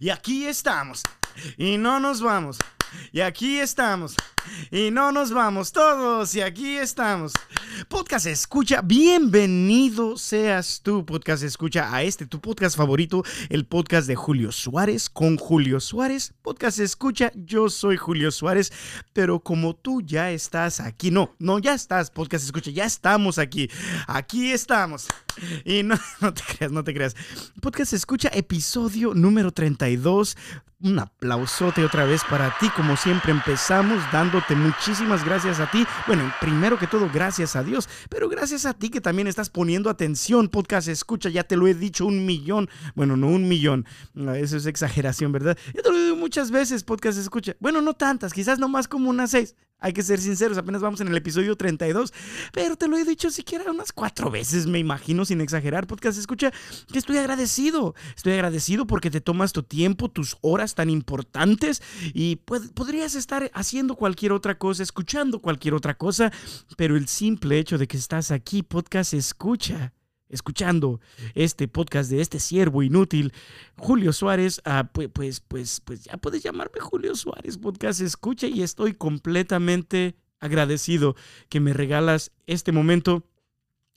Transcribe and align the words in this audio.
Y 0.00 0.08
aquí 0.08 0.46
estamos. 0.46 1.02
Y 1.58 1.76
no 1.76 2.00
nos 2.00 2.22
vamos. 2.22 2.56
Y 3.12 3.20
aquí 3.20 3.60
estamos. 3.60 4.16
Y 4.70 4.90
no 4.90 5.12
nos 5.12 5.32
vamos 5.32 5.72
todos. 5.72 6.34
Y 6.34 6.40
aquí 6.40 6.76
estamos. 6.76 7.32
Podcast 7.88 8.26
Escucha, 8.26 8.82
bienvenido 8.82 10.16
seas 10.16 10.80
tú, 10.82 11.04
Podcast 11.04 11.42
Escucha, 11.42 11.94
a 11.94 12.02
este 12.02 12.26
tu 12.26 12.40
podcast 12.40 12.76
favorito, 12.76 13.24
el 13.48 13.66
podcast 13.66 14.06
de 14.06 14.16
Julio 14.16 14.52
Suárez 14.52 15.08
con 15.08 15.36
Julio 15.36 15.80
Suárez. 15.80 16.34
Podcast 16.42 16.78
Escucha, 16.78 17.32
yo 17.34 17.68
soy 17.68 17.96
Julio 17.96 18.30
Suárez, 18.30 18.72
pero 19.12 19.40
como 19.40 19.74
tú 19.74 20.02
ya 20.02 20.30
estás 20.30 20.80
aquí, 20.80 21.10
no, 21.10 21.34
no, 21.38 21.58
ya 21.58 21.74
estás, 21.74 22.10
Podcast 22.10 22.44
Escucha, 22.44 22.70
ya 22.70 22.84
estamos 22.84 23.38
aquí. 23.38 23.70
Aquí 24.06 24.52
estamos. 24.52 25.08
Y 25.64 25.82
no, 25.82 25.96
no 26.20 26.34
te 26.34 26.42
creas, 26.42 26.72
no 26.72 26.84
te 26.84 26.94
creas. 26.94 27.16
Podcast 27.60 27.92
Escucha, 27.92 28.30
episodio 28.32 29.14
número 29.14 29.52
32 29.52 30.36
un 30.82 30.98
aplausote 30.98 31.84
otra 31.84 32.04
vez 32.04 32.22
para 32.24 32.56
ti. 32.58 32.68
Como 32.70 32.96
siempre 32.96 33.32
empezamos 33.32 34.02
muchísimas 34.56 35.24
gracias 35.24 35.60
a 35.60 35.70
ti. 35.70 35.86
Bueno, 36.06 36.32
primero 36.40 36.78
que 36.78 36.86
todo, 36.86 37.08
gracias 37.12 37.56
a 37.56 37.62
Dios, 37.62 37.88
pero 38.08 38.28
gracias 38.28 38.66
a 38.66 38.74
ti 38.74 38.90
que 38.90 39.00
también 39.00 39.26
estás 39.26 39.50
poniendo 39.50 39.90
atención. 39.90 40.48
Podcast 40.48 40.88
escucha, 40.88 41.28
ya 41.28 41.44
te 41.44 41.56
lo 41.56 41.66
he 41.66 41.74
dicho 41.74 42.06
un 42.06 42.26
millón. 42.26 42.68
Bueno, 42.94 43.16
no 43.16 43.28
un 43.28 43.48
millón. 43.48 43.86
Eso 44.34 44.56
es 44.56 44.66
exageración, 44.66 45.32
¿verdad? 45.32 45.56
Ya 45.74 45.82
te 45.82 45.90
lo 45.90 45.98
digo 45.98 46.16
muchas 46.16 46.50
veces, 46.50 46.84
podcast 46.84 47.18
escucha. 47.18 47.54
Bueno, 47.60 47.82
no 47.82 47.94
tantas, 47.94 48.32
quizás 48.32 48.58
no 48.58 48.68
más 48.68 48.88
como 48.88 49.10
unas 49.10 49.30
seis. 49.30 49.54
Hay 49.80 49.92
que 49.92 50.02
ser 50.02 50.20
sinceros, 50.20 50.58
apenas 50.58 50.82
vamos 50.82 51.00
en 51.00 51.08
el 51.08 51.16
episodio 51.16 51.56
32, 51.56 52.12
pero 52.52 52.76
te 52.76 52.88
lo 52.88 52.96
he 52.96 53.04
dicho 53.04 53.30
siquiera 53.30 53.70
unas 53.70 53.92
cuatro 53.92 54.30
veces, 54.30 54.66
me 54.66 54.78
imagino, 54.78 55.24
sin 55.24 55.40
exagerar. 55.40 55.86
Podcast, 55.86 56.18
escucha, 56.18 56.52
que 56.92 56.98
estoy 56.98 57.18
agradecido. 57.18 57.94
Estoy 58.16 58.34
agradecido 58.34 58.86
porque 58.86 59.10
te 59.10 59.20
tomas 59.20 59.52
tu 59.52 59.62
tiempo, 59.62 60.08
tus 60.10 60.36
horas 60.40 60.74
tan 60.74 60.90
importantes 60.90 61.82
y 62.14 62.36
podrías 62.36 63.14
estar 63.14 63.50
haciendo 63.54 63.94
cualquier 63.94 64.32
otra 64.32 64.58
cosa, 64.58 64.82
escuchando 64.82 65.40
cualquier 65.40 65.74
otra 65.74 65.96
cosa, 65.96 66.32
pero 66.76 66.96
el 66.96 67.08
simple 67.08 67.58
hecho 67.58 67.78
de 67.78 67.86
que 67.86 67.96
estás 67.96 68.30
aquí, 68.30 68.62
podcast, 68.62 69.14
escucha 69.14 69.92
escuchando 70.30 71.00
este 71.34 71.68
podcast 71.68 72.10
de 72.10 72.20
este 72.20 72.40
siervo 72.40 72.82
inútil, 72.82 73.32
Julio 73.76 74.12
Suárez, 74.12 74.62
pues, 74.92 75.10
pues, 75.10 75.40
pues, 75.40 75.80
pues 75.80 76.04
ya 76.04 76.16
puedes 76.16 76.42
llamarme 76.42 76.80
Julio 76.80 77.14
Suárez, 77.14 77.58
podcast 77.58 78.00
escucha 78.00 78.46
y 78.46 78.62
estoy 78.62 78.94
completamente 78.94 80.16
agradecido 80.40 81.16
que 81.48 81.60
me 81.60 81.72
regalas 81.72 82.32
este 82.46 82.72
momento 82.72 83.26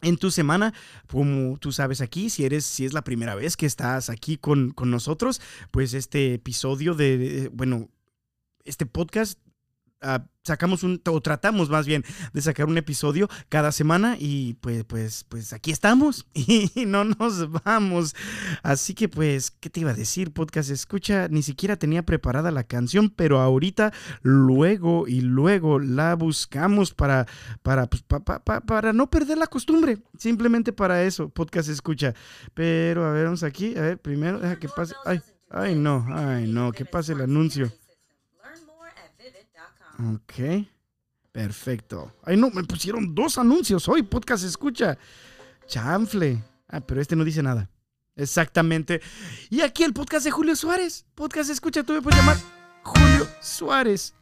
en 0.02 0.18
tu 0.18 0.32
semana, 0.32 0.74
como 1.08 1.58
tú 1.58 1.72
sabes 1.72 2.02
aquí, 2.02 2.30
si 2.30 2.44
eres, 2.44 2.66
si 2.66 2.86
es 2.86 2.94
la 2.94 3.04
primera 3.04 3.36
vez 3.36 3.56
que 3.56 3.66
estás 3.66 4.10
aquí 4.10 4.38
con, 4.38 4.72
con 4.72 4.92
nosotros, 4.92 5.42
pues 5.72 5.94
este 5.94 6.34
episodio 6.34 6.94
de, 6.94 7.50
bueno, 7.54 7.90
este 8.66 8.86
podcast 8.86 9.40
Ah, 10.04 10.26
sacamos 10.44 10.84
un, 10.84 11.02
o 11.08 11.22
tratamos 11.22 11.70
más 11.70 11.88
bien 11.88 12.04
de 12.34 12.42
sacar 12.42 12.68
un 12.68 12.78
episodio 12.78 13.30
cada 13.48 13.72
semana 13.72 14.18
y 14.20 14.56
pues, 14.56 14.84
pues, 14.84 15.24
pues 15.30 15.54
aquí 15.54 15.72
estamos 15.72 16.28
y 16.34 16.70
no 16.86 17.04
nos 17.06 17.50
vamos. 17.64 18.16
Así 18.62 18.94
que 18.94 19.08
pues, 19.08 19.52
¿qué 19.52 19.70
te 19.70 19.80
iba 19.80 19.92
a 19.92 19.96
decir? 19.96 20.34
Podcast 20.34 20.70
escucha, 20.70 21.28
ni 21.30 21.44
siquiera 21.44 21.78
tenía 21.78 22.04
preparada 22.04 22.52
la 22.52 22.66
canción, 22.66 23.10
pero 23.10 23.40
ahorita 23.40 23.94
luego 24.22 25.08
y 25.08 25.22
luego 25.22 25.80
la 25.80 26.16
buscamos 26.16 26.94
para, 26.94 27.26
para, 27.62 27.88
pues, 27.88 28.04
para 28.66 28.94
no 28.94 29.10
perder 29.10 29.38
la 29.38 29.48
costumbre. 29.48 30.00
Simplemente 30.18 30.74
para 30.74 31.04
eso, 31.04 31.30
podcast 31.30 31.70
escucha. 31.70 32.14
Pero 32.54 33.06
a 33.06 33.12
ver, 33.12 33.26
vamos 33.26 33.44
aquí, 33.44 33.78
a 33.78 33.82
ver, 33.82 33.98
primero, 34.00 34.40
deja 34.40 34.60
que 34.60 34.68
pase. 34.68 34.94
Ay, 35.06 35.22
ay 35.50 35.76
no, 35.76 36.06
ay 36.10 36.48
no, 36.48 36.72
que 36.72 36.86
pase 36.86 37.14
el 37.14 37.22
anuncio. 37.22 37.72
Ok. 40.00 40.68
Perfecto. 41.32 42.14
Ay, 42.24 42.38
no, 42.38 42.50
me 42.52 42.64
pusieron 42.64 43.16
dos 43.16 43.38
anuncios 43.38 43.88
hoy. 43.88 44.04
Podcast 44.04 44.44
escucha. 44.46 44.98
Chanfle. 45.68 46.44
Ah, 46.68 46.82
pero 46.82 47.02
este 47.02 47.16
no 47.16 47.24
dice 47.24 47.42
nada. 47.42 47.70
Exactamente. 48.16 49.02
Y 49.50 49.62
aquí 49.62 49.84
el 49.84 49.94
podcast 49.94 50.26
de 50.26 50.32
Julio 50.32 50.56
Suárez. 50.56 51.06
Podcast 51.16 51.50
escucha, 51.50 51.84
tú 51.84 51.94
me 51.94 52.02
puedes 52.02 52.20
llamar 52.20 52.38
Julio 52.84 53.28
Suárez. 53.42 54.14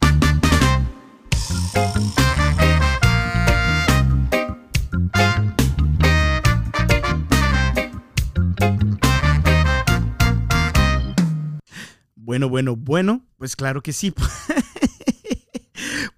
Bueno, 12.15 12.47
bueno, 12.47 12.77
bueno, 12.77 13.25
pues 13.37 13.57
claro 13.57 13.81
que 13.81 13.91
sí. 13.91 14.13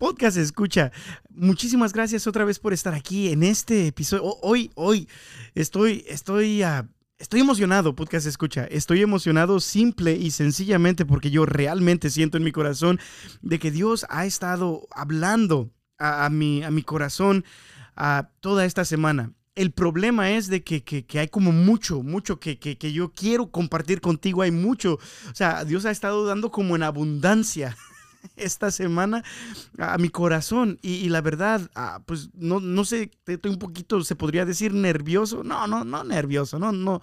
podcast 0.03 0.36
escucha. 0.36 0.91
Muchísimas 1.30 1.94
gracias 1.94 2.28
otra 2.28 2.44
vez 2.44 2.59
por 2.59 2.74
estar 2.74 2.94
aquí 2.94 3.30
en 3.30 3.41
este 3.41 3.88
episodio. 3.88 4.36
Hoy, 4.41 4.69
hoy 4.75 5.08
estoy, 5.56 6.03
estoy, 6.09 6.62
uh, 6.62 6.86
estoy 7.18 7.40
emocionado, 7.40 7.96
podcast 7.96 8.28
escucha. 8.28 8.66
Estoy 8.66 9.02
emocionado 9.02 9.62
simple 9.62 10.12
y 10.12 10.31
sencillamente 10.31 11.06
porque 11.06 11.31
yo 11.31 11.46
realmente 11.46 12.09
siento 12.09 12.36
en 12.36 12.44
mi 12.44 12.52
corazón 12.52 13.00
de 13.41 13.59
que 13.59 13.72
Dios 13.72 14.06
ha 14.09 14.25
estado 14.25 14.90
hablando 14.91 15.72
a, 15.97 16.30
mi, 16.30 16.64
a 16.64 16.70
mi 16.70 16.84
corazón 16.84 17.46
a 17.96 18.30
toda 18.41 18.66
esta 18.66 18.84
semana. 18.84 19.31
El 19.56 19.72
problema 19.72 20.31
es 20.31 20.47
de 20.47 20.66
que, 20.66 20.84
que, 20.84 21.06
que, 21.06 21.20
hay 21.20 21.30
como 21.30 21.53
mucho, 21.53 22.03
mucho 22.03 22.41
que, 22.41 22.59
que, 22.59 22.91
yo 22.91 23.14
quiero 23.14 23.52
compartir 23.52 24.02
contigo. 24.02 24.41
Hay 24.41 24.52
mucho. 24.52 24.96
O 24.96 25.35
sea, 25.35 25.64
Dios 25.64 25.85
ha 25.85 25.91
estado 25.91 26.25
dando 26.25 26.52
como 26.52 26.75
en 26.75 26.84
abundancia. 26.84 27.78
esta 28.35 28.72
semana 28.72 29.23
a 29.78 29.97
mi 29.97 30.09
corazón. 30.09 30.79
Y, 30.81 31.09
la 31.09 31.22
verdad, 31.22 31.69
ah, 31.75 32.01
pues 32.06 32.29
no, 32.34 32.59
no 32.59 32.85
sé, 32.85 33.11
estoy 33.25 33.51
un 33.51 33.59
poquito, 33.59 34.03
se 34.03 34.16
podría 34.16 34.45
decir 34.45 34.73
nervioso. 34.73 35.44
No, 35.44 35.67
no, 35.67 35.84
no 35.84 36.03
nervioso, 36.03 36.59
no, 36.59 36.72
no, 36.72 37.01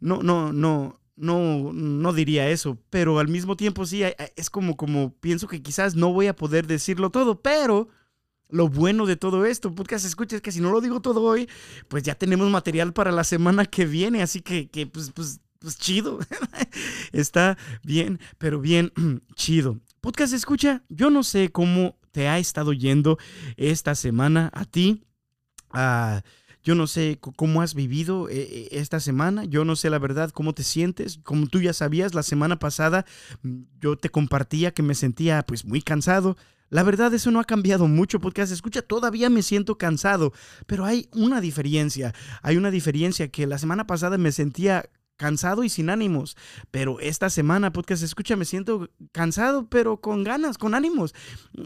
no, 0.00 0.22
no, 0.22 0.52
no. 0.52 0.96
No, 1.16 1.70
no 1.74 2.14
diría 2.14 2.48
eso, 2.48 2.78
pero 2.88 3.18
al 3.18 3.28
mismo 3.28 3.54
tiempo 3.54 3.84
sí, 3.84 4.02
es 4.36 4.48
como, 4.48 4.78
como 4.78 5.12
pienso 5.16 5.48
que 5.48 5.60
quizás 5.60 5.94
no 5.94 6.14
voy 6.14 6.28
a 6.28 6.34
poder 6.34 6.66
decirlo 6.66 7.10
todo, 7.10 7.42
pero 7.42 7.90
lo 8.48 8.68
bueno 8.68 9.04
de 9.04 9.16
todo 9.16 9.44
esto, 9.44 9.74
podcast 9.74 10.06
escucha, 10.06 10.36
es 10.36 10.42
que 10.42 10.50
si 10.52 10.60
no 10.60 10.70
lo 10.70 10.80
digo 10.80 11.00
todo 11.00 11.22
hoy, 11.22 11.46
pues 11.88 12.04
ya 12.04 12.14
tenemos 12.14 12.48
material 12.50 12.94
para 12.94 13.12
la 13.12 13.24
semana 13.24 13.66
que 13.66 13.84
viene, 13.84 14.22
así 14.22 14.40
que, 14.40 14.70
que 14.70 14.86
pues, 14.86 15.10
pues, 15.12 15.40
pues 15.58 15.78
chido. 15.78 16.18
Está 17.12 17.58
bien, 17.82 18.18
pero 18.38 18.60
bien 18.60 18.92
chido. 19.34 19.78
Podcast 20.00 20.32
escucha, 20.32 20.82
yo 20.88 21.10
no 21.10 21.22
sé 21.22 21.50
cómo 21.50 21.98
te 22.10 22.26
ha 22.26 22.38
estado 22.38 22.72
yendo 22.72 23.18
esta 23.58 23.94
semana 23.94 24.50
a 24.54 24.64
ti. 24.64 25.04
Ah, 25.70 26.22
yo 26.62 26.74
no 26.74 26.86
sé 26.86 27.18
cómo 27.20 27.60
has 27.60 27.74
vivido 27.74 28.30
eh, 28.30 28.36
eh, 28.36 28.68
esta 28.72 28.98
semana, 28.98 29.44
yo 29.44 29.64
no 29.66 29.76
sé 29.76 29.90
la 29.90 29.98
verdad 29.98 30.30
cómo 30.30 30.54
te 30.54 30.62
sientes. 30.62 31.20
Como 31.22 31.48
tú 31.48 31.60
ya 31.60 31.74
sabías, 31.74 32.14
la 32.14 32.22
semana 32.22 32.58
pasada 32.58 33.04
mm, 33.42 33.62
yo 33.78 33.96
te 33.98 34.08
compartía 34.08 34.72
que 34.72 34.82
me 34.82 34.94
sentía 34.94 35.42
pues 35.42 35.66
muy 35.66 35.82
cansado. 35.82 36.38
La 36.70 36.82
verdad 36.82 37.12
eso 37.12 37.30
no 37.30 37.40
ha 37.40 37.44
cambiado 37.44 37.86
mucho, 37.86 38.20
podcast 38.20 38.52
escucha, 38.52 38.80
todavía 38.80 39.28
me 39.28 39.42
siento 39.42 39.76
cansado, 39.76 40.32
pero 40.66 40.86
hay 40.86 41.08
una 41.12 41.42
diferencia. 41.42 42.14
Hay 42.42 42.56
una 42.56 42.70
diferencia 42.70 43.28
que 43.28 43.46
la 43.46 43.58
semana 43.58 43.86
pasada 43.86 44.16
me 44.16 44.32
sentía 44.32 44.88
cansado 45.20 45.64
y 45.64 45.68
sin 45.68 45.90
ánimos. 45.90 46.34
Pero 46.70 46.98
esta 46.98 47.28
semana, 47.28 47.74
podcast, 47.74 48.02
escucha, 48.02 48.36
me 48.36 48.46
siento 48.46 48.88
cansado, 49.12 49.68
pero 49.68 50.00
con 50.00 50.24
ganas, 50.24 50.56
con 50.56 50.74
ánimos. 50.74 51.14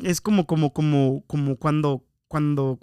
Es 0.03 0.21
como, 0.21 0.47
como, 0.47 0.73
como, 0.73 1.23
como 1.29 1.57
cuando 1.57 2.05
cuando, 2.27 2.81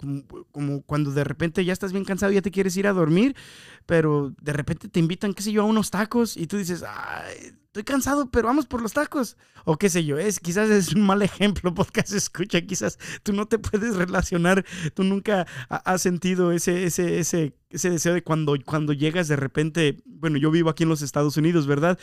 como, 0.50 0.80
cuando 0.82 1.10
de 1.10 1.24
repente 1.24 1.62
ya 1.62 1.74
estás 1.74 1.92
bien 1.92 2.06
cansado 2.06 2.32
ya 2.32 2.40
te 2.40 2.50
quieres 2.50 2.74
ir 2.78 2.86
a 2.86 2.94
dormir, 2.94 3.36
pero 3.84 4.32
de 4.40 4.54
repente 4.54 4.88
te 4.88 4.98
invitan, 4.98 5.34
qué 5.34 5.42
sé 5.42 5.52
yo, 5.52 5.60
a 5.60 5.66
unos 5.66 5.90
tacos 5.90 6.38
y 6.38 6.46
tú 6.46 6.56
dices, 6.56 6.82
Ay, 6.88 7.52
estoy 7.72 7.84
cansado, 7.84 8.30
pero 8.30 8.48
vamos 8.48 8.66
por 8.66 8.82
los 8.82 8.92
tacos. 8.92 9.38
O 9.64 9.78
qué 9.78 9.88
sé 9.88 10.04
yo, 10.04 10.18
es, 10.18 10.40
quizás 10.40 10.68
es 10.68 10.92
un 10.92 11.06
mal 11.06 11.22
ejemplo, 11.22 11.74
podcast 11.74 12.12
escucha, 12.12 12.60
quizás 12.60 12.98
tú 13.22 13.32
no 13.32 13.46
te 13.46 13.58
puedes 13.58 13.96
relacionar, 13.96 14.62
tú 14.92 15.04
nunca 15.04 15.46
has 15.70 16.02
sentido 16.02 16.52
ese, 16.52 16.84
ese, 16.84 17.18
ese 17.18 17.54
ese 17.72 17.90
deseo 17.90 18.14
de 18.14 18.22
cuando, 18.22 18.54
cuando 18.64 18.92
llegas 18.92 19.28
de 19.28 19.36
repente, 19.36 20.02
bueno, 20.04 20.36
yo 20.36 20.50
vivo 20.50 20.68
aquí 20.68 20.82
en 20.82 20.90
los 20.90 21.02
Estados 21.02 21.36
Unidos, 21.36 21.66
¿verdad? 21.66 21.98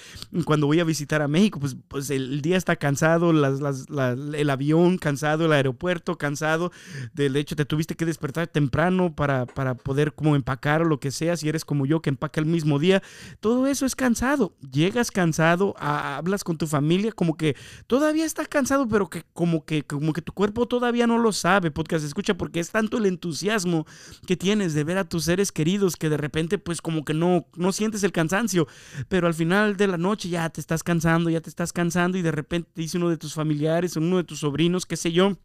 Cuando 0.46 0.68
voy 0.68 0.80
a 0.80 0.84
visitar 0.84 1.22
a 1.22 1.28
México, 1.28 1.60
pues, 1.60 1.78
pues 1.88 2.10
el 2.10 2.42
día 2.42 2.58
está 2.58 2.76
cansado, 2.76 3.32
las, 3.32 3.86
el 4.34 4.50
avión 4.50 4.98
cansado, 4.98 5.46
el 5.46 5.54
aeropuerto 5.54 6.18
cansado, 6.18 6.72
del 7.14 7.36
hecho 7.36 7.56
te 7.56 7.66
tuviste 7.66 7.96
que 7.96 8.06
despertar 8.06 8.48
temprano 8.48 9.16
para, 9.16 9.46
para 9.46 9.76
poder 9.76 10.14
como 10.14 10.36
empacar 10.36 10.82
o 10.82 10.86
lo 10.86 11.00
que 11.00 11.12
sea, 11.12 11.38
si 11.38 11.48
eres 11.48 11.66
como 11.66 11.86
yo 11.86 12.02
que 12.02 12.10
empaca 12.10 12.40
el 12.42 12.48
mismo 12.48 12.80
día, 12.80 13.04
todo 13.40 13.68
eso 13.68 13.86
es 13.86 13.96
cansado, 13.96 14.56
llegas 14.72 15.12
cansado 15.12 15.59
hablas 15.78 16.44
con 16.44 16.58
tu 16.58 16.68
familia, 16.68 17.12
como 17.12 17.36
que 17.36 17.56
todavía 17.88 18.26
estás 18.26 18.48
cansado, 18.48 18.88
pero 18.88 19.10
que 19.10 19.24
como 19.34 19.66
que 19.66 19.84
como 19.84 20.14
que 20.14 20.22
tu 20.22 20.34
cuerpo 20.34 20.68
todavía 20.68 21.08
no 21.08 21.18
lo 21.18 21.32
sabe, 21.32 21.72
podcast 21.72 22.06
escucha, 22.06 22.36
porque 22.36 22.60
es 22.60 22.72
tanto 22.72 22.98
el 22.98 23.06
entusiasmo 23.06 23.86
que 24.26 24.38
tienes 24.38 24.74
de 24.74 24.84
ver 24.84 24.98
a 24.98 25.04
tus 25.04 25.26
seres 25.26 25.52
queridos 25.52 25.96
que 25.96 26.10
de 26.10 26.18
repente 26.18 26.58
pues 26.58 26.82
como 26.82 27.06
que 27.06 27.14
no 27.14 27.46
no 27.56 27.72
sientes 27.72 28.04
el 28.04 28.12
cansancio, 28.12 28.68
pero 29.08 29.28
al 29.28 29.34
final 29.34 29.78
de 29.78 29.88
la 29.88 29.98
noche 29.98 30.30
ya 30.30 30.50
te 30.50 30.62
estás 30.62 30.84
cansando, 30.84 31.30
ya 31.30 31.42
te 31.42 31.50
estás 31.50 31.74
cansando 31.74 32.18
y 32.18 32.22
de 32.22 32.32
repente 32.32 32.70
dice 32.76 32.98
uno 32.98 33.10
de 33.10 33.18
tus 33.18 33.34
familiares, 33.34 33.96
uno 33.96 34.18
de 34.18 34.24
tus 34.24 34.40
sobrinos, 34.40 34.86
qué 34.86 34.98
sé 34.98 35.12
yo, 35.12 35.38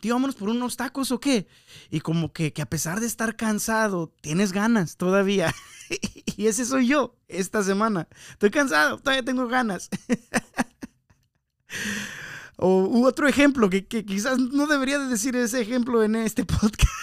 tío, 0.00 0.14
vámonos 0.14 0.36
por 0.36 0.48
unos 0.48 0.76
tacos 0.76 1.10
o 1.12 1.20
qué. 1.20 1.46
Y 1.90 2.00
como 2.00 2.32
que, 2.32 2.52
que 2.52 2.62
a 2.62 2.66
pesar 2.66 3.00
de 3.00 3.06
estar 3.06 3.36
cansado, 3.36 4.12
tienes 4.20 4.52
ganas 4.52 4.96
todavía. 4.96 5.54
y 6.36 6.46
ese 6.46 6.64
soy 6.64 6.88
yo 6.88 7.16
esta 7.28 7.62
semana. 7.62 8.08
Estoy 8.30 8.50
cansado, 8.50 8.98
todavía 8.98 9.24
tengo 9.24 9.48
ganas. 9.48 9.90
o 12.56 13.06
otro 13.06 13.28
ejemplo, 13.28 13.70
que, 13.70 13.86
que, 13.86 14.04
quizás 14.04 14.38
no 14.38 14.66
debería 14.66 14.98
de 14.98 15.06
decir 15.06 15.36
ese 15.36 15.60
ejemplo 15.60 16.02
en 16.02 16.16
este 16.16 16.44
podcast. 16.44 16.96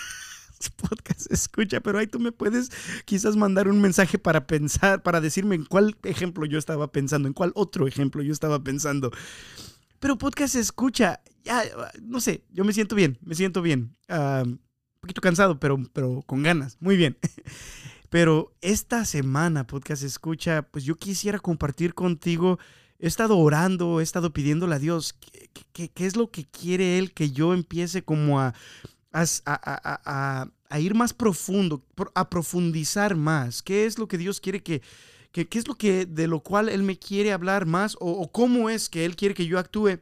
podcast 0.78 1.32
escucha, 1.32 1.82
pero 1.82 2.00
ahí 2.00 2.08
tú 2.08 2.20
me 2.20 2.32
puedes 2.32 2.72
quizás 3.06 3.36
mandar 3.36 3.68
un 3.68 3.82
mensaje 3.82 4.18
para 4.18 4.48
pensar, 4.48 5.04
para 5.04 5.22
decirme 5.22 5.56
en 5.56 5.66
cuál 5.66 5.96
ejemplo 6.04 6.46
yo 6.46 6.58
estaba 6.58 6.92
pensando, 6.92 7.28
en 7.28 7.34
cuál 7.34 7.52
otro 7.56 7.88
ejemplo 7.88 8.22
yo 8.22 8.32
estaba 8.32 8.64
pensando. 8.64 9.12
Pero 10.04 10.18
podcast 10.18 10.56
escucha, 10.56 11.22
ya, 11.46 11.64
no 12.02 12.20
sé, 12.20 12.44
yo 12.52 12.66
me 12.66 12.74
siento 12.74 12.94
bien, 12.94 13.18
me 13.22 13.36
siento 13.36 13.62
bien. 13.62 13.96
un 14.10 14.60
poquito 15.00 15.22
cansado, 15.22 15.62
pero, 15.62 15.78
pero 15.94 16.22
con 16.24 16.44
ganas, 16.44 16.76
muy 16.82 16.98
bien. 16.98 17.18
Pero 18.10 18.54
esta 18.60 19.06
semana, 19.06 19.66
podcast 19.66 20.04
escucha, 20.04 20.64
pues 20.64 20.84
yo 20.84 20.98
quisiera 20.98 21.40
compartir 21.40 21.94
contigo. 21.94 22.60
He 23.00 23.08
estado 23.08 23.38
orando, 23.38 24.02
he 24.02 24.04
estado 24.04 24.34
pidiéndole 24.34 24.76
a 24.76 24.80
Dios 24.80 25.16
qué, 25.72 25.90
es 25.96 26.18
lo 26.18 26.30
que 26.30 26.44
quiere 26.44 27.00
Él 27.00 27.14
que 27.14 27.32
yo 27.32 27.54
empiece 27.54 28.04
como 28.04 28.42
a, 28.42 28.54
a, 29.14 30.50
a, 30.70 30.80
ir 30.82 30.96
más 30.96 31.14
profundo, 31.14 31.82
a 32.14 32.30
profundizar 32.30 33.16
más. 33.16 33.64
¿Qué 33.64 33.86
es 33.86 33.98
lo 33.98 34.10
que 34.10 34.18
Dios 34.18 34.42
quiere 34.42 34.62
que, 34.62 34.82
¿Qué, 35.34 35.48
es 35.52 35.68
lo 35.68 35.74
que 35.74 36.06
de 36.06 36.28
lo 36.28 36.42
cual 36.42 36.70
Él 36.70 36.84
me 36.84 36.98
quiere 37.00 37.34
hablar 37.34 37.66
más 37.66 37.98
o, 38.00 38.32
cómo 38.32 38.70
es 38.70 38.88
que 38.88 39.04
Él 39.04 39.16
quiere 39.16 39.34
que 39.34 39.48
yo 39.48 39.58
actúe 39.58 40.00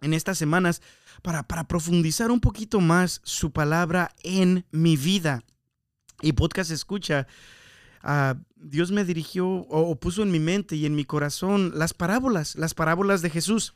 en 0.00 0.14
estas 0.14 0.38
semanas 0.38 0.80
para, 1.22 1.42
para 1.42 1.68
profundizar 1.68 2.30
un 2.30 2.40
poquito 2.40 2.80
más 2.80 3.20
su 3.22 3.52
palabra 3.52 4.14
en 4.22 4.64
mi 4.70 4.96
vida? 4.96 5.44
Y 6.22 6.32
podcast 6.32 6.70
escucha, 6.70 7.26
uh, 8.02 8.34
Dios 8.56 8.90
me 8.92 9.04
dirigió 9.04 9.46
o, 9.46 9.94
puso 10.00 10.22
en 10.22 10.30
mi 10.30 10.40
mente 10.40 10.74
y 10.74 10.86
en 10.86 10.94
mi 10.94 11.04
corazón 11.04 11.72
las 11.74 11.92
parábolas, 11.92 12.56
las 12.56 12.72
parábolas 12.72 13.20
de 13.20 13.28
Jesús 13.28 13.74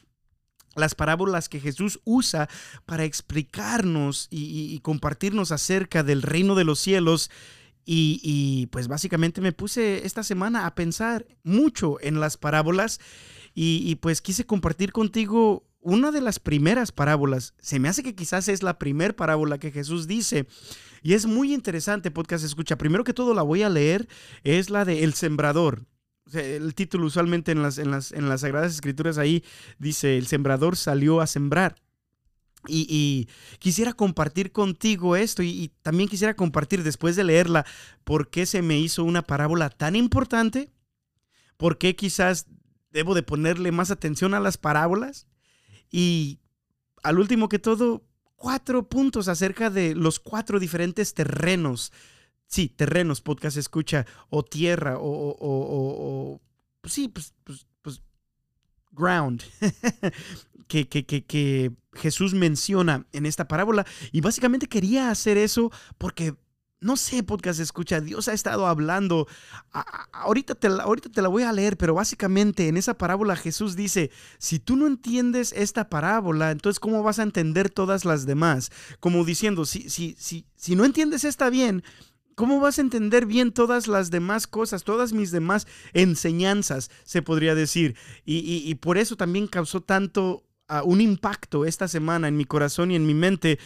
las 0.76 0.94
parábolas 0.94 1.48
que 1.48 1.58
Jesús 1.58 1.98
usa 2.04 2.48
para 2.86 3.04
explicarnos 3.04 4.28
y, 4.30 4.78
compartirnos 4.80 5.50
acerca 5.50 6.04
del 6.04 6.22
reino 6.22 6.54
de 6.54 6.62
los 6.62 6.78
cielos 6.78 7.32
y, 7.90 8.66
pues 8.66 8.86
básicamente 8.86 9.40
me 9.40 9.52
puse 9.52 10.04
esta 10.04 10.22
semana 10.22 10.66
a 10.66 10.74
pensar 10.74 11.26
mucho 11.42 11.96
en 12.02 12.20
las 12.20 12.36
parábolas 12.36 13.00
y, 13.54 13.94
pues 13.96 14.20
quise 14.20 14.44
compartir 14.44 14.92
contigo 14.92 15.66
una 15.80 16.10
de 16.10 16.20
las 16.20 16.38
primeras 16.38 16.92
parábolas. 16.92 17.54
Se 17.60 17.78
me 17.78 17.88
hace 17.88 18.02
que 18.02 18.14
quizás 18.14 18.48
es 18.48 18.62
la 18.62 18.78
primera 18.78 19.16
parábola 19.16 19.56
que 19.56 19.70
Jesús 19.70 20.06
dice. 20.06 20.46
Y 21.02 21.14
es 21.14 21.24
muy 21.24 21.54
interesante, 21.54 22.10
podcast 22.10 22.44
escucha. 22.44 22.76
Primero 22.76 23.04
que 23.04 23.14
todo 23.14 23.32
la 23.32 23.42
voy 23.42 23.62
a 23.62 23.70
leer, 23.70 24.06
es 24.44 24.68
la 24.68 24.84
de 24.84 25.02
El 25.02 25.14
Sembrador. 25.14 25.86
el 26.34 26.74
título 26.74 27.06
usualmente 27.06 27.52
en 27.52 27.62
las, 27.62 27.78
en, 27.78 27.90
las, 27.90 28.12
en 28.12 28.28
las 28.28 28.42
Sagradas 28.42 28.74
Escrituras 28.74 29.16
ahí 29.16 29.42
dice, 29.78 30.18
el 30.18 30.26
sembrador 30.26 30.76
salió 30.76 31.22
a 31.22 31.26
sembrar. 31.26 31.76
Y, 32.68 33.28
quisiera 33.58 33.92
compartir 33.92 34.52
contigo 34.52 35.16
esto 35.16 35.42
y, 35.42 35.72
también 35.82 36.08
quisiera 36.08 36.34
compartir 36.34 36.82
después 36.82 37.16
de 37.16 37.24
leerla 37.24 37.64
por 38.04 38.30
qué 38.30 38.46
se 38.46 38.62
me 38.62 38.78
hizo 38.78 39.04
una 39.04 39.22
parábola 39.22 39.70
tan 39.70 39.96
importante, 39.96 40.70
por 41.56 41.78
qué 41.78 41.96
quizás 41.96 42.46
debo 42.90 43.14
de 43.14 43.22
ponerle 43.22 43.72
más 43.72 43.90
atención 43.90 44.34
a 44.34 44.40
las 44.40 44.56
parábolas 44.56 45.26
y 45.90 46.40
al 47.02 47.18
último 47.18 47.48
que 47.48 47.58
todo, 47.58 48.04
cuatro 48.36 48.88
puntos 48.88 49.28
acerca 49.28 49.68
de 49.68 49.94
los 49.94 50.18
cuatro 50.20 50.58
diferentes 50.58 51.12
terrenos. 51.14 51.92
Sí, 52.46 52.68
terrenos, 52.68 53.20
podcast 53.20 53.58
escucha, 53.58 54.06
o 54.30 54.42
tierra, 54.42 54.98
o, 54.98 55.02
o, 55.02 55.36
o, 55.40 56.40
pues 56.80 56.94
sí, 56.94 57.08
pues, 57.08 57.34
pues, 57.44 57.66
pues 57.82 58.00
ground, 58.92 59.42
que, 60.68 60.88
que, 60.88 61.04
que, 61.04 61.72
Jesús 61.94 62.32
menciona 62.32 63.06
en 63.12 63.26
esta 63.26 63.48
parábola. 63.48 63.84
Y 64.12 64.20
básicamente 64.20 64.68
quería 64.68 65.10
hacer 65.10 65.36
eso 65.36 65.72
porque 65.96 66.36
no 66.80 66.96
sé, 66.96 67.22
podcast 67.22 67.58
escucha, 67.58 68.00
Dios 68.00 68.28
ha 68.28 68.32
estado 68.32 68.66
hablando. 68.66 69.26
ahorita, 70.12 70.54
te 70.54 70.68
la, 70.68 70.84
ahorita 70.84 71.08
te 71.08 71.22
la 71.22 71.28
voy 71.28 71.42
a 71.42 71.52
leer, 71.52 71.76
pero 71.76 71.94
básicamente 71.94 72.68
en 72.68 72.76
esa 72.76 72.96
parábola 72.96 73.36
Jesús 73.36 73.74
dice, 73.74 74.10
si 74.38 74.58
tú 74.60 74.76
no 74.76 74.86
entiendes 74.86 75.52
esta 75.56 75.88
parábola, 75.88 76.50
entonces 76.50 76.78
¿cómo 76.78 77.02
vas 77.02 77.18
a 77.18 77.24
entender 77.24 77.70
todas 77.70 78.04
las 78.04 78.26
demás? 78.26 78.70
Como 79.00 79.24
diciendo, 79.24 79.64
si, 79.64 79.90
si, 79.90 80.14
si, 80.18 80.46
si 80.54 80.76
no 80.76 80.84
entiendes 80.84 81.24
esta 81.24 81.50
bien, 81.50 81.82
¿cómo 82.36 82.60
vas 82.60 82.78
a 82.78 82.82
entender 82.82 83.26
bien 83.26 83.50
todas 83.50 83.88
las 83.88 84.12
demás 84.12 84.46
cosas, 84.46 84.84
todas 84.84 85.12
mis 85.12 85.32
demás 85.32 85.66
enseñanzas, 85.94 86.90
se 87.02 87.22
podría 87.22 87.56
decir? 87.56 87.96
Y, 88.24 88.38
y 88.64 88.74
por 88.76 88.98
eso 88.98 89.16
también 89.16 89.48
causó 89.48 89.80
tanto 89.80 90.44
un 90.84 91.00
impacto 91.00 91.64
esta 91.64 91.88
semana 91.88 92.28
en 92.28 92.36
mi 92.36 92.44
corazón 92.44 92.90
y 92.90 92.96
en 92.96 93.06
mi 93.06 93.14
mente 93.14 93.58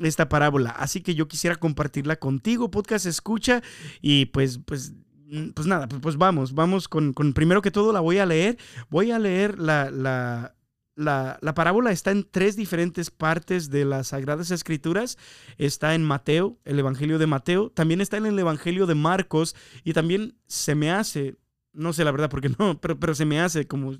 esta 0.00 0.28
parábola. 0.28 0.70
Así 0.70 1.00
que 1.00 1.14
yo 1.14 1.28
quisiera 1.28 1.56
compartirla 1.56 2.16
contigo, 2.16 2.70
podcast 2.70 3.06
escucha, 3.06 3.62
y 4.00 4.26
pues, 4.26 4.58
pues, 4.64 4.94
mm, 5.26 5.50
pues 5.50 5.66
nada, 5.66 5.88
pues, 5.88 6.00
pues 6.02 6.16
vamos, 6.16 6.54
vamos 6.54 6.88
con, 6.88 7.12
con, 7.12 7.32
primero 7.32 7.62
que 7.62 7.70
todo 7.70 7.92
la 7.92 8.00
voy 8.00 8.18
a 8.18 8.26
leer. 8.26 8.58
Voy 8.90 9.10
a 9.10 9.18
leer 9.18 9.58
la, 9.58 9.90
la, 9.90 10.54
la, 10.94 11.38
la, 11.40 11.54
parábola 11.54 11.92
está 11.92 12.10
en 12.10 12.26
tres 12.28 12.56
diferentes 12.56 13.10
partes 13.10 13.70
de 13.70 13.84
las 13.84 14.08
Sagradas 14.08 14.50
Escrituras. 14.50 15.18
Está 15.58 15.94
en 15.94 16.02
Mateo, 16.02 16.58
el 16.64 16.78
Evangelio 16.78 17.18
de 17.18 17.26
Mateo, 17.26 17.70
también 17.70 18.00
está 18.00 18.16
en 18.16 18.26
el 18.26 18.38
Evangelio 18.38 18.86
de 18.86 18.94
Marcos 18.94 19.54
y 19.84 19.92
también 19.92 20.36
se 20.46 20.74
me 20.74 20.90
hace, 20.90 21.36
no 21.72 21.92
sé 21.92 22.04
la 22.04 22.12
verdad 22.12 22.30
porque 22.30 22.50
no, 22.58 22.80
pero, 22.80 22.98
pero 22.98 23.14
se 23.14 23.24
me 23.24 23.40
hace 23.40 23.66
como 23.66 23.94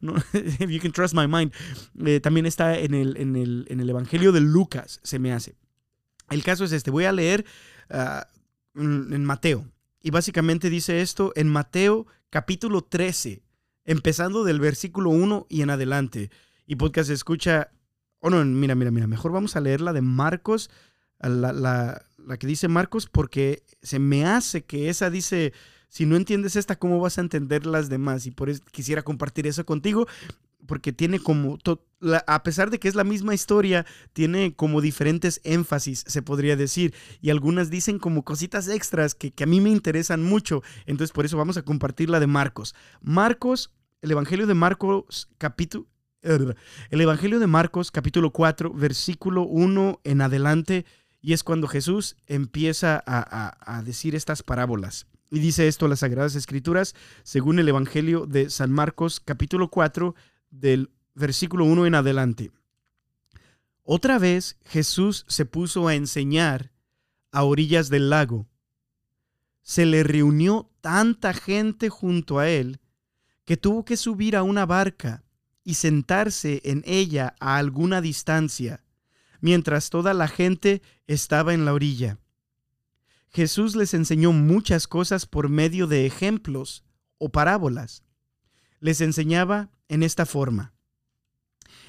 no, 0.00 0.14
you 0.60 0.80
can 0.80 0.92
trust 0.92 1.14
my 1.14 1.26
mind. 1.26 1.52
Eh, 2.04 2.20
también 2.20 2.46
está 2.46 2.78
en 2.78 2.94
el, 2.94 3.16
en, 3.16 3.36
el, 3.36 3.66
en 3.68 3.80
el 3.80 3.90
Evangelio 3.90 4.32
de 4.32 4.40
Lucas, 4.40 5.00
se 5.02 5.18
me 5.18 5.32
hace. 5.32 5.56
El 6.30 6.42
caso 6.42 6.64
es 6.64 6.72
este, 6.72 6.90
voy 6.90 7.04
a 7.04 7.12
leer 7.12 7.44
ah, 7.90 8.26
en 8.74 9.24
Mateo. 9.24 9.66
Y 10.00 10.10
básicamente 10.10 10.70
dice 10.70 11.00
esto 11.00 11.32
en 11.34 11.48
Mateo 11.48 12.06
capítulo 12.30 12.82
13, 12.82 13.42
empezando 13.84 14.44
del 14.44 14.60
versículo 14.60 15.10
1 15.10 15.46
y 15.48 15.62
en 15.62 15.70
adelante. 15.70 16.30
Y 16.66 16.76
podcast 16.76 17.10
escucha, 17.10 17.70
oh 18.20 18.30
no, 18.30 18.44
mira, 18.44 18.74
mira, 18.74 18.90
mira, 18.90 19.06
mejor 19.06 19.32
vamos 19.32 19.56
a 19.56 19.60
leer 19.60 19.80
la 19.80 19.92
de 19.92 20.02
Marcos, 20.02 20.70
la, 21.20 21.52
la, 21.52 22.02
la 22.18 22.36
que 22.36 22.46
dice 22.46 22.68
Marcos, 22.68 23.06
porque 23.06 23.62
se 23.82 23.98
me 23.98 24.26
hace 24.26 24.64
que 24.64 24.88
esa 24.88 25.10
dice 25.10 25.52
si 25.94 26.06
no 26.06 26.16
entiendes 26.16 26.56
esta, 26.56 26.74
¿cómo 26.74 26.98
vas 26.98 27.18
a 27.18 27.20
entender 27.20 27.66
las 27.66 27.88
demás? 27.88 28.26
Y 28.26 28.32
por 28.32 28.50
eso 28.50 28.60
quisiera 28.72 29.04
compartir 29.04 29.46
eso 29.46 29.64
contigo, 29.64 30.08
porque 30.66 30.92
tiene 30.92 31.20
como, 31.20 31.56
a 32.26 32.42
pesar 32.42 32.70
de 32.70 32.80
que 32.80 32.88
es 32.88 32.96
la 32.96 33.04
misma 33.04 33.32
historia, 33.32 33.86
tiene 34.12 34.56
como 34.56 34.80
diferentes 34.80 35.40
énfasis, 35.44 36.02
se 36.04 36.20
podría 36.20 36.56
decir, 36.56 36.92
y 37.22 37.30
algunas 37.30 37.70
dicen 37.70 38.00
como 38.00 38.24
cositas 38.24 38.66
extras 38.66 39.14
que, 39.14 39.32
a 39.40 39.46
mí 39.46 39.60
me 39.60 39.70
interesan 39.70 40.24
mucho, 40.24 40.64
entonces 40.86 41.12
por 41.12 41.26
eso 41.26 41.36
vamos 41.36 41.58
a 41.58 41.62
compartir 41.62 42.10
la 42.10 42.18
de 42.18 42.26
Marcos. 42.26 42.74
Marcos, 43.00 43.70
el 44.02 44.10
Evangelio 44.10 44.48
de 44.48 44.54
Marcos 44.54 45.28
capítulo... 45.38 45.86
El 46.22 47.00
Evangelio 47.00 47.38
de 47.38 47.46
Marcos 47.46 47.92
capítulo 47.92 48.32
4, 48.32 48.72
versículo 48.72 49.42
1 49.42 50.00
en 50.02 50.22
adelante, 50.22 50.86
y 51.20 51.34
es 51.34 51.44
cuando 51.44 51.68
Jesús 51.68 52.16
empieza 52.26 53.00
a 53.06 53.82
decir 53.84 54.16
estas 54.16 54.42
parábolas. 54.42 55.06
Y 55.34 55.40
dice 55.40 55.66
esto 55.66 55.88
las 55.88 55.98
Sagradas 55.98 56.36
Escrituras, 56.36 56.94
según 57.24 57.58
el 57.58 57.68
Evangelio 57.68 58.24
de 58.24 58.50
San 58.50 58.70
Marcos 58.70 59.18
capítulo 59.18 59.68
4 59.68 60.14
del 60.52 60.92
versículo 61.16 61.64
1 61.64 61.86
en 61.86 61.96
adelante. 61.96 62.52
Otra 63.82 64.20
vez 64.20 64.58
Jesús 64.64 65.24
se 65.26 65.44
puso 65.44 65.88
a 65.88 65.96
enseñar 65.96 66.70
a 67.32 67.42
orillas 67.42 67.88
del 67.88 68.10
lago. 68.10 68.46
Se 69.60 69.86
le 69.86 70.04
reunió 70.04 70.70
tanta 70.80 71.34
gente 71.34 71.88
junto 71.88 72.38
a 72.38 72.48
él 72.48 72.78
que 73.44 73.56
tuvo 73.56 73.84
que 73.84 73.96
subir 73.96 74.36
a 74.36 74.44
una 74.44 74.66
barca 74.66 75.24
y 75.64 75.74
sentarse 75.74 76.60
en 76.62 76.84
ella 76.86 77.34
a 77.40 77.56
alguna 77.56 78.00
distancia, 78.00 78.84
mientras 79.40 79.90
toda 79.90 80.14
la 80.14 80.28
gente 80.28 80.80
estaba 81.08 81.54
en 81.54 81.64
la 81.64 81.72
orilla. 81.72 82.20
Jesús 83.34 83.74
les 83.74 83.94
enseñó 83.94 84.30
muchas 84.30 84.86
cosas 84.86 85.26
por 85.26 85.48
medio 85.48 85.88
de 85.88 86.06
ejemplos 86.06 86.84
o 87.18 87.30
parábolas. 87.30 88.04
les 88.78 89.00
enseñaba 89.00 89.70
en 89.88 90.02
esta 90.02 90.26
forma. 90.26 90.74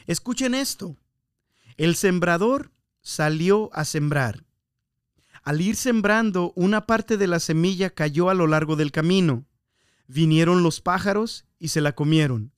Escuchen 0.07 0.55
esto. 0.55 0.95
El 1.77 1.95
sembrador 1.95 2.71
salió 3.01 3.69
a 3.73 3.83
sembrar. 3.83 4.45
Al 5.43 5.61
ir 5.61 5.75
sembrando, 5.75 6.53
una 6.55 6.87
parte 6.87 7.17
de 7.17 7.27
la 7.27 7.39
semilla 7.39 7.89
cayó 7.89 8.29
a 8.29 8.33
lo 8.33 8.47
largo 8.47 8.75
del 8.75 8.91
camino. 8.91 9.45
Vinieron 10.07 10.63
los 10.63 10.79
pájaros 10.79 11.45
y 11.59 11.67
se 11.67 11.81
la 11.81 11.93
comieron. 11.93 12.53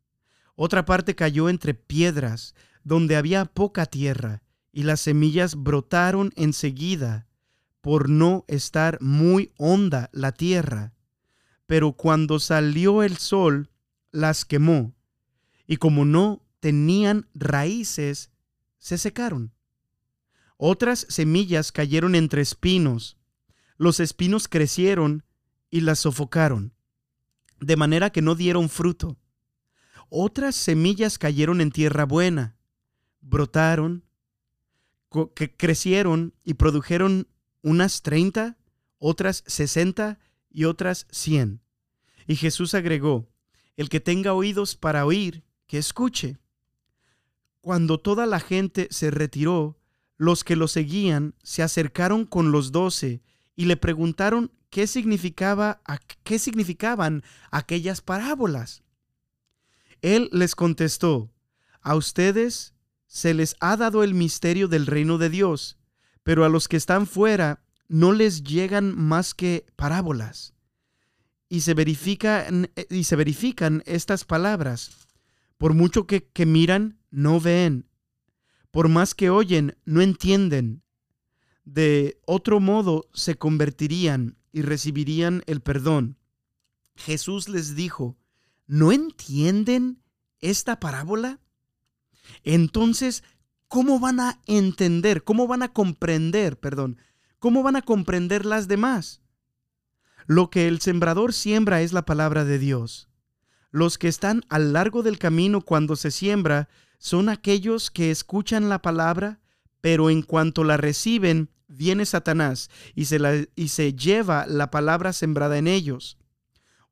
Otra 0.56 0.86
parte 0.86 1.15
cayó 1.15 1.50
entre 1.50 1.74
piedras, 1.74 2.53
donde 2.84 3.17
había 3.17 3.46
poca 3.46 3.86
tierra, 3.86 4.44
y 4.72 4.84
las 4.84 5.01
semillas 5.01 5.56
brotaron 5.56 6.32
enseguida, 6.36 7.26
por 7.88 8.10
no 8.10 8.44
estar 8.50 8.98
muy 9.00 9.53
honda 9.56 10.10
la 10.12 10.34
tierra. 10.34 10.94
Pero 11.67 11.94
cuando 11.94 12.38
salió 12.38 13.01
el 13.01 13.15
sol, 13.15 13.72
las 14.12 14.44
quemó, 14.44 14.94
y 15.67 15.77
como 15.77 16.03
no 16.03 16.44
tenían 16.60 17.29
raíces, 17.34 18.29
se 18.77 18.98
secaron. 18.98 19.53
Otras 20.58 21.06
semillas 21.08 21.72
cayeron 21.72 22.15
entre 22.15 22.41
espinos. 22.41 23.15
Los 23.77 24.01
espinos 24.01 24.50
crecieron 24.50 25.24
y 25.70 25.79
las 25.79 26.00
sofocaron, 26.00 26.74
de 27.62 27.77
manera 27.77 28.10
que 28.10 28.22
no 28.22 28.36
dieron 28.36 28.67
fruto. 28.67 29.17
Otras 30.10 30.58
semillas 30.58 31.17
cayeron 31.17 31.62
en 31.62 31.72
tierra 31.72 32.03
buena, 32.03 32.58
brotaron, 33.22 34.03
crecieron 35.56 36.34
y 36.44 36.56
produjeron 36.56 37.29
unas 37.62 38.02
treinta, 38.02 38.58
otras 38.98 39.44
sesenta 39.48 40.20
y 40.50 40.66
otras 40.66 41.08
cien. 41.12 41.62
Y 42.28 42.36
Jesús 42.36 42.74
agregó, 42.74 43.30
el 43.76 43.90
que 43.90 44.00
tenga 44.00 44.34
oídos 44.34 44.76
para 44.76 45.06
oír, 45.06 45.44
que 45.68 45.78
escuche. 45.78 46.38
Cuando 47.62 48.00
toda 48.00 48.26
la 48.26 48.40
gente 48.40 48.88
se 48.92 49.12
retiró, 49.12 49.78
los 50.18 50.44
que 50.44 50.56
lo 50.56 50.68
seguían 50.68 51.36
se 51.44 51.62
acercaron 51.62 52.26
con 52.26 52.52
los 52.52 52.72
doce 52.72 53.22
y 53.56 53.66
le 53.66 53.78
preguntaron 53.78 54.52
qué, 54.70 54.88
significaba, 54.88 55.82
qué 56.24 56.40
significaban 56.40 57.24
aquellas 57.52 58.02
parábolas. 58.02 58.84
Él 60.02 60.30
les 60.32 60.56
contestó, 60.56 61.32
a 61.82 61.96
ustedes 61.96 62.74
se 63.06 63.34
les 63.34 63.56
ha 63.60 63.78
dado 63.78 64.04
el 64.04 64.14
misterio 64.14 64.68
del 64.68 64.86
reino 64.86 65.18
de 65.18 65.30
Dios, 65.30 65.76
pero 66.27 66.43
a 66.43 66.50
los 66.50 66.67
que 66.67 66.75
están 66.75 67.07
fuera 67.07 67.63
no 67.88 68.12
les 68.12 68.43
llegan 68.43 68.93
más 68.93 69.34
que 69.34 69.65
parábolas. 69.77 70.53
Y 71.48 71.62
se 71.62 71.74
verifican, 71.74 72.69
y 72.89 73.05
se 73.05 73.15
verifican 73.15 73.81
estas 73.86 74.25
palabras. 74.25 75.07
Por 75.57 75.74
mucho 75.74 76.05
que, 76.05 76.27
que 76.27 76.46
miran, 76.46 77.00
no 77.12 77.39
ven. 77.39 77.88
Por 78.72 78.89
más 78.89 79.15
que 79.15 79.29
oyen, 79.29 79.77
no 79.86 80.01
entienden. 80.01 80.84
De 81.63 82.19
otro 82.25 82.60
modo 82.60 83.07
se 83.13 83.38
convertirían 83.38 84.38
y 84.51 84.63
recibirían 84.63 85.43
el 85.48 85.62
perdón. 85.62 86.17
Jesús 86.98 87.48
les 87.48 87.74
dijo, 87.74 88.17
¿no 88.65 88.91
entienden 88.91 90.03
esta 90.41 90.81
parábola? 90.81 91.39
Entonces, 92.43 93.24
¿cómo 93.68 94.00
van 94.00 94.20
a 94.20 94.40
entender? 94.46 95.24
¿Cómo 95.24 95.48
van 95.48 95.64
a 95.64 95.74
comprender, 95.74 96.60
perdón? 96.60 96.98
¿Cómo 97.40 97.64
van 97.64 97.76
a 97.76 97.82
comprender 97.82 98.46
las 98.46 98.68
demás? 98.68 99.22
Lo 100.26 100.50
que 100.50 100.68
el 100.68 100.82
sembrador 100.82 101.34
siembra 101.34 101.82
es 101.82 101.94
la 101.94 102.06
palabra 102.06 102.44
de 102.44 102.60
Dios. 102.60 103.10
Los 103.72 103.98
que 103.98 104.08
están 104.08 104.44
al 104.50 104.74
largo 104.74 105.04
del 105.04 105.20
camino 105.20 105.62
cuando 105.62 105.96
se 105.96 106.12
siembra 106.12 106.68
son 106.98 107.30
aquellos 107.30 107.92
que 107.92 108.12
escuchan 108.12 108.70
la 108.70 108.82
palabra, 108.82 109.40
pero 109.82 110.10
en 110.10 110.22
cuanto 110.22 110.64
la 110.64 110.78
reciben, 110.78 111.50
viene 111.68 112.06
Satanás 112.06 112.70
y 112.96 113.06
se, 113.06 113.20
la, 113.20 113.46
y 113.56 113.68
se 113.68 113.94
lleva 113.94 114.46
la 114.48 114.72
palabra 114.72 115.14
sembrada 115.14 115.58
en 115.58 115.68
ellos. 115.68 116.18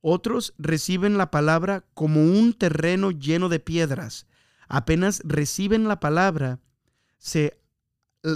Otros 0.01 0.53
reciben 0.57 1.17
la 1.17 1.31
palabra 1.31 1.85
como 1.93 2.23
un 2.23 2.53
terreno 2.53 3.11
lleno 3.11 3.49
de 3.49 3.59
piedras. 3.59 4.27
Apenas 4.67 5.21
reciben 5.23 5.87
la 5.87 5.99
palabra, 5.99 6.59
se 7.17 7.59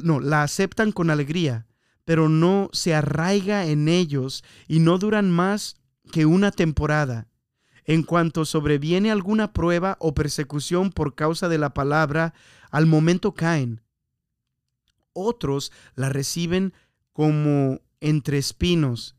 no, 0.04 0.20
la 0.20 0.44
aceptan 0.44 0.92
con 0.92 1.10
alegría, 1.10 1.66
pero 2.06 2.30
no 2.30 2.70
se 2.74 2.94
arraiga 2.94 3.66
en 3.66 3.88
ellos 3.88 4.44
y 4.68 4.80
no 4.80 4.98
duran 4.98 5.32
más 5.32 5.78
que 6.12 6.26
una 6.26 6.52
temporada. 6.52 7.28
En 7.86 8.04
cuanto 8.04 8.46
sobreviene 8.46 9.12
alguna 9.12 9.52
prueba 9.52 9.98
o 10.00 10.14
persecución 10.14 10.92
por 10.92 11.16
causa 11.16 11.50
de 11.50 11.58
la 11.58 11.74
palabra, 11.74 12.34
al 12.70 12.86
momento 12.86 13.34
caen. 13.34 13.82
Otros 15.14 15.72
la 15.96 16.10
reciben 16.10 16.74
como 17.14 17.82
entre 18.00 18.38
espinos. 18.38 19.16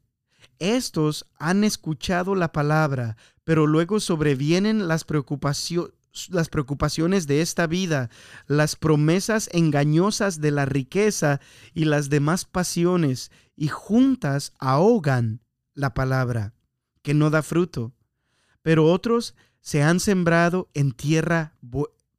Estos 0.60 1.26
han 1.38 1.64
escuchado 1.64 2.34
la 2.34 2.52
palabra, 2.52 3.16
pero 3.44 3.66
luego 3.66 3.98
sobrevienen 3.98 4.86
las 4.86 5.04
preocupaciones 5.04 5.99
las 6.28 6.48
preocupaciones 6.48 7.26
de 7.26 7.40
esta 7.40 7.66
vida, 7.66 8.10
las 8.46 8.76
promesas 8.76 9.48
engañosas 9.52 10.40
de 10.40 10.50
la 10.50 10.66
riqueza 10.66 11.40
y 11.74 11.84
las 11.84 12.10
demás 12.10 12.44
pasiones, 12.44 13.30
y 13.56 13.68
juntas 13.68 14.52
ahogan 14.58 15.40
la 15.74 15.94
palabra, 15.94 16.54
que 17.02 17.14
no 17.14 17.30
da 17.30 17.42
fruto. 17.42 17.92
Pero 18.62 18.86
otros 18.86 19.34
se 19.60 19.82
han 19.82 20.00
sembrado 20.00 20.68
en 20.74 20.92
tierra, 20.92 21.56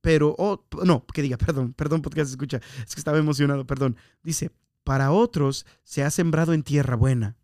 pero, 0.01 0.35
no, 0.83 1.05
que 1.05 1.21
diga, 1.21 1.37
perdón, 1.37 1.73
perdón, 1.73 2.01
porque 2.01 2.23
se 2.25 2.31
escucha, 2.31 2.61
es 2.85 2.95
que 2.95 3.01
estaba 3.01 3.17
emocionado, 3.17 3.65
perdón. 3.65 3.97
Dice, 4.23 4.51
para 4.83 5.11
otros 5.11 5.65
se 5.83 6.03
ha 6.03 6.09
sembrado 6.09 6.53
en 6.53 6.63
tierra 6.63 6.95
buena. 6.95 7.37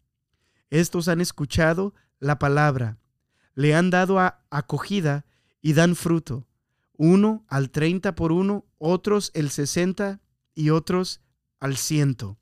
Estos 0.70 1.08
han 1.08 1.22
escuchado 1.22 1.94
la 2.20 2.39
palabra, 2.39 2.98
le 3.54 3.75
han 3.75 3.89
dado 3.89 4.20
acogida 4.50 5.25
y 5.67 5.74
dan 5.74 5.97
fruto, 5.97 6.47
uno 6.93 7.43
al 7.50 7.71
treinta 7.71 8.15
por 8.15 8.31
uno, 8.31 8.65
otros 8.77 9.31
el 9.33 9.50
sesenta 9.50 10.21
y 10.55 10.69
otros 10.69 11.19
al 11.59 11.75
ciento. 11.75 12.39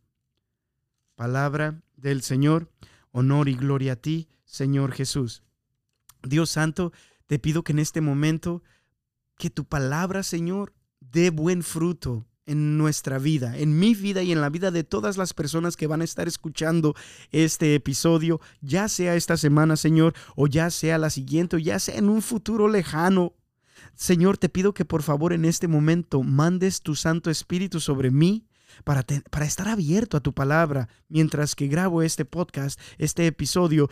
Palabra 1.15 1.81
del 1.95 2.21
Señor, 2.21 2.71
honor 3.09 3.49
y 3.49 3.55
gloria 3.55 3.93
a 3.93 3.95
ti, 3.95 4.29
Señor 4.43 4.91
Jesús. 4.91 5.41
Dios 6.21 6.51
Santo, 6.51 6.93
te 7.25 7.39
pido 7.39 7.63
que 7.63 7.71
en 7.71 7.79
este 7.79 7.99
momento, 7.99 8.61
que 9.39 9.49
tu 9.49 9.65
palabra, 9.65 10.21
Señor, 10.21 10.75
dé 10.99 11.31
buen 11.31 11.63
fruto 11.63 12.27
en 12.45 12.77
nuestra 12.77 13.17
vida, 13.17 13.57
en 13.57 13.79
mi 13.79 13.95
vida 13.95 14.21
y 14.21 14.31
en 14.31 14.41
la 14.41 14.49
vida 14.49 14.71
de 14.71 14.83
todas 14.83 15.17
las 15.17 15.33
personas 15.33 15.75
que 15.75 15.87
van 15.87 16.01
a 16.01 16.03
estar 16.03 16.27
escuchando 16.27 16.95
este 17.31 17.75
episodio, 17.75 18.39
ya 18.61 18.87
sea 18.87 19.15
esta 19.15 19.37
semana, 19.37 19.75
Señor, 19.75 20.13
o 20.35 20.47
ya 20.47 20.69
sea 20.69 20.97
la 20.97 21.09
siguiente, 21.09 21.55
o 21.55 21.59
ya 21.59 21.79
sea 21.79 21.95
en 21.97 22.09
un 22.09 22.21
futuro 22.21 22.67
lejano. 22.67 23.33
Señor, 23.95 24.37
te 24.37 24.49
pido 24.49 24.73
que 24.73 24.85
por 24.85 25.03
favor 25.03 25.33
en 25.33 25.45
este 25.45 25.67
momento 25.67 26.21
mandes 26.21 26.81
tu 26.81 26.95
Santo 26.95 27.29
Espíritu 27.29 27.79
sobre 27.79 28.11
mí 28.11 28.47
para, 28.83 29.03
para 29.31 29.45
estar 29.45 29.67
abierto 29.67 30.17
a 30.17 30.21
tu 30.21 30.33
palabra 30.33 30.89
mientras 31.07 31.55
que 31.55 31.67
grabo 31.67 32.01
este 32.01 32.25
podcast, 32.25 32.79
este 32.97 33.25
episodio, 33.27 33.89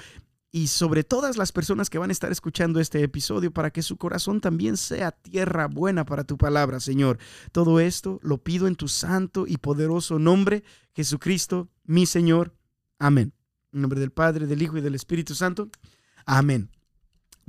y 0.56 0.68
sobre 0.68 1.04
todas 1.04 1.36
las 1.36 1.52
personas 1.52 1.90
que 1.90 1.98
van 1.98 2.12
a 2.12 2.14
estar 2.14 2.32
escuchando 2.32 2.80
este 2.80 3.02
episodio 3.02 3.52
para 3.52 3.72
que 3.72 3.82
su 3.82 3.98
corazón 3.98 4.40
también 4.40 4.78
sea 4.78 5.12
tierra 5.12 5.68
buena 5.68 6.06
para 6.06 6.26
tu 6.26 6.38
palabra, 6.38 6.80
Señor. 6.80 7.18
Todo 7.52 7.80
esto 7.80 8.20
lo 8.22 8.38
pido 8.38 8.68
en 8.68 8.76
tu 8.76 8.88
santo 8.88 9.46
y 9.48 9.58
poderoso 9.58 10.20
nombre, 10.20 10.64
Jesucristo, 10.94 11.70
mi 11.86 12.06
Señor. 12.06 12.56
Amén. 13.00 13.34
En 13.72 13.82
nombre 13.82 14.00
del 14.00 14.12
Padre, 14.12 14.46
del 14.46 14.62
Hijo 14.62 14.78
y 14.78 14.82
del 14.82 14.94
Espíritu 14.94 15.34
Santo. 15.34 15.72
Amén. 16.24 16.70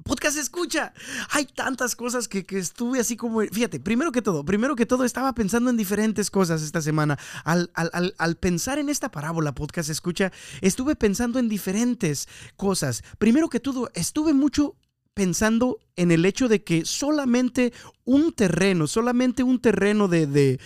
Podcast 0.02 0.36
escucha. 0.36 0.92
Hay 1.30 1.44
tantas 1.46 1.94
cosas 1.94 2.26
que, 2.26 2.44
estuve 2.50 2.98
así 2.98 3.16
como. 3.16 3.40
Fíjate, 3.40 3.78
primero 3.78 4.10
que 4.10 4.22
todo, 4.22 4.44
primero 4.44 4.74
que 4.74 4.86
todo, 4.86 5.04
estaba 5.04 5.34
pensando 5.34 5.70
en 5.70 5.76
diferentes 5.76 6.30
cosas 6.30 6.62
esta 6.62 6.82
semana. 6.82 7.18
Al, 7.44 7.70
al, 7.74 8.36
pensar 8.36 8.78
en 8.78 8.88
esta 8.88 9.10
parábola, 9.10 9.54
podcast 9.54 9.88
escucha, 9.90 10.32
estuve 10.60 10.96
pensando 10.96 11.38
en 11.38 11.48
diferentes 11.48 12.28
cosas. 12.56 13.04
Primero 13.18 13.48
que 13.48 13.60
todo, 13.60 13.88
estuve 13.94 14.34
mucho 14.34 14.74
pensando 15.14 15.78
en 15.94 16.10
el 16.10 16.24
hecho 16.24 16.48
de 16.48 16.64
que 16.64 16.84
solamente 16.84 17.72
un 18.04 18.32
terreno, 18.32 18.88
solamente 18.88 19.44
un 19.44 19.60
terreno 19.60 20.08
de, 20.08 20.26
de, 20.26 20.60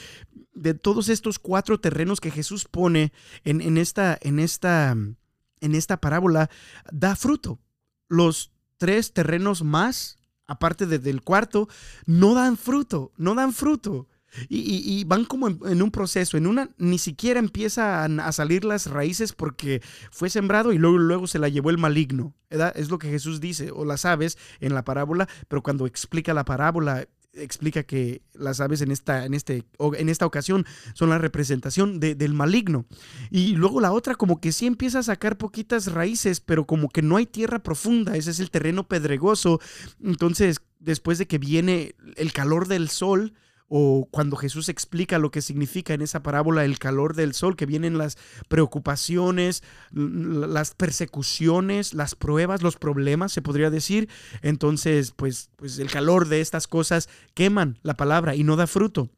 de 0.55 0.75
todos 0.75 1.11
estos 1.11 1.39
cuatro 1.39 1.79
terrenos 1.79 2.21
que 2.21 2.31
Jesús 2.31 2.65
pone 2.65 3.13
en, 3.45 3.61
en, 3.61 3.77
esta, 3.77 4.19
en, 4.23 4.39
esta, 4.39 4.93
en 4.93 5.75
esta 5.75 5.99
parábola, 5.99 6.49
da 6.91 7.15
fruto. 7.15 7.61
Los 8.09 8.53
tres 8.79 9.13
terrenos 9.13 9.63
más, 9.63 10.19
aparte 10.47 10.87
del 10.87 11.23
cuarto, 11.23 11.69
no 12.07 12.35
dan 12.35 12.57
fruto, 12.57 13.13
no 13.17 13.35
dan 13.35 13.53
fruto. 13.53 14.09
Y, 14.49 15.05
van 15.05 15.25
como 15.25 15.49
en, 15.49 15.83
un 15.83 15.91
proceso. 15.91 16.37
En 16.37 16.47
una 16.47 16.71
ni 16.77 16.99
siquiera 16.99 17.41
empiezan 17.41 18.21
a 18.21 18.31
salir 18.33 18.65
las 18.65 18.87
raíces 18.87 19.33
porque 19.33 19.83
fue 20.11 20.29
sembrado 20.29 20.73
y 20.73 20.79
luego, 20.79 20.99
luego 20.99 21.27
se 21.27 21.39
la 21.39 21.49
llevó 21.49 21.71
el 21.71 21.79
maligno. 21.79 22.35
Es 22.51 22.91
lo 22.91 22.99
que 22.99 23.09
Jesús 23.09 23.41
dice, 23.41 23.71
o 23.71 23.85
las 23.85 24.05
aves 24.05 24.37
en 24.61 24.75
la 24.75 24.85
parábola, 24.85 25.29
pero 25.49 25.63
cuando 25.63 25.87
explica 25.87 26.35
la 26.35 26.45
parábola, 26.45 27.09
explica 27.43 27.83
que 27.83 28.23
las 28.35 28.61
aves 28.61 28.81
en 28.81 28.91
esta, 28.91 29.25
en 29.25 29.35
este, 29.35 29.65
en 29.79 30.09
esta 30.09 30.27
ocasión 30.27 30.67
son 30.95 31.11
la 31.11 31.19
representación 31.19 32.01
del 32.01 32.35
maligno. 32.35 32.87
Y 33.31 33.55
luego 33.57 33.81
la 33.81 33.93
otra 33.93 34.15
como 34.15 34.41
que 34.41 34.53
sí 34.53 34.67
empieza 34.67 35.01
a 35.01 35.03
sacar 35.03 35.39
poquitas 35.39 35.93
raíces, 35.93 36.41
pero 36.41 36.67
como 36.67 36.89
que 36.89 37.03
no 37.03 37.17
hay 37.17 37.27
tierra 37.27 37.61
profunda, 37.61 38.17
ese 38.17 38.31
es 38.31 38.41
el 38.41 38.51
terreno 38.51 38.87
pedregoso. 38.87 39.61
Entonces, 40.03 40.61
después 40.79 41.19
de 41.19 41.27
que 41.27 41.39
viene 41.39 41.95
el 42.17 42.33
calor 42.33 42.69
del 42.69 42.89
sol, 42.89 43.35
o 43.69 44.09
cuando 44.11 44.37
Jesús 44.37 44.69
explica 44.69 45.19
lo 45.19 45.31
que 45.31 45.43
significa 45.43 45.95
en 45.95 46.03
esa 46.03 46.23
parábola 46.23 46.65
el 46.65 46.79
calor 46.79 47.15
del 47.15 47.35
sol, 47.35 47.57
que 47.57 47.67
vienen 47.67 47.99
las 47.99 48.17
preocupaciones, 48.49 49.63
las 49.93 50.75
persecuciones, 50.75 51.95
las 51.95 52.15
pruebas, 52.15 52.63
los 52.63 52.77
problemas, 52.77 53.33
se 53.33 53.43
podría 53.43 53.71
decir. 53.71 54.09
Entonces, 54.43 55.13
pues, 55.13 55.51
pues 55.57 55.79
el 55.79 55.91
calor 55.91 56.29
de 56.29 56.41
estas 56.41 56.67
cosas 56.67 57.09
queman 57.35 57.79
la 57.83 57.95
palabra 57.95 58.35
y 58.35 58.45
no 58.45 58.57
da 58.57 58.67
fruto. 58.67 59.11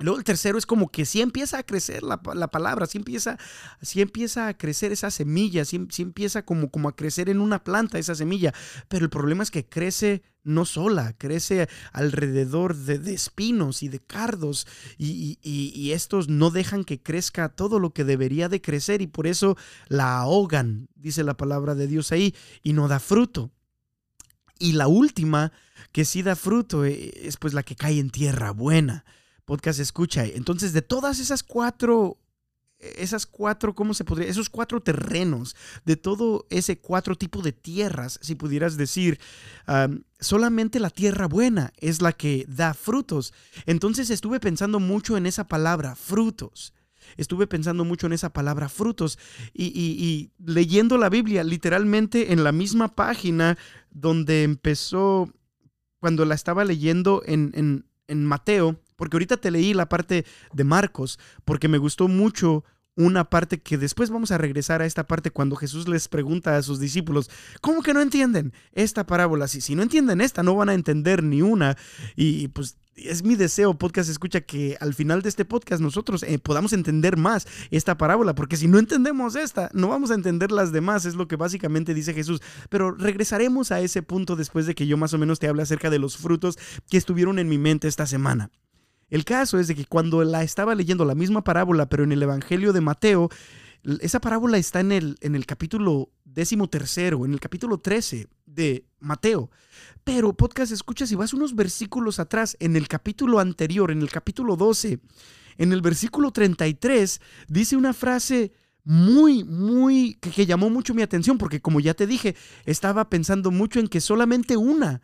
Luego 0.00 0.18
el 0.18 0.24
tercero 0.24 0.58
es 0.58 0.66
como 0.66 0.90
que 0.90 1.04
sí 1.04 1.20
empieza 1.20 1.58
a 1.58 1.64
crecer 1.64 2.04
la, 2.04 2.20
palabra, 2.20 2.86
sí 2.86 2.98
empieza, 2.98 3.36
empieza 3.94 4.46
a 4.46 4.56
crecer 4.56 4.92
esa 4.92 5.10
semilla, 5.10 5.64
sí, 5.64 5.88
empieza 5.98 6.44
como, 6.44 6.70
como 6.70 6.88
a 6.88 6.94
crecer 6.94 7.28
en 7.28 7.40
una 7.40 7.64
planta 7.64 7.98
esa 7.98 8.14
semilla, 8.14 8.54
pero 8.88 9.04
el 9.04 9.10
problema 9.10 9.42
es 9.42 9.50
que 9.50 9.66
crece 9.66 10.22
no 10.44 10.64
sola, 10.64 11.14
crece 11.18 11.68
alrededor 11.92 12.76
de, 12.76 13.12
espinos 13.12 13.82
y 13.82 13.88
de 13.88 13.98
cardos 13.98 14.68
y, 14.96 15.38
y, 15.42 15.90
estos 15.90 16.28
no 16.28 16.50
dejan 16.50 16.84
que 16.84 17.02
crezca 17.02 17.48
todo 17.48 17.80
lo 17.80 17.92
que 17.92 18.04
debería 18.04 18.48
de 18.48 18.62
crecer 18.62 19.02
y 19.02 19.08
por 19.08 19.26
eso 19.26 19.56
la 19.88 20.18
ahogan, 20.18 20.88
dice 20.94 21.24
la 21.24 21.36
palabra 21.36 21.74
de 21.74 21.88
Dios 21.88 22.12
ahí, 22.12 22.36
y 22.62 22.72
no 22.72 22.86
da 22.86 23.00
fruto. 23.00 23.50
Y 24.60 24.72
la 24.72 24.86
última 24.86 25.52
que 25.90 26.04
sí 26.04 26.22
da 26.22 26.36
fruto 26.36 26.84
eh, 26.84 27.12
es 27.16 27.36
pues 27.36 27.52
la 27.52 27.64
que 27.64 27.76
cae 27.76 27.98
en 27.98 28.10
tierra 28.10 28.52
buena 28.52 29.04
podcast 29.48 29.80
escucha. 29.80 30.26
Entonces, 30.26 30.74
de 30.74 30.82
todas 30.82 31.20
esas 31.20 31.42
cuatro, 31.42 32.18
esas 32.78 33.24
cuatro, 33.24 33.74
¿cómo 33.74 33.94
se 33.94 34.04
podría? 34.04 34.28
Esos 34.28 34.50
cuatro 34.50 34.82
terrenos, 34.82 35.56
de 35.86 35.96
todo 35.96 36.46
ese 36.50 36.78
cuatro 36.78 37.16
tipos 37.16 37.42
de 37.42 37.52
tierras, 37.52 38.20
si 38.22 38.34
pudieras 38.34 38.76
decir, 38.76 39.18
solamente 40.20 40.78
la 40.80 40.90
tierra 40.90 41.26
buena 41.26 41.72
es 41.78 42.02
la 42.02 42.12
que 42.12 42.44
da 42.46 42.74
frutos. 42.74 43.32
Entonces 43.64 44.10
estuve 44.10 44.38
pensando 44.38 44.80
mucho 44.80 45.16
en 45.16 45.24
esa 45.24 45.48
palabra, 45.48 45.96
frutos. 45.96 46.74
Estuve 47.16 47.46
pensando 47.46 47.86
mucho 47.86 48.06
en 48.06 48.12
esa 48.12 48.34
palabra 48.34 48.68
frutos 48.68 49.18
y, 49.54 50.30
leyendo 50.44 50.98
la 50.98 51.08
Biblia, 51.08 51.42
literalmente 51.42 52.34
en 52.34 52.44
la 52.44 52.52
misma 52.52 52.88
página 52.94 53.56
donde 53.90 54.42
empezó, 54.42 55.32
cuando 56.00 56.26
la 56.26 56.34
estaba 56.34 56.66
leyendo 56.66 57.22
en, 57.24 57.86
en 58.08 58.24
Mateo, 58.26 58.78
porque 58.98 59.16
ahorita 59.16 59.38
te 59.38 59.50
leí 59.50 59.72
la 59.72 59.88
parte 59.88 60.26
de 60.52 60.64
Marcos, 60.64 61.18
porque 61.44 61.68
me 61.68 61.78
gustó 61.78 62.08
mucho 62.08 62.64
una 62.96 63.30
parte 63.30 63.60
que 63.60 63.78
después 63.78 64.10
vamos 64.10 64.32
a 64.32 64.38
regresar 64.38 64.82
a 64.82 64.86
esta 64.86 65.06
parte 65.06 65.30
cuando 65.30 65.54
Jesús 65.54 65.86
les 65.86 66.08
pregunta 66.08 66.56
a 66.56 66.62
sus 66.62 66.80
discípulos, 66.80 67.30
¿cómo 67.60 67.80
que 67.80 67.94
no 67.94 68.00
entienden 68.00 68.52
esta 68.72 69.06
parábola? 69.06 69.46
Si, 69.46 69.76
no 69.76 69.82
entienden 69.84 70.20
esta, 70.20 70.42
no 70.42 70.56
van 70.56 70.68
a 70.68 70.74
entender 70.74 71.22
ni 71.22 71.40
una. 71.40 71.76
Y 72.16 72.48
pues 72.48 72.76
es 72.96 73.22
mi 73.22 73.36
deseo, 73.36 73.78
podcast 73.78 74.10
escucha, 74.10 74.40
que 74.40 74.76
al 74.80 74.94
final 74.94 75.22
de 75.22 75.28
este 75.28 75.44
podcast 75.44 75.80
nosotros 75.80 76.24
eh, 76.24 76.40
podamos 76.40 76.72
entender 76.72 77.16
más 77.16 77.46
esta 77.70 77.96
parábola, 77.96 78.34
porque 78.34 78.56
si 78.56 78.66
no 78.66 78.80
entendemos 78.80 79.36
esta, 79.36 79.70
no 79.74 79.86
vamos 79.86 80.10
a 80.10 80.14
entender 80.14 80.50
las 80.50 80.72
demás, 80.72 81.04
es 81.04 81.14
lo 81.14 81.28
que 81.28 81.36
básicamente 81.36 81.94
dice 81.94 82.14
Jesús. 82.14 82.42
Pero 82.68 82.90
regresaremos 82.90 83.70
a 83.70 83.78
ese 83.80 84.02
punto 84.02 84.34
después 84.34 84.66
de 84.66 84.74
que 84.74 84.88
yo 84.88 84.96
más 84.96 85.14
o 85.14 85.18
menos 85.18 85.38
te 85.38 85.46
hable 85.46 85.62
acerca 85.62 85.88
de 85.88 86.00
los 86.00 86.16
frutos 86.16 86.58
que 86.90 86.96
estuvieron 86.96 87.38
en 87.38 87.48
mi 87.48 87.58
mente 87.58 87.86
esta 87.86 88.06
semana. 88.06 88.50
El 89.08 89.24
caso 89.24 89.58
es 89.58 89.68
de 89.68 89.74
que 89.74 89.86
cuando 89.86 90.22
la 90.24 90.42
estaba 90.42 90.74
leyendo 90.74 91.04
la 91.04 91.14
misma 91.14 91.42
parábola, 91.42 91.88
pero 91.88 92.04
en 92.04 92.12
el 92.12 92.22
Evangelio 92.22 92.72
de 92.72 92.80
Mateo, 92.80 93.30
esa 94.00 94.20
parábola 94.20 94.58
está 94.58 94.80
en 94.80 94.92
el, 94.92 95.16
en 95.20 95.34
el 95.34 95.46
capítulo 95.46 96.10
décimo 96.24 96.68
tercero, 96.68 97.24
en 97.24 97.32
el 97.32 97.40
capítulo 97.40 97.78
13 97.78 98.28
de 98.46 98.84
Mateo. 99.00 99.50
Pero 100.04 100.34
podcast, 100.34 100.72
escucha, 100.72 101.06
si 101.06 101.14
vas 101.14 101.32
unos 101.32 101.54
versículos 101.54 102.18
atrás, 102.18 102.56
en 102.60 102.76
el 102.76 102.88
capítulo 102.88 103.40
anterior, 103.40 103.90
en 103.90 104.02
el 104.02 104.10
capítulo 104.10 104.56
12, 104.56 105.00
en 105.58 105.72
el 105.72 105.82
versículo 105.82 106.30
33, 106.30 107.20
dice 107.48 107.76
una 107.76 107.92
frase 107.92 108.52
muy, 108.84 109.44
muy, 109.44 110.14
que, 110.14 110.46
llamó 110.46 110.70
mucho 110.70 110.94
mi 110.94 111.02
atención, 111.02 111.36
porque 111.36 111.60
como 111.60 111.80
ya 111.80 111.94
te 111.94 112.06
dije, 112.06 112.36
estaba 112.64 113.10
pensando 113.10 113.50
mucho 113.50 113.80
en 113.80 113.88
que 113.88 114.00
solamente 114.00 114.56
una 114.56 115.02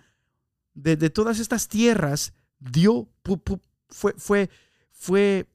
de, 0.72 0.96
todas 1.10 1.38
estas 1.38 1.68
tierras 1.68 2.32
dio, 2.58 3.10
fue, 3.94 4.14
fue, 4.18 4.50
fue 4.90 5.48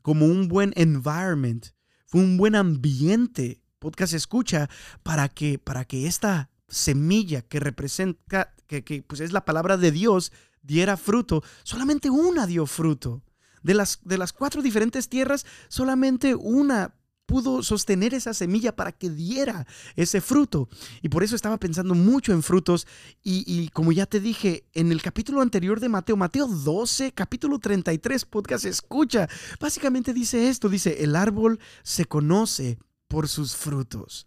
como 0.00 0.26
un 0.26 0.48
buen 0.48 0.72
environment, 0.74 1.66
fue 2.06 2.22
un 2.22 2.38
buen 2.38 2.54
ambiente, 2.54 3.60
podcast 3.78 4.14
escucha, 4.14 4.70
para 5.02 5.28
que, 5.28 5.58
para 5.58 5.84
que 5.84 6.06
esta 6.06 6.50
semilla 6.66 7.42
que 7.42 7.60
representa, 7.60 8.54
que, 8.66 8.82
que 8.82 9.02
pues 9.02 9.20
es 9.20 9.32
la 9.32 9.44
palabra 9.44 9.76
de 9.76 9.92
Dios, 9.92 10.32
diera 10.62 10.96
fruto. 10.96 11.44
Solamente 11.62 12.08
una 12.10 12.46
dio 12.46 12.66
fruto. 12.66 13.22
De 13.62 13.74
las, 13.74 14.00
de 14.04 14.16
las 14.16 14.32
cuatro 14.32 14.62
diferentes 14.62 15.08
tierras, 15.08 15.44
solamente 15.68 16.34
una 16.34 16.94
pudo 17.28 17.62
sostener 17.62 18.14
esa 18.14 18.32
semilla 18.32 18.74
para 18.74 18.90
que 18.90 19.10
diera 19.10 19.66
ese 19.96 20.22
fruto. 20.22 20.70
Y 21.02 21.10
por 21.10 21.22
eso 21.22 21.36
estaba 21.36 21.58
pensando 21.58 21.94
mucho 21.94 22.32
en 22.32 22.42
frutos. 22.42 22.86
Y, 23.22 23.68
como 23.74 23.92
ya 23.92 24.06
te 24.06 24.18
dije, 24.18 24.64
en 24.72 24.90
el 24.92 25.02
capítulo 25.02 25.42
anterior 25.42 25.78
de 25.78 25.90
Mateo, 25.90 26.16
Mateo 26.16 26.48
12, 26.48 27.12
capítulo 27.12 27.58
33, 27.58 28.24
podcast 28.24 28.64
escucha, 28.64 29.28
básicamente 29.60 30.14
dice 30.14 30.48
esto, 30.48 30.70
dice, 30.70 31.04
el 31.04 31.14
árbol 31.14 31.60
se 31.82 32.06
conoce 32.06 32.78
por 33.08 33.28
sus 33.28 33.54
frutos. 33.54 34.26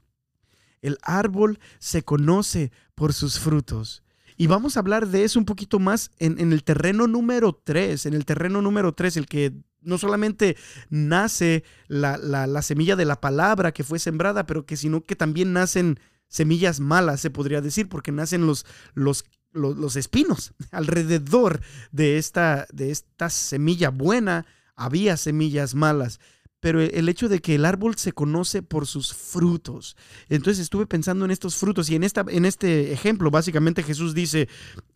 El 0.83 0.99
árbol 1.01 1.59
se 1.79 2.03
conoce 2.03 2.71
por 2.93 3.13
sus 3.13 3.39
frutos. 3.39 4.03
Y 4.37 4.45
vamos 4.45 4.77
a 4.77 4.79
hablar 4.79 5.07
de 5.07 5.23
eso 5.23 5.39
un 5.39 5.45
poquito 5.45 5.79
más 5.79 6.11
en, 6.19 6.39
en 6.39 6.53
el 6.53 6.63
terreno 6.63 7.07
número 7.07 7.59
3, 7.63 8.05
en 8.05 8.13
el 8.13 8.25
terreno 8.25 8.61
número 8.61 8.93
3, 8.93 9.17
el 9.17 9.25
que 9.25 9.53
no 9.81 9.97
solamente 9.97 10.57
nace 10.89 11.63
la, 11.87 12.61
semilla 12.61 12.95
de 12.95 13.05
la 13.05 13.19
palabra 13.19 13.73
que 13.73 13.83
fue 13.83 13.99
sembrada, 13.99 14.45
pero 14.45 14.65
que 14.65 14.77
sino 14.77 15.03
que 15.03 15.15
también 15.15 15.53
nacen 15.53 15.99
semillas 16.27 16.79
malas, 16.79 17.19
se 17.19 17.29
podría 17.29 17.61
decir, 17.61 17.89
porque 17.89 18.11
nacen 18.11 18.45
los, 18.45 18.65
los, 18.93 19.25
los, 19.51 19.95
espinos 19.95 20.53
alrededor 20.71 21.61
de 21.91 22.17
esta, 22.17 22.67
de 22.71 22.91
esta 22.91 23.29
semilla 23.29 23.89
buena, 23.89 24.45
había 24.75 25.17
semillas 25.17 25.75
malas. 25.75 26.19
Pero 26.61 26.79
el 26.79 27.09
hecho 27.09 27.27
de 27.27 27.39
que 27.39 27.55
el 27.55 27.65
árbol 27.65 27.95
se 27.95 28.13
conoce 28.13 28.61
por 28.61 28.85
sus 28.85 29.15
frutos. 29.15 29.97
Entonces 30.29 30.61
estuve 30.61 30.85
pensando 30.85 31.25
en 31.25 31.31
estos 31.31 31.55
frutos 31.55 31.89
y 31.89 31.95
en, 31.95 32.03
esta, 32.03 32.23
en 32.27 32.45
este 32.45 32.93
ejemplo, 32.93 33.31
básicamente 33.31 33.81
Jesús 33.81 34.13
dice, 34.13 34.47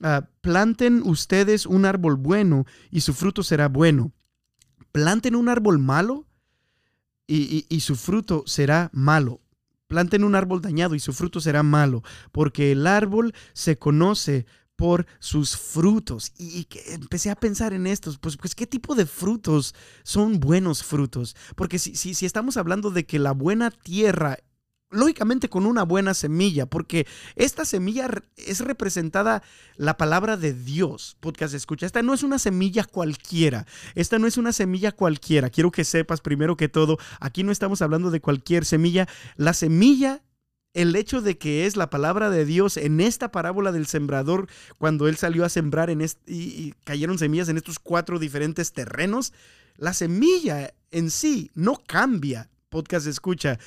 ah, 0.04 0.30
planten 0.42 1.02
ustedes 1.04 1.66
un 1.66 1.86
árbol 1.86 2.18
bueno 2.18 2.66
y 2.92 3.02
su 3.02 3.16
fruto 3.16 3.42
será 3.42 3.68
bueno 3.68 4.14
planten 4.96 5.36
un 5.36 5.50
árbol 5.50 5.78
malo 5.78 6.26
y, 7.28 7.82
su 7.82 7.98
fruto 7.98 8.44
será 8.48 8.90
malo. 8.94 9.42
Planten 9.88 10.24
un 10.24 10.36
árbol 10.36 10.62
dañado 10.62 10.96
y 10.96 11.02
su 11.02 11.12
fruto 11.12 11.42
será 11.42 11.64
malo, 11.64 12.02
porque 12.32 12.72
el 12.72 12.88
árbol 12.88 13.34
se 13.52 13.78
conoce 13.78 14.46
por 14.78 15.06
sus 15.20 15.58
frutos. 15.58 16.32
Y, 16.38 16.66
empecé 16.88 17.30
a 17.30 17.36
pensar 17.36 17.74
en 17.74 17.88
estos, 17.88 18.18
pues, 18.20 18.38
pues 18.38 18.56
qué 18.56 18.68
tipo 18.68 18.96
de 18.96 19.06
frutos 19.06 19.76
son 20.04 20.40
buenos 20.40 20.82
frutos. 20.82 21.36
Porque 21.58 21.78
si, 21.78 21.98
si, 21.98 22.14
si 22.14 22.26
estamos 22.26 22.56
hablando 22.56 22.90
de 22.90 23.06
que 23.06 23.20
la 23.20 23.34
buena 23.34 23.72
tierra 23.72 24.38
lógicamente 24.92 25.50
con 25.50 25.66
una 25.66 25.84
buena 25.84 26.14
semilla, 26.14 26.66
porque 26.66 27.08
esta 27.36 27.66
semilla 27.66 28.10
es 28.38 28.60
representada 28.60 29.44
la 29.78 29.98
palabra 29.98 30.38
de 30.38 30.54
Dios. 30.54 31.18
Podcast 31.20 31.54
escucha, 31.54 31.86
esta 31.86 32.02
no 32.02 32.14
es 32.14 32.24
una 32.24 32.40
semilla 32.40 32.84
cualquiera, 32.84 33.66
esta 33.96 34.20
no 34.20 34.28
es 34.28 34.38
una 34.38 34.52
semilla 34.52 34.92
cualquiera. 34.92 35.50
Quiero 35.50 35.72
que 35.72 35.84
sepas 35.84 36.22
primero 36.22 36.58
que 36.58 36.70
todo, 36.70 36.98
aquí 37.20 37.44
no 37.44 37.52
estamos 37.52 37.82
hablando 37.82 38.12
de 38.12 38.22
cualquier 38.22 38.66
semilla, 38.66 39.08
la 39.36 39.54
semilla 39.54 40.22
el 40.74 40.94
hecho 40.98 41.22
de 41.22 41.38
que 41.38 41.66
es 41.66 41.78
la 41.78 41.90
palabra 41.90 42.30
de 42.30 42.44
Dios 42.44 42.76
en 42.76 43.00
esta 43.00 43.32
parábola 43.32 43.72
del 43.72 43.88
sembrador, 43.88 44.48
cuando 44.78 45.08
él 45.08 45.16
salió 45.16 45.46
a 45.46 45.50
sembrar 45.50 45.90
en 45.90 46.02
y, 46.02 46.08
y, 46.28 46.74
cayeron 46.84 47.18
semillas 47.18 47.48
en 47.48 47.56
estos 47.56 47.80
cuatro 47.80 48.20
diferentes 48.20 48.74
terrenos, 48.74 49.32
la 49.78 49.94
semilla 49.94 50.74
en 50.92 51.12
sí 51.12 51.50
no 51.56 51.82
cambia, 51.88 52.50
podcast 52.70 53.08
escucha, 53.08 53.60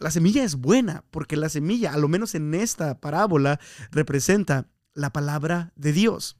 la 0.00 0.10
semilla 0.10 0.44
es 0.44 0.56
buena, 0.56 1.04
porque 1.10 1.36
la 1.36 1.48
semilla, 1.48 1.92
a 1.92 1.98
lo 1.98 2.08
menos 2.08 2.34
en 2.34 2.54
esta 2.54 3.00
parábola, 3.00 3.60
representa 3.90 4.68
la 4.94 5.12
palabra 5.12 5.72
de 5.76 5.92
Dios. 5.92 6.36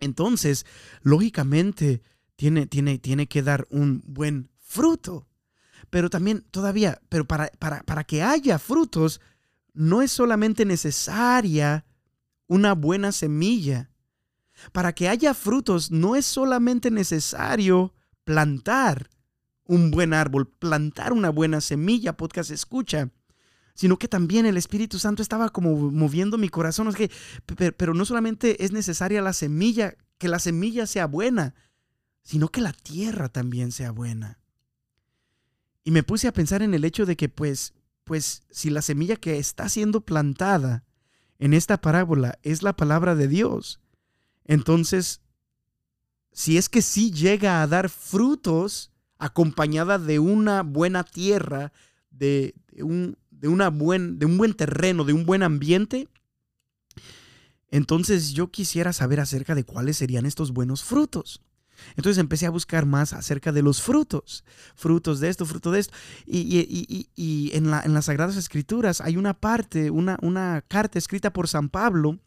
Entonces, 0.00 0.66
lógicamente, 1.02 2.02
tiene, 2.36 2.66
tiene, 2.66 2.98
tiene 2.98 3.28
que 3.28 3.42
dar 3.42 3.66
un 3.70 4.02
buen 4.04 4.50
fruto. 4.58 5.28
Pero 5.90 6.10
también 6.10 6.42
todavía, 6.50 7.00
pero 7.08 7.26
para, 7.26 7.48
para, 7.58 7.82
para 7.82 8.04
que 8.04 8.22
haya 8.22 8.58
frutos, 8.58 9.20
no 9.74 10.02
es 10.02 10.10
solamente 10.10 10.64
necesaria 10.64 11.84
una 12.46 12.74
buena 12.74 13.12
semilla. 13.12 13.90
Para 14.72 14.92
que 14.92 15.08
haya 15.08 15.34
frutos, 15.34 15.90
no 15.90 16.16
es 16.16 16.26
solamente 16.26 16.90
necesario 16.90 17.94
plantar 18.24 19.08
un 19.64 19.90
buen 19.90 20.14
árbol, 20.14 20.48
plantar 20.48 21.12
una 21.12 21.30
buena 21.30 21.60
semilla, 21.60 22.16
podcast 22.16 22.50
escucha, 22.50 23.10
sino 23.74 23.98
que 23.98 24.08
también 24.08 24.46
el 24.46 24.56
Espíritu 24.56 24.98
Santo 24.98 25.22
estaba 25.22 25.48
como 25.48 25.90
moviendo 25.90 26.38
mi 26.38 26.48
corazón. 26.48 26.88
Es 26.88 26.96
que, 26.96 27.10
pero 27.76 27.94
no 27.94 28.04
solamente 28.04 28.64
es 28.64 28.72
necesaria 28.72 29.22
la 29.22 29.32
semilla, 29.32 29.94
que 30.18 30.28
la 30.28 30.38
semilla 30.38 30.86
sea 30.86 31.06
buena, 31.06 31.54
sino 32.22 32.48
que 32.48 32.60
la 32.60 32.72
tierra 32.72 33.28
también 33.28 33.72
sea 33.72 33.90
buena. 33.90 34.38
Y 35.84 35.90
me 35.90 36.02
puse 36.02 36.28
a 36.28 36.32
pensar 36.32 36.62
en 36.62 36.74
el 36.74 36.84
hecho 36.84 37.06
de 37.06 37.16
que, 37.16 37.28
pues, 37.28 37.74
pues, 38.04 38.44
si 38.50 38.70
la 38.70 38.82
semilla 38.82 39.16
que 39.16 39.38
está 39.38 39.68
siendo 39.68 40.02
plantada 40.02 40.84
en 41.38 41.54
esta 41.54 41.80
parábola 41.80 42.38
es 42.42 42.62
la 42.62 42.76
palabra 42.76 43.16
de 43.16 43.26
Dios, 43.26 43.80
entonces, 44.44 45.22
si 46.32 46.56
es 46.56 46.68
que 46.68 46.82
sí 46.82 47.10
llega 47.10 47.62
a 47.62 47.66
dar 47.66 47.88
frutos 47.88 48.91
acompañada 49.22 49.98
de 49.98 50.18
una 50.18 50.62
buena 50.62 51.04
tierra, 51.04 51.72
de, 52.10 52.54
un, 52.78 53.16
de, 53.30 53.46
una 53.46 53.68
buen, 53.70 54.18
de 54.18 54.26
un 54.26 54.36
buen 54.36 54.54
terreno, 54.54 55.04
de 55.04 55.12
un 55.12 55.24
buen 55.24 55.44
ambiente, 55.44 56.08
entonces 57.70 58.32
yo 58.32 58.50
quisiera 58.50 58.92
saber 58.92 59.20
acerca 59.20 59.54
de 59.54 59.64
cuáles 59.64 59.96
serían 59.96 60.26
estos 60.26 60.52
buenos 60.52 60.82
frutos. 60.82 61.40
Entonces 61.96 62.18
empecé 62.18 62.46
a 62.46 62.50
buscar 62.50 62.84
más 62.84 63.12
acerca 63.12 63.52
de 63.52 63.62
los 63.62 63.80
frutos, 63.80 64.44
frutos 64.74 65.20
de 65.20 65.28
esto, 65.28 65.46
fruto 65.46 65.70
de 65.70 65.80
esto. 65.80 65.94
Y, 66.26 67.50
en, 67.54 67.70
la, 67.70 67.80
en, 67.80 67.94
las 67.94 68.06
Sagradas 68.06 68.36
Escrituras 68.36 69.00
hay 69.00 69.16
una 69.16 69.34
parte, 69.34 69.90
una, 69.90 70.18
una 70.20 70.64
carta 70.66 70.98
escrita 70.98 71.32
por 71.32 71.46
San 71.48 71.68
Pablo, 71.68 72.18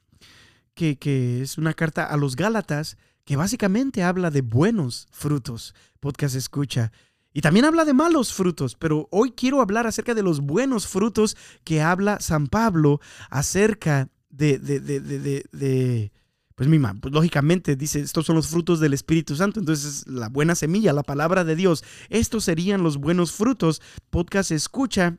que, 0.73 0.97
que, 0.97 1.41
es 1.41 1.57
una 1.57 1.73
carta 1.73 2.05
a 2.05 2.17
los 2.17 2.35
Gálatas, 2.35 2.97
que 3.25 3.35
básicamente 3.35 4.03
habla 4.03 4.31
de 4.31 4.41
buenos 4.41 5.07
frutos. 5.11 5.75
Podcast 5.99 6.35
escucha. 6.35 6.91
Y 7.33 7.41
también 7.41 7.65
habla 7.65 7.83
de 7.83 7.93
malos 7.93 8.31
frutos, 8.31 8.75
pero 8.79 9.09
hoy 9.11 9.31
quiero 9.31 9.59
hablar 9.59 9.87
acerca 9.87 10.13
de 10.13 10.23
los 10.23 10.39
buenos 10.39 10.87
frutos 10.87 11.35
que 11.65 11.81
habla 11.81 12.21
San 12.21 12.47
Pablo 12.47 13.01
acerca 13.29 14.07
de, 14.29 14.57
de, 14.57 14.79
de, 14.79 15.01
de 15.51 16.11
pues 16.55 16.69
mi 16.69 16.79
pues 16.79 17.13
lógicamente 17.13 17.75
dice, 17.75 17.99
estos 17.99 18.25
son 18.25 18.37
los 18.37 18.47
frutos 18.47 18.79
del 18.79 18.93
Espíritu 18.93 19.35
Santo, 19.35 19.59
entonces 19.59 20.07
la 20.07 20.29
buena 20.29 20.55
semilla, 20.55 20.93
la 20.93 21.03
palabra 21.03 21.43
de 21.43 21.57
Dios, 21.57 21.83
estos 22.09 22.45
serían 22.45 22.81
los 22.81 22.97
buenos 22.97 23.33
frutos. 23.33 23.81
Podcast 24.09 24.51
escucha 24.51 25.17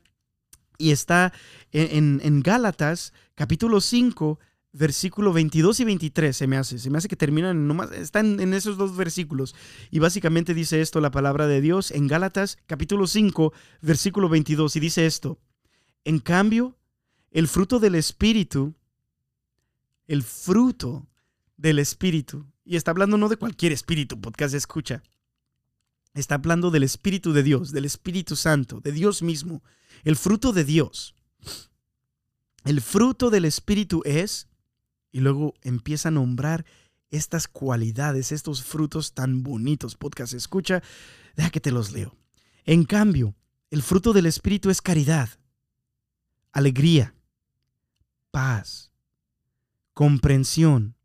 y 0.78 0.92
está 0.92 1.34
en, 1.72 2.20
en, 2.22 2.40
Gálatas 2.40 3.12
capítulo 3.34 3.82
5, 3.82 4.38
versículo 4.76 5.32
22 5.32 5.80
y 5.80 5.84
23, 5.84 6.36
se 6.36 6.46
me 6.46 6.56
hace, 6.58 6.78
se 6.78 6.90
me 6.90 6.98
hace 6.98 7.08
que 7.08 7.16
terminan 7.16 7.66
nomás, 7.66 7.90
están 7.92 8.40
en 8.40 8.52
esos 8.52 8.76
dos 8.76 8.96
versículos. 8.96 9.54
Y 9.90 10.00
básicamente 10.00 10.52
dice 10.52 10.80
esto 10.80 11.00
la 11.00 11.10
palabra 11.10 11.46
de 11.46 11.60
Dios 11.60 11.90
en 11.90 12.06
Gálatas 12.06 12.58
capítulo 12.66 13.06
5, 13.06 13.52
versículo 13.80 14.28
22, 14.28 14.76
y 14.76 14.80
dice 14.80 15.06
esto, 15.06 15.38
en 16.04 16.18
cambio, 16.18 16.76
el 17.30 17.48
fruto 17.48 17.78
del 17.78 17.94
Espíritu, 17.94 18.74
el 20.06 20.22
fruto 20.22 21.08
del 21.56 21.78
Espíritu. 21.78 22.46
Y 22.64 22.76
está 22.76 22.90
hablando 22.90 23.16
no 23.16 23.28
de 23.28 23.36
cualquier 23.36 23.72
espíritu, 23.72 24.20
podcast 24.20 24.54
escucha. 24.54 25.02
Está 26.14 26.34
hablando 26.34 26.70
del 26.70 26.82
Espíritu 26.82 27.32
de 27.32 27.42
Dios, 27.42 27.72
del 27.72 27.84
Espíritu 27.84 28.36
Santo, 28.36 28.80
de 28.80 28.92
Dios 28.92 29.22
mismo. 29.22 29.62
El 30.04 30.16
fruto 30.16 30.52
de 30.52 30.64
Dios. 30.64 31.14
El 32.64 32.80
fruto 32.80 33.30
del 33.30 33.44
Espíritu 33.44 34.02
es, 34.04 34.48
y 35.16 35.20
luego 35.20 35.55
empieza 35.62 36.09
a 36.09 36.12
nombrar 36.12 36.66
estas 37.09 37.48
cualidades, 37.48 38.33
estos 38.33 38.62
frutos 38.62 39.14
tan 39.14 39.42
bonitos, 39.42 39.96
podcast 39.96 40.35
escucha, 40.35 40.83
deja 41.37 41.48
que 41.48 41.59
te 41.59 41.70
los 41.70 41.92
leo. 41.92 42.14
En 42.66 42.85
cambio, 42.85 43.35
el 43.70 43.83
fruto 43.83 44.12
del 44.12 44.26
Espíritu 44.26 44.68
es 44.68 44.83
caridad, 44.83 45.31
alegría, 46.52 47.14
paz, 48.31 48.92
comprensión, 49.94 50.96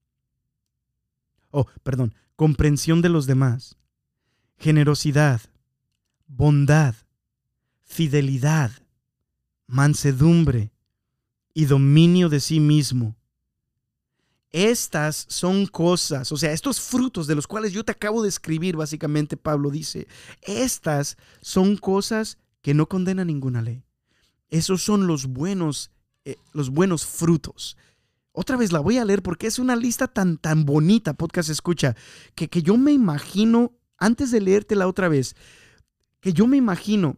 oh, 1.52 1.67
perdón, 1.82 2.13
comprensión 2.36 3.02
de 3.02 3.08
los 3.08 3.28
demás, 3.28 3.78
generosidad, 4.58 5.39
bondad, 6.28 6.95
fidelidad, 7.80 8.71
mansedumbre 9.67 10.74
y 11.54 11.63
dominio 11.63 12.28
de 12.28 12.41
sí 12.41 12.60
mismo. 12.60 13.15
Estas 14.51 15.25
son 15.29 15.65
cosas, 15.65 16.31
o 16.33 16.37
sea, 16.37 16.51
estos 16.51 16.81
frutos 16.81 17.25
de 17.25 17.35
los 17.35 17.47
cuales 17.47 17.71
yo 17.71 17.85
te 17.85 17.93
acabo 17.93 18.21
de 18.21 18.27
escribir, 18.27 18.75
básicamente 18.75 19.37
Pablo 19.37 19.69
dice, 19.69 20.07
estas 20.41 21.17
son 21.41 21.77
cosas 21.77 22.37
que 22.61 22.73
no 22.73 22.87
condenan 22.87 23.27
ninguna 23.27 23.61
ley. 23.61 23.83
Esos 24.49 24.81
son 24.83 25.07
los 25.07 25.27
buenos, 25.27 25.91
eh, 26.25 26.35
los 26.51 26.69
buenos 26.69 27.05
frutos. 27.05 27.77
Otra 28.33 28.57
vez 28.57 28.73
la 28.73 28.81
voy 28.81 28.97
a 28.97 29.05
leer 29.05 29.23
porque 29.23 29.47
es 29.47 29.57
una 29.57 29.77
lista 29.77 30.07
tan, 30.07 30.37
tan 30.37 30.65
bonita, 30.65 31.13
podcast 31.13 31.49
escucha, 31.49 31.95
que, 32.35 32.49
que 32.49 32.61
yo 32.61 32.75
me 32.75 32.91
imagino, 32.91 33.71
antes 33.97 34.31
de 34.31 34.41
leértela 34.41 34.87
otra 34.87 35.07
vez, 35.07 35.35
que 36.19 36.33
yo 36.33 36.45
me 36.45 36.57
imagino, 36.57 37.17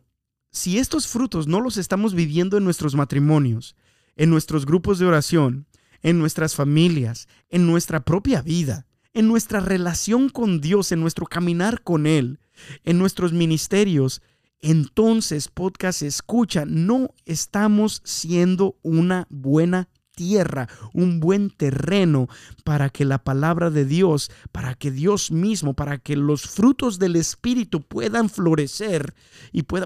si 0.52 0.78
estos 0.78 1.08
frutos 1.08 1.48
no 1.48 1.62
los 1.62 1.78
estamos 1.78 2.14
viviendo 2.14 2.58
en 2.58 2.64
nuestros 2.64 2.94
matrimonios, 2.94 3.76
en 4.16 4.30
nuestros 4.30 4.68
grupos 4.68 5.00
de 5.00 5.08
oración, 5.08 5.66
en 6.04 6.20
nuestras 6.20 6.56
familias, 6.56 7.28
en 7.50 7.66
nuestra 7.66 8.04
propia 8.06 8.42
vida, 8.42 8.86
en 9.14 9.28
nuestra 9.28 9.60
relación 9.60 10.30
con 10.30 10.62
Dios, 10.62 10.92
en 10.92 11.00
nuestro 11.00 11.26
caminar 11.26 11.82
con 11.82 12.06
Él, 12.06 12.40
en 12.84 13.00
nuestros 13.00 13.34
ministerios, 13.34 14.22
entonces 14.60 15.50
podcast 15.50 16.04
escucha, 16.04 16.64
no 16.66 17.14
estamos 17.26 18.02
siendo 18.06 18.78
una 18.82 19.28
buena 19.30 19.90
tierra, 20.16 20.70
un 20.94 21.20
buen 21.20 21.50
terreno 21.50 22.28
para 22.64 22.90
que 22.90 23.04
la 23.04 23.24
palabra 23.24 23.70
de 23.70 23.86
Dios, 23.86 24.32
para 24.52 24.76
que 24.76 24.92
Dios 24.92 25.32
mismo, 25.32 25.74
para 25.74 25.98
que 25.98 26.16
los 26.16 26.44
frutos 26.44 27.00
del 27.00 27.16
Espíritu 27.16 27.82
puedan 27.82 28.30
florecer 28.30 29.14
y 29.52 29.64
pues 29.64 29.86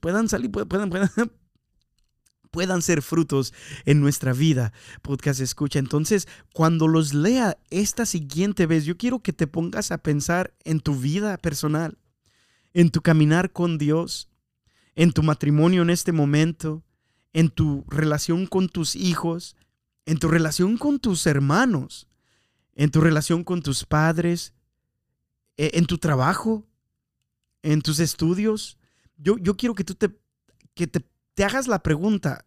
puedan 0.00 0.28
salir, 0.28 0.50
puedan, 0.50 0.90
puedan 2.56 2.80
ser 2.80 3.02
frutos 3.02 3.52
en 3.84 4.00
nuestra 4.00 4.32
vida. 4.32 4.72
Podcast 5.02 5.40
escucha. 5.40 5.78
Entonces, 5.78 6.26
cuando 6.54 6.88
los 6.88 7.12
lea 7.12 7.58
esta 7.68 8.06
siguiente 8.06 8.64
vez, 8.64 8.86
yo 8.86 8.96
quiero 8.96 9.18
que 9.18 9.34
te 9.34 9.46
pongas 9.46 9.92
a 9.92 9.98
pensar 9.98 10.54
en 10.64 10.80
tu 10.80 10.96
vida 10.96 11.36
personal, 11.36 11.98
en 12.72 12.88
tu 12.88 13.02
caminar 13.02 13.52
con 13.52 13.76
Dios, 13.76 14.30
en 14.94 15.12
tu 15.12 15.22
matrimonio 15.22 15.82
en 15.82 15.90
este 15.90 16.12
momento, 16.12 16.82
en 17.34 17.50
tu 17.50 17.84
relación 17.88 18.46
con 18.46 18.70
tus 18.70 18.96
hijos, 18.96 19.54
en 20.06 20.18
tu 20.18 20.28
relación 20.28 20.78
con 20.78 20.98
tus 20.98 21.26
hermanos, 21.26 22.08
en 22.74 22.90
tu 22.90 23.02
relación 23.02 23.44
con 23.44 23.60
tus 23.60 23.84
padres, 23.84 24.54
e, 25.58 25.72
en 25.74 25.84
tu 25.84 25.98
trabajo, 25.98 26.66
en 27.60 27.82
tus 27.82 28.00
estudios. 28.00 28.78
Yo, 29.18 29.36
yo 29.36 29.58
quiero 29.58 29.74
que 29.74 29.84
tú 29.84 29.94
te, 29.94 30.08
que 30.72 30.86
te, 30.86 31.04
hagas 31.44 31.68
la 31.68 31.82
pregunta, 31.82 32.44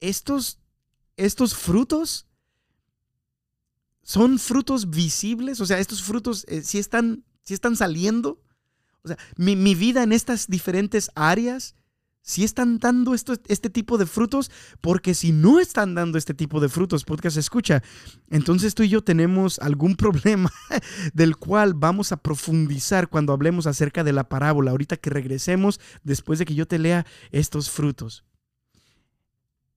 ¿estos, 0.00 0.58
estos 1.16 1.54
frutos 1.54 2.26
son 4.02 4.38
frutos 4.38 4.90
visibles? 4.90 5.60
O 5.60 5.66
sea, 5.66 5.78
estos 5.78 6.02
frutos 6.02 6.46
si 6.62 6.78
eh, 6.78 6.80
están, 6.80 7.24
están 7.44 7.76
saliendo. 7.76 8.42
O 9.02 9.08
sea, 9.08 9.18
mi, 9.36 9.56
mi 9.56 9.74
vida 9.74 10.02
en 10.02 10.12
estas 10.12 10.46
diferentes 10.48 11.10
áreas 11.14 11.74
si 12.28 12.44
están 12.44 12.78
dando 12.78 13.14
este 13.14 13.70
tipo 13.70 13.96
de 13.96 14.04
frutos, 14.04 14.50
porque 14.82 15.14
si 15.14 15.32
no 15.32 15.60
están 15.60 15.94
dando 15.94 16.18
este 16.18 16.34
tipo 16.34 16.60
de 16.60 16.68
frutos, 16.68 17.06
podcast 17.06 17.38
escucha, 17.38 17.82
entonces 18.28 18.74
tú 18.74 18.82
y 18.82 18.90
yo 18.90 19.02
tenemos 19.02 19.58
algún 19.60 19.96
problema 19.96 20.52
del 21.14 21.38
cual 21.38 21.72
vamos 21.72 22.12
a 22.12 22.18
profundizar 22.18 23.08
cuando 23.08 23.32
hablemos 23.32 23.66
acerca 23.66 24.04
de 24.04 24.12
la 24.12 24.28
parábola, 24.28 24.72
ahorita 24.72 24.98
que 24.98 25.08
regresemos 25.08 25.80
después 26.04 26.38
de 26.38 26.44
que 26.44 26.54
yo 26.54 26.68
te 26.68 26.78
lea 26.78 27.06
estos 27.30 27.70
frutos. 27.70 28.26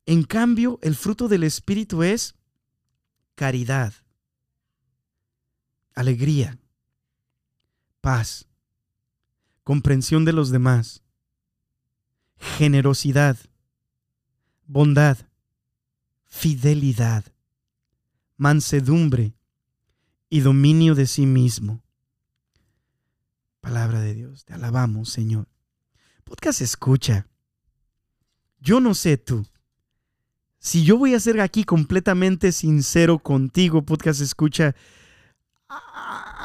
En 0.06 0.24
cambio, 0.24 0.78
el 0.82 0.98
fruto 0.98 1.30
del 1.30 1.46
Espíritu 1.46 2.04
es 2.04 2.36
caridad, 3.36 3.94
alegría, 5.94 6.60
paz, 8.02 8.46
comprensión 9.64 10.26
de 10.26 10.34
los 10.34 10.50
demás 10.50 11.02
generosidad, 12.42 13.38
bondad, 14.66 15.18
fidelidad, 16.26 17.24
mansedumbre 18.36 19.34
y 20.30 20.40
dominio 20.40 20.96
de 20.96 21.06
sí 21.06 21.26
mismo. 21.26 21.84
Palabra 23.60 24.00
de 24.02 24.16
Dios, 24.16 24.44
te 24.44 24.54
alabamos, 24.54 25.10
Señor. 25.10 25.48
Podcast 26.24 26.62
escucha. 26.62 27.28
Yo 28.60 28.80
no 28.80 28.96
sé 28.96 29.18
tú. 29.18 29.46
Si 30.58 30.84
yo 30.84 30.98
voy 30.98 31.14
a 31.14 31.20
ser 31.20 31.40
aquí 31.42 31.64
completamente 31.64 32.52
sincero 32.52 33.20
contigo, 33.20 33.84
podcast 33.84 34.22
escucha, 34.22 34.76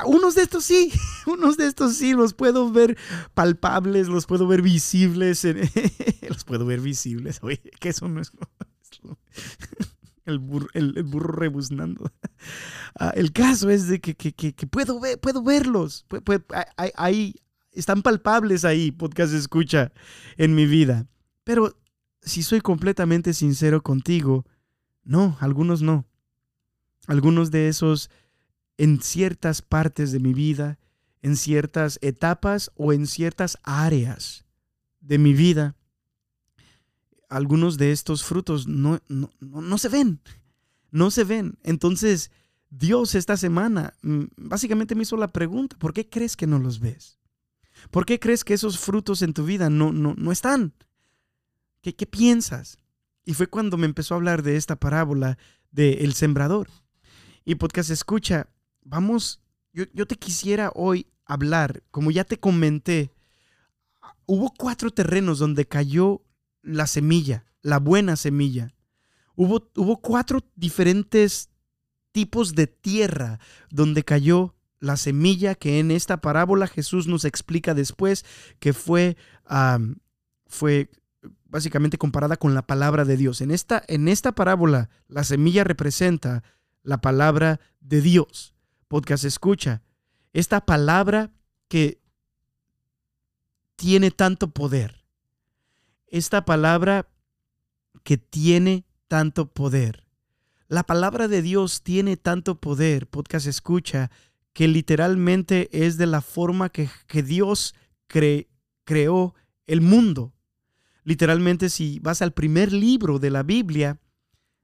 unos 0.05 0.35
de 0.35 0.43
estos 0.43 0.65
sí, 0.65 0.93
unos 1.27 1.57
de 1.57 1.67
estos 1.67 1.95
sí 1.97 2.13
los 2.13 2.35
puedo 2.35 2.71
ver 2.71 2.97
palpables, 3.35 4.09
los 4.09 4.27
puedo 4.27 4.47
ver 4.47 4.63
visibles, 4.63 5.45
los 6.29 6.45
puedo 6.45 6.67
ver 6.67 6.81
visibles. 6.81 7.39
Oye, 7.43 7.61
que 7.81 7.89
eso 7.89 8.09
no 8.09 8.21
es 8.21 8.33
el 10.25 10.39
burro, 10.39 10.69
el, 10.75 11.03
burro 11.05 11.33
rebuznando. 11.33 12.13
Ah, 12.99 13.13
el 13.15 13.33
caso 13.33 13.71
es 13.71 13.89
de 13.89 14.01
que, 14.01 14.67
puedo, 14.67 15.01
ver, 15.01 15.19
puedo 15.21 15.43
verlos, 15.43 16.05
están 17.73 18.03
palpables 18.03 18.65
ahí, 18.65 18.91
podcast 18.91 19.33
escucha 19.35 19.93
en 20.37 20.55
mi 20.55 20.67
vida. 20.67 21.07
Pero 21.45 21.79
si 22.23 22.43
soy 22.43 22.61
completamente 22.61 23.33
sincero 23.35 23.83
contigo, 23.83 24.45
no, 25.05 25.37
algunos 25.41 25.83
no. 25.83 26.07
Algunos 27.07 27.53
de 27.53 27.69
esos 27.69 28.11
en 28.79 29.01
ciertas 29.01 29.63
partes 29.63 30.13
de 30.13 30.21
mi 30.21 30.35
vida, 30.35 30.79
en 31.23 31.37
ciertas 31.37 31.99
etapas 32.03 32.71
o 32.77 32.93
en 32.93 33.07
ciertas 33.07 33.59
áreas 33.63 34.45
de 35.01 35.19
mi 35.19 35.33
vida, 35.33 35.77
algunos 37.29 37.79
de 37.79 37.93
estos 37.93 38.25
frutos 38.25 38.67
no, 38.67 39.01
no, 39.09 39.79
se 39.79 39.89
ven, 39.89 40.21
no 40.91 41.11
se 41.11 41.25
ven. 41.25 41.59
Entonces, 41.63 42.31
Dios 42.71 43.15
esta 43.15 43.37
semana 43.37 43.95
mm, 44.03 44.25
básicamente 44.37 44.95
me 44.95 45.03
hizo 45.03 45.17
la 45.17 45.29
pregunta, 45.29 45.77
¿por 45.79 45.93
qué 45.93 46.09
crees 46.09 46.37
que 46.37 46.47
no 46.47 46.59
los 46.59 46.81
ves? 46.81 47.19
¿Por 47.91 48.07
qué 48.07 48.19
crees 48.19 48.45
que 48.45 48.55
esos 48.55 48.79
frutos 48.79 49.23
en 49.23 49.35
tu 49.35 49.45
vida 49.45 49.71
no, 49.71 49.93
no, 49.93 50.15
no 50.17 50.33
están? 50.33 50.75
¿Qué, 51.83 51.95
¿Qué 51.95 52.07
piensas? 52.07 52.79
Y 53.25 53.35
fue 53.35 53.49
cuando 53.49 53.77
me 53.77 53.87
empezó 53.87 54.15
a 54.15 54.17
hablar 54.17 54.43
de 54.43 54.57
esta 54.57 54.77
parábola 54.77 55.39
del 55.71 55.99
el 55.99 56.15
sembrador. 56.15 56.69
Y 57.45 57.57
podcast 57.57 57.91
escucha, 57.91 58.49
vamos, 58.87 59.43
yo, 59.73 60.07
te 60.07 60.17
quisiera 60.17 60.71
hoy 60.75 61.07
hablar, 61.27 61.83
como 61.91 62.11
ya 62.11 62.25
te 62.25 62.39
comenté, 62.39 63.13
hubo 64.25 64.53
cuatro 64.57 64.91
terrenos 64.91 65.39
donde 65.39 65.67
cayó 65.67 66.23
la 66.63 66.87
semilla, 66.87 67.45
la 67.63 67.79
buena 67.79 68.17
semilla. 68.17 68.75
Hubo, 69.35 69.71
hubo 69.77 70.01
cuatro 70.01 70.41
diferentes 70.55 71.51
tipos 72.13 72.55
de 72.55 72.67
tierra 72.67 73.39
donde 73.71 74.03
cayó 74.03 74.55
la 74.79 74.97
semilla 74.97 75.55
que 75.55 75.79
en 75.79 75.91
esta 75.91 76.21
parábola 76.21 76.67
Jesús 76.67 77.07
nos 77.07 77.25
explica 77.25 77.75
después 77.75 78.25
que 78.59 78.73
fue, 78.73 79.17
fue 80.47 80.91
básicamente 81.45 81.99
comparada 81.99 82.37
con 82.37 82.55
la 82.55 82.67
palabra 82.67 83.05
de 83.05 83.17
Dios. 83.17 83.41
En 83.41 83.51
esta, 83.51 83.83
en 83.89 84.09
esta 84.09 84.33
parábola 84.33 84.89
la 85.09 85.25
semilla 85.25 85.65
representa 85.65 86.45
la 86.83 87.01
palabra 87.01 87.61
de 87.81 88.01
Dios 88.01 88.56
podcast 88.89 89.25
escucha, 89.25 89.83
esta 90.33 90.65
palabra 90.65 91.33
que 91.69 92.01
tiene 93.77 94.11
tanto 94.11 94.51
poder, 94.51 95.05
esta 96.07 96.45
palabra 96.45 97.09
que 98.03 98.17
tiene 98.17 98.85
tanto 99.09 99.53
poder. 99.53 100.07
La 100.69 100.85
palabra 100.85 101.29
de 101.29 101.43
Dios 101.43 101.83
tiene 101.83 102.17
tanto 102.17 102.61
poder, 102.61 103.07
podcast 103.07 103.47
escucha, 103.47 104.11
que 104.53 104.69
literalmente 104.69 105.69
es 105.73 105.99
de 105.99 106.07
la 106.07 106.23
forma 106.23 106.71
que, 106.71 106.89
Dios 107.23 107.75
creó 108.07 109.35
el 109.67 109.81
mundo. 109.81 110.33
Literalmente 111.05 111.69
si 111.69 111.99
vas 112.01 112.23
al 112.23 112.33
primer 112.33 112.73
libro 112.73 113.19
de 113.19 113.31
la 113.31 113.43
Biblia, 113.43 114.01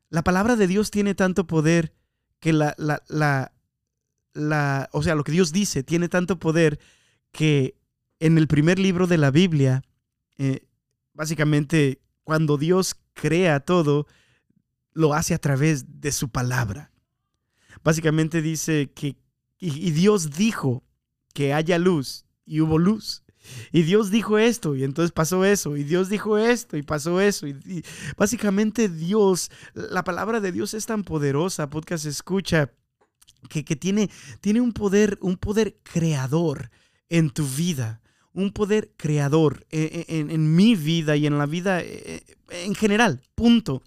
la 0.08 0.22
palabra 0.22 0.56
de 0.56 0.66
Dios 0.66 0.90
tiene 0.90 1.14
tanto 1.14 1.46
poder 1.46 1.92
que 2.40 2.52
la, 2.52 2.74
la, 2.78 3.02
la, 3.08 3.52
o 4.35 5.03
sea, 5.03 5.14
lo 5.14 5.25
que 5.25 5.33
Dios 5.33 5.53
dice 5.53 5.83
tiene 5.83 6.09
tanto 6.09 6.38
poder 6.38 6.79
que 7.33 7.77
en 8.21 8.38
el 8.38 8.47
primer 8.47 8.79
libro 8.79 9.07
de 9.07 9.18
la 9.18 9.31
Biblia, 9.31 9.83
eh, 10.38 10.66
básicamente 11.12 12.01
cuando 12.25 12.57
Dios 12.57 12.97
crea 13.14 13.61
todo, 13.61 14.07
lo 14.92 15.14
hace 15.14 15.35
a 15.35 15.38
través 15.38 16.01
de 16.01 16.12
su 16.12 16.29
palabra. 16.29 16.92
Básicamente 17.83 18.42
dice 18.42 18.92
que, 18.95 19.16
y, 19.59 19.90
Dios 19.90 20.31
dijo 20.31 20.85
que 21.35 21.53
haya 21.53 21.79
luz 21.79 22.27
y 22.45 22.61
hubo 22.61 22.79
luz. 22.79 23.23
Y 23.73 23.83
Dios 23.83 24.12
dijo 24.12 24.38
esto 24.38 24.77
y 24.77 24.85
entonces 24.85 25.11
pasó 25.11 25.45
eso. 25.45 25.77
Y 25.77 25.83
Dios 25.83 26.09
dijo 26.09 26.38
esto 26.38 26.77
y 26.77 26.83
pasó 26.83 27.21
eso. 27.21 27.49
Y, 27.49 27.85
básicamente 28.16 28.88
Dios, 28.88 29.51
la 29.75 30.05
palabra 30.05 30.40
de 30.40 30.53
Dios 30.53 30.75
es 30.75 30.87
tan 30.87 31.03
poderosa, 31.03 31.71
podcast 31.71 32.07
escucha, 32.07 32.71
que, 33.48 33.76
tiene, 33.76 34.11
tiene 34.40 34.61
un 34.61 34.72
poder, 34.72 35.18
un 35.20 35.37
poder 35.37 35.76
creador 35.83 36.70
en 37.09 37.31
tu 37.31 37.46
vida, 37.46 38.00
un 38.33 38.52
poder 38.52 38.92
creador 38.96 39.66
eh, 39.70 40.07
eh, 40.09 40.26
en, 40.28 40.55
mi 40.55 40.74
vida 40.74 41.16
y 41.16 41.26
en 41.26 41.38
la 41.38 41.46
vida 41.46 41.81
eh, 41.83 42.24
en 42.48 42.74
general, 42.74 43.20
punto. 43.35 43.83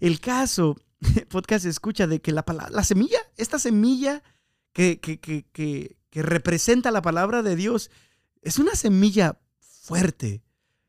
El 0.00 0.20
caso, 0.20 0.76
podcast 1.28 1.66
escucha 1.66 2.06
de 2.06 2.20
que 2.20 2.32
la, 2.32 2.44
la 2.70 2.84
semilla, 2.84 3.18
esta 3.36 3.58
semilla 3.58 4.22
que, 4.72 4.98
que, 5.00 5.18
que, 5.20 5.44
que 5.52 6.22
representa 6.22 6.90
la 6.90 7.02
palabra 7.02 7.42
de 7.42 7.56
Dios, 7.56 7.90
es 8.42 8.58
una 8.58 8.74
semilla 8.74 9.38
fuerte, 9.60 10.42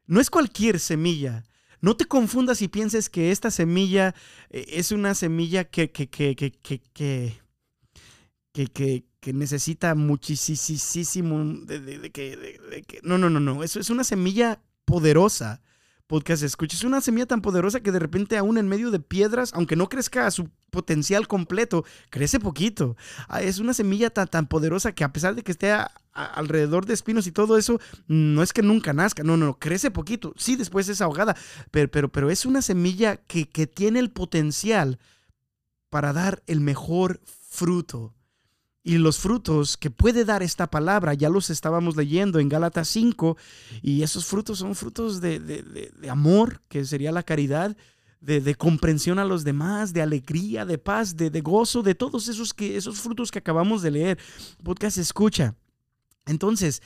no 0.05 0.21
es 0.21 0.29
cualquier 0.29 0.79
semilla. 0.79 1.43
No 1.81 1.95
te 1.95 2.05
confundas 2.05 2.63
y 2.63 2.67
pienses 2.67 3.09
que 3.09 3.31
esta 3.31 3.51
semilla 3.51 4.15
es 4.49 4.91
una 4.91 5.13
semilla 5.13 5.65
que, 5.65 5.91
que, 5.91 6.09
que, 6.09 6.35
que, 6.35 7.39
que, 8.63 9.05
necesita 9.33 9.95
muchísimo 9.95 11.43
de, 11.65 12.11
que, 12.11 12.99
no, 13.03 13.17
no, 13.17 13.29
no, 13.29 13.39
no, 13.39 13.63
eso 13.63 13.79
es 13.79 13.89
una 13.89 14.03
semilla 14.03 14.61
poderosa. 14.85 15.61
Podcast 16.07 16.43
escucha, 16.43 16.77
es 16.77 16.83
una 16.83 17.01
semilla 17.01 17.25
tan 17.25 17.41
poderosa 17.41 17.79
que 17.79 17.91
de 17.91 17.97
repente 17.97 18.37
aún 18.37 18.59
en 18.59 18.67
medio 18.67 18.91
de 18.91 18.99
piedras, 18.99 19.51
aunque 19.55 19.75
no 19.75 19.89
crezca 19.89 20.27
a 20.27 20.31
su 20.31 20.47
potencial 20.69 21.27
completo, 21.27 21.83
crece 22.11 22.39
poquito. 22.39 22.95
Ah, 23.27 23.41
es 23.41 23.57
una 23.57 23.73
semilla 23.73 24.11
tan, 24.11 24.27
tan 24.27 24.45
poderosa 24.45 24.91
que 24.91 25.03
a 25.03 25.11
pesar 25.11 25.33
de 25.33 25.41
que 25.41 25.51
esté 25.51 25.75
alrededor 26.13 26.85
de 26.85 26.93
espinos 26.93 27.25
y 27.25 27.31
todo 27.31 27.57
eso, 27.57 27.79
no 28.07 28.43
es 28.43 28.53
que 28.53 28.61
nunca 28.61 28.93
nazca, 28.93 29.23
no, 29.23 29.35
no, 29.35 29.57
crece 29.57 29.89
poquito. 29.89 30.35
Sí, 30.37 30.55
después 30.55 30.87
es 30.89 31.01
ahogada, 31.01 31.35
pero, 31.71 31.89
pero, 31.89 32.11
pero 32.11 32.29
es 32.29 32.45
una 32.45 32.61
semilla 32.61 33.17
que, 33.17 33.49
que 33.49 33.65
tiene 33.65 33.97
el 33.97 34.11
potencial 34.11 34.99
para 35.89 36.13
dar 36.13 36.43
el 36.45 36.61
mejor 36.61 37.19
fruto. 37.49 38.13
Y 38.87 38.99
los 38.99 39.17
frutos 39.17 39.77
que 39.77 39.89
puede 39.89 40.25
dar 40.25 40.43
esta 40.43 40.69
palabra, 40.69 41.15
ya 41.15 41.27
los 41.27 41.49
estábamos 41.49 41.95
leyendo 41.95 42.37
en 42.37 42.49
Gálatas 42.49 42.87
5, 42.89 43.35
y 43.81 44.03
esos 44.03 44.27
frutos 44.27 44.59
son 44.59 44.75
frutos 44.75 45.21
de, 45.21 45.91
amor, 46.07 46.61
que 46.67 46.85
sería 46.85 47.11
la 47.11 47.23
caridad, 47.23 47.75
de, 48.21 48.53
comprensión 48.53 49.17
a 49.17 49.25
los 49.25 49.43
demás, 49.43 49.91
de 49.91 50.03
alegría, 50.03 50.65
de 50.65 50.77
paz, 50.77 51.17
de, 51.17 51.41
gozo, 51.41 51.81
de 51.81 51.95
todos 51.95 52.27
esos, 52.27 52.53
que, 52.53 52.77
esos 52.77 52.99
frutos 52.99 53.31
que 53.31 53.39
acabamos 53.39 53.81
de 53.81 53.89
leer. 53.89 54.19
Podcast 54.63 54.99
escucha. 54.99 55.55
Entonces, 56.27 56.83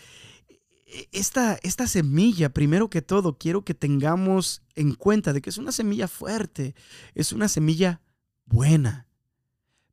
esta, 1.11 1.59
esta 1.63 1.85
semilla, 1.85 2.47
primero 2.47 2.89
que 2.89 3.01
todo, 3.01 3.37
quiero 3.37 3.65
que 3.65 3.73
tengamos 3.73 4.61
en 4.75 4.93
cuenta 4.95 5.33
de 5.33 5.41
que 5.41 5.49
es 5.49 5.57
una 5.57 5.73
semilla 5.73 6.07
fuerte, 6.07 6.75
es 7.13 7.33
una 7.33 7.49
semilla 7.49 7.99
buena. 8.45 9.05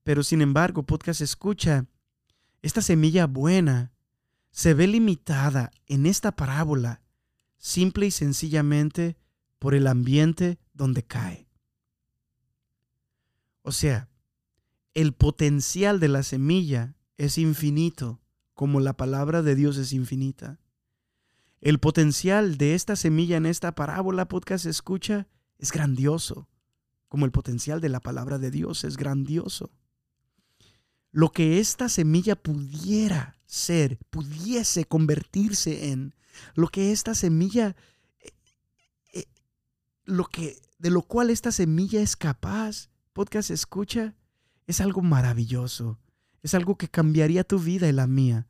Pero 0.04 0.22
sin 0.22 0.40
embargo, 0.40 0.84
podcast 0.84 1.20
escucha, 1.20 1.84
esta 2.66 2.82
semilla 2.82 3.28
buena 3.28 3.92
se 4.50 4.74
ve 4.74 4.88
limitada 4.88 5.70
en 5.86 6.04
esta 6.04 6.34
parábola 6.34 7.00
simple 7.58 8.06
y 8.06 8.10
sencillamente 8.10 9.16
por 9.60 9.76
el 9.76 9.86
ambiente 9.86 10.58
donde 10.74 11.04
cae. 11.04 11.48
O 13.62 13.70
sea, 13.70 14.08
el 14.94 15.12
potencial 15.12 16.00
de 16.00 16.08
la 16.08 16.24
semilla 16.24 16.96
es 17.18 17.38
infinito, 17.38 18.20
como 18.52 18.80
la 18.80 18.96
palabra 18.96 19.42
de 19.42 19.54
Dios 19.54 19.76
es 19.76 19.92
infinita. 19.92 20.58
El 21.60 21.78
potencial 21.78 22.58
de 22.58 22.74
esta 22.74 22.96
semilla 22.96 23.36
en 23.36 23.46
esta 23.46 23.76
parábola 23.76 24.26
podcast 24.26 24.66
escucha 24.66 25.28
es 25.58 25.70
grandioso, 25.70 26.48
como 27.06 27.26
el 27.26 27.30
potencial 27.30 27.80
de 27.80 27.90
la 27.90 28.00
palabra 28.00 28.38
de 28.38 28.50
Dios 28.50 28.82
es 28.82 28.96
grandioso 28.96 29.70
lo 31.16 31.32
que 31.32 31.60
esta 31.60 31.88
semilla 31.88 32.36
pudiera 32.36 33.38
ser, 33.46 33.96
pudiese 34.10 34.84
convertirse 34.84 35.90
en, 35.90 36.14
lo 36.54 36.68
que 36.68 36.92
esta 36.92 37.14
semilla, 37.14 37.74
eh, 38.20 38.32
eh, 39.14 39.24
lo 40.04 40.26
que, 40.26 40.60
de 40.78 40.90
lo 40.90 41.00
cual 41.00 41.30
esta 41.30 41.52
semilla 41.52 42.02
es 42.02 42.16
capaz, 42.16 42.90
podcast 43.14 43.50
escucha, 43.50 44.14
es 44.66 44.82
algo 44.82 45.00
maravilloso, 45.00 45.98
es 46.42 46.52
algo 46.52 46.76
que 46.76 46.88
cambiaría 46.88 47.44
tu 47.44 47.58
vida 47.60 47.88
y 47.88 47.92
la 47.92 48.06
mía. 48.06 48.46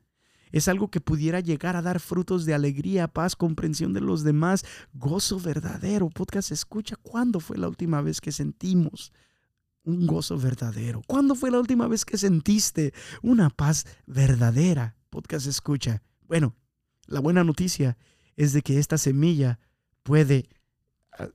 Es 0.51 0.67
algo 0.67 0.91
que 0.91 1.01
pudiera 1.01 1.39
llegar 1.39 1.77
a 1.77 1.83
dar 1.83 2.01
frutos 2.01 2.47
de 2.47 2.55
alegría, 2.55 3.07
paz, 3.07 3.37
comprensión 3.37 3.93
de 3.93 4.01
los 4.01 4.25
demás, 4.25 4.65
gozo 4.93 5.39
verdadero. 5.39 6.11
Podcast 6.11 6.51
escucha, 6.51 6.97
¿cuándo 6.97 7.39
fue 7.39 7.59
la 7.59 7.69
última 7.69 8.03
vez 8.03 8.21
que 8.21 8.33
sentimos 8.33 9.13
un 9.87 10.07
gozo 10.07 10.37
verdadero? 10.37 11.03
¿Cuándo 11.07 11.35
fue 11.35 11.51
la 11.51 11.59
última 11.59 11.89
vez 11.89 12.05
que 12.05 12.19
sentiste 12.19 12.93
una 13.23 13.49
paz 13.49 13.87
verdadera? 14.07 14.97
Podcast 15.09 15.47
escucha. 15.47 16.03
Bueno, 16.29 16.55
la 17.07 17.21
buena 17.21 17.45
noticia 17.45 17.97
es 18.37 18.53
de 18.53 18.63
que 18.63 18.79
esta 18.79 18.99
semilla 18.99 19.59
puede 20.03 20.49
ah, 21.19 21.29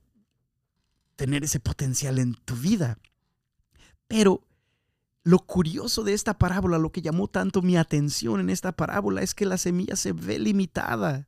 tener 1.16 1.42
ese 1.42 1.58
potencial 1.58 2.18
en 2.18 2.34
tu 2.34 2.54
vida. 2.54 2.98
Pero 4.06 4.42
lo 5.24 5.38
curioso 5.38 6.04
de 6.04 6.12
esta 6.12 6.38
parábola, 6.38 6.78
lo 6.78 6.92
que 6.92 7.02
llamó 7.02 7.28
tanto 7.28 7.62
mi 7.62 7.76
atención 7.76 8.40
en 8.40 8.50
esta 8.50 8.72
parábola 8.72 9.22
es 9.22 9.34
que 9.34 9.46
la 9.46 9.56
semilla 9.56 9.96
se 9.96 10.12
ve 10.12 10.38
limitada. 10.38 11.26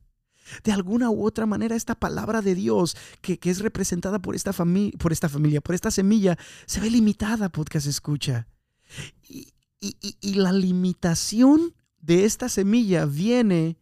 De 0.63 0.71
alguna 0.71 1.09
u 1.09 1.25
otra 1.25 1.45
manera, 1.45 1.75
esta 1.75 1.95
palabra 1.95 2.41
de 2.41 2.55
Dios 2.55 2.95
que, 3.21 3.39
es 3.43 3.59
representada 3.59 4.19
por 4.19 4.35
esta, 4.35 4.51
por 4.53 5.11
esta 5.11 5.29
familia, 5.29 5.61
por 5.61 5.75
esta 5.75 5.91
semilla, 5.91 6.37
se 6.65 6.79
ve 6.79 6.89
limitada, 6.89 7.49
podcast 7.49 7.87
escucha. 7.87 8.47
Y, 9.27 9.53
y 9.79 10.33
la 10.35 10.51
limitación 10.51 11.75
de 11.99 12.25
esta 12.25 12.49
semilla 12.49 13.05
viene 13.05 13.77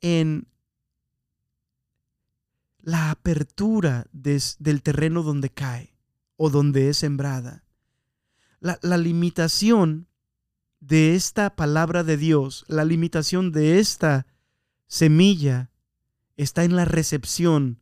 en 0.00 0.46
la 2.86 3.10
apertura 3.10 4.06
del 4.12 4.82
terreno 4.82 5.24
donde 5.24 5.50
cae 5.50 5.96
o 6.36 6.50
donde 6.50 6.88
es 6.88 6.98
sembrada. 6.98 7.64
La, 8.60 8.78
la 8.82 8.96
limitación 8.96 10.06
de 10.80 11.14
esta 11.14 11.56
palabra 11.56 12.04
de 12.04 12.16
Dios, 12.16 12.64
la 12.68 12.84
limitación 12.84 13.52
de 13.52 13.78
esta 13.78 14.26
semilla 14.86 15.70
está 16.36 16.64
en 16.64 16.76
la 16.76 16.84
recepción 16.84 17.80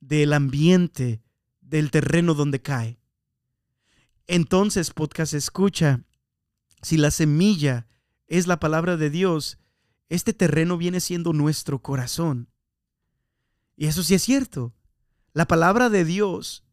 del 0.00 0.32
ambiente 0.32 1.22
del 1.60 1.90
terreno 1.90 2.34
donde 2.34 2.62
cae. 2.62 2.98
Entonces, 4.26 4.90
podcast 4.90 5.34
escucha, 5.34 6.04
si 6.80 6.96
la 6.96 7.10
semilla 7.10 7.86
es 8.26 8.46
la 8.46 8.58
palabra 8.60 8.96
de 8.96 9.10
Dios, 9.10 9.58
este 10.08 10.32
terreno 10.32 10.78
viene 10.78 11.00
siendo 11.00 11.32
nuestro 11.32 11.80
corazón. 11.80 12.48
Y 13.76 13.86
eso 13.86 14.02
sí 14.02 14.14
es 14.14 14.22
cierto. 14.22 14.74
La 15.32 15.46
palabra 15.46 15.90
de 15.90 16.04
Dios 16.04 16.64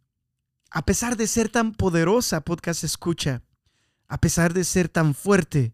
a 0.71 0.85
pesar 0.85 1.17
de 1.17 1.27
ser 1.27 1.49
tan 1.49 1.73
poderosa, 1.73 2.41
podcast 2.41 2.83
escucha, 2.83 3.41
a 4.09 4.19
pesar 4.19 4.53
de 4.53 4.63
ser 4.65 4.89
tan 4.89 5.13
fuerte, 5.13 5.73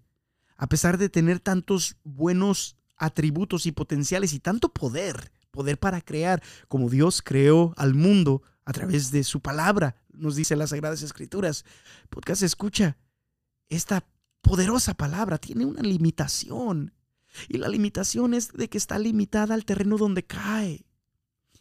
a 0.58 0.68
pesar 0.68 0.98
de 0.98 1.10
tener 1.10 1.40
tantos 1.40 1.98
buenos 2.04 2.78
atributos 2.98 3.66
y 3.66 3.72
potenciales 3.72 4.34
y 4.34 4.40
tanto 4.40 4.74
poder, 4.74 5.32
poder 5.52 5.80
para 5.80 6.02
crear, 6.02 6.44
como 6.68 6.90
Dios 6.90 7.22
creó 7.22 7.74
al 7.78 7.96
mundo 7.96 8.44
a 8.66 8.74
través 8.74 9.12
de 9.12 9.24
su 9.24 9.40
palabra, 9.42 9.96
nos 10.12 10.36
dice 10.36 10.56
las 10.56 10.72
Sagradas 10.72 11.02
Escrituras. 11.02 11.66
Podcast 12.10 12.44
escucha, 12.44 12.98
esta 13.70 14.06
poderosa 14.42 14.94
palabra 14.94 15.38
tiene 15.38 15.66
una 15.66 15.82
limitación. 15.82 16.94
Y 17.50 17.58
la 17.58 17.68
limitación 17.68 18.34
es 18.34 18.54
de 18.54 18.70
que 18.70 18.78
está 18.78 18.98
limitada 19.00 19.56
al 19.56 19.66
terreno 19.66 19.98
donde 19.98 20.24
cae. 20.24 20.86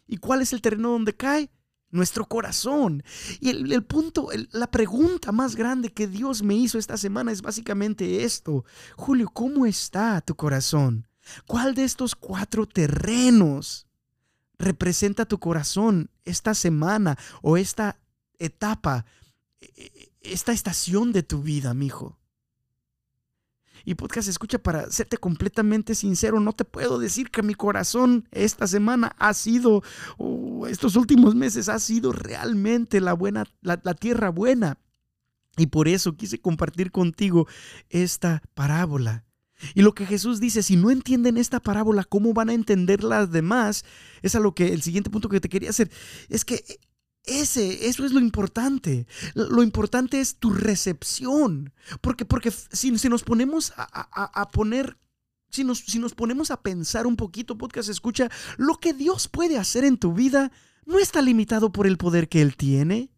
¿Y 0.07 0.17
cuál 0.17 0.41
es 0.41 0.53
el 0.53 0.61
terreno 0.61 0.91
donde 0.91 1.15
cae? 1.15 1.49
Nuestro 1.95 2.25
corazón. 2.25 3.03
Y 3.39 3.49
el, 3.49 3.83
punto, 3.83 4.29
la 4.51 4.67
pregunta 4.67 5.31
más 5.31 5.55
grande 5.55 5.91
que 5.91 6.07
Dios 6.07 6.43
me 6.43 6.55
hizo 6.55 6.77
esta 6.77 6.97
semana 6.97 7.31
es 7.31 7.41
básicamente 7.41 8.23
esto. 8.23 8.65
Julio, 8.95 9.29
¿cómo 9.33 9.65
está 9.65 10.21
tu 10.21 10.35
corazón? 10.35 11.07
¿Cuál 11.47 11.73
de 11.73 11.83
estos 11.83 12.15
cuatro 12.15 12.67
terrenos 12.67 13.87
representa 14.59 15.25
tu 15.25 15.39
corazón 15.39 16.11
esta 16.23 16.53
semana 16.53 17.17
o 17.41 17.57
esta 17.57 17.99
etapa, 18.37 19.05
e, 19.59 19.67
e, 19.75 20.11
esta 20.21 20.51
estación 20.51 21.11
de 21.11 21.23
tu 21.23 21.41
vida, 21.41 21.73
mijo? 21.73 22.19
Y 23.85 23.95
podcast 23.95 24.27
escucha 24.27 24.57
para 24.57 24.89
serte 24.89 25.17
completamente 25.17 25.95
sincero, 25.95 26.39
no 26.39 26.53
te 26.53 26.65
puedo 26.65 26.99
decir 26.99 27.29
que 27.29 27.43
mi 27.43 27.53
corazón 27.53 28.27
esta 28.31 28.67
semana 28.67 29.15
ha 29.19 29.33
sido, 29.33 29.83
o 30.17 30.67
estos 30.67 30.95
últimos 30.95 31.35
meses 31.35 31.69
ha 31.69 31.79
sido 31.79 32.11
realmente 32.11 32.99
la 32.99 33.13
buena, 33.13 33.45
la 33.61 33.93
tierra 33.93 34.29
buena. 34.29 34.79
Y 35.57 35.67
por 35.67 35.87
eso 35.87 36.17
quise 36.17 36.39
compartir 36.39 36.91
contigo 36.91 37.47
esta 37.89 38.41
parábola. 38.55 39.23
Y 39.73 39.81
lo 39.83 39.93
que 39.93 40.05
Jesús 40.05 40.39
dice, 40.39 40.63
si 40.63 40.75
no 40.75 40.91
entienden 40.91 41.37
esta 41.37 41.59
parábola, 41.59 42.03
¿cómo 42.03 42.33
van 42.33 42.49
a 42.49 42.53
entender 42.53 43.03
las 43.03 43.31
demás? 43.31 43.85
Es 44.21 44.35
a 44.35 44.39
lo 44.39 44.53
que 44.53 44.73
el 44.73 44.81
siguiente 44.81 45.09
punto 45.09 45.29
que 45.29 45.39
te 45.39 45.49
quería 45.49 45.69
hacer. 45.69 45.89
Es 46.27 46.43
que 46.43 46.63
ese, 47.25 47.87
eso 47.87 48.05
es 48.05 48.11
lo 48.11 48.19
importante. 48.19 49.07
Lo 49.33 49.63
importante 49.63 50.19
es 50.19 50.37
tu 50.37 50.51
recepción. 50.51 51.73
Porque, 52.01 52.25
porque 52.25 52.51
si, 52.51 52.91
nos 52.91 53.23
ponemos 53.23 53.73
a, 53.75 54.51
poner 54.51 54.97
si 55.49 55.63
nos, 55.63 55.79
si 55.79 55.99
nos, 55.99 56.13
ponemos 56.13 56.51
a 56.51 56.61
pensar 56.61 57.07
un 57.07 57.15
poquito, 57.15 57.57
podcast 57.57 57.89
escucha, 57.89 58.29
lo 58.57 58.75
que 58.79 58.93
Dios 58.93 59.27
puede 59.27 59.57
hacer 59.57 59.85
en 59.85 59.97
tu 59.97 60.13
vida 60.13 60.51
no 60.85 60.99
está 60.99 61.21
limitado 61.21 61.71
por 61.71 61.87
el 61.87 61.97
poder 61.97 62.29
que 62.29 62.41
Él 62.41 62.55
tiene. 62.55 63.09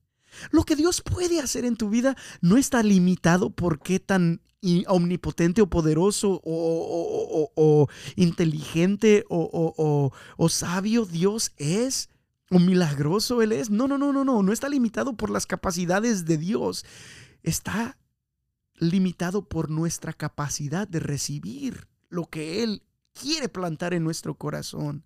Lo 0.52 0.64
que 0.64 0.76
Dios 0.76 1.02
puede 1.02 1.40
hacer 1.40 1.66
en 1.66 1.78
tu 1.78 1.90
vida 1.90 2.16
no 2.42 2.58
está 2.58 2.84
limitado 2.84 3.50
por 3.50 3.80
qué 3.80 4.00
tan 4.00 4.42
omnipotente 4.88 5.62
o 5.62 5.70
poderoso 5.70 6.42
o, 6.44 7.52
o 7.56 7.88
inteligente 8.16 9.24
o 9.30 10.50
sabio 10.50 11.06
Dios 11.06 11.54
es 11.58 12.10
o 12.50 12.60
milagroso 12.60 13.42
Él 13.42 13.52
es. 13.52 13.70
No, 13.70 13.88
no, 13.88 13.98
no, 13.98 14.14
no, 14.14 14.24
no. 14.24 14.44
No 14.44 14.54
está 14.54 14.70
limitado 14.70 15.14
por 15.14 15.30
las 15.30 15.46
capacidades 15.46 16.26
de 16.26 16.38
Dios. 16.38 16.86
Está 17.44 17.98
limitado 18.76 19.48
por 19.48 19.70
nuestra 19.70 20.14
capacidad 20.14 20.88
de 20.88 21.00
recibir 21.00 21.88
lo 22.10 22.26
que 22.26 22.64
Él 22.64 22.84
quiere 23.14 23.50
plantar 23.50 23.94
en 23.94 24.04
nuestro 24.04 24.36
corazón. 24.36 25.04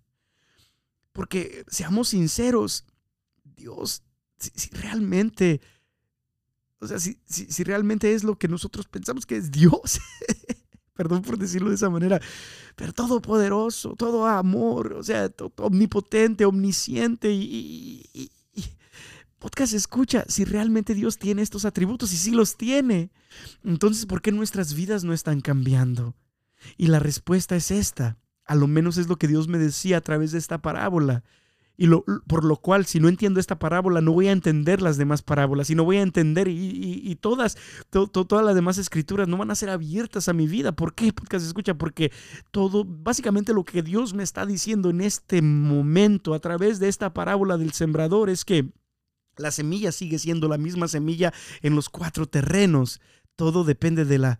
Porque 1.12 1.64
seamos 1.68 2.08
sinceros, 2.08 2.84
Dios, 3.44 4.02
si, 4.38 4.70
realmente, 4.70 5.60
o 6.80 6.86
sea, 6.86 6.98
si, 6.98 7.20
si 7.26 7.64
realmente 7.64 8.14
es 8.14 8.24
lo 8.24 8.38
que 8.38 8.48
nosotros 8.48 8.86
pensamos 8.88 9.26
que 9.26 9.36
es 9.36 9.50
Dios, 9.50 10.00
perdón 11.02 11.22
por 11.22 11.36
decirlo 11.36 11.68
de 11.68 11.74
esa 11.74 11.90
manera, 11.90 12.20
pero 12.76 12.92
todopoderoso, 12.92 13.96
todo 13.96 14.24
amor, 14.26 14.92
o 14.92 15.02
sea, 15.02 15.28
omnipotente, 15.56 16.44
omnisciente 16.44 17.32
y, 17.32 18.30
podcast 19.40 19.74
escucha, 19.74 20.24
si 20.28 20.44
realmente 20.44 20.94
Dios 20.94 21.18
tiene 21.18 21.42
estos 21.42 21.64
atributos 21.64 22.12
y 22.12 22.16
si 22.16 22.30
los 22.30 22.56
tiene, 22.56 23.10
entonces 23.64 24.06
¿por 24.06 24.22
qué 24.22 24.30
nuestras 24.30 24.74
vidas 24.74 25.02
no 25.02 25.12
están 25.12 25.40
cambiando? 25.40 26.14
Y 26.76 26.86
la 26.86 27.00
respuesta 27.00 27.56
es 27.56 27.72
esta, 27.72 28.18
a 28.44 28.54
lo 28.54 28.68
menos 28.68 28.98
es 28.98 29.08
lo 29.08 29.16
que 29.16 29.26
Dios 29.26 29.48
me 29.48 29.58
decía 29.58 29.96
a 29.96 30.00
través 30.00 30.30
de 30.30 30.38
esta 30.38 30.62
parábola. 30.62 31.24
Y 31.82 31.88
por 32.28 32.44
lo 32.44 32.58
cual, 32.58 32.86
si 32.86 33.00
no 33.00 33.08
entiendo 33.08 33.40
esta 33.40 33.58
parábola, 33.58 34.00
no 34.00 34.12
voy 34.12 34.28
a 34.28 34.32
entender 34.32 34.80
las 34.80 34.98
demás 34.98 35.20
parábolas 35.20 35.68
y 35.68 35.74
no 35.74 35.82
voy 35.82 35.96
a 35.96 36.02
entender 36.02 36.46
y, 36.46 37.18
todas, 37.20 37.58
todas 37.90 38.46
las 38.46 38.54
demás 38.54 38.78
escrituras 38.78 39.26
no 39.26 39.36
van 39.36 39.50
a 39.50 39.56
ser 39.56 39.68
abiertas 39.68 40.28
a 40.28 40.32
mi 40.32 40.46
vida. 40.46 40.70
¿Por 40.70 40.94
qué? 40.94 41.12
Porque 41.12 41.40
se 41.40 41.46
escucha, 41.48 41.74
porque 41.74 42.12
todo, 42.52 42.84
básicamente 42.84 43.52
lo 43.52 43.64
que 43.64 43.82
Dios 43.82 44.14
me 44.14 44.22
está 44.22 44.46
diciendo 44.46 44.90
en 44.90 45.00
este 45.00 45.42
momento 45.42 46.34
a 46.34 46.38
través 46.38 46.78
de 46.78 46.86
esta 46.86 47.12
parábola 47.12 47.56
del 47.56 47.72
sembrador 47.72 48.30
es 48.30 48.44
que 48.44 48.70
la 49.36 49.50
semilla 49.50 49.90
sigue 49.90 50.20
siendo 50.20 50.46
la 50.46 50.58
misma 50.58 50.86
semilla 50.86 51.34
en 51.62 51.74
los 51.74 51.88
cuatro 51.88 52.26
terrenos. 52.26 53.00
Todo 53.34 53.64
depende 53.64 54.04
de 54.04 54.18
la 54.18 54.38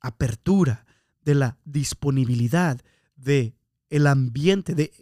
apertura, 0.00 0.86
de 1.24 1.34
la 1.34 1.58
disponibilidad, 1.64 2.80
de 3.16 3.56
el 3.88 4.06
ambiente, 4.06 4.76
de, 4.76 4.92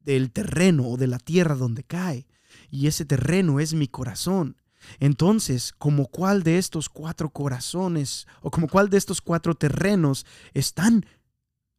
del 0.00 0.30
terreno 0.30 0.88
o 0.88 0.96
de 0.96 1.06
la 1.06 1.18
tierra 1.18 1.54
donde 1.54 1.84
cae. 1.84 2.26
Y 2.70 2.86
ese 2.86 3.04
terreno 3.04 3.60
es 3.60 3.74
mi 3.74 3.88
corazón. 3.88 4.56
Entonces, 4.98 5.72
como 5.72 6.06
cuál 6.06 6.42
de 6.42 6.58
estos 6.58 6.88
cuatro 6.88 7.30
corazones 7.30 8.26
o 8.40 8.50
como 8.50 8.68
cuál 8.68 8.88
de 8.88 8.96
estos 8.96 9.20
cuatro 9.20 9.54
terrenos 9.54 10.26
están 10.54 11.04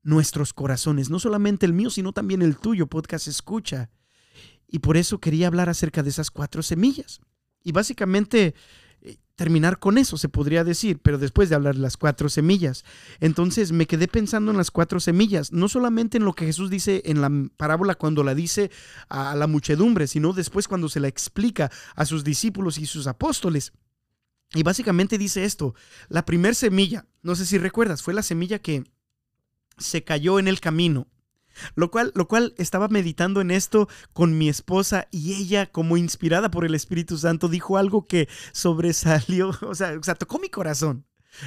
nuestros 0.03 0.53
corazones, 0.53 1.09
no 1.09 1.19
solamente 1.19 1.65
el 1.65 1.73
mío, 1.73 1.89
sino 1.89 2.13
también 2.13 2.41
el 2.41 2.57
tuyo, 2.57 2.87
podcast 2.87 3.27
escucha. 3.27 3.89
Y 4.67 4.79
por 4.79 4.97
eso 4.97 5.19
quería 5.19 5.47
hablar 5.47 5.69
acerca 5.69 6.03
de 6.03 6.09
esas 6.09 6.31
cuatro 6.31 6.63
semillas. 6.63 7.19
Y 7.63 7.71
básicamente 7.71 8.55
terminar 9.41 9.79
con 9.79 9.97
eso, 9.97 10.17
se 10.17 10.29
podría 10.29 10.63
decir, 10.63 10.99
pero 11.01 11.17
después 11.17 11.49
de 11.49 11.55
hablar 11.55 11.73
de 11.73 11.81
las 11.81 11.97
cuatro 11.97 12.29
semillas. 12.29 12.85
Entonces 13.19 13.71
me 13.71 13.87
quedé 13.87 14.07
pensando 14.07 14.51
en 14.51 14.57
las 14.57 14.69
cuatro 14.69 14.99
semillas, 14.99 15.51
no 15.51 15.67
solamente 15.67 16.17
en 16.17 16.25
lo 16.25 16.33
que 16.33 16.45
Jesús 16.45 16.69
dice 16.69 17.01
en 17.05 17.21
la 17.21 17.31
parábola 17.57 17.95
cuando 17.95 18.23
la 18.23 18.35
dice 18.35 18.69
a 19.09 19.35
la 19.35 19.47
muchedumbre, 19.47 20.05
sino 20.05 20.33
después 20.33 20.67
cuando 20.67 20.89
se 20.89 20.99
la 20.99 21.07
explica 21.07 21.71
a 21.95 22.05
sus 22.05 22.23
discípulos 22.23 22.77
y 22.77 22.85
sus 22.85 23.07
apóstoles. 23.07 23.73
Y 24.53 24.61
básicamente 24.61 25.17
dice 25.17 25.43
esto, 25.43 25.73
la 26.07 26.23
primer 26.23 26.53
semilla, 26.53 27.07
no 27.23 27.33
sé 27.33 27.47
si 27.47 27.57
recuerdas, 27.57 28.03
fue 28.03 28.13
la 28.13 28.21
semilla 28.21 28.59
que 28.59 28.83
se 29.79 30.03
cayó 30.03 30.37
en 30.37 30.49
el 30.49 30.59
camino. 30.59 31.07
Lo 31.75 31.91
cual, 31.91 32.11
lo 32.15 32.27
cual 32.27 32.53
estaba 32.57 32.87
meditando 32.87 33.41
en 33.41 33.51
esto 33.51 33.87
con 34.13 34.37
mi 34.37 34.49
esposa 34.49 35.07
y 35.11 35.33
ella, 35.33 35.65
como 35.65 35.97
inspirada 35.97 36.51
por 36.51 36.65
el 36.65 36.75
Espíritu 36.75 37.17
Santo, 37.17 37.47
dijo 37.47 37.77
algo 37.77 38.07
que 38.07 38.27
sobresalió, 38.51 39.51
o 39.61 39.75
sea, 39.75 39.97
o 39.99 40.03
sea 40.03 40.15
tocó 40.15 40.39
mi 40.39 40.49
corazón. 40.49 41.05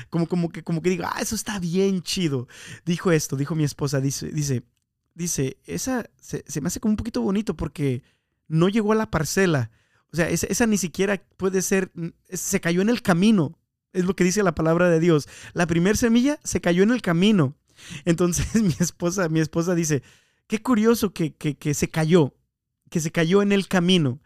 Como, 0.09 0.26
como, 0.26 0.48
que, 0.48 0.62
como 0.62 0.80
que 0.80 0.90
digo, 0.90 1.05
ah, 1.07 1.18
eso 1.20 1.34
está 1.34 1.59
bien 1.59 2.02
chido. 2.02 2.48
Dijo 2.86 3.12
esto, 3.12 3.36
dijo 3.36 3.55
mi 3.55 3.64
esposa, 3.64 4.00
dice, 4.00 4.28
dice, 4.30 4.64
dice, 5.14 5.59
esa 5.66 6.09
se, 6.20 6.42
me 6.61 6.68
hace 6.68 6.80
como 6.80 6.92
un 6.92 6.96
poquito 6.96 7.20
bonito 7.20 7.55
porque 7.55 8.02
no 8.48 8.68
llegó 8.68 8.92
a 8.92 8.96
la 8.96 9.11
parcela. 9.11 9.70
O 10.11 10.16
sea, 10.16 10.28
esa, 10.28 10.46
esa, 10.46 10.66
ni 10.66 10.78
siquiera 10.78 11.22
puede 11.36 11.61
ser, 11.61 11.92
se 12.30 12.61
cayó 12.61 12.80
en 12.80 12.88
el 12.88 13.02
camino. 13.02 13.59
Es 13.92 14.05
lo 14.05 14.16
que 14.16 14.24
dice 14.24 14.42
la 14.42 14.55
palabra 14.55 14.88
de 14.88 15.00
Dios. 15.00 15.28
La 15.52 15.66
primer 15.66 15.96
semilla 15.96 16.40
se 16.44 16.61
cayó 16.61 16.82
en 16.82 16.90
el 16.90 17.02
camino. 17.02 17.57
Entonces 18.04 18.54
mi 18.62 18.74
esposa, 18.78 19.28
mi 19.28 19.40
esposa 19.40 19.74
dice, 19.74 20.02
qué 20.46 20.62
curioso 20.62 21.12
que, 21.12 21.34
que, 21.34 21.74
se 21.74 21.88
cayó, 21.88 22.34
que 22.90 23.00
se 23.00 23.10
cayó 23.10 23.42
en 23.42 23.52
el 23.52 23.68
camino. 23.68 24.20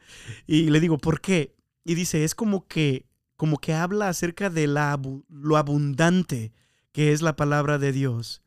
Y 0.46 0.70
le 0.70 0.80
digo, 0.80 0.98
¿por 0.98 1.20
qué? 1.20 1.54
Y 1.84 1.94
dice, 1.94 2.24
es 2.24 2.34
como 2.34 2.66
que, 2.66 3.06
como 3.36 3.58
que 3.58 3.74
habla 3.74 4.08
acerca 4.08 4.50
de 4.50 4.66
la, 4.66 5.00
lo 5.28 5.56
abundante 5.56 6.52
que 6.92 7.12
es 7.12 7.22
la 7.22 7.36
palabra 7.36 7.78
de 7.78 7.92
Dios. 7.92 8.42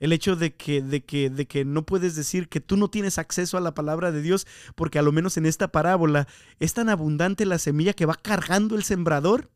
El 0.00 0.12
hecho 0.12 0.34
de 0.34 0.56
que, 0.56 0.82
de, 0.82 1.04
que, 1.04 1.30
de 1.30 1.46
que 1.46 1.64
no 1.64 1.86
puedes 1.86 2.16
decir 2.16 2.48
que 2.48 2.60
tú 2.60 2.76
no 2.76 2.90
tienes 2.90 3.18
acceso 3.18 3.56
a 3.56 3.60
la 3.60 3.74
palabra 3.74 4.10
de 4.10 4.20
Dios, 4.20 4.48
porque 4.74 4.98
a 4.98 5.02
lo 5.02 5.12
menos 5.12 5.36
en 5.36 5.46
esta 5.46 5.68
parábola 5.68 6.26
es 6.58 6.74
tan 6.74 6.88
abundante 6.88 7.46
la 7.46 7.58
semilla 7.58 7.92
que 7.92 8.06
va 8.06 8.16
cargando 8.16 8.74
el 8.74 8.82
sembrador 8.82 9.50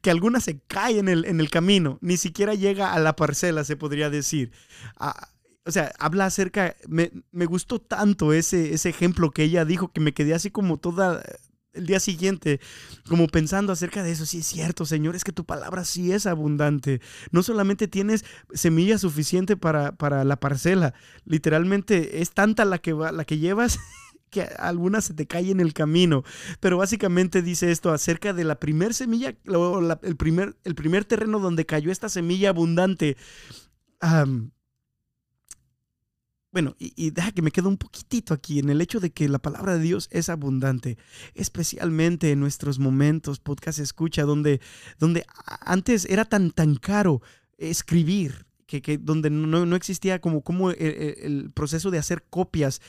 que 0.00 0.10
alguna 0.10 0.40
se 0.40 0.60
cae 0.60 0.98
en 0.98 1.08
el, 1.08 1.24
en 1.24 1.40
el 1.40 1.50
camino, 1.50 1.98
ni 2.00 2.16
siquiera 2.16 2.54
llega 2.54 2.92
a 2.92 2.98
la 3.00 3.16
parcela, 3.16 3.64
se 3.64 3.76
podría 3.76 4.10
decir. 4.10 4.52
Ah, 4.96 5.28
o 5.64 5.70
sea, 5.70 5.92
habla 5.98 6.26
acerca, 6.26 6.76
me, 6.88 7.12
me, 7.30 7.46
gustó 7.46 7.80
tanto 7.80 8.32
ese, 8.32 8.74
ese 8.74 8.88
ejemplo 8.88 9.30
que 9.30 9.44
ella 9.44 9.64
dijo 9.64 9.92
que 9.92 10.00
me 10.00 10.12
quedé 10.12 10.34
así 10.34 10.50
como 10.50 10.78
toda 10.78 11.22
el 11.72 11.86
día 11.86 12.00
siguiente, 12.00 12.60
como 13.08 13.26
pensando 13.28 13.72
acerca 13.72 14.02
de 14.02 14.12
eso, 14.12 14.26
sí 14.26 14.38
es 14.38 14.46
cierto, 14.46 14.84
Señor, 14.84 15.16
es 15.16 15.24
que 15.24 15.32
tu 15.32 15.44
palabra 15.44 15.84
sí 15.84 16.12
es 16.12 16.26
abundante. 16.26 17.00
No 17.30 17.42
solamente 17.42 17.88
tienes 17.88 18.24
semilla 18.52 18.98
suficiente 18.98 19.56
para, 19.56 19.92
para 19.92 20.24
la 20.24 20.36
parcela, 20.36 20.94
literalmente 21.24 22.20
es 22.20 22.32
tanta 22.32 22.64
la 22.64 22.78
que, 22.78 22.92
va, 22.92 23.12
la 23.12 23.24
que 23.24 23.38
llevas 23.38 23.78
que 24.32 24.42
algunas 24.42 25.04
se 25.04 25.14
te 25.14 25.26
cae 25.26 25.50
en 25.50 25.60
el 25.60 25.74
camino. 25.74 26.24
Pero 26.58 26.78
básicamente 26.78 27.42
dice 27.42 27.70
esto 27.70 27.92
acerca 27.92 28.32
de 28.32 28.42
la 28.42 28.58
primer 28.58 28.94
semilla, 28.94 29.36
el, 30.02 30.16
primer, 30.16 30.56
el 30.64 30.74
primer 30.74 31.04
terreno 31.04 31.38
donde 31.38 31.66
cayó 31.66 31.92
esta 31.92 32.08
semilla 32.08 32.48
abundante. 32.48 33.16
bueno, 36.50 36.74
y, 36.78 37.10
deja 37.10 37.32
que 37.32 37.42
me 37.42 37.50
quede 37.52 37.68
un 37.68 37.76
poquitito 37.76 38.34
aquí 38.34 38.58
en 38.58 38.70
el 38.70 38.80
hecho 38.80 39.00
de 39.00 39.12
que 39.12 39.28
la 39.28 39.38
palabra 39.38 39.76
de 39.76 39.82
Dios 39.82 40.08
es 40.10 40.30
abundante, 40.30 40.96
especialmente 41.34 42.32
en 42.32 42.40
nuestros 42.40 42.78
momentos, 42.78 43.38
podcast 43.38 43.78
escucha, 43.78 44.24
donde, 44.24 44.60
donde 44.98 45.26
antes 45.60 46.06
era 46.06 46.24
tan, 46.24 46.50
tan 46.50 46.74
caro 46.76 47.20
escribir, 47.58 48.46
que, 48.66 48.96
donde 48.96 49.28
no, 49.28 49.76
existía 49.76 50.22
como, 50.22 50.40
como 50.40 50.70
el, 50.70 51.50
proceso 51.52 51.90
de 51.90 51.98
hacer 51.98 52.24
copias 52.30 52.80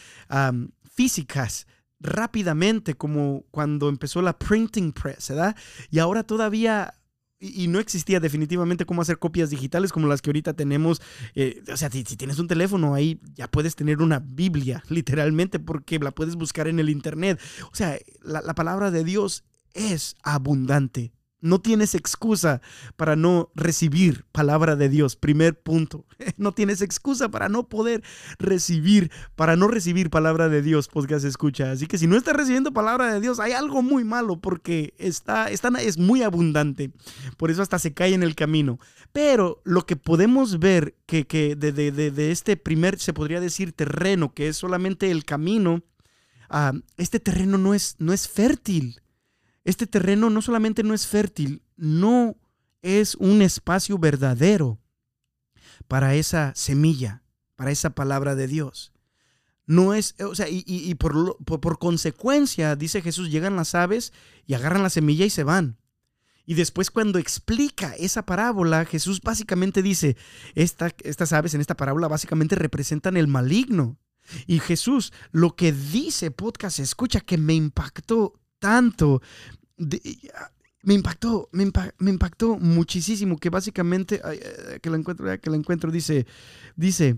físicas 0.94 1.68
rápidamente, 2.00 2.96
como 2.96 3.46
cuando 3.52 3.90
empezó 3.90 4.22
la 4.22 4.38
printing 4.38 4.92
press, 4.92 5.30
¿verdad? 5.30 5.56
Y 5.90 6.00
ahora 6.00 6.24
todavía 6.24 6.94
y, 7.40 7.68
no 7.68 7.80
existía 7.80 8.22
definitivamente 8.22 8.86
cómo 8.86 9.02
hacer 9.02 9.20
copias 9.20 9.50
digitales 9.50 9.92
como 9.92 10.08
las 10.08 10.22
que 10.22 10.30
ahorita 10.30 10.54
tenemos. 10.54 11.02
Eh, 11.36 11.62
o 11.72 11.76
sea, 11.76 11.90
si, 11.90 12.04
tienes 12.04 12.40
un 12.40 12.48
teléfono 12.48 12.94
ahí, 12.94 13.20
ya 13.34 13.50
puedes 13.50 13.76
tener 13.76 14.02
una 14.02 14.20
Biblia, 14.20 14.82
literalmente, 14.90 15.60
porque 15.60 16.00
la 16.00 16.12
puedes 16.12 16.36
buscar 16.36 16.68
en 16.68 16.80
el 16.80 16.90
Internet. 16.90 17.40
O 17.72 17.76
sea, 17.76 17.98
la 18.24 18.56
palabra 18.56 18.92
de 18.92 19.04
Dios 19.04 19.44
es 19.74 20.16
abundante. 20.24 21.12
No 21.44 21.60
tienes 21.60 21.94
excusa 21.94 22.62
para 22.96 23.18
no 23.18 23.52
recibir 23.54 24.24
palabra 24.32 24.78
de 24.78 24.88
Dios. 24.88 25.18
Primer 25.18 25.62
punto. 25.62 26.06
No 26.38 26.54
tienes 26.54 26.82
excusa 26.82 27.30
para 27.30 27.50
no 27.50 27.68
poder 27.68 28.02
recibir, 28.40 29.12
para 29.36 29.56
no 29.56 29.68
recibir 29.68 30.10
palabra 30.10 30.50
de 30.50 30.62
Dios, 30.62 30.88
podcast 30.88 31.26
escucha. 31.26 31.72
Así 31.72 31.86
que 31.86 31.98
si 31.98 32.08
no 32.08 32.16
estás 32.16 32.36
recibiendo 32.36 32.72
palabra 32.72 33.14
de 33.14 33.20
Dios, 33.20 33.40
hay 33.40 33.52
algo 33.52 33.82
muy 33.82 34.04
malo 34.04 34.40
porque 34.40 34.94
está, 34.98 35.50
está, 35.50 35.70
es 35.82 35.98
muy 35.98 36.24
abundante. 36.24 36.92
Por 37.38 37.52
eso 37.52 37.62
hasta 37.62 37.78
se 37.78 37.94
cae 37.94 38.14
en 38.14 38.24
el 38.24 38.36
camino. 38.36 38.80
Pero 39.12 39.62
lo 39.66 39.86
que 39.86 39.96
podemos 39.96 40.60
ver 40.60 40.96
que, 41.06 41.28
que 41.28 41.56
de, 41.56 42.32
este 42.32 42.56
primer, 42.56 43.00
se 43.00 43.14
podría 43.14 43.42
decir, 43.42 43.74
terreno, 43.74 44.34
que 44.34 44.48
es 44.48 44.56
solamente 44.56 45.12
el 45.12 45.26
camino, 45.26 45.84
ah, 46.50 46.72
este 46.96 47.20
terreno 47.20 47.58
no 47.58 47.74
es, 47.74 47.98
no 48.00 48.14
es 48.14 48.30
fértil 48.30 49.03
este 49.64 49.88
terreno 49.88 50.30
no 50.30 50.42
solamente 50.42 50.84
no 50.84 50.94
es 50.94 51.08
fértil, 51.08 51.64
no 51.76 52.36
es 52.82 53.16
un 53.16 53.42
espacio 53.42 53.98
verdadero 53.98 54.80
para 55.88 56.16
esa 56.16 56.54
semilla, 56.56 57.24
para 57.56 57.72
esa 57.72 57.92
palabra 57.92 58.36
de 58.36 58.48
Dios. 58.48 58.92
No 59.66 59.94
es, 59.94 60.16
o 60.20 60.36
sea, 60.36 60.48
y, 60.50 60.94
por, 60.96 61.38
por, 61.46 61.80
consecuencia, 61.80 62.76
dice 62.76 63.02
Jesús, 63.02 63.32
llegan 63.32 63.56
las 63.56 63.76
aves 63.76 64.12
y 64.46 64.56
agarran 64.56 64.84
la 64.84 64.90
semilla 64.90 65.26
y 65.26 65.30
se 65.30 65.46
van. 65.46 65.78
Y 66.46 66.56
después 66.56 66.92
cuando 66.92 67.20
explica 67.20 67.96
esa 67.96 68.26
parábola, 68.26 68.84
Jesús 68.84 69.22
básicamente 69.22 69.82
dice, 69.82 70.18
estas 70.56 71.32
aves 71.32 71.54
en 71.54 71.62
esta 71.62 71.78
parábola 71.78 72.10
básicamente 72.10 72.56
representan 72.56 73.16
el 73.16 73.28
maligno. 73.28 73.98
Y 74.46 74.60
Jesús, 74.60 75.14
lo 75.32 75.56
que 75.56 75.72
dice 75.72 76.32
podcast, 76.32 76.80
escucha 76.80 77.22
que 77.22 77.38
me 77.38 77.54
impactó 77.54 78.43
tanto. 78.64 79.22
me 80.84 80.94
impactó, 80.94 81.50
me, 81.52 81.64
impactó 82.10 82.58
muchísimo 82.58 83.38
que 83.38 83.50
básicamente, 83.50 84.22
que 84.82 84.90
la 84.90 84.96
encuentro, 84.96 85.26
que 85.42 85.50
la 85.50 85.58
encuentro, 85.58 85.92
dice, 85.92 86.26
dice, 86.78 87.18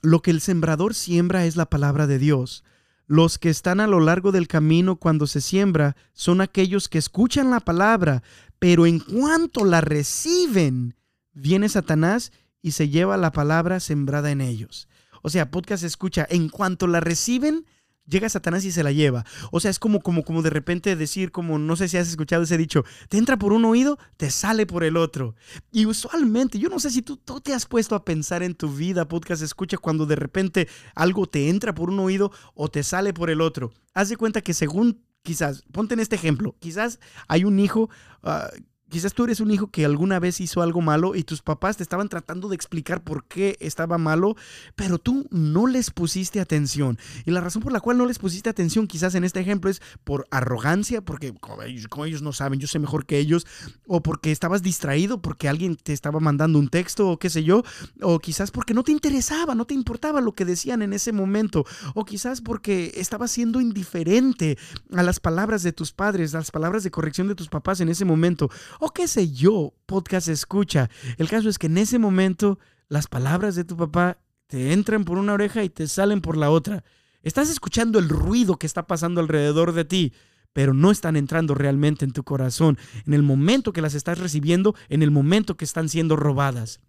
lo 0.00 0.22
que 0.22 0.30
el 0.30 0.40
sembrador 0.40 0.94
siembra 0.94 1.44
es 1.44 1.56
la 1.56 1.66
palabra 1.66 2.06
de 2.06 2.18
Dios. 2.18 2.64
Los 3.06 3.36
que 3.36 3.50
están 3.50 3.80
a 3.80 3.86
lo 3.86 4.00
largo 4.00 4.32
del 4.32 4.48
camino 4.48 4.96
cuando 4.96 5.26
se 5.26 5.42
siembra 5.42 5.94
son 6.14 6.40
aquellos 6.40 6.88
que 6.88 6.96
escuchan 6.96 7.50
la 7.50 7.60
palabra, 7.60 8.22
pero 8.58 8.86
en 8.86 9.00
cuanto 9.00 9.66
la 9.66 9.82
reciben, 9.82 10.96
viene 11.34 11.68
Satanás 11.68 12.32
y 12.62 12.70
se 12.70 12.88
lleva 12.88 13.18
la 13.18 13.32
palabra 13.32 13.80
sembrada 13.80 14.30
en 14.30 14.40
ellos. 14.40 14.88
O 15.20 15.28
sea, 15.28 15.50
podcast 15.50 15.84
escucha, 15.84 16.26
en 16.30 16.48
cuanto 16.48 16.86
la 16.86 17.00
reciben, 17.00 17.66
llega 18.06 18.28
Satanás 18.28 18.64
y 18.64 18.72
se 18.72 18.82
la 18.82 18.92
lleva. 18.92 19.24
O 19.50 19.60
sea, 19.60 19.70
es 19.70 19.78
como, 19.78 20.00
como, 20.00 20.24
como 20.24 20.42
de 20.42 20.50
repente 20.50 20.96
decir, 20.96 21.32
como 21.32 21.58
no 21.58 21.76
sé 21.76 21.88
si 21.88 21.96
has 21.96 22.08
escuchado 22.08 22.42
ese 22.42 22.56
dicho, 22.56 22.84
te 23.08 23.18
entra 23.18 23.38
por 23.38 23.52
un 23.52 23.64
oído, 23.64 23.98
te 24.16 24.30
sale 24.30 24.66
por 24.66 24.84
el 24.84 24.96
otro. 24.96 25.34
Y 25.70 25.86
usualmente, 25.86 26.58
yo 26.58 26.68
no 26.68 26.78
sé 26.78 26.90
si 26.90 27.02
tú, 27.02 27.16
tú 27.16 27.40
te 27.40 27.54
has 27.54 27.66
puesto 27.66 27.94
a 27.94 28.04
pensar 28.04 28.42
en 28.42 28.54
tu 28.54 28.68
vida, 28.68 29.08
podcast 29.08 29.42
escucha, 29.42 29.78
cuando 29.78 30.06
de 30.06 30.16
repente 30.16 30.68
algo 30.94 31.26
te 31.26 31.48
entra 31.48 31.74
por 31.74 31.90
un 31.90 32.00
oído 32.00 32.32
o 32.54 32.68
te 32.68 32.82
sale 32.82 33.12
por 33.12 33.30
el 33.30 33.40
otro. 33.40 33.72
Haz 33.94 34.08
de 34.08 34.16
cuenta 34.16 34.40
que 34.40 34.54
según 34.54 35.02
quizás, 35.22 35.64
ponte 35.72 35.94
en 35.94 36.00
este 36.00 36.16
ejemplo, 36.16 36.56
quizás 36.58 36.98
hay 37.28 37.44
un 37.44 37.58
hijo 37.58 37.90
ah, 38.22 38.50
Quizás 38.92 39.14
tú 39.14 39.24
eres 39.24 39.40
un 39.40 39.50
hijo 39.50 39.68
que 39.68 39.86
alguna 39.86 40.20
vez 40.20 40.38
hizo 40.38 40.60
algo 40.60 40.82
malo 40.82 41.14
y 41.14 41.24
tus 41.24 41.40
papás 41.40 41.78
te 41.78 41.82
estaban 41.82 42.10
tratando 42.10 42.50
de 42.50 42.56
explicar 42.56 43.02
por 43.02 43.24
qué 43.24 43.56
estaba 43.58 43.96
malo, 43.96 44.36
pero 44.76 44.98
tú 44.98 45.26
no 45.30 45.66
les 45.66 45.90
pusiste 45.90 46.40
atención. 46.40 46.98
Y 47.24 47.30
la 47.30 47.40
razón 47.40 47.62
por 47.62 47.72
la 47.72 47.80
cual 47.80 47.96
no 47.96 48.04
les 48.04 48.18
pusiste 48.18 48.50
atención 48.50 48.86
quizás 48.86 49.14
en 49.14 49.24
este 49.24 49.40
ejemplo 49.40 49.70
es 49.70 49.80
por 50.04 50.28
arrogancia, 50.30 51.00
porque 51.00 51.32
como 51.32 51.62
ellos, 52.04 52.20
no 52.20 52.34
saben, 52.34 52.60
yo 52.60 52.66
sé 52.66 52.78
mejor 52.78 53.06
que 53.06 53.16
ellos, 53.16 53.46
o 53.86 54.02
porque 54.02 54.30
estabas 54.30 54.62
distraído 54.62 55.22
porque 55.22 55.48
alguien 55.48 55.76
te 55.76 55.94
estaba 55.94 56.20
mandando 56.20 56.58
un 56.58 56.68
texto 56.68 57.08
o 57.08 57.18
qué 57.18 57.30
sé 57.30 57.44
yo, 57.44 57.62
o 58.02 58.18
quizás 58.18 58.50
porque 58.50 58.74
no 58.74 58.82
te 58.82 58.92
interesaba, 58.92 59.54
no 59.54 59.64
te 59.64 59.72
importaba 59.72 60.20
lo 60.20 60.32
que 60.32 60.44
decían 60.44 60.82
en 60.82 60.92
ese 60.92 61.12
momento, 61.12 61.64
o 61.94 62.04
quizás 62.04 62.42
porque 62.42 62.92
estabas 62.96 63.30
siendo 63.30 63.58
indiferente 63.58 64.58
a 64.94 65.02
las 65.02 65.18
palabras 65.18 65.62
de 65.62 65.72
tus 65.72 65.92
padres, 65.92 66.34
a 66.34 66.38
las 66.40 66.50
palabras 66.50 66.84
de 66.84 66.90
corrección 66.90 67.26
de 67.28 67.34
tus 67.34 67.48
papás 67.48 67.80
en 67.80 67.88
ese 67.88 68.04
momento 68.04 68.50
o 68.84 68.90
qué 68.90 69.06
sé 69.06 69.30
yo, 69.30 69.74
podcast 69.86 70.26
escucha. 70.26 70.90
El 71.16 71.28
caso 71.28 71.48
es 71.48 71.56
que 71.56 71.68
en 71.68 71.78
ese 71.78 72.00
momento 72.00 72.58
las 72.88 73.06
palabras 73.06 73.54
de 73.54 73.62
tu 73.62 73.76
papá 73.76 74.18
te 74.48 74.72
entran 74.72 75.04
por 75.04 75.18
una 75.18 75.34
oreja 75.34 75.62
y 75.62 75.68
te 75.68 75.86
salen 75.86 76.20
por 76.20 76.36
la 76.36 76.50
otra. 76.50 76.82
Estás 77.22 77.48
escuchando 77.48 78.00
el 78.00 78.08
ruido 78.08 78.56
que 78.56 78.66
está 78.66 78.88
pasando 78.88 79.20
alrededor 79.20 79.72
de 79.72 79.84
ti, 79.84 80.12
pero 80.52 80.74
no 80.74 80.90
están 80.90 81.14
entrando 81.14 81.54
realmente 81.54 82.04
en 82.04 82.10
tu 82.10 82.24
corazón 82.24 82.76
en 83.06 83.14
el 83.14 83.22
momento 83.22 83.72
que 83.72 83.82
las 83.82 83.94
estás 83.94 84.18
recibiendo, 84.18 84.74
en 84.88 85.04
el 85.04 85.12
momento 85.12 85.56
que 85.56 85.64
están 85.64 85.88
siendo 85.88 86.16
robadas. 86.16 86.80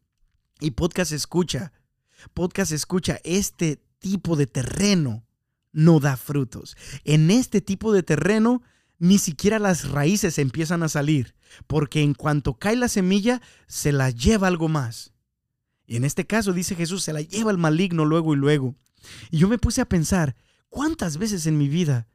Y 0.59 0.71
podcast 0.71 1.11
escucha, 1.11 1.73
podcast 2.33 2.71
escucha, 2.71 3.19
este 3.23 3.83
tipo 3.99 4.35
de 4.35 4.47
terreno 4.47 5.27
no 5.71 5.99
da 5.99 6.17
frutos. 6.17 6.75
En 7.03 7.29
este 7.29 7.61
tipo 7.61 7.93
de 7.93 8.01
terreno 8.01 8.63
ni 9.03 9.17
siquiera 9.17 9.59
las 9.59 9.89
raíces 9.89 10.39
empiezan 10.39 10.81
a 10.81 10.87
salir, 10.87 11.35
porque 11.67 12.01
en 12.01 12.13
cuanto 12.13 12.53
cae 12.53 12.77
la 12.77 12.87
semilla, 12.87 13.41
se 13.67 13.91
la 13.91 14.11
lleva 14.11 14.47
algo 14.47 14.69
más. 14.69 15.11
Y 15.85 15.97
en 15.97 16.05
este 16.05 16.25
caso, 16.25 16.53
dice 16.53 16.73
Jesús, 16.73 17.03
se 17.03 17.11
la 17.11 17.19
lleva 17.19 17.51
el 17.51 17.57
maligno 17.57 18.05
luego 18.05 18.33
y 18.33 18.37
luego. 18.37 18.77
Y 19.29 19.39
yo 19.39 19.49
me 19.49 19.57
puse 19.57 19.81
a 19.81 19.89
pensar, 19.89 20.37
¿cuántas 20.69 21.17
veces 21.17 21.47
en 21.47 21.57
mi 21.57 21.67
vida 21.67 22.07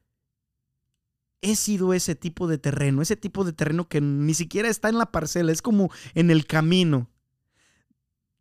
he 1.43 1.57
sido 1.57 1.93
ese 1.93 2.15
tipo 2.15 2.49
de 2.49 2.57
terreno, 2.57 3.03
ese 3.03 3.17
tipo 3.17 3.45
de 3.45 3.53
terreno 3.53 3.87
que 3.87 4.01
ni 4.01 4.33
siquiera 4.33 4.71
está 4.71 4.89
en 4.89 4.97
la 4.97 5.13
parcela, 5.13 5.53
es 5.53 5.61
como 5.61 5.91
en 6.15 6.31
el 6.31 6.47
camino, 6.47 7.11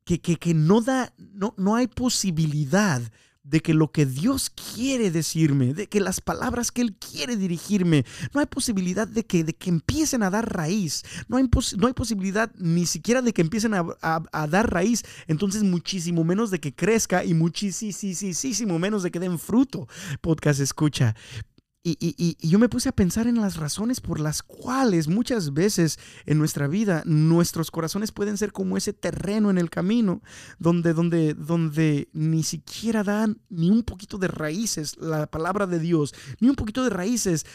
que, 0.06 0.22
que, 0.22 0.38
que 0.38 0.54
no 0.54 0.80
da, 0.80 1.14
no, 1.18 1.54
no 1.58 1.76
hay 1.76 1.88
posibilidad 1.88 3.02
de 3.50 3.62
que 3.62 3.74
lo 3.74 3.92
que 3.92 4.06
Dios 4.06 4.50
quiere 4.50 5.10
decirme, 5.12 5.74
de 5.74 5.88
que 5.88 6.00
las 6.00 6.22
palabras 6.22 6.72
que 6.72 6.82
Él 6.82 6.96
quiere 6.96 7.38
dirigirme, 7.38 8.06
no 8.34 8.40
hay 8.40 8.46
posibilidad 8.46 9.08
de 9.08 9.26
que, 9.26 9.44
de 9.44 9.54
que 9.54 9.70
empiecen 9.70 10.24
a 10.24 10.30
dar 10.30 10.54
raíz, 10.54 11.04
no 11.28 11.38
hay, 11.38 11.50
no 11.78 11.88
hay 11.88 11.94
posibilidad 11.94 12.52
ni 12.58 12.86
siquiera 12.86 13.22
de 13.22 13.34
que 13.34 13.42
empiecen 13.42 13.74
a, 13.74 13.86
a, 14.02 14.48
dar 14.48 14.72
raíz, 14.72 15.04
entonces 15.28 15.64
muchísimo 15.64 16.24
menos 16.24 16.52
de 16.52 16.60
que 16.60 16.74
crezca 16.74 17.24
y 17.24 17.34
muchísimo 17.34 18.80
menos 18.80 19.04
de 19.04 19.12
que 19.12 19.20
den 19.20 19.40
fruto. 19.40 19.88
Podcast 20.22 20.60
escucha. 20.60 21.16
Y, 21.90 22.36
yo 22.46 22.60
me 22.60 22.68
puse 22.68 22.90
a 22.90 22.92
pensar 22.92 23.28
en 23.28 23.40
las 23.40 23.56
razones 23.56 24.02
por 24.02 24.20
las 24.20 24.44
cuales 24.44 25.08
muchas 25.08 25.54
veces 25.54 25.98
en 26.26 26.38
nuestra 26.38 26.68
vida 26.68 27.02
nuestros 27.06 27.72
corazones 27.72 28.12
pueden 28.12 28.38
ser 28.38 28.52
como 28.52 28.76
ese 28.76 28.92
terreno 28.92 29.50
en 29.50 29.58
el 29.58 29.70
camino, 29.70 30.22
donde, 30.60 30.94
donde, 30.94 31.34
donde 31.34 32.10
ni 32.12 32.44
siquiera 32.44 33.06
dan 33.06 33.40
ni 33.48 33.70
un 33.70 33.84
poquito 33.84 34.18
de 34.18 34.28
raíces 34.28 34.98
la 34.98 35.28
palabra 35.28 35.66
de 35.66 35.80
Dios, 35.80 36.14
ni 36.42 36.50
un 36.50 36.56
poquito 36.56 36.84
de 36.84 36.90
raíces 36.90 37.46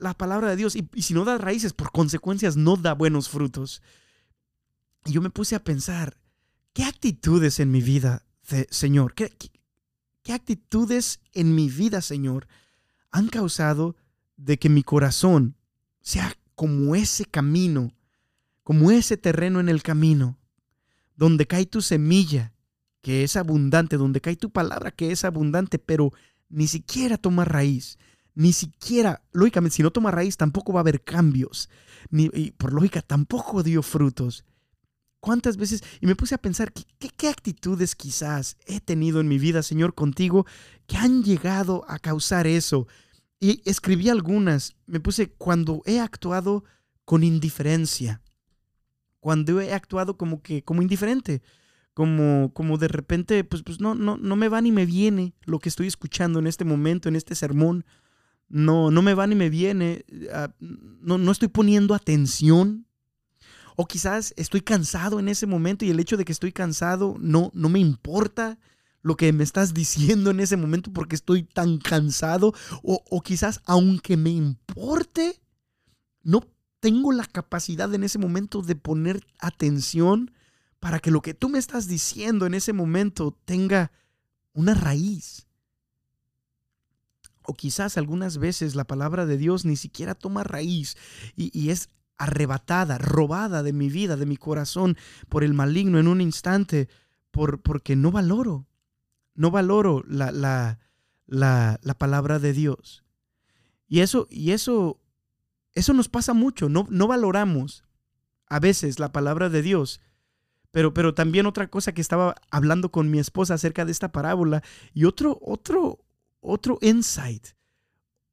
la 0.00 0.12
palabra 0.12 0.50
de 0.50 0.56
Dios. 0.56 0.76
Y, 0.76 0.86
si 1.00 1.14
no 1.14 1.24
da 1.24 1.38
raíces, 1.38 1.72
por 1.72 1.92
consecuencias 1.92 2.58
no 2.58 2.76
da 2.76 2.92
buenos 2.92 3.30
frutos. 3.30 3.80
Y 5.06 5.12
yo 5.12 5.22
me 5.22 5.30
puse 5.30 5.54
a 5.54 5.64
pensar, 5.64 6.18
¿qué 6.74 6.84
actitudes 6.84 7.58
en 7.58 7.70
mi 7.70 7.80
vida, 7.80 8.26
Señor? 8.68 9.14
qué, 9.14 9.34
qué 10.22 10.32
actitudes 10.34 11.20
en 11.32 11.54
mi 11.54 11.70
vida, 11.70 12.02
Señor? 12.02 12.46
Han 13.16 13.28
causado 13.28 13.96
de 14.36 14.58
que 14.58 14.68
mi 14.68 14.82
corazón 14.82 15.56
sea 16.02 16.36
como 16.54 16.94
ese 16.94 17.24
camino, 17.24 17.94
como 18.62 18.90
ese 18.90 19.16
terreno 19.16 19.58
en 19.58 19.68
el 19.68 19.82
camino, 19.82 20.38
donde 21.16 21.46
cae 21.46 21.64
tu 21.64 21.80
semilla, 21.80 22.52
que 23.00 23.24
es 23.24 23.36
abundante, 23.36 23.96
donde 23.96 24.20
cae 24.20 24.36
tu 24.36 24.50
palabra, 24.50 24.90
que 24.90 25.12
es 25.12 25.24
abundante, 25.24 25.78
pero 25.78 26.12
ni 26.50 26.66
siquiera 26.66 27.16
toma 27.16 27.46
raíz, 27.46 27.98
ni 28.34 28.52
siquiera, 28.52 29.22
lógicamente, 29.32 29.76
si 29.76 29.82
no 29.82 29.90
toma 29.90 30.10
raíz, 30.10 30.36
tampoco 30.36 30.74
va 30.74 30.80
a 30.80 30.82
haber 30.82 31.02
cambios, 31.02 31.70
ni, 32.10 32.28
y 32.34 32.50
por 32.50 32.74
lógica, 32.74 33.00
tampoco 33.00 33.62
dio 33.62 33.82
frutos. 33.82 34.44
¿Cuántas 35.20 35.56
veces? 35.56 35.82
Y 36.00 36.06
me 36.06 36.16
puse 36.16 36.34
a 36.34 36.38
pensar, 36.38 36.72
¿qué, 36.72 37.08
¿qué, 37.08 37.28
actitudes 37.28 37.96
quizás 37.96 38.58
he 38.66 38.80
tenido 38.80 39.20
en 39.20 39.28
mi 39.28 39.38
vida, 39.38 39.62
Señor, 39.62 39.94
contigo, 39.94 40.44
que 40.86 40.98
han 40.98 41.24
llegado 41.24 41.84
a 41.88 41.98
causar 41.98 42.46
eso? 42.46 42.86
Y 43.40 43.62
escribí 43.68 44.08
algunas. 44.08 44.76
Me 44.86 45.00
puse 45.00 45.30
cuando 45.30 45.82
he 45.84 46.00
actuado 46.00 46.64
con 47.04 47.22
indiferencia. 47.22 48.22
Cuando 49.20 49.60
he 49.60 49.72
actuado 49.72 50.16
como 50.16 50.42
que, 50.42 50.62
como 50.62 50.82
indiferente. 50.82 51.42
Como, 51.94 52.52
como 52.52 52.76
de 52.76 52.88
repente, 52.88 53.42
pues, 53.44 53.62
pues 53.62 53.80
no, 53.80 53.94
no, 53.94 54.18
no 54.18 54.36
me 54.36 54.48
va 54.48 54.60
ni 54.60 54.70
me 54.70 54.84
viene 54.84 55.34
lo 55.44 55.58
que 55.58 55.70
estoy 55.70 55.86
escuchando 55.86 56.38
en 56.38 56.46
este 56.46 56.64
momento, 56.64 57.08
en 57.08 57.16
este 57.16 57.34
sermón. 57.34 57.84
No, 58.48 58.90
no 58.90 59.02
me 59.02 59.14
va 59.14 59.26
ni 59.26 59.34
me 59.34 59.50
viene. 59.50 60.04
Ah, 60.32 60.54
no, 60.60 61.18
no 61.18 61.32
estoy 61.32 61.48
poniendo 61.48 61.94
atención. 61.94 62.86
O 63.76 63.86
quizás 63.86 64.32
estoy 64.36 64.62
cansado 64.62 65.18
en 65.18 65.28
ese 65.28 65.46
momento 65.46 65.84
y 65.84 65.90
el 65.90 66.00
hecho 66.00 66.16
de 66.16 66.24
que 66.24 66.32
estoy 66.32 66.52
cansado 66.52 67.16
no, 67.18 67.50
no 67.54 67.68
me 67.68 67.78
importa 67.78 68.58
lo 69.06 69.16
que 69.16 69.32
me 69.32 69.44
estás 69.44 69.72
diciendo 69.72 70.32
en 70.32 70.40
ese 70.40 70.56
momento 70.56 70.92
porque 70.92 71.14
estoy 71.14 71.44
tan 71.44 71.78
cansado 71.78 72.52
o, 72.82 73.22
quizás 73.22 73.60
aunque 73.64 74.16
me 74.16 74.30
importe, 74.30 75.40
no 76.24 76.40
tengo 76.80 77.12
la 77.12 77.24
capacidad 77.24 77.94
en 77.94 78.02
ese 78.02 78.18
momento 78.18 78.62
de 78.62 78.74
poner 78.74 79.24
atención 79.38 80.32
para 80.80 80.98
que 80.98 81.12
lo 81.12 81.22
que 81.22 81.34
tú 81.34 81.48
me 81.48 81.60
estás 81.60 81.86
diciendo 81.86 82.46
en 82.46 82.54
ese 82.54 82.72
momento 82.72 83.38
tenga 83.44 83.92
una 84.54 84.74
raíz. 84.74 85.46
O 87.44 87.54
quizás 87.54 87.96
algunas 87.96 88.38
veces 88.38 88.74
la 88.74 88.88
palabra 88.88 89.24
de 89.24 89.36
Dios 89.36 89.64
ni 89.64 89.76
siquiera 89.76 90.16
toma 90.16 90.42
raíz 90.42 90.96
y, 91.36 91.56
y, 91.56 91.70
es 91.70 91.90
arrebatada, 92.18 92.98
robada 92.98 93.62
de 93.62 93.72
mi 93.72 93.88
vida, 93.88 94.16
de 94.16 94.26
mi 94.26 94.36
corazón 94.36 94.96
por 95.28 95.44
el 95.44 95.54
maligno 95.54 96.00
en 96.00 96.08
un 96.08 96.20
instante, 96.20 96.88
por, 97.30 97.62
porque 97.62 97.94
no 97.94 98.10
valoro 98.10 98.66
no 99.36 99.50
valoro 99.50 100.02
la, 100.08 100.32
la, 100.32 100.78
la, 101.26 101.94
palabra 101.98 102.38
de 102.38 102.52
Dios. 102.52 103.04
Y 103.88 104.00
eso, 104.00 104.26
y 104.30 104.50
eso, 104.50 105.00
eso 105.74 105.92
nos 105.92 106.08
pasa 106.08 106.34
mucho, 106.34 106.68
no, 106.68 106.86
no 106.90 107.06
valoramos 107.06 107.84
a 108.48 108.60
veces 108.60 108.98
la 108.98 109.12
palabra 109.12 109.48
de 109.48 109.62
Dios. 109.62 110.00
Pero, 110.72 110.92
pero 110.92 111.14
también 111.14 111.46
otra 111.46 111.68
cosa 111.68 111.92
que 111.92 112.00
estaba 112.00 112.34
hablando 112.50 112.90
con 112.90 113.10
mi 113.10 113.18
esposa 113.18 113.54
acerca 113.54 113.84
de 113.84 113.92
esta 113.92 114.12
parábola 114.12 114.62
y 114.92 115.04
otro, 115.04 115.38
otro, 115.40 116.04
otro 116.40 116.78
insight, 116.82 117.48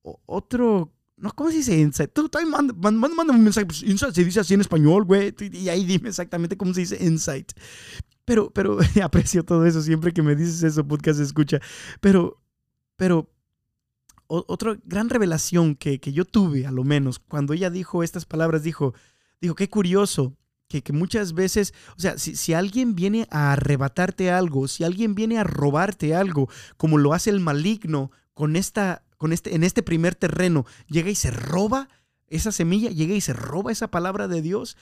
otro, 0.01 0.91
no, 1.15 1.31
¿cómo 1.33 1.51
se 1.51 1.57
dice 1.57 1.79
insight? 1.79 2.11
Tú, 2.11 2.27
tú 2.27 2.39
manda, 2.45 2.73
un 2.73 3.43
mensaje, 3.43 3.65
pues, 3.65 3.83
insight 3.83 4.13
se 4.13 4.25
dice 4.25 4.41
así 4.41 4.53
en 4.55 4.61
español, 4.61 5.05
güey, 5.05 5.33
y 5.39 5.69
ahí 5.69 5.85
dime 5.85 6.09
exactamente 6.09 6.57
cómo 6.57 6.73
se 6.73 6.81
dice 6.81 7.03
insight. 7.03 7.53
Pero, 8.25 8.51
pero 8.51 8.77
aprecio 9.03 9.43
todo 9.43 9.65
eso 9.65 9.81
siempre 9.81 10.13
que 10.13 10.21
me 10.21 10.35
dices 10.35 10.63
eso, 10.63 10.87
podcast 10.87 11.19
escucha. 11.19 11.59
Pero, 11.99 12.41
pero, 12.95 13.29
otra 14.27 14.77
gran 14.85 15.09
revelación 15.09 15.75
que, 15.75 15.99
que, 15.99 16.13
yo 16.13 16.25
tuve, 16.25 16.65
a 16.65 16.71
lo 16.71 16.83
menos, 16.83 17.19
cuando 17.19 17.53
ella 17.53 17.69
dijo 17.69 18.03
estas 18.03 18.25
palabras, 18.25 18.63
dijo, 18.63 18.93
dijo, 19.41 19.53
qué 19.53 19.69
curioso, 19.69 20.35
que, 20.67 20.81
que 20.81 20.93
muchas 20.93 21.33
veces, 21.33 21.73
o 21.97 21.99
sea, 21.99 22.17
si, 22.17 22.35
si, 22.35 22.53
alguien 22.53 22.95
viene 22.95 23.27
a 23.29 23.51
arrebatarte 23.53 24.31
algo, 24.31 24.67
si 24.67 24.83
alguien 24.83 25.13
viene 25.13 25.37
a 25.37 25.43
robarte 25.43 26.15
algo, 26.15 26.49
como 26.77 26.97
lo 26.97 27.13
hace 27.13 27.29
el 27.29 27.41
maligno 27.41 28.11
con 28.33 28.55
esta, 28.55 29.03
con 29.17 29.33
este, 29.33 29.55
en 29.55 29.63
este 29.63 29.83
primer 29.83 30.15
terreno, 30.15 30.65
llega 30.87 31.09
y 31.09 31.15
se 31.15 31.29
roba 31.29 31.89
esa 32.27 32.51
semilla, 32.51 32.89
llega 32.89 33.13
y 33.13 33.21
se 33.21 33.33
roba 33.33 33.71
esa 33.71 33.89
palabra 33.89 34.27
de 34.27 34.41
Dios. 34.41 34.77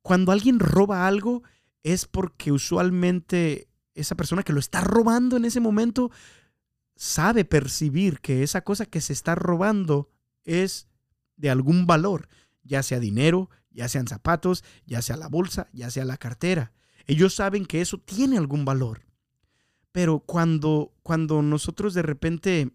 Cuando 0.00 0.32
alguien 0.32 0.58
roba 0.58 1.06
algo, 1.06 1.42
es 1.84 2.06
porque 2.06 2.50
usualmente 2.50 3.68
esa 3.94 4.16
persona 4.16 4.42
que 4.42 4.52
lo 4.52 4.58
está 4.58 4.80
robando 4.80 5.36
en 5.36 5.44
ese 5.44 5.60
momento 5.60 6.10
sabe 6.96 7.44
percibir 7.44 8.20
que 8.20 8.42
esa 8.42 8.62
cosa 8.62 8.86
que 8.86 9.00
se 9.00 9.12
está 9.12 9.36
robando 9.36 10.10
es 10.44 10.88
de 11.36 11.50
algún 11.50 11.86
valor, 11.86 12.28
ya 12.62 12.82
sea 12.82 12.98
dinero, 12.98 13.50
ya 13.70 13.88
sean 13.88 14.08
zapatos, 14.08 14.64
ya 14.86 15.02
sea 15.02 15.16
la 15.16 15.28
bolsa, 15.28 15.68
ya 15.72 15.90
sea 15.90 16.04
la 16.04 16.16
cartera. 16.16 16.72
Ellos 17.06 17.34
saben 17.34 17.66
que 17.66 17.80
eso 17.80 17.98
tiene 17.98 18.38
algún 18.38 18.64
valor. 18.64 19.02
Pero 19.92 20.20
cuando, 20.20 20.92
cuando 21.02 21.42
nosotros 21.42 21.92
de 21.94 22.02
repente, 22.02 22.70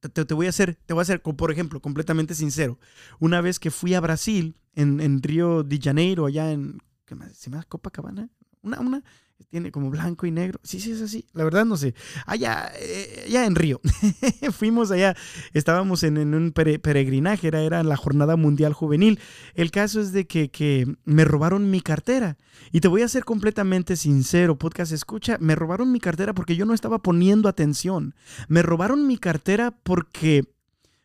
te, 0.00 0.34
voy 0.34 0.46
a 0.46 0.50
hacer, 0.50 0.78
te 0.86 0.92
voy 0.92 1.02
a 1.02 1.02
hacer, 1.02 1.22
por 1.22 1.52
ejemplo, 1.52 1.80
completamente 1.80 2.34
sincero. 2.34 2.78
Una 3.18 3.40
vez 3.40 3.58
que 3.58 3.70
fui 3.70 3.94
a 3.94 4.00
Brasil, 4.00 4.56
en, 4.74 5.00
en 5.00 5.22
Río 5.22 5.62
de 5.62 5.78
Janeiro, 5.80 6.26
allá 6.26 6.52
en 6.52 6.78
¿qué 7.08 7.14
más? 7.14 7.32
¿Se 7.36 7.50
llama 7.50 7.64
Copacabana? 7.64 8.28
Una, 8.60 8.80
una, 8.80 9.02
tiene 9.50 9.70
como 9.70 9.88
blanco 9.88 10.26
y 10.26 10.30
negro. 10.30 10.60
Sí, 10.62 10.78
sí, 10.78 10.90
es 10.90 11.00
así. 11.00 11.24
La 11.32 11.44
verdad 11.44 11.64
no 11.64 11.76
sé. 11.76 11.94
Allá, 12.26 12.70
eh, 12.76 13.24
allá 13.26 13.46
en 13.46 13.54
Río. 13.54 13.80
Fuimos 14.52 14.90
allá. 14.90 15.16
Estábamos 15.54 16.02
en, 16.02 16.34
un 16.34 16.52
peregrinaje. 16.52 17.48
Era, 17.48 17.62
era 17.62 17.82
la 17.82 17.96
Jornada 17.96 18.36
Mundial 18.36 18.74
Juvenil. 18.74 19.18
El 19.54 19.70
caso 19.70 20.00
es 20.00 20.12
de 20.12 20.26
que, 20.26 20.50
que, 20.50 20.86
me 21.04 21.24
robaron 21.24 21.70
mi 21.70 21.80
cartera. 21.80 22.36
Y 22.72 22.80
te 22.80 22.88
voy 22.88 23.02
a 23.02 23.08
ser 23.08 23.24
completamente 23.24 23.96
sincero, 23.96 24.58
podcast 24.58 24.92
escucha. 24.92 25.38
Me 25.40 25.54
robaron 25.54 25.92
mi 25.92 26.00
cartera 26.00 26.34
porque 26.34 26.56
yo 26.56 26.66
no 26.66 26.74
estaba 26.74 26.98
poniendo 26.98 27.48
atención. 27.48 28.14
Me 28.48 28.60
robaron 28.62 29.06
mi 29.06 29.16
cartera 29.16 29.70
porque, 29.70 30.44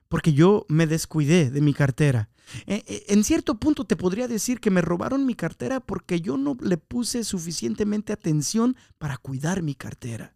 porque 0.10 0.34
yo 0.34 0.66
me 0.68 0.88
descuidé 0.88 1.49
de 1.49 1.62
mi 1.62 1.74
cartera. 1.74 2.30
Eh, 2.68 2.84
eh, 2.88 3.06
en 3.08 3.24
cierto 3.24 3.56
punto 3.56 3.86
te 3.86 3.96
podría 3.96 4.28
decir 4.28 4.60
que 4.60 4.72
me 4.72 4.82
robaron 4.82 5.26
mi 5.26 5.36
cartera 5.36 5.80
porque 5.80 6.22
yo 6.22 6.38
no 6.38 6.58
le 6.62 6.78
puse 6.78 7.24
suficientemente 7.24 8.14
atención 8.14 8.76
para 8.98 9.18
cuidar 9.18 9.62
mi 9.62 9.76
cartera. 9.76 10.36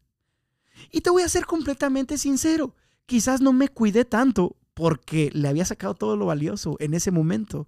Y 0.91 1.01
te 1.01 1.09
voy 1.09 1.23
a 1.23 1.29
ser 1.29 1.45
completamente 1.45 2.17
sincero, 2.17 2.75
quizás 3.05 3.41
no 3.41 3.53
me 3.53 3.69
cuidé 3.69 4.05
tanto 4.05 4.57
porque 4.77 5.31
le 5.33 5.47
había 5.47 5.65
sacado 5.65 5.95
todo 5.95 6.15
lo 6.15 6.27
valioso 6.27 6.75
en 6.79 6.93
ese 6.93 7.09
momento. 7.09 7.67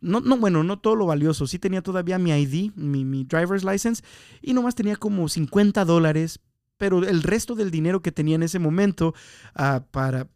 no, 0.00 0.20
no, 0.20 0.38
bueno, 0.38 0.64
no 0.64 0.78
todo 0.78 0.96
lo 0.96 1.04
valioso, 1.04 1.46
sí 1.46 1.58
tenía 1.58 1.82
todavía 1.82 2.18
mi 2.18 2.30
ID, 2.30 2.72
mi, 2.76 3.24
driver's 3.24 3.62
license, 3.62 4.02
y 4.40 4.54
nomás 4.54 4.74
tenía 4.74 4.96
como 4.96 5.28
50 5.28 5.84
dólares, 5.84 6.40
pero 6.78 7.06
el 7.06 7.22
resto 7.22 7.54
del 7.54 7.70
dinero 7.70 8.00
que 8.00 8.10
tenía 8.10 8.36
en 8.36 8.42
ese 8.42 8.58
momento 8.58 9.12
uh, 9.54 9.82
para, 9.90 10.28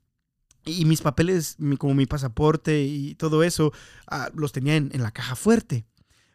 y 0.65 0.85
mis 0.85 1.03
papeles, 1.03 1.57
como 1.79 1.95
mi 1.95 2.07
pasaporte 2.07 2.83
y 2.83 3.15
todo 3.15 3.43
eso, 3.43 3.73
ah, 4.07 4.31
los 4.35 4.53
tenía 4.53 4.77
en, 4.77 4.91
la 5.03 5.11
caja 5.11 5.37
fuerte. 5.37 5.85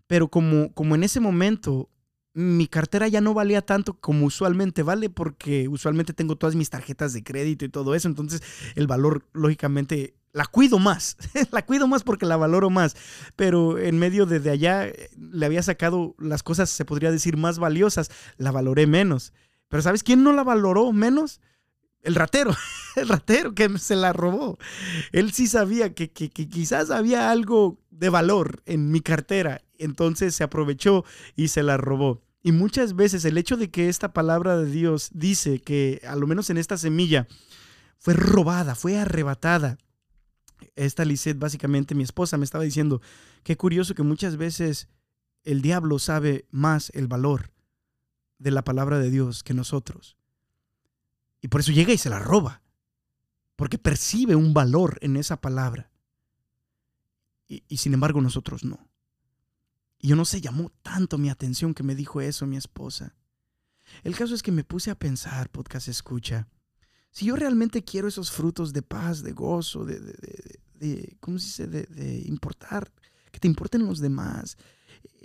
Pero 0.08 0.30
como, 0.30 0.74
como 0.74 0.96
en 0.96 1.04
ese 1.04 1.20
momento 1.20 1.90
mi 2.34 2.68
cartera 2.68 3.08
ya 3.08 3.22
no 3.22 3.34
valía 3.34 3.62
tanto 3.62 3.96
como 4.00 4.26
usualmente 4.26 4.84
vale 4.84 5.10
porque 5.10 5.68
usualmente 5.68 6.14
tengo 6.14 6.36
todas 6.36 6.56
mis 6.56 6.70
tarjetas 6.70 7.12
de 7.12 7.24
crédito 7.24 7.66
y 7.66 7.70
todo 7.70 7.96
eso, 7.96 8.08
entonces 8.08 8.42
el 8.76 8.88
valor 8.88 9.26
lógicamente 9.34 10.14
la 10.32 10.46
cuido 10.46 10.78
más, 10.80 11.18
la 11.52 11.66
cuido 11.66 11.88
más 11.88 12.04
porque 12.04 12.26
la 12.26 12.38
valoro 12.38 12.70
más, 12.70 12.96
pero 13.36 13.80
en 13.80 13.98
medio 13.98 14.26
de, 14.26 14.40
de 14.40 14.52
allá 14.52 14.88
eh, 14.88 15.10
le 15.18 15.46
había 15.46 15.64
sacado 15.64 16.16
las 16.20 16.44
cosas, 16.44 16.70
se 16.70 16.86
podría 16.86 17.12
decir, 17.12 17.36
más 17.36 17.58
valiosas, 17.58 18.12
la 18.38 18.52
valoré 18.52 18.86
menos. 18.86 19.34
Pero 19.68 19.84
¿sabes 19.84 20.04
quién 20.04 20.24
no 20.24 20.34
la 20.34 20.44
valoró 20.44 20.92
menos? 20.92 21.42
El 22.04 22.16
ratero, 22.16 22.56
el 22.96 23.08
ratero 23.08 23.54
que 23.54 23.78
se 23.78 23.96
la 23.96 24.14
robó. 24.14 24.58
Él 25.12 25.32
sí 25.32 25.48
sabía 25.48 25.94
que, 25.94 26.10
quizás 26.10 26.92
había 26.92 27.32
algo 27.32 27.80
de 27.92 28.10
valor 28.10 28.62
en 28.66 28.92
mi 28.92 29.02
cartera, 29.02 29.62
entonces 29.78 30.36
se 30.36 30.44
aprovechó 30.44 31.06
y 31.36 31.50
se 31.50 31.64
la 31.64 31.78
robó. 31.78 32.22
Y 32.42 32.52
muchas 32.54 32.96
veces 32.96 33.26
el 33.26 33.38
hecho 33.38 33.58
de 33.58 33.70
que 33.70 33.90
esta 33.90 34.14
palabra 34.14 34.58
de 34.58 34.70
Dios 34.70 35.10
dice 35.14 35.60
que, 35.60 36.02
a 36.08 36.16
lo 36.16 36.26
menos 36.26 36.50
en 36.50 36.58
esta 36.58 36.78
semilla, 36.78 37.28
fue 37.98 38.14
robada, 38.14 38.76
fue 38.76 38.98
arrebatada. 38.98 39.78
Esta 40.76 41.04
Lisette, 41.04 41.38
básicamente 41.38 41.96
mi 41.96 42.04
esposa, 42.04 42.38
me 42.38 42.46
estaba 42.46 42.64
diciendo, 42.64 43.02
qué 43.44 43.58
curioso 43.58 43.94
que 43.94 44.04
muchas 44.04 44.38
veces 44.38 44.88
el 45.44 45.62
diablo 45.62 46.00
sabe 46.00 46.46
más 46.50 46.92
el 46.94 47.08
valor 47.08 47.52
de 48.38 48.52
la 48.52 48.64
palabra 48.64 49.00
de 49.00 49.10
Dios 49.10 49.44
que 49.44 49.54
nosotros. 49.54 50.19
Y 51.42 51.48
por 51.48 51.62
eso 51.62 51.72
llega 51.72 51.94
y 51.94 51.98
se 51.98 52.10
la 52.10 52.20
roba. 52.20 52.62
Porque 53.56 53.78
percibe 53.78 54.36
un 54.36 54.54
valor 54.54 54.98
en 55.02 55.18
esa 55.18 55.42
palabra. 55.42 55.92
Y, 57.48 57.78
sin 57.78 57.94
embargo 57.94 58.22
nosotros 58.22 58.64
no. 58.64 58.90
Y 59.98 60.10
yo 60.10 60.16
no 60.16 60.24
sé, 60.24 60.40
llamó 60.40 60.72
tanto 60.82 61.18
mi 61.18 61.30
atención 61.30 61.74
que 61.74 61.84
me 61.84 61.96
dijo 61.96 62.22
eso 62.22 62.46
mi 62.46 62.58
esposa. 62.58 63.16
El 64.04 64.16
caso 64.16 64.36
es 64.36 64.44
que 64.44 64.52
me 64.52 64.64
puse 64.64 64.92
a 64.92 65.00
pensar, 65.00 65.50
podcast 65.50 65.88
escucha, 65.88 66.48
si 67.12 67.26
yo 67.26 67.36
realmente 67.36 67.84
quiero 67.84 68.08
esos 68.08 68.32
frutos 68.32 68.72
de 68.72 68.84
paz, 68.84 69.24
de 69.24 69.32
gozo, 69.32 69.84
de, 69.84 70.00
de, 70.00 70.60
de, 70.76 71.18
¿cómo 71.20 71.40
se 71.40 71.68
dice? 71.68 71.88
De, 71.88 72.20
importar, 72.28 72.92
que 73.32 73.40
te 73.40 73.48
importen 73.48 73.86
los 73.86 74.00
demás, 74.00 74.58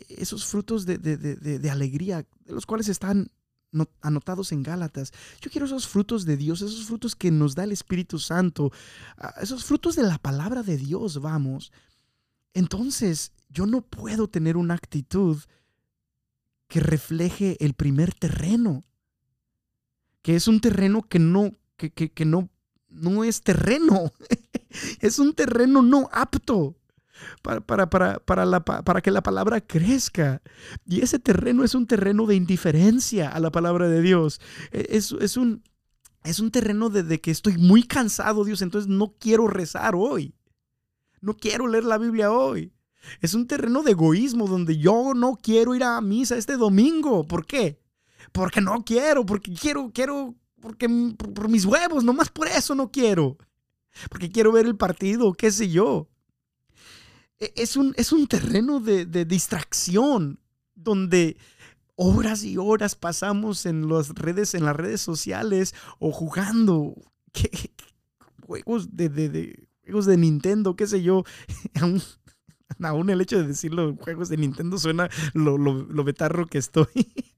esos 0.09 0.47
frutos 0.47 0.87
de, 0.87 1.69
alegría, 1.71 2.27
de 2.45 2.53
los 2.53 2.67
cuales 2.67 2.89
están 2.89 3.31
anotados 4.01 4.53
en 4.53 4.63
Gálatas. 4.63 5.13
Yo 5.41 5.51
quiero 5.51 5.67
esos 5.67 5.87
frutos 5.87 6.25
de 6.25 6.37
Dios, 6.37 6.63
esos 6.63 6.85
frutos 6.87 7.15
que 7.15 7.31
nos 7.31 7.55
da 7.55 7.65
el 7.65 7.73
Espíritu 7.73 8.19
Santo, 8.19 8.73
ah, 9.19 9.35
esos 9.41 9.65
frutos 9.65 9.97
de 9.97 10.03
la 10.03 10.19
palabra 10.19 10.63
de 10.63 10.77
Dios, 10.77 11.21
vamos. 11.21 11.73
Entonces, 12.53 13.33
yo 13.49 13.67
no 13.67 13.81
puedo 13.83 14.29
tener 14.29 14.57
una 14.57 14.75
actitud 14.75 15.39
que 16.69 16.81
refleje 16.81 17.57
el 17.65 17.75
primer 17.75 18.15
terreno, 18.15 18.85
que 20.23 20.37
es 20.37 20.49
un 20.49 20.61
terreno 20.61 21.03
que 21.03 21.19
no, 21.19 21.55
que, 21.77 21.91
que 21.91 22.25
no, 22.25 22.49
no 22.89 23.25
es 23.25 23.43
terreno, 23.43 24.13
es 25.01 25.19
un 25.19 25.35
terreno 25.35 25.83
no 25.83 26.09
apto 26.13 26.77
para, 27.43 27.61
para, 27.61 27.91
para, 27.91 28.19
para, 28.19 28.45
la, 28.45 28.65
para 28.65 29.01
que 29.01 29.11
la 29.11 29.23
palabra 29.23 29.61
crezca. 29.61 30.43
Y 30.87 31.03
ese 31.03 31.19
terreno 31.19 31.65
es 31.65 31.75
un 31.75 31.87
terreno 31.87 32.27
de 32.27 32.37
indiferencia 32.37 33.29
a 33.31 33.41
la 33.41 33.51
palabra 33.51 33.89
de 33.89 34.03
Dios. 34.03 34.41
E, 34.73 34.87
es, 34.91 35.13
es 35.13 35.37
un, 35.37 35.63
es 36.25 36.41
un 36.41 36.51
terreno 36.51 36.91
de, 36.91 37.21
que 37.21 37.31
estoy 37.31 37.59
muy 37.59 37.83
cansado, 37.85 38.45
Dios, 38.45 38.63
entonces 38.63 38.89
no 38.89 39.15
quiero 39.19 39.47
rezar 39.47 39.95
hoy. 39.95 40.35
No 41.21 41.37
quiero 41.37 41.69
leer 41.69 41.85
la 41.85 41.99
Biblia 41.99 42.33
hoy. 42.33 42.73
Es 43.21 43.35
un 43.35 43.47
terreno 43.47 43.83
de 43.83 43.93
egoísmo 43.93 44.47
donde 44.47 44.79
yo 44.79 45.13
no 45.15 45.37
quiero 45.37 45.75
ir 45.75 45.85
a 45.85 46.01
misa 46.01 46.37
este 46.37 46.57
domingo. 46.57 47.27
¿Por 47.27 47.47
qué? 47.47 47.79
Porque 48.33 48.61
no 48.61 48.85
quiero, 48.85 49.27
porque 49.27 49.53
quiero, 49.53 49.91
quiero, 49.93 50.35
porque 50.61 50.89
por, 51.17 51.35
por 51.35 51.49
mis 51.49 51.67
huevos, 51.67 52.05
nomás 52.05 52.31
por 52.31 52.49
eso 52.49 52.75
no 52.75 52.91
quiero. 52.91 53.37
Porque 54.09 54.31
quiero 54.31 54.53
ver 54.53 54.67
el 54.67 54.77
partido, 54.77 55.33
qué 55.35 55.51
sé 55.51 55.69
yo. 55.69 56.09
E, 57.39 57.53
es 57.57 57.77
un, 57.77 57.95
es 57.97 58.13
un 58.13 58.27
terreno 58.27 58.81
de, 58.81 59.25
distracción 59.25 60.41
donde 60.75 61.37
horas 61.97 62.43
y 62.45 62.57
horas 62.57 62.95
pasamos 62.95 63.67
en 63.67 63.89
las 63.89 64.11
redes, 64.11 64.55
en 64.55 64.65
las 64.65 64.77
redes 64.77 65.01
sociales 65.01 65.75
o 65.99 66.13
jugando 66.13 66.95
juegos 68.47 68.97
de, 68.97 69.69
juegos 69.83 70.07
de 70.07 70.17
Nintendo, 70.17 70.77
qué 70.77 70.87
sé 70.87 71.03
yo. 71.03 71.25
Aún, 72.81 73.11
el 73.11 73.21
hecho 73.21 73.39
de 73.39 73.47
decirlo, 73.47 73.97
juegos 73.97 74.29
de 74.29 74.37
Nintendo 74.37 74.79
suena 74.79 75.09
lo, 75.33 75.57
lo, 75.59 76.05
betarro 76.05 76.47
que 76.47 76.59
estoy. 76.59 76.87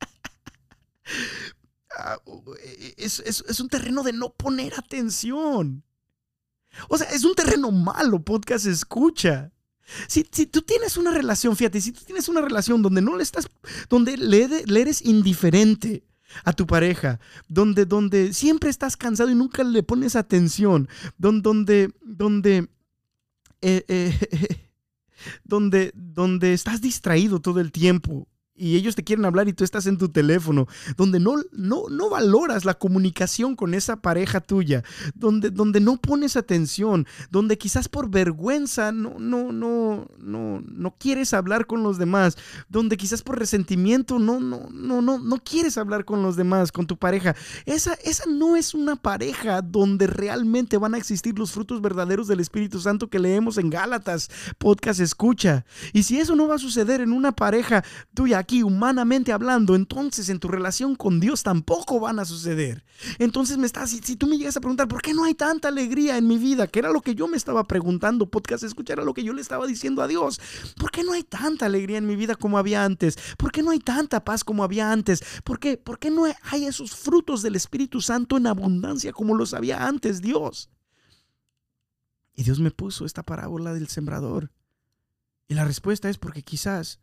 Ah, 1.98 2.18
e, 2.62 2.94
es, 2.98 3.20
es, 3.20 3.58
un 3.58 3.70
terreno 3.70 4.02
de 4.02 4.12
no 4.12 4.34
poner 4.34 4.74
atención. 4.74 5.82
O 6.90 6.98
sea, 6.98 7.08
es 7.08 7.24
un 7.24 7.34
terreno 7.34 7.70
malo, 7.70 8.22
podcast 8.22 8.66
escucha. 8.66 9.50
Si, 10.08 10.24
tú 10.24 10.62
tienes 10.62 10.96
una 10.96 11.12
relación, 11.12 11.56
fíjate, 11.56 11.80
si 11.80 11.92
tú 11.92 12.02
tienes 12.04 12.28
una 12.28 12.40
relación 12.40 12.82
donde 12.82 13.02
no 13.02 13.16
le 13.16 13.22
estás, 13.22 13.48
donde 13.88 14.16
le, 14.16 14.64
eres 14.80 15.02
indiferente 15.02 16.02
a 16.44 16.52
tu 16.52 16.66
pareja, 16.66 17.20
donde, 17.48 17.86
donde 17.86 18.32
siempre 18.32 18.68
estás 18.68 18.96
cansado 18.96 19.30
y 19.30 19.34
nunca 19.34 19.62
le 19.62 19.82
pones 19.82 20.16
atención, 20.16 20.88
donde, 21.18 21.42
donde, 21.42 21.90
donde, 22.02 22.68
eh, 23.62 23.84
eh, 23.88 24.68
donde, 25.44 25.92
donde 25.94 26.52
estás 26.52 26.80
distraído 26.80 27.40
todo 27.40 27.60
el 27.60 27.70
tiempo, 27.70 28.26
y 28.56 28.76
ellos 28.76 28.94
te 28.94 29.04
quieren 29.04 29.24
hablar 29.24 29.48
y 29.48 29.52
tú 29.52 29.64
estás 29.64 29.86
en 29.86 29.98
tu 29.98 30.08
teléfono, 30.08 30.66
donde 30.96 31.20
no, 31.20 31.36
no, 31.52 31.84
no 31.90 32.10
valoras 32.10 32.64
la 32.64 32.74
comunicación 32.74 33.54
con 33.54 33.74
esa 33.74 33.96
pareja 33.96 34.40
tuya, 34.40 34.82
donde, 35.14 35.50
donde 35.50 35.80
no 35.80 35.98
pones 35.98 36.36
atención, 36.36 37.06
donde 37.30 37.58
quizás 37.58 37.88
por 37.88 38.10
vergüenza 38.10 38.92
no, 38.92 39.18
no, 39.18 39.52
no, 39.52 40.08
no, 40.18 40.62
no 40.66 40.94
quieres 40.98 41.34
hablar 41.34 41.66
con 41.66 41.82
los 41.82 41.98
demás, 41.98 42.36
donde 42.68 42.96
quizás 42.96 43.22
por 43.22 43.38
resentimiento 43.38 44.18
no, 44.18 44.40
no, 44.40 44.68
no, 44.72 45.02
no, 45.02 45.18
no 45.18 45.38
quieres 45.44 45.76
hablar 45.76 46.04
con 46.04 46.22
los 46.22 46.36
demás, 46.36 46.72
con 46.72 46.86
tu 46.86 46.96
pareja. 46.96 47.36
Esa, 47.66 47.94
esa 48.04 48.24
no 48.26 48.56
es 48.56 48.74
una 48.74 48.96
pareja 48.96 49.60
donde 49.62 50.06
realmente 50.06 50.78
van 50.78 50.94
a 50.94 50.98
existir 50.98 51.38
los 51.38 51.52
frutos 51.52 51.82
verdaderos 51.82 52.28
del 52.28 52.40
Espíritu 52.40 52.80
Santo 52.80 53.08
que 53.08 53.18
leemos 53.18 53.58
en 53.58 53.70
Gálatas, 53.70 54.30
podcast 54.58 55.00
escucha. 55.00 55.64
Y 55.92 56.04
si 56.04 56.18
eso 56.18 56.34
no 56.36 56.48
va 56.48 56.54
a 56.54 56.58
suceder 56.58 57.00
en 57.00 57.12
una 57.12 57.32
pareja 57.32 57.84
tuya, 58.14 58.38
aquí 58.46 58.62
humanamente 58.62 59.32
hablando, 59.32 59.74
entonces 59.74 60.28
en 60.28 60.38
tu 60.38 60.46
relación 60.46 60.94
con 60.94 61.18
Dios 61.18 61.42
tampoco 61.42 61.98
van 61.98 62.20
a 62.20 62.24
suceder. 62.24 62.84
Entonces 63.18 63.58
me 63.58 63.66
estás, 63.66 63.90
si, 63.90 64.14
tú 64.14 64.28
me 64.28 64.38
llegas 64.38 64.56
a 64.56 64.60
preguntar, 64.60 64.86
¿por 64.86 65.02
qué 65.02 65.12
no 65.14 65.24
hay 65.24 65.34
tanta 65.34 65.66
alegría 65.66 66.16
en 66.16 66.28
mi 66.28 66.38
vida? 66.38 66.68
Que 66.68 66.78
era 66.78 66.92
lo 66.92 67.00
que 67.00 67.16
yo 67.16 67.26
me 67.26 67.36
estaba 67.36 67.64
preguntando, 67.64 68.30
podcast, 68.30 68.62
escuchar 68.62 68.98
lo 68.98 69.14
que 69.14 69.24
yo 69.24 69.32
le 69.32 69.42
estaba 69.42 69.66
diciendo 69.66 70.00
a 70.00 70.06
Dios. 70.06 70.40
¿Por 70.78 70.92
qué 70.92 71.02
no 71.02 71.12
hay 71.12 71.24
tanta 71.24 71.66
alegría 71.66 71.98
en 71.98 72.06
mi 72.06 72.14
vida 72.14 72.36
como 72.36 72.56
había 72.56 72.84
antes? 72.84 73.18
¿Por 73.36 73.50
qué 73.50 73.62
no 73.62 73.72
hay 73.72 73.80
tanta 73.80 74.24
paz 74.24 74.44
como 74.44 74.62
había 74.62 74.92
antes? 74.92 75.24
¿Por 75.42 75.58
qué, 75.58 75.76
¿Por 75.76 75.98
qué 75.98 76.12
no 76.12 76.24
hay 76.24 76.66
esos 76.66 76.94
frutos 76.94 77.42
del 77.42 77.56
Espíritu 77.56 78.00
Santo 78.00 78.36
en 78.36 78.46
abundancia 78.46 79.12
como 79.12 79.34
los 79.34 79.54
había 79.54 79.88
antes, 79.88 80.22
Dios? 80.22 80.70
Y 82.32 82.44
Dios 82.44 82.60
me 82.60 82.70
puso 82.70 83.04
esta 83.04 83.24
parábola 83.24 83.74
del 83.74 83.88
sembrador. 83.88 84.52
Y 85.48 85.54
la 85.54 85.64
respuesta 85.64 86.08
es 86.08 86.18
porque 86.18 86.42
quizás 86.42 87.00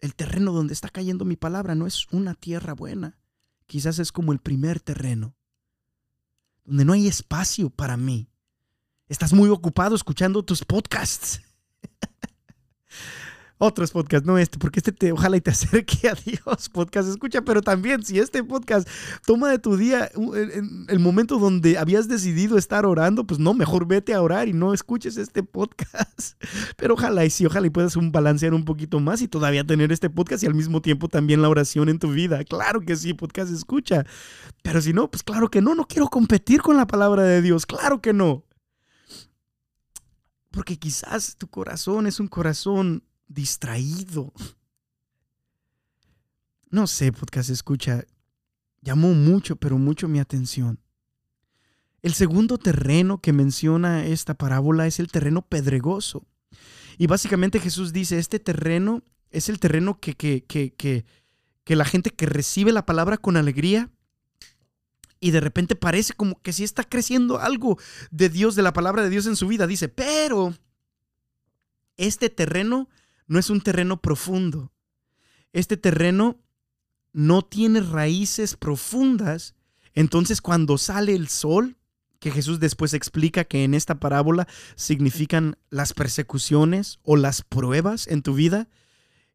el 0.00 0.14
terreno 0.14 0.52
donde 0.52 0.74
está 0.74 0.88
cayendo 0.88 1.24
mi 1.24 1.36
palabra 1.36 1.74
no 1.74 1.86
es 1.86 2.06
una 2.12 2.34
tierra 2.34 2.74
buena. 2.74 3.18
Quizás 3.66 3.98
es 3.98 4.12
como 4.12 4.32
el 4.32 4.38
primer 4.38 4.80
terreno, 4.80 5.34
donde 6.64 6.84
no 6.84 6.92
hay 6.92 7.08
espacio 7.08 7.70
para 7.70 7.96
mí. 7.96 8.28
Estás 9.08 9.32
muy 9.32 9.48
ocupado 9.50 9.94
escuchando 9.94 10.44
tus 10.44 10.64
podcasts 10.64 11.40
otros 13.58 13.90
podcasts, 13.90 14.26
no 14.26 14.36
este, 14.38 14.58
porque 14.58 14.80
este 14.80 14.92
te, 14.92 15.12
ojalá 15.12 15.36
y 15.36 15.40
te 15.40 15.50
acerque 15.52 16.08
a 16.08 16.14
Dios, 16.14 16.68
podcast 16.68 17.08
escucha, 17.08 17.42
pero 17.42 17.62
también 17.62 18.02
si 18.04 18.18
este 18.18 18.44
podcast 18.44 18.88
toma 19.24 19.50
de 19.50 19.58
tu 19.58 19.76
día 19.76 20.10
el 20.88 20.98
momento 20.98 21.38
donde 21.38 21.78
habías 21.78 22.08
decidido 22.08 22.58
estar 22.58 22.84
orando, 22.84 23.26
pues 23.26 23.40
no, 23.40 23.54
mejor 23.54 23.86
vete 23.86 24.14
a 24.14 24.20
orar 24.20 24.48
y 24.48 24.52
no 24.52 24.74
escuches 24.74 25.16
este 25.16 25.42
podcast. 25.42 26.40
Pero 26.76 26.94
ojalá 26.94 27.24
y 27.24 27.30
sí, 27.30 27.46
ojalá 27.46 27.66
y 27.66 27.70
puedas 27.70 27.96
un 27.96 28.12
balancear 28.12 28.54
un 28.54 28.64
poquito 28.64 29.00
más 29.00 29.22
y 29.22 29.28
todavía 29.28 29.64
tener 29.64 29.92
este 29.92 30.10
podcast 30.10 30.42
y 30.42 30.46
al 30.46 30.54
mismo 30.54 30.82
tiempo 30.82 31.08
también 31.08 31.42
la 31.42 31.48
oración 31.48 31.88
en 31.88 31.98
tu 31.98 32.10
vida. 32.12 32.44
Claro 32.44 32.80
que 32.80 32.96
sí, 32.96 33.14
podcast 33.14 33.52
escucha. 33.52 34.04
Pero 34.62 34.80
si 34.80 34.92
no, 34.92 35.10
pues 35.10 35.22
claro 35.22 35.50
que 35.50 35.60
no, 35.60 35.74
no 35.74 35.86
quiero 35.86 36.08
competir 36.08 36.62
con 36.62 36.76
la 36.76 36.86
palabra 36.86 37.22
de 37.22 37.42
Dios, 37.42 37.66
claro 37.66 38.00
que 38.00 38.12
no. 38.12 38.44
Porque 40.50 40.78
quizás 40.78 41.36
tu 41.36 41.48
corazón 41.48 42.06
es 42.06 42.20
un 42.20 42.28
corazón 42.28 43.02
distraído. 43.28 44.32
No 46.70 46.86
sé, 46.86 47.12
podcast 47.12 47.50
escucha, 47.50 48.04
llamó 48.82 49.14
mucho, 49.14 49.56
pero 49.56 49.78
mucho 49.78 50.08
mi 50.08 50.18
atención. 50.18 50.80
El 52.02 52.14
segundo 52.14 52.58
terreno 52.58 53.20
que 53.20 53.32
menciona 53.32 54.06
esta 54.06 54.34
parábola 54.34 54.86
es 54.86 55.00
el 55.00 55.08
terreno 55.08 55.42
pedregoso. 55.42 56.26
Y 56.98 57.06
básicamente 57.06 57.60
Jesús 57.60 57.92
dice, 57.92 58.18
este 58.18 58.38
terreno 58.38 59.02
es 59.30 59.48
el 59.48 59.58
terreno 59.58 59.98
que, 59.98 60.14
que, 60.14 60.44
que, 60.44 60.74
que, 60.74 61.76
la 61.76 61.84
gente 61.84 62.10
que 62.10 62.26
recibe 62.26 62.72
la 62.72 62.86
palabra 62.86 63.18
con 63.18 63.36
alegría 63.36 63.90
y 65.18 65.30
de 65.30 65.40
repente 65.40 65.76
parece 65.76 66.12
como 66.14 66.40
que 66.42 66.52
sí 66.52 66.62
está 66.62 66.84
creciendo 66.84 67.40
algo 67.40 67.78
de 68.10 68.28
Dios, 68.28 68.54
de 68.54 68.62
la 68.62 68.72
palabra 68.72 69.02
de 69.02 69.10
Dios 69.10 69.26
en 69.26 69.36
su 69.36 69.48
vida. 69.48 69.66
Dice, 69.66 69.88
pero 69.88 70.54
este 71.96 72.30
terreno 72.30 72.88
no 73.26 73.38
es 73.38 73.50
un 73.50 73.60
terreno 73.60 74.00
profundo. 74.00 74.72
Este 75.52 75.76
terreno 75.76 76.38
no 77.12 77.42
tiene 77.42 77.80
raíces 77.80 78.56
profundas. 78.56 79.54
Entonces 79.94 80.40
cuando 80.40 80.78
sale 80.78 81.14
el 81.14 81.28
sol, 81.28 81.76
que 82.18 82.30
Jesús 82.30 82.60
después 82.60 82.94
explica 82.94 83.44
que 83.44 83.64
en 83.64 83.74
esta 83.74 84.00
parábola 84.00 84.48
significan 84.74 85.56
las 85.70 85.92
persecuciones 85.92 86.98
o 87.02 87.16
las 87.16 87.42
pruebas 87.42 88.06
en 88.06 88.22
tu 88.22 88.34
vida, 88.34 88.68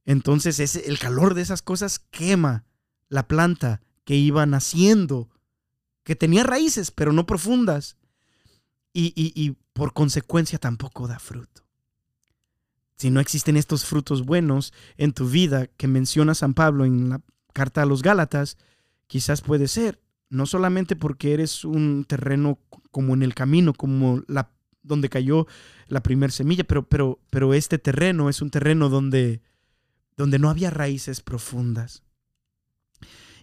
entonces 0.06 0.60
ese, 0.60 0.88
el 0.88 1.00
calor 1.00 1.34
de 1.34 1.42
esas 1.42 1.62
cosas 1.62 2.00
quema 2.00 2.66
la 3.08 3.28
planta 3.28 3.82
que 4.04 4.16
iba 4.16 4.46
naciendo, 4.46 5.30
que 6.04 6.16
tenía 6.16 6.44
raíces, 6.44 6.92
pero 6.92 7.14
no 7.14 7.26
profundas, 7.26 7.98
y, 8.94 9.14
y 9.16 9.52
por 9.74 9.94
consecuencia 9.94 10.60
tampoco 10.60 11.08
da 11.08 11.20
fruto. 11.20 11.61
Si 13.02 13.10
no 13.10 13.20
existen 13.20 13.58
estos 13.58 13.84
frutos 13.84 14.28
buenos 14.28 14.74
en 14.96 15.12
tu 15.12 15.28
vida 15.28 15.66
que 15.66 15.88
menciona 15.88 16.36
San 16.36 16.54
Pablo 16.54 16.86
en 16.86 17.10
la 17.10 17.22
carta 17.52 17.82
a 17.82 17.88
los 17.88 18.04
Gálatas, 18.04 18.60
quizás 19.08 19.42
puede 19.42 19.68
ser, 19.68 20.00
no 20.30 20.46
solamente 20.46 20.96
porque 20.96 21.34
eres 21.34 21.66
un 21.66 22.06
terreno 22.08 22.60
como 22.92 23.16
en 23.16 23.24
el 23.24 23.34
camino, 23.34 23.74
como 23.74 24.22
la 24.28 24.52
donde 24.84 25.10
cayó 25.10 25.48
la 25.88 26.04
primera 26.04 26.32
semilla, 26.32 26.64
pero, 26.64 26.88
pero, 26.88 27.20
pero 27.32 27.56
este 27.56 27.80
terreno 27.80 28.30
es 28.30 28.40
un 28.40 28.52
terreno 28.52 28.88
donde, 28.88 29.42
donde 30.16 30.38
no 30.38 30.52
había 30.52 30.70
raíces 30.70 31.22
profundas. 31.22 32.04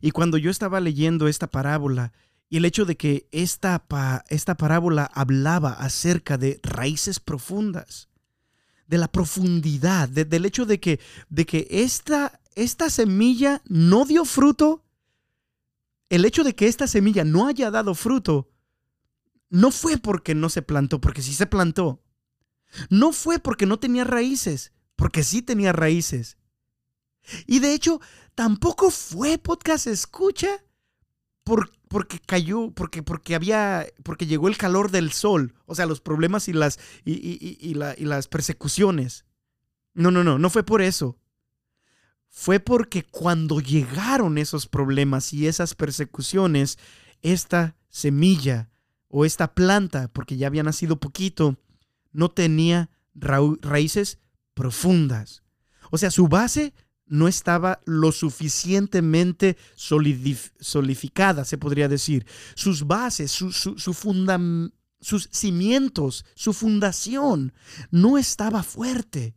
Y 0.00 0.12
cuando 0.12 0.38
yo 0.38 0.52
estaba 0.52 0.78
leyendo 0.78 1.26
esta 1.26 1.48
parábola, 1.48 2.12
y 2.48 2.58
el 2.58 2.64
hecho 2.64 2.84
de 2.84 2.96
que 2.96 3.26
esta, 3.32 3.84
esta 4.28 4.56
parábola 4.56 5.10
hablaba 5.12 5.72
acerca 5.72 6.38
de 6.38 6.60
raíces 6.62 7.18
profundas, 7.18 8.08
de 8.88 8.98
la 8.98 9.08
profundidad, 9.08 10.08
del 10.08 10.46
hecho 10.46 10.66
de 10.66 10.80
que, 10.80 10.98
de 11.28 11.46
que 11.46 11.68
esta, 11.70 12.40
esta 12.56 12.90
semilla 12.90 13.62
no 13.66 14.04
dio 14.04 14.24
fruto, 14.24 14.82
el 16.08 16.24
hecho 16.24 16.42
de 16.42 16.54
que 16.54 16.66
esta 16.66 16.86
semilla 16.86 17.22
no 17.22 17.46
haya 17.46 17.70
dado 17.70 17.94
fruto, 17.94 18.50
no 19.50 19.70
fue 19.70 19.98
porque 19.98 20.34
no 20.34 20.48
se 20.48 20.62
plantó, 20.62 21.00
porque 21.00 21.22
sí 21.22 21.34
se 21.34 21.46
plantó. 21.46 22.02
No 22.88 23.12
fue 23.12 23.38
porque 23.38 23.66
no 23.66 23.78
tenía 23.78 24.04
raíces, 24.04 24.72
porque 24.96 25.22
sí 25.22 25.42
tenía 25.42 25.72
raíces. 25.72 26.38
Y 27.46 27.58
de 27.58 27.74
hecho, 27.74 28.00
tampoco 28.34 28.90
fue 28.90 29.36
podcast 29.36 29.86
escucha 29.86 30.48
por, 31.44 31.72
porque 31.88 32.20
cayó, 32.20 32.70
porque, 32.70 33.02
porque 33.02 33.34
había, 33.34 33.86
porque 34.02 34.26
llegó 34.26 34.48
el 34.48 34.56
calor 34.56 34.90
del 34.90 35.12
sol, 35.12 35.54
o 35.66 35.74
sea, 35.74 35.86
los 35.86 36.00
problemas 36.00 36.48
y 36.48 36.52
las, 36.52 36.78
y, 37.04 37.74
las 37.74 38.28
persecuciones. 38.28 39.24
No, 39.94 40.10
no, 40.10 40.22
no, 40.22 40.38
no 40.38 40.50
fue 40.50 40.62
por 40.62 40.82
eso. 40.82 41.18
Fue 42.28 42.60
porque 42.60 43.02
cuando 43.02 43.60
llegaron 43.60 44.38
esos 44.38 44.66
problemas 44.66 45.32
y 45.32 45.46
esas 45.46 45.74
persecuciones, 45.74 46.78
esta 47.22 47.76
semilla 47.88 48.70
o 49.08 49.24
esta 49.24 49.54
planta, 49.54 50.08
porque 50.08 50.36
ya 50.36 50.46
había 50.46 50.62
nacido 50.62 51.00
poquito, 51.00 51.56
no 52.12 52.30
tenía 52.30 52.90
raíces 53.14 54.18
profundas. 54.54 55.42
O 55.90 55.98
sea, 55.98 56.10
su 56.10 56.28
base 56.28 56.74
no 57.08 57.28
estaba 57.28 57.80
lo 57.84 58.12
suficientemente 58.12 59.56
solidificada, 59.76 61.44
se 61.44 61.58
podría 61.58 61.88
decir. 61.88 62.26
Sus 62.54 62.86
bases, 62.86 63.30
su, 63.30 63.52
sus 63.52 65.28
cimientos, 65.30 66.24
su 66.34 66.52
fundación 66.52 67.52
no 67.90 68.18
estaba 68.18 68.62
fuerte. 68.62 69.34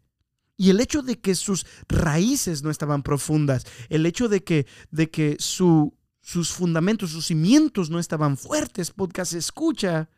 Y 0.58 0.70
el 0.70 0.80
hecho 0.80 1.02
de 1.02 1.20
que 1.20 1.34
sus 1.34 1.66
raíces 1.88 2.62
no 2.62 2.70
estaban 2.70 3.02
profundas, 3.02 3.66
el 3.90 4.06
hecho 4.06 4.30
de 4.30 4.44
que, 4.44 4.68
de 4.92 5.10
que 5.10 5.38
su, 5.40 5.98
sus 6.22 6.52
fundamentos, 6.52 7.10
sus 7.10 7.26
cimientos 7.26 7.90
no 7.90 7.98
estaban 7.98 8.38
fuertes, 8.38 8.92
podcast 8.92 9.34
escucha, 9.34 10.10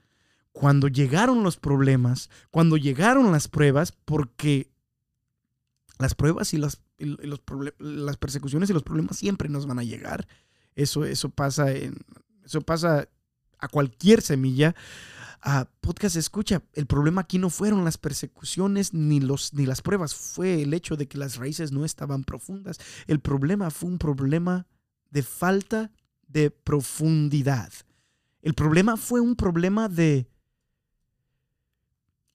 cuando 0.52 0.88
llegaron 0.88 1.44
los 1.44 1.58
problemas, 1.58 2.30
cuando 2.52 2.78
llegaron 2.78 3.32
las 3.32 3.48
pruebas, 3.48 3.92
porque 3.92 4.73
las 6.00 6.16
pruebas 6.16 6.54
y 6.54 6.58
las 6.58 6.82
las 6.98 8.18
persecuciones 8.18 8.70
y 8.70 8.74
los 8.74 8.84
problemas 8.84 9.18
siempre 9.18 9.50
nos 9.50 9.66
van 9.66 9.80
a 9.80 9.84
llegar. 9.84 10.28
Eso, 10.76 11.06
eso, 11.06 11.30
pasa, 11.30 11.72
en, 11.72 11.98
eso 12.44 12.62
pasa 12.62 13.08
a 13.60 13.68
cualquier 13.68 14.22
semilla. 14.22 14.76
Podcast 15.82 16.16
escucha, 16.16 16.64
el 16.74 16.86
problema 16.86 17.22
aquí 17.22 17.38
no 17.38 17.50
fueron 17.50 17.84
las 17.84 17.98
persecuciones 17.98 18.94
ni, 18.94 19.20
los, 19.20 19.54
ni 19.54 19.66
las 19.66 19.82
pruebas, 19.82 20.16
fue 20.16 20.62
el 20.62 20.74
hecho 20.74 20.96
de 20.96 21.08
que 21.08 21.18
las 21.18 21.36
raíces 21.36 21.74
no 21.74 21.84
estaban 21.84 22.24
profundas. 22.24 22.80
El 23.08 23.20
problema 23.20 23.70
fue 23.70 23.90
un 23.90 23.98
problema 23.98 24.66
de 25.12 25.22
falta 25.22 25.92
de 26.28 26.50
profundidad. 26.50 27.72
El 28.42 28.54
problema 28.54 28.98
fue 28.98 29.20
un 29.20 29.36
problema 29.36 29.90
de... 29.90 30.28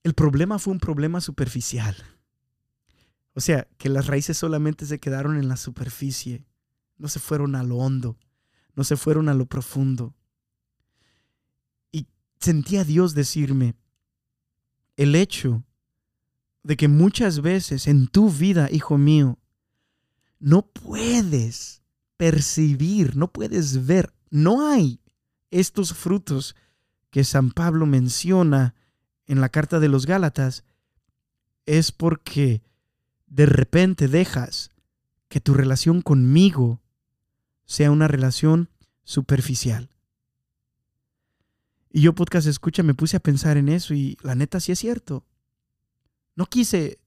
El 0.03 0.13
problema 0.13 0.59
fue 0.59 0.73
un 0.73 0.79
problema 0.79 1.19
superficial. 1.19 1.95
O 3.33 3.41
sea, 3.41 3.67
que 3.77 3.89
las 3.89 4.07
raíces 4.07 4.37
solamente 4.37 4.85
se 4.85 4.99
quedaron 4.99 5.37
en 5.37 5.47
la 5.47 5.57
superficie, 5.57 6.45
no 6.97 7.07
se 7.07 7.19
fueron 7.19 7.55
a 7.55 7.63
lo 7.63 7.77
hondo, 7.77 8.17
no 8.75 8.83
se 8.83 8.97
fueron 8.97 9.29
a 9.29 9.33
lo 9.33 9.45
profundo. 9.45 10.15
Y 11.91 12.07
sentí 12.39 12.77
a 12.77 12.83
Dios 12.83 13.13
decirme, 13.13 13.75
el 14.97 15.15
hecho 15.15 15.63
de 16.63 16.75
que 16.75 16.87
muchas 16.87 17.41
veces 17.41 17.87
en 17.87 18.07
tu 18.07 18.29
vida, 18.29 18.69
hijo 18.71 18.97
mío, 18.97 19.39
no 20.39 20.63
puedes 20.63 21.83
percibir, 22.17 23.15
no 23.15 23.31
puedes 23.31 23.85
ver, 23.85 24.13
no 24.29 24.67
hay 24.67 24.99
estos 25.51 25.93
frutos 25.93 26.55
que 27.09 27.23
San 27.23 27.51
Pablo 27.51 27.85
menciona 27.85 28.75
en 29.25 29.41
la 29.41 29.49
carta 29.49 29.79
de 29.79 29.89
los 29.89 30.05
Gálatas, 30.05 30.63
es 31.65 31.91
porque 31.91 32.61
de 33.29 33.45
repente 33.45 34.07
dejas 34.07 34.71
que 35.27 35.39
tu 35.39 35.53
relación 35.53 36.01
conmigo 36.01 36.81
sea 37.65 37.91
una 37.91 38.07
relación 38.07 38.69
superficial. 39.03 39.89
Y 41.91 42.01
yo 42.01 42.13
podcast 42.13 42.47
escucha, 42.47 42.83
me 42.83 42.93
puse 42.93 43.17
a 43.17 43.21
pensar 43.21 43.57
en 43.57 43.69
eso 43.69 43.93
y 43.93 44.17
la 44.21 44.35
neta 44.35 44.59
sí 44.59 44.71
es 44.71 44.79
cierto. 44.79 45.25
No 46.35 46.45
quise 46.45 46.99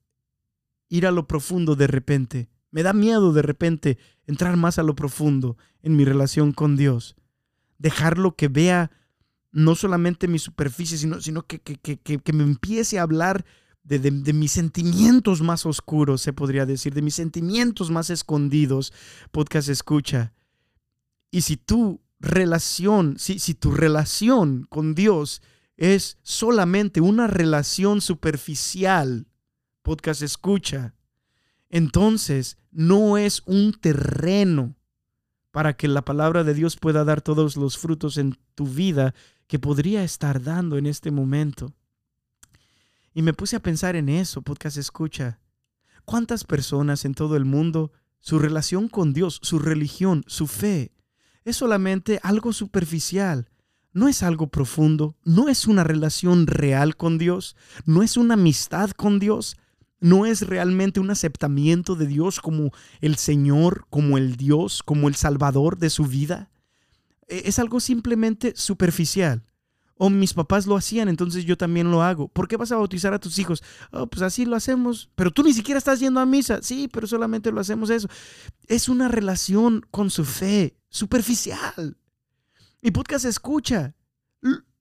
ir 0.88 1.06
a 1.06 1.10
lo 1.10 1.26
profundo 1.26 1.76
de 1.76 1.86
repente. 1.86 2.48
Me 2.70 2.82
da 2.82 2.92
miedo 2.92 3.32
de 3.32 3.42
repente 3.42 3.98
entrar 4.26 4.56
más 4.56 4.78
a 4.78 4.82
lo 4.82 4.94
profundo 4.94 5.56
en 5.82 5.96
mi 5.96 6.04
relación 6.04 6.52
con 6.52 6.76
Dios. 6.76 7.16
Dejarlo 7.78 8.36
que 8.36 8.48
vea 8.48 8.90
no 9.52 9.74
solamente 9.74 10.28
mi 10.28 10.38
superficie, 10.38 10.96
sino, 10.96 11.20
sino 11.20 11.42
que, 11.46 11.60
que, 11.60 11.76
que, 11.76 12.18
que 12.18 12.32
me 12.32 12.42
empiece 12.42 12.98
a 12.98 13.02
hablar 13.02 13.44
de, 13.84 14.32
mis 14.32 14.52
sentimientos 14.52 15.42
más 15.42 15.66
oscuros, 15.66 16.22
se 16.22 16.32
podría 16.32 16.66
decir, 16.66 16.94
de 16.94 17.02
mis 17.02 17.14
sentimientos 17.14 17.90
más 17.90 18.10
escondidos, 18.10 18.92
podcast 19.30 19.68
escucha. 19.68 20.32
Y 21.30 21.42
si 21.42 21.56
tu 21.56 22.00
relación, 22.20 23.18
si, 23.18 23.38
si 23.38 23.54
tu 23.54 23.72
relación 23.72 24.66
con 24.68 24.94
Dios 24.94 25.42
es 25.76 26.18
solamente 26.22 27.00
una 27.00 27.26
relación 27.26 28.00
superficial, 28.00 29.26
podcast 29.82 30.22
escucha, 30.22 30.94
entonces 31.68 32.58
no 32.70 33.16
es 33.18 33.42
un 33.46 33.72
terreno 33.72 34.76
para 35.50 35.76
que 35.76 35.88
la 35.88 36.02
palabra 36.02 36.44
de 36.44 36.54
Dios 36.54 36.76
pueda 36.76 37.04
dar 37.04 37.20
todos 37.20 37.56
los 37.56 37.78
frutos 37.78 38.16
en 38.16 38.38
tu 38.54 38.66
vida 38.66 39.14
que 39.46 39.58
podría 39.58 40.04
estar 40.04 40.42
dando 40.42 40.78
en 40.78 40.86
este 40.86 41.10
momento. 41.10 41.74
Y 43.14 43.22
me 43.22 43.34
puse 43.34 43.56
a 43.56 43.62
pensar 43.62 43.96
en 43.96 44.08
eso, 44.08 44.42
podcast 44.42 44.76
escucha. 44.76 45.38
¿Cuántas 46.04 46.44
personas 46.44 47.04
en 47.04 47.14
todo 47.14 47.36
el 47.36 47.44
mundo, 47.44 47.92
su 48.20 48.38
relación 48.38 48.88
con 48.88 49.12
Dios, 49.12 49.38
su 49.42 49.58
religión, 49.58 50.24
su 50.26 50.46
fe, 50.46 50.92
es 51.44 51.56
solamente 51.56 52.20
algo 52.22 52.52
superficial? 52.52 53.48
No 53.92 54.08
es 54.08 54.22
algo 54.22 54.46
profundo, 54.46 55.16
no 55.24 55.48
es 55.48 55.66
una 55.66 55.84
relación 55.84 56.46
real 56.46 56.96
con 56.96 57.18
Dios, 57.18 57.56
no 57.84 58.02
es 58.02 58.16
una 58.16 58.34
amistad 58.34 58.90
con 58.90 59.18
Dios, 59.18 59.56
no 60.00 60.24
es 60.24 60.46
realmente 60.46 60.98
un 60.98 61.10
aceptamiento 61.10 61.94
de 61.94 62.06
Dios 62.06 62.40
como 62.40 62.72
el 63.00 63.16
Señor, 63.16 63.86
como 63.90 64.16
el 64.16 64.36
Dios, 64.36 64.82
como 64.82 65.08
el 65.08 65.14
Salvador 65.14 65.78
de 65.78 65.90
su 65.90 66.06
vida. 66.06 66.50
E, 67.28 67.42
es 67.44 67.58
algo 67.58 67.78
simplemente 67.80 68.54
superficial. 68.56 69.44
O 70.04 70.10
mis 70.10 70.34
papás 70.34 70.66
lo 70.66 70.76
hacían, 70.76 71.08
entonces 71.08 71.44
yo 71.44 71.56
también 71.56 71.92
lo 71.92 72.02
hago. 72.02 72.26
¿Por 72.26 72.48
qué 72.48 72.56
vas 72.56 72.72
a 72.72 72.76
bautizar 72.76 73.14
a 73.14 73.20
tus 73.20 73.38
hijos? 73.38 73.62
Oh, 73.92 74.08
pues 74.08 74.22
así 74.22 74.44
lo 74.44 74.56
hacemos. 74.56 75.08
Pero 75.14 75.30
tú 75.30 75.44
ni 75.44 75.52
siquiera 75.52 75.78
estás 75.78 76.00
yendo 76.00 76.18
a 76.18 76.26
misa. 76.26 76.60
Sí, 76.60 76.88
pero 76.92 77.06
solamente 77.06 77.52
lo 77.52 77.60
hacemos 77.60 77.88
eso. 77.88 78.08
Es 78.66 78.88
una 78.88 79.06
relación 79.06 79.86
con 79.92 80.10
su 80.10 80.24
fe 80.24 80.76
superficial. 80.88 81.96
Y 82.80 82.90
podcast 82.90 83.26
escucha. 83.26 83.94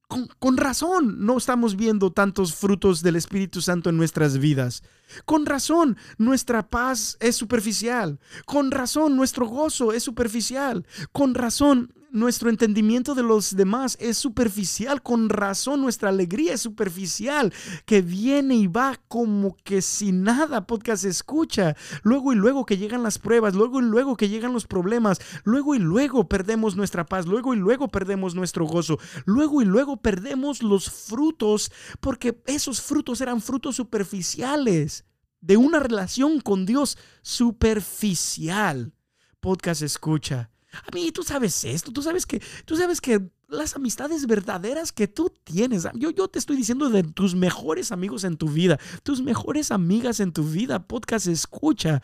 Con, 0.08 0.28
con, 0.40 0.58
razón 0.58 1.24
no 1.24 1.38
estamos 1.38 1.76
viendo 1.76 2.12
tantos 2.12 2.56
frutos 2.56 3.04
del 3.04 3.16
Espíritu 3.16 3.62
Santo 3.62 3.92
en 3.92 3.98
nuestras 3.98 4.40
vidas. 4.40 4.82
Con 5.26 5.46
razón 5.46 5.98
nuestra 6.18 6.68
paz 6.68 7.18
es 7.20 7.36
superficial. 7.36 8.20
Con 8.48 8.72
razón 8.72 9.16
nuestro 9.16 9.46
gozo 9.46 9.94
es 9.94 10.02
superficial. 10.02 10.88
Con 11.12 11.36
razón 11.36 11.94
nuestro 12.12 12.50
entendimiento 12.50 13.16
de 13.16 13.24
los 13.24 13.56
demás 13.56 13.98
es 14.00 14.18
superficial, 14.18 15.02
con 15.02 15.30
razón 15.30 15.82
nuestra 15.82 16.10
alegría 16.10 16.54
es 16.54 16.62
superficial, 16.62 17.54
que 17.86 18.02
viene 18.02 18.56
y 18.56 18.68
va 18.68 19.00
como 19.08 19.56
que 19.64 19.82
sin 19.82 20.24
nada 20.24 20.68
podcast 20.68 21.06
escucha, 21.06 21.76
luego 22.04 22.34
y 22.34 22.36
luego 22.36 22.66
que 22.66 22.78
llegan 22.78 23.04
las 23.04 23.18
pruebas, 23.18 23.56
luego 23.56 23.80
y 23.80 23.84
luego 23.84 24.18
que 24.18 24.30
llegan 24.30 24.54
los 24.54 24.68
problemas, 24.68 25.20
luego 25.46 25.74
y 25.74 25.80
luego 25.80 26.28
perdemos 26.28 26.76
nuestra 26.76 27.06
paz, 27.06 27.26
luego 27.26 27.54
y 27.54 27.58
luego 27.58 27.88
perdemos 27.88 28.36
nuestro 28.36 28.66
gozo, 28.66 29.00
luego 29.26 29.62
y 29.62 29.66
luego 29.66 29.98
perdemos 29.98 30.62
los 30.64 30.90
frutos, 30.90 31.72
porque 32.00 32.42
esos 32.46 32.82
frutos 32.82 33.22
eran 33.22 33.42
frutos 33.42 33.78
superficiales 33.78 35.06
de 35.40 35.58
una 35.58 35.80
relación 35.80 36.40
con 36.42 36.66
Dios 36.66 36.98
superficial. 37.22 38.94
Podcast 39.40 39.82
escucha. 39.82 40.52
A 40.72 40.96
mí, 40.96 41.12
tú 41.12 41.24
sabes 41.24 41.64
esto, 41.66 41.92
tú 41.92 42.02
sabes 42.02 42.26
que, 42.26 42.42
tú 42.66 42.76
sabes 42.78 43.02
que 43.02 43.30
las 43.50 43.76
amistades 43.76 44.26
verdaderas 44.26 44.92
que 44.92 45.08
tú 45.08 45.32
tienes, 45.44 45.88
yo, 45.96 46.12
yo 46.12 46.28
te 46.30 46.40
estoy 46.40 46.56
diciendo 46.56 46.90
de 46.90 47.04
tus 47.04 47.36
mejores 47.36 47.92
amigos 47.92 48.24
en 48.24 48.38
tu 48.38 48.50
vida, 48.50 48.80
tus 49.04 49.22
mejores 49.22 49.72
amigas 49.72 50.20
en 50.20 50.32
tu 50.32 50.44
vida, 50.44 50.88
podcast 50.88 51.28
escucha, 51.28 52.02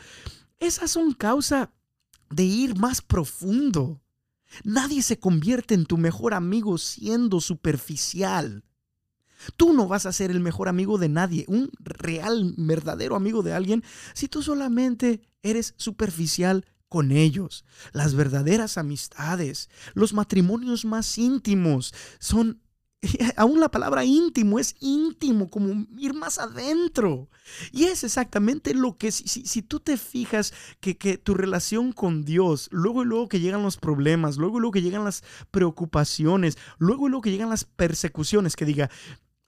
esas 0.59 0.91
son 0.91 1.13
causa 1.13 1.71
de 2.29 2.43
ir 2.43 2.77
más 2.77 3.01
profundo. 3.01 4.01
Nadie 4.63 5.01
se 5.01 5.19
convierte 5.19 5.73
en 5.73 5.85
tu 5.85 5.97
mejor 5.97 6.33
amigo 6.33 6.77
siendo 6.77 7.41
superficial. 7.41 8.63
Tú 9.55 9.73
no 9.73 9.87
vas 9.87 10.05
a 10.05 10.13
ser 10.13 10.31
el 10.31 10.39
mejor 10.39 10.67
amigo 10.67 10.97
de 10.97 11.09
nadie, 11.09 11.45
un 11.47 11.69
real, 11.79 12.53
verdadero 12.57 13.15
amigo 13.15 13.43
de 13.43 13.53
alguien, 13.53 13.83
si 14.13 14.27
tú 14.27 14.41
solamente 14.41 15.21
eres 15.43 15.73
superficial 15.77 16.65
con 16.89 17.11
ellos. 17.11 17.65
Las 17.93 18.15
verdaderas 18.15 18.77
amistades, 18.77 19.69
los 19.93 20.13
matrimonios 20.13 20.85
más 20.85 21.17
íntimos 21.17 21.93
son 22.19 22.61
aún 23.35 23.59
la 23.59 23.69
palabra 23.69 24.05
íntimo 24.05 24.59
es 24.59 24.75
íntimo, 24.79 25.49
como 25.49 25.85
ir 25.97 26.13
más 26.13 26.39
adentro. 26.39 27.29
Y 27.71 27.85
es 27.85 28.03
exactamente 28.03 28.73
lo 28.73 28.97
que, 28.97 29.11
si, 29.11 29.61
tú 29.61 29.79
te 29.79 29.97
fijas 29.97 30.53
que, 30.79 30.97
que, 30.97 31.17
tu 31.17 31.33
relación 31.33 31.91
con 31.91 32.23
Dios, 32.23 32.69
luego 32.71 33.03
y 33.03 33.05
luego 33.05 33.29
que 33.29 33.39
llegan 33.39 33.63
los 33.63 33.77
problemas, 33.77 34.37
luego 34.37 34.57
y 34.57 34.61
luego 34.61 34.73
que 34.73 34.81
llegan 34.81 35.03
las 35.03 35.23
preocupaciones, 35.51 36.57
luego 36.77 37.07
y 37.07 37.11
luego 37.11 37.21
que 37.21 37.31
llegan 37.31 37.49
las 37.49 37.65
persecuciones, 37.65 38.55
que 38.55 38.65
diga, 38.65 38.89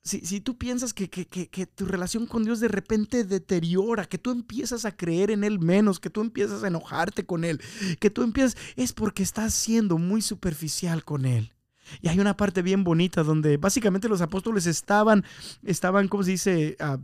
si, 0.01 0.39
tú 0.39 0.57
piensas 0.57 0.93
que, 0.93 1.07
tu 1.75 1.85
relación 1.85 2.25
con 2.25 2.43
Dios 2.43 2.59
de 2.59 2.67
repente 2.67 3.23
deteriora, 3.25 4.05
que 4.05 4.17
tú 4.17 4.31
empiezas 4.31 4.85
a 4.85 4.95
creer 4.95 5.29
en 5.29 5.43
Él 5.43 5.59
menos, 5.59 5.99
que 5.99 6.09
tú 6.09 6.21
empiezas 6.21 6.63
a 6.63 6.67
enojarte 6.67 7.25
con 7.25 7.43
Él, 7.43 7.61
que 7.99 8.09
tú 8.09 8.23
empiezas, 8.23 8.57
es 8.75 8.93
porque 8.93 9.23
estás 9.23 9.53
siendo 9.53 9.97
muy 9.97 10.21
superficial 10.21 11.03
con 11.03 11.25
Él. 11.25 11.53
Y 12.01 12.07
hay 12.07 12.19
una 12.19 12.37
parte 12.37 12.61
bien 12.61 12.83
bonita 12.83 13.23
donde 13.23 13.57
básicamente 13.57 14.09
los 14.09 14.21
apóstoles 14.21 14.67
estaban, 14.67 15.25
estaban, 15.63 16.07
¿cómo 16.07 16.23
se 16.23 16.31
dice? 16.31 16.77
Ah, 16.79 16.99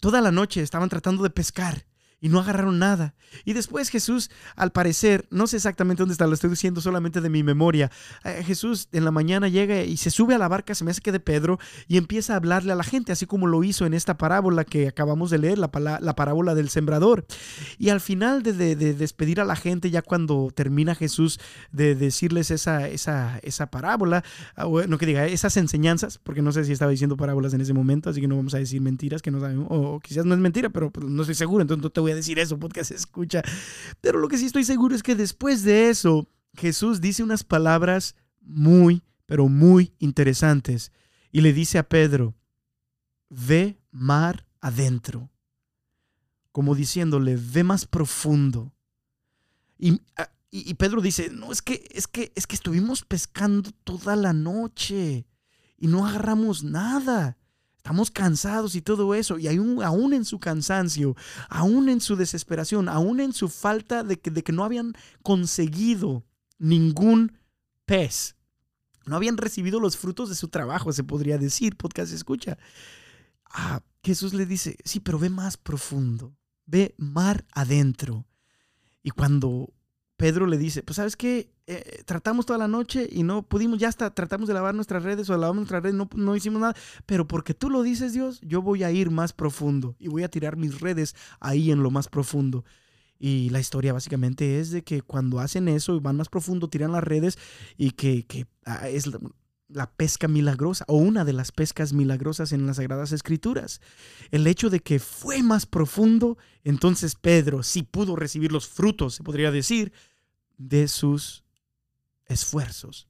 toda 0.00 0.20
la 0.20 0.32
noche 0.32 0.62
estaban 0.62 0.88
tratando 0.88 1.22
de 1.22 1.30
pescar 1.30 1.86
y 2.20 2.28
no 2.28 2.40
agarraron 2.40 2.78
nada. 2.78 3.14
Y 3.44 3.52
después 3.52 3.88
Jesús, 3.88 4.30
al 4.56 4.72
parecer, 4.72 5.26
no 5.30 5.46
sé 5.46 5.56
exactamente 5.56 6.02
dónde 6.02 6.12
está, 6.12 6.26
lo 6.26 6.34
estoy 6.34 6.50
diciendo 6.50 6.80
solamente 6.80 7.20
de 7.20 7.30
mi 7.30 7.42
memoria, 7.42 7.90
eh, 8.24 8.42
Jesús 8.44 8.88
en 8.92 9.04
la 9.04 9.10
mañana 9.10 9.48
llega 9.48 9.82
y 9.82 9.96
se 9.96 10.10
sube 10.10 10.34
a 10.34 10.38
la 10.38 10.48
barca, 10.48 10.74
se 10.74 10.84
me 10.84 10.90
hace 10.90 11.00
que 11.00 11.12
de 11.12 11.20
Pedro, 11.20 11.58
y 11.88 11.96
empieza 11.96 12.34
a 12.34 12.36
hablarle 12.36 12.72
a 12.72 12.76
la 12.76 12.84
gente, 12.84 13.12
así 13.12 13.26
como 13.26 13.46
lo 13.46 13.62
hizo 13.64 13.86
en 13.86 13.94
esta 13.94 14.18
parábola 14.18 14.64
que 14.64 14.88
acabamos 14.88 15.30
de 15.30 15.38
leer, 15.38 15.58
la, 15.58 15.70
la 16.00 16.16
parábola 16.16 16.54
del 16.54 16.68
sembrador. 16.68 17.24
Y 17.78 17.88
al 17.88 18.00
final 18.00 18.42
de, 18.42 18.74
despedir 18.76 19.40
a 19.40 19.44
la 19.44 19.56
gente, 19.56 19.90
ya 19.90 20.02
cuando 20.02 20.50
termina 20.54 20.94
Jesús 20.94 21.38
de 21.72 21.94
decirles 21.94 22.50
esa, 22.50 22.88
esa, 22.88 23.38
esa 23.42 23.70
parábola, 23.70 24.24
ah, 24.56 24.66
no 24.88 24.98
que 24.98 25.06
diga, 25.06 25.26
esas 25.26 25.56
enseñanzas, 25.56 26.18
porque 26.18 26.42
no 26.42 26.52
sé 26.52 26.64
si 26.64 26.72
estaba 26.72 26.90
diciendo 26.90 27.16
parábolas 27.16 27.54
en 27.54 27.60
ese 27.60 27.72
momento, 27.72 28.10
así 28.10 28.20
que 28.20 28.28
no 28.28 28.36
vamos 28.36 28.54
a 28.54 28.58
decir 28.58 28.80
mentiras, 28.80 29.22
que 29.22 29.30
no 29.30 29.40
sabemos, 29.40 29.68
o 29.70 30.00
quizás 30.00 30.24
no 30.24 30.34
es 30.34 30.40
mentira, 30.40 30.70
pero 30.70 30.90
pues, 30.90 31.06
no 31.06 31.22
estoy 31.22 31.34
seguro, 31.34 31.62
entonces 31.62 31.92
te 31.92 32.00
voy 32.00 32.09
a 32.12 32.16
decir 32.16 32.38
eso, 32.38 32.58
podcast 32.58 32.90
escucha. 32.90 33.42
Pero 34.00 34.18
lo 34.18 34.28
que 34.28 34.38
sí 34.38 34.46
estoy 34.46 34.64
seguro 34.64 34.94
es 34.94 35.02
que 35.02 35.14
después 35.14 35.62
de 35.62 35.90
eso, 35.90 36.28
Jesús 36.54 37.00
dice 37.00 37.22
unas 37.22 37.44
palabras 37.44 38.14
muy, 38.40 39.02
pero 39.26 39.48
muy 39.48 39.94
interesantes. 39.98 40.92
Y 41.32 41.40
le 41.40 41.52
dice 41.52 41.78
a 41.78 41.88
Pedro, 41.88 42.34
ve 43.28 43.80
mar 43.90 44.46
adentro. 44.60 45.30
Como 46.52 46.74
diciéndole, 46.74 47.36
ve 47.36 47.62
más 47.62 47.86
profundo. 47.86 48.72
Y, 49.78 50.00
ah, 50.16 50.30
y, 50.50 50.74
Pedro 50.74 51.00
dice, 51.00 51.30
no, 51.30 51.52
es 51.52 51.62
que, 51.62 51.86
es 51.92 52.08
que, 52.08 52.32
es 52.34 52.46
que 52.46 52.56
estuvimos 52.56 53.04
pescando 53.04 53.70
toda 53.84 54.16
la 54.16 54.32
noche 54.32 55.26
y 55.78 55.86
no 55.86 56.06
agarramos 56.06 56.64
nada. 56.64 57.38
Estamos 57.80 58.10
cansados 58.10 58.74
y 58.74 58.82
todo 58.82 59.14
eso. 59.14 59.38
Y 59.38 59.48
aún 59.48 60.12
en 60.12 60.26
su 60.26 60.38
cansancio, 60.38 61.16
aún 61.48 61.88
en 61.88 62.02
su 62.02 62.14
desesperación, 62.14 62.90
aún 62.90 63.20
en 63.20 63.32
su 63.32 63.48
falta 63.48 64.04
de 64.04 64.20
que, 64.20 64.30
de 64.30 64.42
que 64.42 64.52
no 64.52 64.64
habían 64.64 64.92
conseguido 65.22 66.26
ningún 66.58 67.38
pez. 67.86 68.36
No 69.06 69.16
habían 69.16 69.38
recibido 69.38 69.80
los 69.80 69.96
frutos 69.96 70.28
de 70.28 70.34
su 70.34 70.48
trabajo, 70.48 70.92
se 70.92 71.04
podría 71.04 71.38
decir. 71.38 71.74
Podcast 71.78 72.12
escucha. 72.12 72.58
Ah, 73.46 73.80
Jesús 74.04 74.34
le 74.34 74.44
dice, 74.44 74.76
sí, 74.84 75.00
pero 75.00 75.18
ve 75.18 75.30
más 75.30 75.56
profundo. 75.56 76.36
Ve 76.66 76.94
mar 76.98 77.46
adentro. 77.50 78.26
Y 79.02 79.08
cuando 79.08 79.72
Pedro 80.20 80.46
le 80.46 80.58
dice, 80.58 80.82
pues 80.82 80.96
sabes 80.96 81.16
qué, 81.16 81.50
eh, 81.66 82.02
tratamos 82.04 82.44
toda 82.44 82.58
la 82.58 82.68
noche 82.68 83.08
y 83.10 83.22
no 83.22 83.42
pudimos, 83.42 83.78
ya 83.78 83.88
hasta 83.88 84.10
tratamos 84.10 84.48
de 84.48 84.52
lavar 84.52 84.74
nuestras 84.74 85.02
redes 85.02 85.30
o 85.30 85.32
lavamos 85.32 85.56
nuestras 85.56 85.82
redes, 85.82 85.96
no, 85.96 86.10
no 86.14 86.36
hicimos 86.36 86.60
nada, 86.60 86.76
pero 87.06 87.26
porque 87.26 87.54
tú 87.54 87.70
lo 87.70 87.82
dices 87.82 88.12
Dios, 88.12 88.38
yo 88.42 88.60
voy 88.60 88.84
a 88.84 88.90
ir 88.90 89.10
más 89.10 89.32
profundo 89.32 89.96
y 89.98 90.08
voy 90.08 90.22
a 90.22 90.28
tirar 90.28 90.58
mis 90.58 90.78
redes 90.78 91.16
ahí 91.40 91.70
en 91.70 91.82
lo 91.82 91.90
más 91.90 92.08
profundo. 92.08 92.66
Y 93.18 93.48
la 93.48 93.60
historia 93.60 93.94
básicamente 93.94 94.60
es 94.60 94.70
de 94.70 94.84
que 94.84 95.00
cuando 95.00 95.40
hacen 95.40 95.68
eso 95.68 95.96
y 95.96 96.00
van 96.00 96.16
más 96.16 96.28
profundo, 96.28 96.68
tiran 96.68 96.92
las 96.92 97.02
redes 97.02 97.38
y 97.78 97.92
que, 97.92 98.26
que 98.26 98.46
ah, 98.66 98.90
es 98.90 99.08
la 99.68 99.90
pesca 99.90 100.28
milagrosa 100.28 100.84
o 100.86 100.96
una 100.96 101.24
de 101.24 101.32
las 101.32 101.50
pescas 101.50 101.94
milagrosas 101.94 102.52
en 102.52 102.66
las 102.66 102.76
Sagradas 102.76 103.12
Escrituras. 103.12 103.80
El 104.30 104.46
hecho 104.46 104.68
de 104.68 104.80
que 104.80 104.98
fue 104.98 105.42
más 105.42 105.64
profundo, 105.64 106.36
entonces 106.62 107.14
Pedro 107.14 107.62
sí 107.62 107.82
pudo 107.84 108.16
recibir 108.16 108.52
los 108.52 108.68
frutos, 108.68 109.14
se 109.14 109.22
podría 109.22 109.50
decir, 109.50 109.92
de 110.60 110.88
sus 110.88 111.42
esfuerzos. 112.26 113.08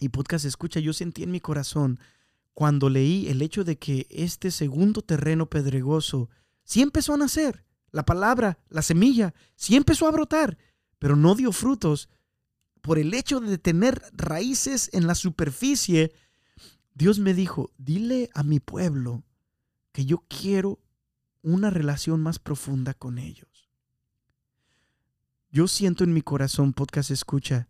Y 0.00 0.08
podcast 0.08 0.44
escucha, 0.44 0.80
yo 0.80 0.92
sentí 0.92 1.22
en 1.22 1.30
mi 1.30 1.40
corazón 1.40 2.00
cuando 2.52 2.90
leí 2.90 3.28
el 3.28 3.42
hecho 3.42 3.62
de 3.62 3.78
que 3.78 4.08
este 4.10 4.50
segundo 4.50 5.02
terreno 5.02 5.48
pedregoso 5.48 6.28
sí 6.64 6.82
empezó 6.82 7.14
a 7.14 7.16
nacer, 7.16 7.64
la 7.92 8.04
palabra, 8.04 8.58
la 8.68 8.82
semilla, 8.82 9.34
sí 9.54 9.76
empezó 9.76 10.08
a 10.08 10.10
brotar, 10.10 10.58
pero 10.98 11.14
no 11.14 11.36
dio 11.36 11.52
frutos 11.52 12.08
por 12.82 12.98
el 12.98 13.14
hecho 13.14 13.38
de 13.38 13.58
tener 13.58 14.02
raíces 14.12 14.90
en 14.92 15.06
la 15.06 15.14
superficie. 15.14 16.12
Dios 16.92 17.20
me 17.20 17.34
dijo, 17.34 17.70
dile 17.78 18.30
a 18.34 18.42
mi 18.42 18.58
pueblo 18.58 19.22
que 19.92 20.06
yo 20.06 20.24
quiero 20.28 20.80
una 21.42 21.70
relación 21.70 22.20
más 22.20 22.40
profunda 22.40 22.94
con 22.94 23.18
ellos. 23.18 23.57
Yo 25.50 25.66
siento 25.66 26.04
en 26.04 26.12
mi 26.12 26.20
corazón, 26.20 26.74
podcast 26.74 27.10
escucha, 27.10 27.68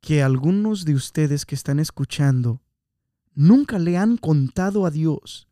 que 0.00 0.22
algunos 0.22 0.86
de 0.86 0.94
ustedes 0.94 1.44
que 1.44 1.54
están 1.54 1.78
escuchando 1.78 2.62
nunca 3.34 3.78
le 3.78 3.98
han 3.98 4.16
contado 4.16 4.86
a 4.86 4.90
Dios 4.90 5.46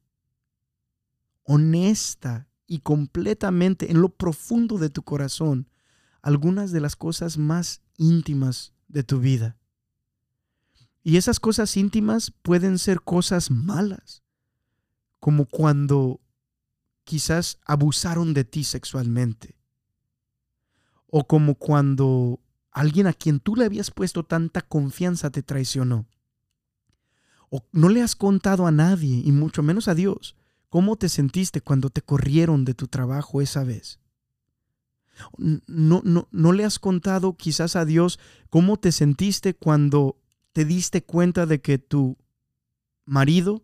honesta 1.43 2.49
y 2.67 2.79
completamente 2.79 3.91
en 3.91 4.01
lo 4.01 4.09
profundo 4.09 4.79
de 4.79 4.89
tu 4.89 5.03
corazón 5.03 5.69
algunas 6.23 6.73
de 6.73 6.81
las 6.81 6.97
cosas 6.97 7.37
más 7.37 7.83
íntimas 7.99 8.73
de 8.89 9.05
tu 9.05 9.21
vida. 9.21 9.59
Y 11.03 11.19
esas 11.19 11.41
cosas 11.41 11.77
íntimas 11.77 12.31
pueden 12.31 12.79
ser 12.79 13.03
cosas 13.03 13.51
malas, 13.51 14.23
como 15.21 15.45
cuando 15.45 16.23
quizás 17.05 17.59
abusaron 17.67 18.33
de 18.33 18.45
ti 18.45 18.65
sexualmente 18.65 19.59
o 21.17 21.29
como 21.29 21.55
cuando 21.55 22.41
alguien 22.73 23.07
a 23.07 23.13
quien 23.13 23.39
tú 23.39 23.55
le 23.55 23.65
habías 23.65 23.93
puesto 23.93 24.25
tanta 24.25 24.63
confianza 24.63 25.31
te 25.31 25.45
traicionó. 25.45 26.09
o 27.51 27.65
no 27.71 27.89
le 27.89 28.03
has 28.03 28.17
contado 28.17 28.67
a 28.67 28.73
nadie, 28.73 29.23
y 29.25 29.31
mucho 29.31 29.63
menos 29.63 29.87
a 29.87 29.95
Dios, 29.95 30.35
cómo 30.69 30.97
te 30.97 31.09
sentiste 31.09 31.61
cuando 31.61 31.89
te 31.89 32.03
corrieron 32.03 32.65
de 32.65 32.75
tu 32.75 32.89
trabajo 32.89 33.41
esa 33.41 33.63
vez. 33.63 34.01
No, 35.39 36.03
no, 36.05 36.27
no 36.33 36.53
le 36.53 36.65
has 36.65 36.81
contado 36.81 37.37
quizás 37.37 37.77
a 37.77 37.85
Dios 37.85 38.19
cómo 38.51 38.77
te 38.77 38.91
sentiste 38.91 39.55
cuando 39.55 40.19
te 40.53 40.65
diste 40.65 41.05
cuenta 41.05 41.47
de 41.47 41.61
que 41.61 41.79
tu 41.79 42.19
marido 43.05 43.63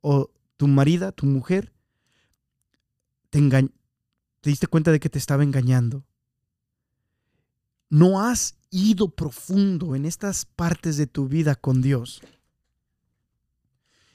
o 0.00 0.32
tu 0.56 0.66
marida, 0.66 1.12
tu 1.12 1.26
mujer, 1.26 1.72
te, 3.30 3.48
te 3.48 4.50
diste 4.50 4.66
cuenta 4.66 4.90
de 4.90 4.98
que 4.98 5.08
te 5.08 5.20
estaba 5.20 5.44
engañando. 5.44 6.04
No 7.88 8.20
has 8.20 8.56
ido 8.70 9.14
profundo 9.14 9.94
en 9.94 10.04
estas 10.04 10.44
partes 10.44 10.96
de 10.96 11.06
tu 11.06 11.28
vida 11.28 11.54
con 11.54 11.80
Dios. 11.80 12.22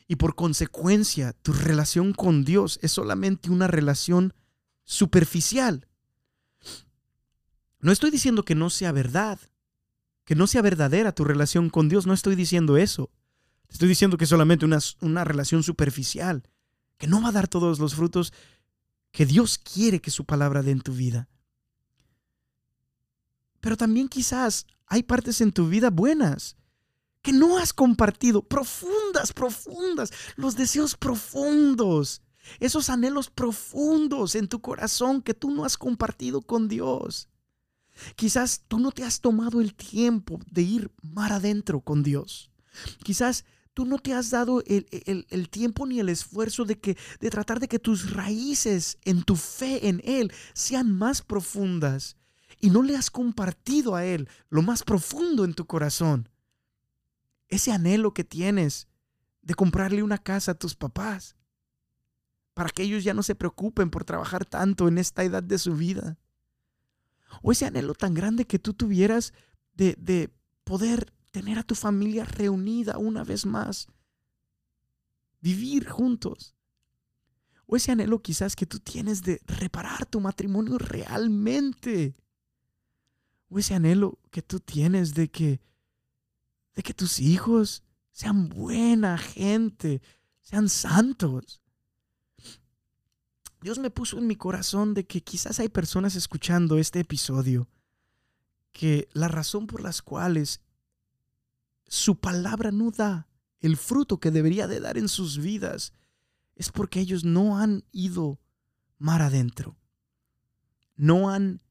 Y 0.07 0.15
por 0.15 0.36
consecuencia, 0.36 1.34
tu 1.34 1.53
relación 1.53 2.13
con 2.13 2.43
Dios 2.43 2.80
es 2.82 2.91
solamente 2.91 3.51
una 3.51 3.67
relación 3.67 4.34
superficial. 4.84 5.88
No 7.80 7.91
estoy 7.91 8.11
diciendo 8.11 8.43
que 8.43 8.55
no 8.55 8.70
sea 8.70 8.91
verdad, 8.91 9.39
que 10.26 10.36
no 10.36 10.47
sea 10.47 10.61
verdadera 10.61 11.13
tu 11.13 11.24
relación 11.24 11.70
con 11.70 11.89
Dios, 11.89 12.07
no 12.07 12.13
estoy 12.13 12.36
diciendo 12.36 12.76
eso. 12.76 13.11
Estoy 13.70 13.88
diciendo 13.88 14.17
que 14.17 14.24
es 14.24 14.30
solamente 14.30 14.65
una, 14.65 14.80
una 15.01 15.24
relación 15.24 15.63
superficial, 15.63 16.43
que 16.97 17.07
no 17.07 17.22
va 17.22 17.30
a 17.30 17.34
dar 17.34 17.47
todos 17.47 17.80
los 17.80 17.95
frutos 17.95 18.34
que 19.11 19.26
Dios 19.26 19.57
quiere 19.59 20.01
que 20.01 20.11
su 20.11 20.26
palabra 20.26 20.63
dé 20.63 20.72
en 20.72 20.82
tu 20.82 20.93
vida. 20.93 21.30
Pero 23.62 23.78
también 23.78 24.07
quizás 24.07 24.66
hay 24.88 25.03
partes 25.03 25.41
en 25.41 25.51
tu 25.51 25.68
vida 25.68 25.89
buenas 25.89 26.55
que 27.22 27.34
no 27.34 27.57
has 27.57 27.74
compartido, 27.74 28.41
profundas, 28.41 29.34
profundas, 29.34 30.12
los 30.36 30.55
deseos 30.55 30.95
profundos, 30.95 32.22
esos 32.60 32.89
anhelos 32.89 33.30
profundos 33.30 34.36
en 34.36 34.47
tu 34.47 34.62
corazón 34.62 35.22
que 35.22 35.34
tú 35.34 35.51
no 35.51 35.66
has 35.66 35.78
compartido 35.78 36.41
con 36.41 36.68
Dios. 36.68 37.30
Quizás 38.16 38.64
tú 38.68 38.80
no 38.80 38.91
te 38.91 39.03
has 39.03 39.20
tomado 39.20 39.60
el 39.60 39.76
tiempo 39.76 40.39
de 40.49 40.62
ir 40.62 40.91
mar 41.01 41.34
adentro 41.34 41.82
con 41.82 42.01
Dios. 42.03 42.49
Quizás 43.03 43.43
tú 43.74 43.86
no 43.86 43.99
te 43.99 44.14
has 44.14 44.30
dado 44.30 44.64
el, 44.66 45.49
tiempo 45.49 45.86
ni 45.86 45.99
el 45.99 46.07
esfuerzo 46.07 46.64
de, 46.64 46.80
que, 46.80 46.97
de 47.20 47.30
tratar 47.30 47.60
de 47.60 47.68
que 47.68 47.80
tus 47.80 48.12
raíces 48.12 48.97
en 49.03 49.24
tu 49.24 49.36
fe 49.36 49.89
en 49.89 50.01
Él 50.05 50.32
sean 50.53 50.91
más 50.91 51.22
profundas 51.22 52.16
y 52.60 52.70
no 52.70 52.84
le 52.84 52.95
has 52.95 53.10
compartido 53.10 53.95
a 53.95 54.05
Él 54.05 54.28
lo 54.49 54.62
más 54.62 54.84
profundo 54.84 55.45
en 55.45 55.53
tu 55.53 55.66
corazón. 55.66 56.30
Ese 57.47 57.72
anhelo 57.72 58.14
que 58.14 58.24
tienes 58.24 58.88
de 59.41 59.55
comprarle 59.55 60.03
una 60.03 60.18
casa 60.18 60.51
a 60.51 60.60
tus 60.60 60.76
papás 60.76 61.36
para 62.53 62.70
que 62.70 62.84
ellos 62.84 63.03
ya 63.03 63.14
no 63.14 63.24
se 63.24 63.36
preocupen 63.36 63.89
por 63.89 64.03
trabajar 64.03 64.45
tanto 64.45 64.88
en 64.88 64.97
esta 64.97 65.24
edad 65.24 65.41
de 65.41 65.57
su 65.57 65.76
vida 65.76 66.18
o 67.41 67.51
ese 67.51 67.66
anhelo 67.66 67.93
tan 67.93 68.14
grande 68.14 68.45
que 68.45 68.60
tú 68.60 68.74
tuvieras 68.74 69.34
de, 69.74 69.95
de 69.97 70.34
poder 70.64 71.14
tener 71.32 71.60
a 71.60 71.64
tu 71.64 71.76
familia 71.76 72.26
reunida 72.26 72.97
una 72.97 73.24
vez 73.24 73.45
más, 73.45 73.88
vivir 75.41 75.88
juntos. 75.88 76.55
O 77.66 77.76
ese 77.76 77.91
anhelo 77.91 78.22
quizás 78.22 78.55
que 78.55 78.66
tú 78.66 78.80
tienes 78.80 79.22
de 79.22 79.41
reparar 79.45 80.05
tu 80.05 80.20
matrimonio 80.20 80.78
realmente. 80.80 82.16
O 83.49 83.59
ese 83.59 83.73
anhelo 83.73 84.19
que 84.31 84.41
tú 84.41 84.59
tienes 84.59 85.13
de 85.13 85.29
que, 85.29 85.61
de 86.75 86.83
que 86.83 86.93
tus 86.93 87.19
hijos 87.19 87.83
sean 88.11 88.49
buena 88.49 89.17
gente, 89.17 90.01
sean 90.41 90.69
santos. 90.69 91.61
Dios 93.61 93.77
me 93.79 93.89
puso 93.89 94.17
en 94.17 94.27
mi 94.27 94.35
corazón 94.35 94.93
de 94.93 95.05
que 95.05 95.21
quizás 95.21 95.59
hay 95.59 95.69
personas 95.69 96.15
escuchando 96.15 96.77
este 96.77 96.99
episodio 96.99 97.67
que 98.71 99.09
la 99.13 99.27
razón 99.27 99.67
por 99.67 99.81
las 99.81 100.01
cuales 100.01 100.61
su 101.87 102.19
palabra 102.19 102.71
no 102.71 102.91
da 102.91 103.27
el 103.59 103.75
fruto 103.75 104.19
que 104.19 104.31
debería 104.31 104.67
de 104.67 104.79
dar 104.79 104.97
en 104.97 105.09
sus 105.09 105.37
vidas 105.39 105.93
es 106.55 106.71
porque 106.71 106.99
ellos 106.99 107.23
no 107.23 107.57
han 107.57 107.83
ido 107.91 108.39
mar 108.97 109.21
adentro. 109.21 109.77
No 110.95 111.29
han 111.29 111.61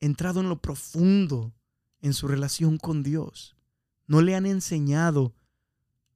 entrado 0.00 0.40
en 0.40 0.48
lo 0.48 0.60
profundo 0.60 1.54
en 2.00 2.14
su 2.14 2.28
relación 2.28 2.78
con 2.78 3.02
Dios. 3.02 3.56
No 4.06 4.22
le 4.22 4.34
han 4.34 4.46
enseñado 4.46 5.34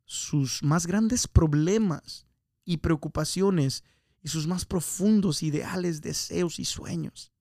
sus 0.04 0.62
más 0.62 0.86
grandes 0.86 1.26
problemas 1.26 2.26
y 2.64 2.78
preocupaciones 2.78 3.84
y 4.22 4.28
sus 4.28 4.46
más 4.46 4.64
profundos 4.64 5.42
ideales, 5.42 6.00
deseos 6.00 6.58
y 6.58 6.64
sueños. 6.64 7.32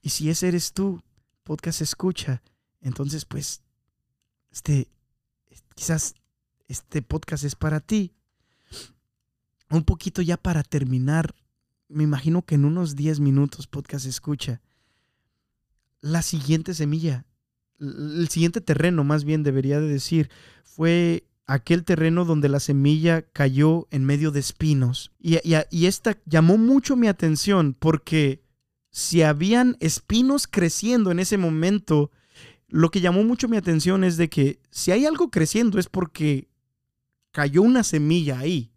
Y 0.00 0.10
si 0.10 0.30
ese 0.30 0.48
eres 0.48 0.72
tú, 0.72 1.02
podcast 1.42 1.80
escucha, 1.80 2.42
entonces 2.80 3.24
pues 3.24 3.62
este 4.50 4.88
quizás 5.74 6.14
este 6.68 7.02
podcast 7.02 7.44
es 7.44 7.56
para 7.56 7.80
ti. 7.80 8.14
Un 9.70 9.84
poquito 9.84 10.22
ya 10.22 10.36
para 10.36 10.62
terminar, 10.62 11.34
me 11.88 12.04
imagino 12.04 12.42
que 12.42 12.54
en 12.54 12.64
unos 12.64 12.96
10 12.96 13.20
minutos 13.20 13.66
podcast 13.66 14.06
escucha. 14.06 14.60
La 16.00 16.22
siguiente 16.22 16.74
semilla, 16.74 17.26
el 17.78 18.28
siguiente 18.28 18.60
terreno 18.60 19.04
más 19.04 19.24
bien 19.24 19.42
debería 19.42 19.80
de 19.80 19.88
decir, 19.88 20.30
fue 20.64 21.24
aquel 21.46 21.84
terreno 21.84 22.24
donde 22.24 22.48
la 22.48 22.60
semilla 22.60 23.22
cayó 23.22 23.88
en 23.90 24.04
medio 24.04 24.30
de 24.30 24.40
espinos. 24.40 25.10
Y, 25.18 25.38
y, 25.44 25.86
esta 25.86 26.16
llamó 26.24 26.58
mucho 26.58 26.96
mi 26.96 27.08
atención 27.08 27.74
porque 27.78 28.42
si 28.90 29.22
habían 29.22 29.76
espinos 29.80 30.46
creciendo 30.46 31.10
en 31.10 31.18
ese 31.18 31.38
momento, 31.38 32.10
lo 32.68 32.90
que 32.90 33.00
llamó 33.00 33.24
mucho 33.24 33.48
mi 33.48 33.56
atención 33.56 34.04
es 34.04 34.16
de 34.16 34.28
que 34.28 34.60
si 34.70 34.92
hay 34.92 35.06
algo 35.06 35.30
creciendo 35.30 35.78
es 35.78 35.88
porque 35.88 36.48
cayó 37.32 37.62
una 37.62 37.82
semilla 37.82 38.38
ahí 38.38 38.69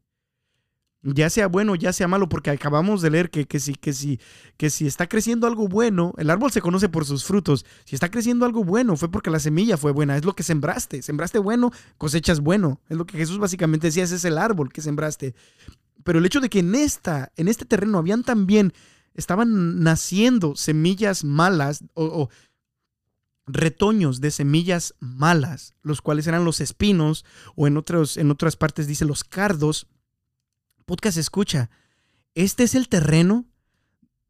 ya 1.04 1.30
sea 1.30 1.48
bueno, 1.48 1.76
ya 1.76 1.92
sea 1.92 2.08
malo, 2.08 2.30
porque 2.30 2.50
acabamos 2.50 3.02
de 3.02 3.10
leer 3.10 3.30
que, 3.30 3.46
que, 3.46 3.60
si, 3.60 3.76
que, 3.76 3.94
si, 3.94 4.20
que 4.58 4.70
si 4.70 4.88
está 4.88 5.08
creciendo 5.08 5.48
algo 5.48 5.68
bueno, 5.68 6.14
el 6.18 6.30
árbol 6.30 6.52
se 6.52 6.62
conoce 6.62 6.88
por 6.88 7.06
sus 7.06 7.26
frutos. 7.26 7.66
Si 7.84 7.96
está 7.96 8.10
creciendo 8.10 8.46
algo 8.46 8.64
bueno, 8.64 8.96
fue 8.96 9.12
porque 9.12 9.30
la 9.30 9.40
semilla 9.40 9.78
fue 9.78 9.92
buena, 9.92 10.16
es 10.16 10.24
lo 10.24 10.34
que 10.34 10.44
sembraste. 10.44 11.02
Sembraste 11.02 11.40
bueno, 11.40 11.72
cosechas 11.98 12.40
bueno. 12.40 12.80
Es 12.88 12.98
lo 12.98 13.06
que 13.06 13.18
Jesús 13.18 13.38
básicamente 13.38 13.88
decía, 13.88 14.04
ese 14.04 14.16
es 14.16 14.26
el 14.26 14.38
árbol 14.38 14.72
que 14.72 14.82
sembraste. 14.82 15.36
Pero 16.04 16.20
el 16.20 16.26
hecho 16.26 16.40
de 16.40 16.50
que 16.50 16.60
en, 16.60 16.74
esta, 16.74 17.32
en 17.36 17.50
este 17.50 17.66
terreno 17.66 17.98
habían 17.98 18.24
también, 18.24 18.74
estaban 19.14 19.84
naciendo 19.84 20.56
semillas 20.56 21.24
malas 21.24 21.84
o, 21.94 22.06
o 22.06 22.30
retoños 23.46 24.22
de 24.22 24.32
semillas 24.32 24.96
malas, 25.00 25.76
los 25.82 26.02
cuales 26.02 26.28
eran 26.28 26.46
los 26.46 26.62
espinos, 26.62 27.26
o 27.56 27.68
en, 27.68 27.76
otros, 27.76 28.16
en 28.16 28.32
otras 28.32 28.56
partes 28.56 28.88
dice 28.88 29.06
los 29.06 29.24
cardos, 29.24 29.88
podcast 30.86 31.18
escucha, 31.18 31.70
este 32.36 32.64
es 32.64 32.76
el 32.76 32.90
terreno 32.90 33.46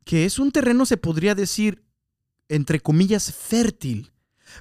que 0.04 0.26
es 0.26 0.39
un 0.39 0.51
terreno, 0.51 0.86
se 0.86 0.97
podría 0.97 1.36
decir, 1.36 1.84
entre 2.49 2.80
comillas, 2.80 3.34
fértil. 3.34 4.12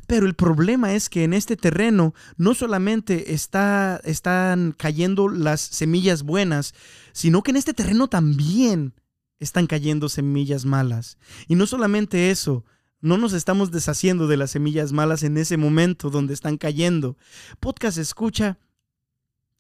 Pero 0.07 0.27
el 0.27 0.35
problema 0.35 0.95
es 0.95 1.09
que 1.09 1.25
en 1.25 1.35
este 1.35 1.57
terreno 1.57 2.15
no 2.37 2.55
solamente 2.55 3.35
está, 3.35 4.01
están 4.05 4.73
cayendo 4.73 5.29
las 5.29 5.61
semillas 5.61 6.23
buenas, 6.23 6.75
sino 7.13 7.43
que 7.43 7.51
en 7.51 7.59
este 7.59 7.75
terreno 7.75 8.09
también 8.09 8.95
están 9.39 9.67
cayendo 9.67 10.09
semillas 10.09 10.65
malas. 10.65 11.19
Y 11.49 11.57
no 11.57 11.67
solamente 11.67 12.31
eso, 12.31 12.65
no 13.01 13.19
nos 13.19 13.33
estamos 13.33 13.71
deshaciendo 13.71 14.29
de 14.29 14.37
las 14.37 14.53
semillas 14.53 14.93
malas 14.93 15.25
en 15.25 15.37
ese 15.37 15.57
momento 15.57 16.09
donde 16.09 16.33
están 16.33 16.57
cayendo. 16.57 17.19
Podcast 17.61 17.99
escucha, 17.99 18.59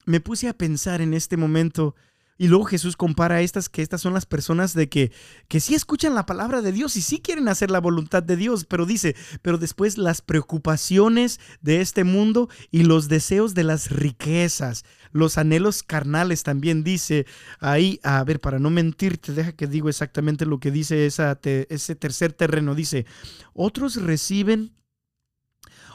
me 0.06 0.20
puse 0.20 0.48
a 0.48 0.56
pensar 0.56 1.00
en 1.00 1.12
este 1.12 1.36
momento 1.36 1.94
y 2.42 2.48
luego 2.48 2.64
Jesús 2.64 2.96
compara 2.96 3.36
a 3.36 3.40
estas 3.40 3.68
que 3.68 3.82
estas 3.82 4.00
son 4.00 4.14
las 4.14 4.26
personas 4.26 4.74
de 4.74 4.88
que, 4.88 5.12
que 5.46 5.60
sí 5.60 5.76
escuchan 5.76 6.16
la 6.16 6.26
palabra 6.26 6.60
de 6.60 6.72
Dios 6.72 6.96
y 6.96 7.00
sí 7.00 7.20
quieren 7.20 7.46
hacer 7.46 7.70
la 7.70 7.78
voluntad 7.78 8.20
de 8.20 8.34
Dios, 8.34 8.64
pero 8.64 8.84
dice, 8.84 9.14
pero 9.42 9.58
después 9.58 9.96
las 9.96 10.22
preocupaciones 10.22 11.38
de 11.60 11.80
este 11.80 12.02
mundo 12.02 12.48
y 12.72 12.82
los 12.82 13.06
deseos 13.06 13.54
de 13.54 13.62
las 13.62 13.92
riquezas, 13.92 14.84
los 15.12 15.38
anhelos 15.38 15.84
carnales 15.84 16.42
también 16.42 16.82
dice 16.82 17.26
ahí, 17.60 18.00
a 18.02 18.24
ver, 18.24 18.40
para 18.40 18.58
no 18.58 18.70
mentirte, 18.70 19.32
deja 19.34 19.52
que 19.52 19.68
digo 19.68 19.88
exactamente 19.88 20.44
lo 20.44 20.58
que 20.58 20.72
dice 20.72 21.06
esa 21.06 21.38
ese 21.44 21.94
tercer 21.94 22.32
terreno, 22.32 22.74
dice, 22.74 23.06
otros 23.54 24.02
reciben, 24.02 24.74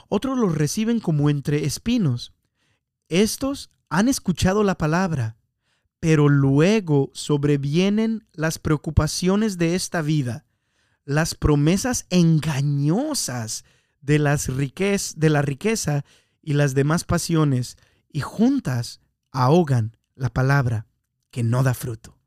otros 0.08 0.38
los 0.38 0.56
reciben 0.56 1.02
como 1.02 1.30
entre 1.30 1.66
espinos. 1.66 2.32
Estos 3.10 3.70
han 3.90 4.08
escuchado 4.08 4.64
la 4.64 4.78
palabra 4.78 5.36
pero 6.00 6.30
luego 6.30 7.10
sobrevienen 7.14 8.28
las 8.34 8.60
preocupaciones 8.60 9.58
de 9.58 9.76
esta 9.76 10.02
vida, 10.02 10.46
las 11.06 11.36
promesas 11.36 12.06
engañosas 12.10 13.66
de, 14.02 14.20
las 14.20 14.48
de 14.48 15.30
la 15.30 15.42
riqueza 15.42 16.06
y 16.42 16.54
las 16.54 16.76
demás 16.76 17.04
pasiones, 17.04 17.78
y 18.12 18.22
juntas 18.22 19.02
ahogan 19.32 19.98
la 20.16 20.30
palabra 20.30 20.88
que 21.32 21.44
no 21.44 21.64
da 21.64 21.74
fruto. 21.74 22.18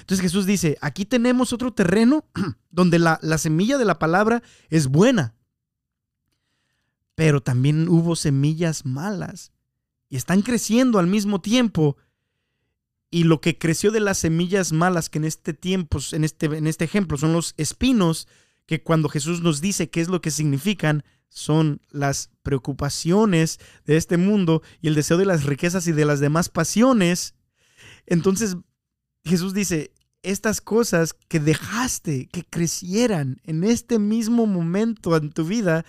Entonces 0.00 0.22
Jesús 0.22 0.46
dice, 0.46 0.76
aquí 0.80 1.04
tenemos 1.04 1.52
otro 1.52 1.72
terreno 1.72 2.24
donde 2.70 2.98
la, 2.98 3.18
la 3.22 3.38
semilla 3.38 3.78
de 3.78 3.84
la 3.84 3.98
palabra 3.98 4.42
es 4.68 4.88
buena, 4.88 5.34
pero 7.14 7.42
también 7.42 7.88
hubo 7.88 8.14
semillas 8.14 8.86
malas 8.86 9.52
y 10.08 10.16
están 10.16 10.42
creciendo 10.42 10.98
al 10.98 11.06
mismo 11.06 11.40
tiempo. 11.40 11.96
Y 13.10 13.24
lo 13.24 13.40
que 13.40 13.56
creció 13.56 13.90
de 13.90 14.00
las 14.00 14.18
semillas 14.18 14.72
malas, 14.72 15.08
que 15.08 15.18
en 15.18 15.24
este 15.24 15.54
tiempo, 15.54 15.98
en 16.12 16.24
este, 16.24 16.46
en 16.46 16.66
este 16.66 16.84
ejemplo, 16.84 17.16
son 17.16 17.32
los 17.32 17.54
espinos, 17.56 18.28
que 18.66 18.82
cuando 18.82 19.08
Jesús 19.08 19.40
nos 19.40 19.60
dice 19.60 19.88
qué 19.88 20.00
es 20.00 20.08
lo 20.08 20.20
que 20.20 20.30
significan, 20.30 21.04
son 21.30 21.80
las 21.90 22.30
preocupaciones 22.42 23.60
de 23.84 23.96
este 23.96 24.16
mundo 24.16 24.62
y 24.80 24.88
el 24.88 24.94
deseo 24.94 25.16
de 25.16 25.26
las 25.26 25.44
riquezas 25.44 25.86
y 25.86 25.92
de 25.92 26.04
las 26.04 26.20
demás 26.20 26.48
pasiones. 26.48 27.34
Entonces 28.06 28.56
Jesús 29.24 29.54
dice, 29.54 29.92
estas 30.22 30.60
cosas 30.60 31.14
que 31.14 31.40
dejaste 31.40 32.26
que 32.28 32.44
crecieran 32.44 33.40
en 33.44 33.64
este 33.64 33.98
mismo 33.98 34.46
momento 34.46 35.16
en 35.16 35.30
tu 35.30 35.44
vida, 35.44 35.84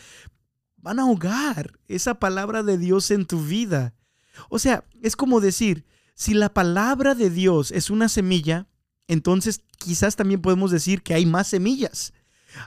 van 0.78 1.00
a 1.00 1.04
ahogar 1.04 1.80
esa 1.88 2.20
palabra 2.20 2.64
de 2.64 2.78
Dios 2.78 3.12
en 3.12 3.26
tu 3.26 3.44
vida. 3.44 3.94
O 4.50 4.60
sea, 4.60 4.86
es 5.02 5.16
como 5.16 5.42
decir, 5.42 5.86
si 6.20 6.34
la 6.34 6.54
palabra 6.54 7.16
de 7.16 7.30
Dios 7.30 7.72
es 7.72 7.90
una 7.90 8.10
semilla, 8.10 8.68
entonces 9.08 9.62
quizás 9.78 10.18
también 10.18 10.42
podemos 10.42 10.70
decir 10.70 11.02
que 11.02 11.14
hay 11.14 11.26
más 11.26 11.48
semillas. 11.48 12.12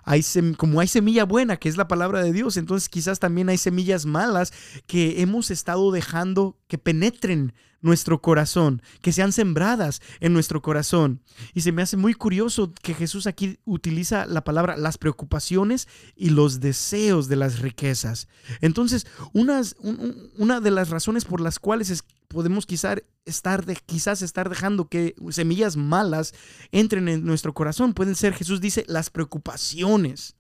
Hay 0.05 0.25
como 0.57 0.81
hay 0.81 0.89
semilla 0.89 1.25
buena, 1.25 1.59
que 1.59 1.69
es 1.69 1.77
la 1.77 1.87
palabra 1.87 2.23
de 2.23 2.33
Dios, 2.33 2.57
entonces 2.57 2.89
quizás 2.89 3.19
también 3.19 3.51
hay 3.51 3.59
semillas 3.59 4.07
malas 4.07 4.55
que 4.87 5.21
hemos 5.21 5.51
estado 5.51 5.93
dejando 5.93 6.57
que 6.67 6.79
penetren 6.79 7.53
nuestro 7.83 8.23
corazón, 8.23 8.81
que 9.03 9.13
sean 9.13 9.33
sembradas 9.33 10.01
en 10.21 10.33
nuestro 10.33 10.63
corazón. 10.63 11.21
Y 11.53 11.61
se 11.61 11.73
me 11.73 11.83
hace 11.83 11.99
muy 11.99 12.15
curioso 12.15 12.73
que 12.81 12.95
Jesús 12.95 13.27
aquí 13.27 13.59
utiliza 13.67 14.25
la 14.25 14.45
palabra 14.45 14.79
las 14.79 14.97
preocupaciones 14.97 15.89
y 16.17 16.31
los 16.31 16.61
deseos 16.61 17.29
de 17.29 17.37
las 17.37 17.59
riquezas. 17.59 18.29
Entonces, 18.63 19.07
unas, 19.35 19.77
una 20.39 20.61
de 20.61 20.71
las 20.71 20.89
razones 20.89 21.27
por 21.27 21.41
las 21.41 21.59
cuales 21.59 21.91
podemos 22.33 22.67
quizás 22.67 23.03
estar, 23.25 23.65
de, 23.65 23.77
quizás 23.87 24.23
estar 24.23 24.49
dejando 24.49 24.89
que 24.89 25.15
semillas 25.31 25.77
malas 25.77 26.35
entren 26.71 27.09
en 27.09 27.25
nuestro 27.25 27.55
corazón 27.55 27.95
pueden 27.95 28.15
ser, 28.15 28.35
Jesús 28.35 28.61
dice, 28.61 28.85
las 28.89 29.11
preocupaciones. 29.11 30.37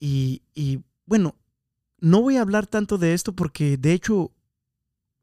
Y, 0.00 0.42
y 0.54 0.80
bueno, 1.06 1.36
no 2.00 2.20
voy 2.20 2.36
a 2.36 2.42
hablar 2.42 2.66
tanto 2.66 2.98
de 2.98 3.14
esto 3.14 3.34
porque 3.34 3.76
de 3.76 3.92
hecho 3.92 4.32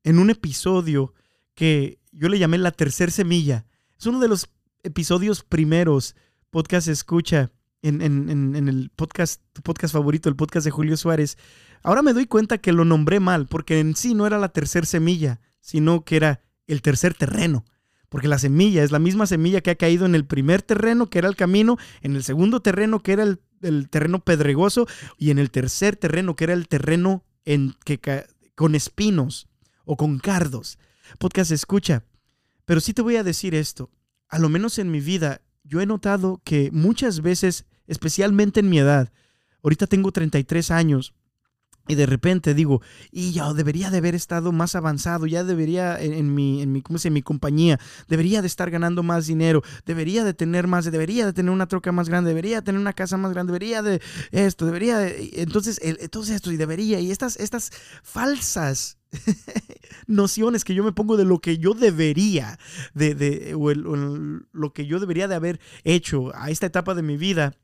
en 0.03 0.20
un 0.20 0.30
episodio 0.30 1.14
que 1.55 1.99
yo 2.11 2.30
le 2.30 2.39
llamé 2.39 2.57
La 2.57 2.72
Tercer 2.72 3.11
Semilla. 3.11 3.66
Es 3.97 4.05
uno 4.05 4.20
de 4.20 4.28
los 4.28 4.49
episodios 4.84 5.43
primeros, 5.43 6.16
podcast 6.49 6.88
escucha, 6.88 7.51
en, 7.82 8.68
el 8.70 8.91
podcast, 8.95 9.41
tu 9.51 9.61
podcast 9.61 9.93
favorito, 9.93 10.30
el 10.30 10.36
podcast 10.36 10.66
de 10.66 10.72
Julio 10.72 10.95
Suárez. 10.97 11.38
Ahora 11.84 12.01
me 12.01 12.13
doy 12.13 12.25
cuenta 12.25 12.57
que 12.57 12.71
lo 12.71 12.86
nombré 12.86 13.19
mal, 13.19 13.47
porque 13.47 13.79
en 13.79 13.95
sí 13.95 14.13
no 14.13 14.25
era 14.25 14.39
la 14.39 14.49
tercer 14.49 14.86
semilla, 14.86 15.41
sino 15.59 16.05
que 16.05 16.15
era 16.15 16.41
el 16.65 16.81
tercer 16.81 17.13
terreno. 17.13 17.65
Porque 18.07 18.29
la 18.29 18.39
semilla 18.39 18.84
es 18.84 18.91
la 18.91 18.99
misma 18.99 19.27
semilla 19.27 19.61
que 19.61 19.71
ha 19.71 19.75
caído 19.75 20.05
en 20.05 20.15
el 20.15 20.25
primer 20.25 20.61
terreno, 20.61 21.09
que 21.09 21.19
era 21.19 21.27
el 21.27 21.36
camino, 21.36 21.77
en 22.01 22.15
el 22.15 22.23
segundo 22.23 22.61
terreno, 22.61 23.01
que 23.01 23.13
era 23.13 23.23
el, 23.23 23.89
terreno 23.89 24.19
pedregoso, 24.23 24.88
y 25.17 25.31
en 25.31 25.39
el 25.39 25.51
tercer 25.51 25.97
terreno, 25.97 26.36
que 26.36 26.45
era 26.45 26.53
el 26.53 26.67
terreno 26.67 27.25
en 27.43 27.75
que, 27.84 27.99
con 28.55 28.75
espinos 28.75 29.47
o 29.84 29.97
con 29.97 30.19
cardos. 30.19 30.77
Podcast 31.17 31.51
escucha. 31.51 32.03
Pero 32.65 32.79
sí 32.79 32.93
te 32.93 33.01
voy 33.01 33.17
a 33.17 33.23
decir 33.23 33.55
esto. 33.55 33.89
A 34.29 34.39
lo 34.39 34.47
menos 34.47 34.79
en 34.79 34.89
mi 34.89 35.01
vida, 35.01 35.41
yo 35.63 35.81
he 35.81 35.86
notado 35.86 36.41
que 36.45 36.69
muchas 36.71 37.21
veces, 37.21 37.65
especialmente 37.88 38.61
en 38.61 38.69
mi 38.69 38.79
edad, 38.79 39.11
ahorita 39.63 39.88
tengo 39.88 40.11
33 40.11 40.71
años, 40.71 41.13
y 41.88 41.95
de 41.95 42.05
repente 42.05 42.53
digo, 42.53 42.81
y 43.11 43.34
ya 43.34 43.51
debería 43.53 43.89
de 43.89 43.97
haber 43.97 44.15
estado 44.15 44.53
más 44.53 44.75
avanzado, 44.75 45.25
ya 45.25 45.43
debería 45.43 45.99
en, 45.99 46.34
mi, 46.34 46.61
en 46.61 46.71
mi, 46.71 46.81
¿cómo 46.81 46.97
se 46.97 47.09
mi 47.09 47.21
compañía, 47.21 47.77
debería 48.07 48.41
de 48.41 48.47
estar 48.47 48.71
ganando 48.71 49.03
más 49.03 49.27
dinero, 49.27 49.63
debería 49.86 50.23
de 50.23 50.34
tener 50.34 50.67
más, 50.67 50.86
debería 50.86 51.25
de 51.25 51.34
tener 51.34 51.51
una 51.51 51.67
troca 51.67 51.91
más 51.91 52.07
grande, 52.07 52.29
debería 52.29 52.57
de 52.57 52.61
tener 52.61 52.79
una 52.79 52.93
casa 52.93 53.17
más 53.17 53.34
grande, 53.34 53.51
debería 53.51 53.81
de 53.81 54.01
esto, 54.31 54.65
debería 54.65 54.97
de, 54.97 55.31
entonces, 55.36 55.79
entonces 55.84 56.36
esto 56.36 56.51
y 56.53 56.57
debería, 56.57 57.01
y 57.01 57.11
estas, 57.11 57.36
estas 57.36 57.71
falsas 58.01 58.97
nociones 60.07 60.63
que 60.63 60.75
yo 60.75 60.84
me 60.86 60.93
pongo 60.93 61.17
de 61.17 61.25
lo 61.25 61.39
que 61.39 61.57
yo 61.57 61.73
debería, 61.73 62.59
de, 62.93 63.53
o 63.55 63.73
lo 63.73 64.73
que 64.73 64.86
yo 64.86 64.99
debería 64.99 65.27
de 65.27 65.36
haber 65.36 65.59
hecho 65.84 66.31
a 66.36 66.49
esta 66.49 66.65
etapa 66.65 66.95
de 66.95 67.03
mi 67.03 67.17
vida, 67.17 67.55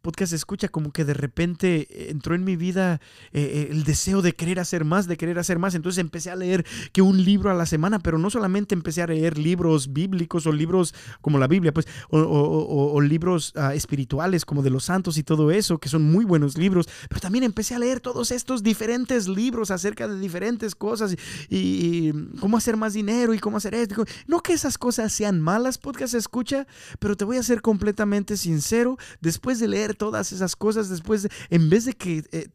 podcast 0.00 0.32
escucha, 0.32 0.68
como 0.68 0.92
que 0.92 1.04
de 1.04 1.14
repente 1.14 1.86
eh, 1.90 2.10
entró 2.10 2.34
en 2.34 2.44
mi 2.44 2.56
vida 2.56 3.00
eh, 3.32 3.68
el 3.70 3.84
deseo 3.84 4.22
de 4.22 4.32
querer 4.32 4.60
hacer 4.60 4.84
más, 4.84 5.06
de 5.06 5.16
querer 5.16 5.38
hacer 5.38 5.58
más. 5.58 5.74
Entonces 5.74 5.98
empecé 5.98 6.30
a 6.30 6.36
leer 6.36 6.64
que 6.92 7.02
un 7.02 7.24
libro 7.24 7.50
a 7.50 7.54
la 7.54 7.66
semana, 7.66 7.98
pero 7.98 8.18
no 8.18 8.30
solamente 8.30 8.74
empecé 8.74 9.02
a 9.02 9.06
leer 9.06 9.38
libros 9.38 9.92
bíblicos 9.92 10.46
o 10.46 10.52
libros 10.52 10.94
como 11.20 11.38
la 11.38 11.46
Biblia, 11.46 11.72
pues, 11.72 11.86
o, 12.10 13.00
libros 13.00 13.52
ah, 13.56 13.74
espirituales 13.74 14.44
como 14.44 14.62
de 14.62 14.70
los 14.70 14.84
santos 14.84 15.18
y 15.18 15.22
todo 15.22 15.50
eso, 15.50 15.78
que 15.78 15.88
son 15.88 16.02
muy 16.02 16.24
buenos 16.24 16.56
libros, 16.58 16.88
pero 17.08 17.20
también 17.20 17.44
empecé 17.44 17.74
a 17.74 17.78
leer 17.78 18.00
todos 18.00 18.30
estos 18.30 18.62
diferentes 18.62 19.28
libros 19.28 19.70
acerca 19.70 20.08
de 20.08 20.18
diferentes 20.18 20.74
cosas 20.74 21.16
y, 21.48 22.12
cómo 22.40 22.56
hacer 22.56 22.76
más 22.76 22.94
dinero 22.94 23.34
y 23.34 23.38
cómo 23.38 23.56
hacer 23.56 23.74
esto. 23.74 24.04
No 24.26 24.40
que 24.40 24.52
esas 24.52 24.78
cosas 24.78 25.12
sean 25.12 25.40
malas, 25.40 25.78
podcast 25.78 26.14
escucha, 26.14 26.66
pero 26.98 27.16
te 27.16 27.24
voy 27.24 27.36
a 27.36 27.42
ser 27.42 27.62
completamente 27.62 28.36
sincero, 28.36 28.96
después 29.20 29.58
de 29.58 29.68
leer 29.68 29.89
todas 29.94 30.32
esas 30.32 30.56
cosas 30.56 30.88
después, 30.88 31.28
en 31.50 31.70
vez 31.70 31.84
de 31.84 31.92
que 31.94 32.24
eh, 32.32 32.48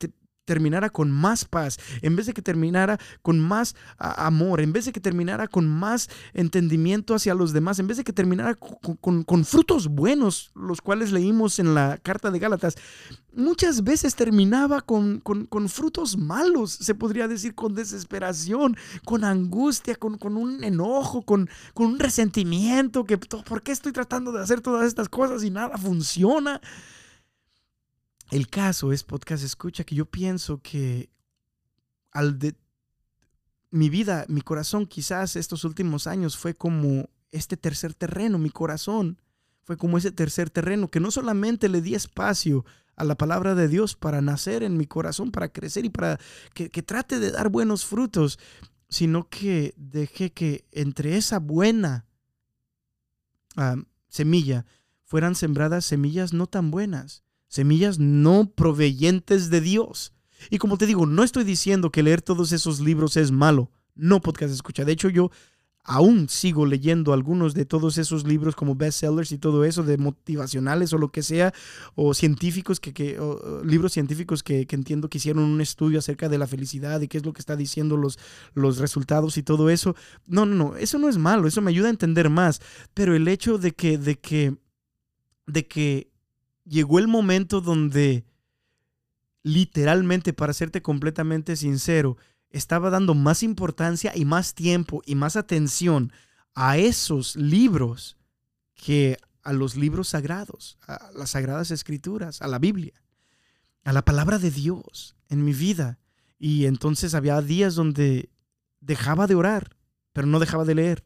terminara 0.46 0.90
con 0.90 1.12
más 1.12 1.44
paz, 1.44 1.78
en 2.02 2.16
vez 2.16 2.28
de 2.28 2.34
que 2.34 2.42
terminara 2.42 3.00
con 3.22 3.40
más 3.40 3.76
amor, 3.98 4.62
en 4.62 4.72
vez 4.72 4.86
de 4.86 4.94
que 4.94 5.00
terminara 5.00 5.48
con 5.48 5.68
más 5.68 6.08
entendimiento 6.34 7.16
hacia 7.16 7.34
los 7.34 7.52
demás, 7.52 7.80
en 7.80 7.88
vez 7.88 7.98
de 7.98 8.04
que 8.04 8.14
terminara 8.14 8.56
con, 8.56 9.46
frutos 9.46 9.88
buenos, 9.88 10.52
los 10.56 10.82
cuales 10.82 11.12
leímos 11.12 11.60
en 11.60 11.74
la 11.74 11.98
carta 11.98 12.32
de 12.32 12.40
Gálatas, 12.40 12.76
muchas 13.34 13.84
veces 13.84 14.16
terminaba 14.16 14.82
con, 14.82 15.22
frutos 15.68 16.18
malos, 16.18 16.72
se 16.72 16.96
podría 16.96 17.28
decir, 17.28 17.56
con 17.56 17.74
desesperación, 17.74 18.78
con 19.04 19.24
angustia, 19.24 19.96
con, 19.96 20.38
un 20.38 20.64
enojo, 20.64 21.24
con, 21.24 21.50
un 21.74 22.00
resentimiento, 22.00 23.06
que 23.06 23.18
¿por 23.18 23.64
qué 23.64 23.72
estoy 23.72 23.92
tratando 23.92 24.32
de 24.32 24.44
hacer 24.44 24.62
todas 24.62 24.88
estas 24.88 25.10
cosas 25.10 25.44
y 25.44 25.50
nada 25.50 25.78
funciona? 25.78 26.62
El 28.32 28.50
caso 28.50 28.92
es 28.92 29.04
podcast 29.04 29.44
escucha 29.44 29.84
que 29.84 29.96
yo 29.96 30.06
pienso 30.06 30.62
que 30.62 31.10
al 32.12 32.40
de 32.40 32.56
mi 33.70 33.90
vida, 33.90 34.26
mi 34.30 34.42
corazón 34.42 34.88
quizás 34.88 35.36
estos 35.36 35.64
últimos 35.64 36.08
años 36.08 36.38
fue 36.38 36.54
como 36.54 37.10
este 37.32 37.58
tercer 37.58 37.94
terreno, 37.94 38.38
mi 38.40 38.50
corazón 38.50 39.22
fue 39.64 39.78
como 39.78 39.98
ese 39.98 40.12
tercer 40.12 40.50
terreno 40.50 40.90
que 40.90 41.00
no 41.00 41.12
solamente 41.12 41.70
le 41.70 41.82
di 41.82 41.94
espacio 41.96 42.66
a 42.96 43.04
la 43.04 43.16
palabra 43.16 43.56
de 43.56 43.68
Dios 43.68 43.96
para 43.96 44.22
nacer 44.22 44.64
en 44.64 44.78
mi 44.78 44.86
corazón, 44.86 45.32
para 45.32 45.50
crecer 45.50 45.86
y 45.86 45.90
para 45.90 46.20
que, 46.54 46.70
trate 46.70 47.20
de 47.20 47.32
dar 47.32 47.50
buenos 47.50 47.86
frutos, 47.86 48.40
sino 48.88 49.28
que 49.28 49.74
dejé 49.76 50.32
que 50.32 50.66
entre 50.72 51.18
esa 51.18 51.40
buena 51.40 52.06
ah, 53.58 53.76
semilla 54.08 54.66
fueran 55.04 55.36
sembradas 55.36 55.84
semillas 55.84 56.32
no 56.32 56.48
tan 56.48 56.72
buenas 56.72 57.25
semillas 57.56 58.00
no 58.00 58.52
proveyentes 58.54 59.50
de 59.50 59.62
Dios. 59.62 60.14
Y 60.50 60.58
como 60.58 60.78
te 60.78 60.86
digo, 60.86 61.06
no 61.06 61.24
estoy 61.24 61.44
diciendo 61.44 61.92
que 61.92 62.04
leer 62.04 62.22
todos 62.22 62.52
esos 62.52 62.80
libros 62.80 63.18
es 63.18 63.32
malo. 63.32 63.72
No 63.96 64.22
podcast 64.22 64.54
escucha. 64.54 64.86
De 64.86 64.92
hecho, 64.92 65.10
yo 65.10 65.32
aún 65.86 66.28
sigo 66.30 66.66
leyendo 66.66 67.14
algunos 67.14 67.54
de 67.54 67.64
todos 67.64 67.98
esos 68.00 68.26
libros 68.26 68.56
como 68.56 68.76
bestsellers 68.76 69.32
y 69.32 69.38
todo 69.38 69.64
eso, 69.64 69.84
de 69.84 69.98
motivacionales 69.98 70.92
o 70.94 70.98
lo 70.98 71.12
que 71.12 71.22
sea, 71.22 71.54
o 71.94 72.14
científicos, 72.14 72.80
que, 72.80 73.18
libros 73.64 73.94
científicos 73.94 74.42
que, 74.42 74.68
entiendo 74.72 75.10
que 75.10 75.20
hicieron 75.20 75.44
un 75.44 75.62
estudio 75.62 76.00
acerca 76.00 76.28
de 76.28 76.40
la 76.40 76.48
felicidad 76.48 77.00
y 77.02 77.08
qué 77.08 77.20
es 77.20 77.26
lo 77.26 77.34
que 77.34 77.40
está 77.40 77.56
diciendo 77.56 77.98
los, 77.98 78.18
los 78.54 78.80
resultados 78.80 79.38
y 79.38 79.44
todo 79.44 79.70
eso. 79.70 79.96
No, 80.26 80.46
no, 80.46 80.56
no, 80.56 80.76
eso 80.76 80.98
no 80.98 81.08
es 81.08 81.18
malo, 81.18 81.48
eso 81.48 81.62
me 81.62 81.72
ayuda 81.72 81.88
a 81.88 81.92
entender 81.92 82.30
más. 82.30 82.62
Pero 82.94 83.16
el 83.16 83.28
hecho 83.28 83.60
de 83.60 83.72
que, 83.72 83.98
de 83.98 84.20
que, 84.20 84.58
de 85.46 85.68
que 85.68 86.15
llegó 86.66 87.00
el 87.00 87.08
momento 87.08 87.62
donde 87.62 88.26
literalmente, 89.44 90.34
para 90.34 90.54
serte 90.54 90.82
completamente 90.82 91.56
sincero, 91.56 92.18
estaba 92.50 92.90
dando 92.90 93.14
más 93.14 93.44
importancia 93.44 94.12
y 94.16 94.26
más 94.26 94.56
tiempo 94.56 95.02
y 95.06 95.16
más 95.16 95.36
atención 95.36 96.12
a 96.56 96.78
esos 96.78 97.36
libros 97.36 98.18
que 98.74 99.18
a 99.44 99.54
los 99.54 99.76
libros 99.76 100.10
sagrados, 100.10 100.78
a 100.88 101.12
las 101.14 101.32
sagradas 101.32 101.70
escrituras, 101.70 102.42
a 102.42 102.48
la 102.48 102.58
Biblia, 102.58 102.94
a 103.84 103.94
la 103.94 104.04
palabra 104.04 104.40
de 104.40 104.50
Dios 104.50 105.16
en 105.30 105.46
mi 105.46 105.54
vida. 105.54 106.00
Y 106.40 106.66
entonces 106.66 107.14
había 107.14 107.40
días 107.42 107.76
donde 107.76 108.30
dejaba 108.82 109.28
de 109.28 109.36
orar, 109.36 109.78
pero 110.12 110.28
no 110.28 110.40
dejaba 110.40 110.66
de 110.66 110.76
leer. 110.76 111.06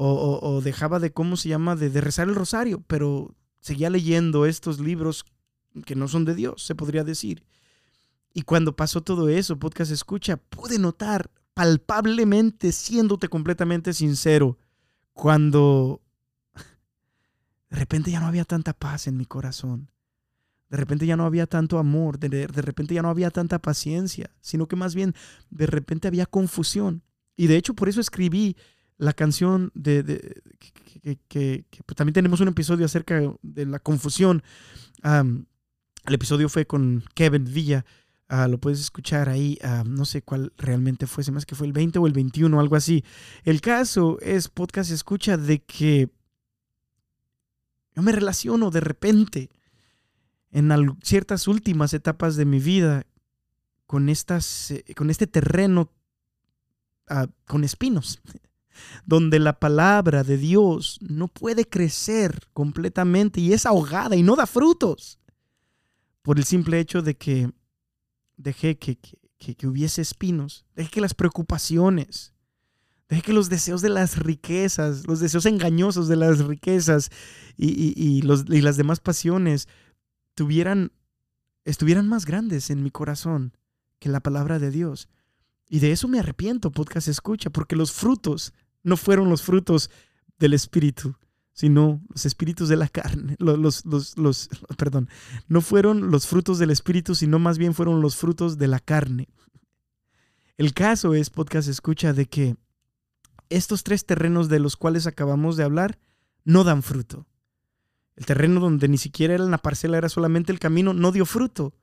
O, 0.00 0.60
dejaba 0.62 1.00
de, 1.00 1.12
¿cómo 1.12 1.36
se 1.36 1.48
llama?, 1.48 1.74
de, 1.74 1.90
de 1.90 2.00
rezar 2.00 2.28
el 2.28 2.36
rosario, 2.36 2.84
pero 2.86 3.34
seguía 3.68 3.90
leyendo 3.90 4.46
estos 4.46 4.80
libros 4.80 5.26
que 5.84 5.94
no 5.94 6.08
son 6.08 6.24
de 6.24 6.34
Dios, 6.34 6.62
se 6.62 6.74
podría 6.74 7.04
decir. 7.04 7.44
Y 8.32 8.42
cuando 8.42 8.74
pasó 8.74 9.02
todo 9.02 9.28
eso, 9.28 9.58
podcast 9.58 9.92
escucha, 9.92 10.38
pude 10.38 10.78
notar 10.78 11.30
palpablemente, 11.52 12.72
siéndote 12.72 13.28
completamente 13.28 13.92
sincero, 13.92 14.58
cuando 15.12 16.00
de 17.68 17.76
repente 17.76 18.10
ya 18.10 18.20
no 18.20 18.26
había 18.26 18.44
tanta 18.44 18.72
paz 18.72 19.06
en 19.06 19.18
mi 19.18 19.26
corazón. 19.26 19.90
De 20.70 20.76
repente 20.78 21.04
ya 21.04 21.16
no 21.16 21.26
había 21.26 21.46
tanto 21.46 21.78
amor, 21.78 22.18
de, 22.18 22.46
repente 22.46 22.94
ya 22.94 23.02
no 23.02 23.10
había 23.10 23.30
tanta 23.30 23.58
paciencia, 23.58 24.30
sino 24.40 24.66
que 24.66 24.76
más 24.76 24.94
bien 24.94 25.14
de 25.50 25.66
repente 25.66 26.08
había 26.08 26.26
confusión. 26.26 27.02
Y 27.36 27.48
de 27.48 27.56
hecho 27.56 27.74
por 27.74 27.88
eso 27.88 28.00
escribí 28.00 28.56
la 28.98 29.12
canción 29.12 29.70
de, 29.74 30.42
que, 31.28 31.64
pues, 31.86 31.96
también 31.96 32.14
tenemos 32.14 32.40
un 32.40 32.48
episodio 32.48 32.84
acerca 32.84 33.32
de 33.42 33.66
la 33.66 33.78
confusión. 33.78 34.42
el 35.02 36.14
episodio 36.14 36.48
fue 36.48 36.66
con 36.66 37.04
Kevin 37.14 37.44
Villa. 37.44 37.84
Ah, 38.28 38.46
lo 38.46 38.58
puedes 38.58 38.80
escuchar 38.80 39.28
ahí. 39.28 39.58
no 39.86 40.04
sé 40.04 40.22
cuál 40.22 40.52
realmente 40.58 41.06
fue, 41.06 41.24
se 41.24 41.32
me 41.32 41.40
que 41.42 41.54
fue 41.54 41.66
el 41.66 41.72
20 41.72 41.98
o 41.98 42.06
el 42.06 42.12
21, 42.12 42.60
algo 42.60 42.76
así. 42.76 43.04
El 43.44 43.60
caso 43.60 44.18
es 44.20 44.48
podcast 44.48 44.90
escucha 44.90 45.36
de 45.36 45.60
que 45.60 46.10
yo 47.94 48.02
me 48.02 48.12
relaciono 48.12 48.70
de 48.70 48.80
repente 48.80 49.50
en 50.50 50.72
ciertas 51.02 51.48
últimas 51.48 51.94
etapas 51.94 52.36
de 52.36 52.44
mi 52.44 52.60
vida 52.60 53.06
con, 53.86 54.08
estas, 54.08 54.70
eh, 54.70 54.84
con 54.94 55.10
este 55.10 55.26
terreno 55.26 55.90
ah, 57.08 57.26
con 57.46 57.64
espinos, 57.64 58.20
donde 59.06 59.38
la 59.38 59.58
palabra 59.58 60.24
de 60.24 60.36
Dios 60.36 60.98
no 61.00 61.28
puede 61.28 61.64
crecer 61.64 62.48
completamente 62.52 63.40
y 63.40 63.52
es 63.52 63.66
ahogada 63.66 64.16
y 64.16 64.22
no 64.22 64.36
da 64.36 64.46
frutos, 64.46 65.18
por 66.22 66.38
el 66.38 66.44
simple 66.44 66.78
hecho 66.78 67.02
de 67.02 67.16
que 67.16 67.50
dejé 68.36 68.78
que, 68.78 68.98
que, 69.38 69.66
hubiese 69.66 70.02
espinos, 70.02 70.64
dejé 70.74 70.90
que 70.90 71.00
las 71.00 71.14
preocupaciones, 71.14 72.34
dejé 73.08 73.22
que 73.22 73.32
los 73.32 73.48
deseos 73.48 73.80
de 73.80 73.88
las 73.88 74.18
riquezas, 74.18 75.06
los 75.06 75.20
deseos 75.20 75.46
engañosos 75.46 76.08
de 76.08 76.16
las 76.16 76.40
riquezas 76.40 77.10
y, 77.56 78.22
los, 78.22 78.44
y 78.48 78.60
las 78.60 78.76
demás 78.76 79.00
pasiones 79.00 79.68
tuvieran, 80.34 80.92
estuvieran 81.64 82.08
más 82.08 82.26
grandes 82.26 82.70
en 82.70 82.82
mi 82.82 82.90
corazón 82.90 83.56
que 83.98 84.08
la 84.08 84.20
palabra 84.20 84.58
de 84.58 84.70
Dios. 84.70 85.08
Y 85.68 85.80
de 85.80 85.92
eso 85.92 86.08
me 86.08 86.18
arrepiento, 86.18 86.70
podcast 86.70 87.08
escucha, 87.08 87.50
porque 87.50 87.76
los 87.76 87.92
frutos 87.92 88.54
no 88.82 88.96
fueron 88.96 89.28
los 89.28 89.42
frutos 89.42 89.90
del 90.38 90.54
Espíritu, 90.54 91.16
sino 91.52 92.00
los 92.08 92.24
espíritus 92.24 92.68
de 92.68 92.76
la 92.76 92.88
carne. 92.88 93.36
Los, 93.38 93.84
los, 93.84 94.16
los, 94.16 94.48
perdón, 94.76 95.08
no 95.48 95.60
fueron 95.60 96.10
los 96.10 96.26
frutos 96.26 96.58
del 96.58 96.70
Espíritu, 96.70 97.14
sino 97.14 97.38
más 97.38 97.58
bien 97.58 97.74
fueron 97.74 98.00
los 98.00 98.16
frutos 98.16 98.58
de 98.58 98.68
la 98.68 98.78
carne. 98.78 99.28
El 100.56 100.74
caso 100.74 101.14
es, 101.14 101.30
podcast 101.30 101.68
escucha, 101.68 102.12
de 102.12 102.26
que 102.26 102.56
estos 103.48 103.82
tres 103.82 104.04
terrenos 104.04 104.48
de 104.48 104.58
los 104.58 104.76
cuales 104.76 105.06
acabamos 105.06 105.56
de 105.56 105.64
hablar 105.64 105.98
no 106.44 106.64
dan 106.64 106.82
fruto. 106.82 107.26
El 108.16 108.26
terreno 108.26 108.60
donde 108.60 108.88
ni 108.88 108.98
siquiera 108.98 109.34
era 109.34 109.44
una 109.44 109.58
parcela, 109.58 109.98
era 109.98 110.08
solamente 110.08 110.50
el 110.50 110.58
camino, 110.58 110.92
no 110.92 111.12
dio 111.12 111.24
fruto. 111.26 111.74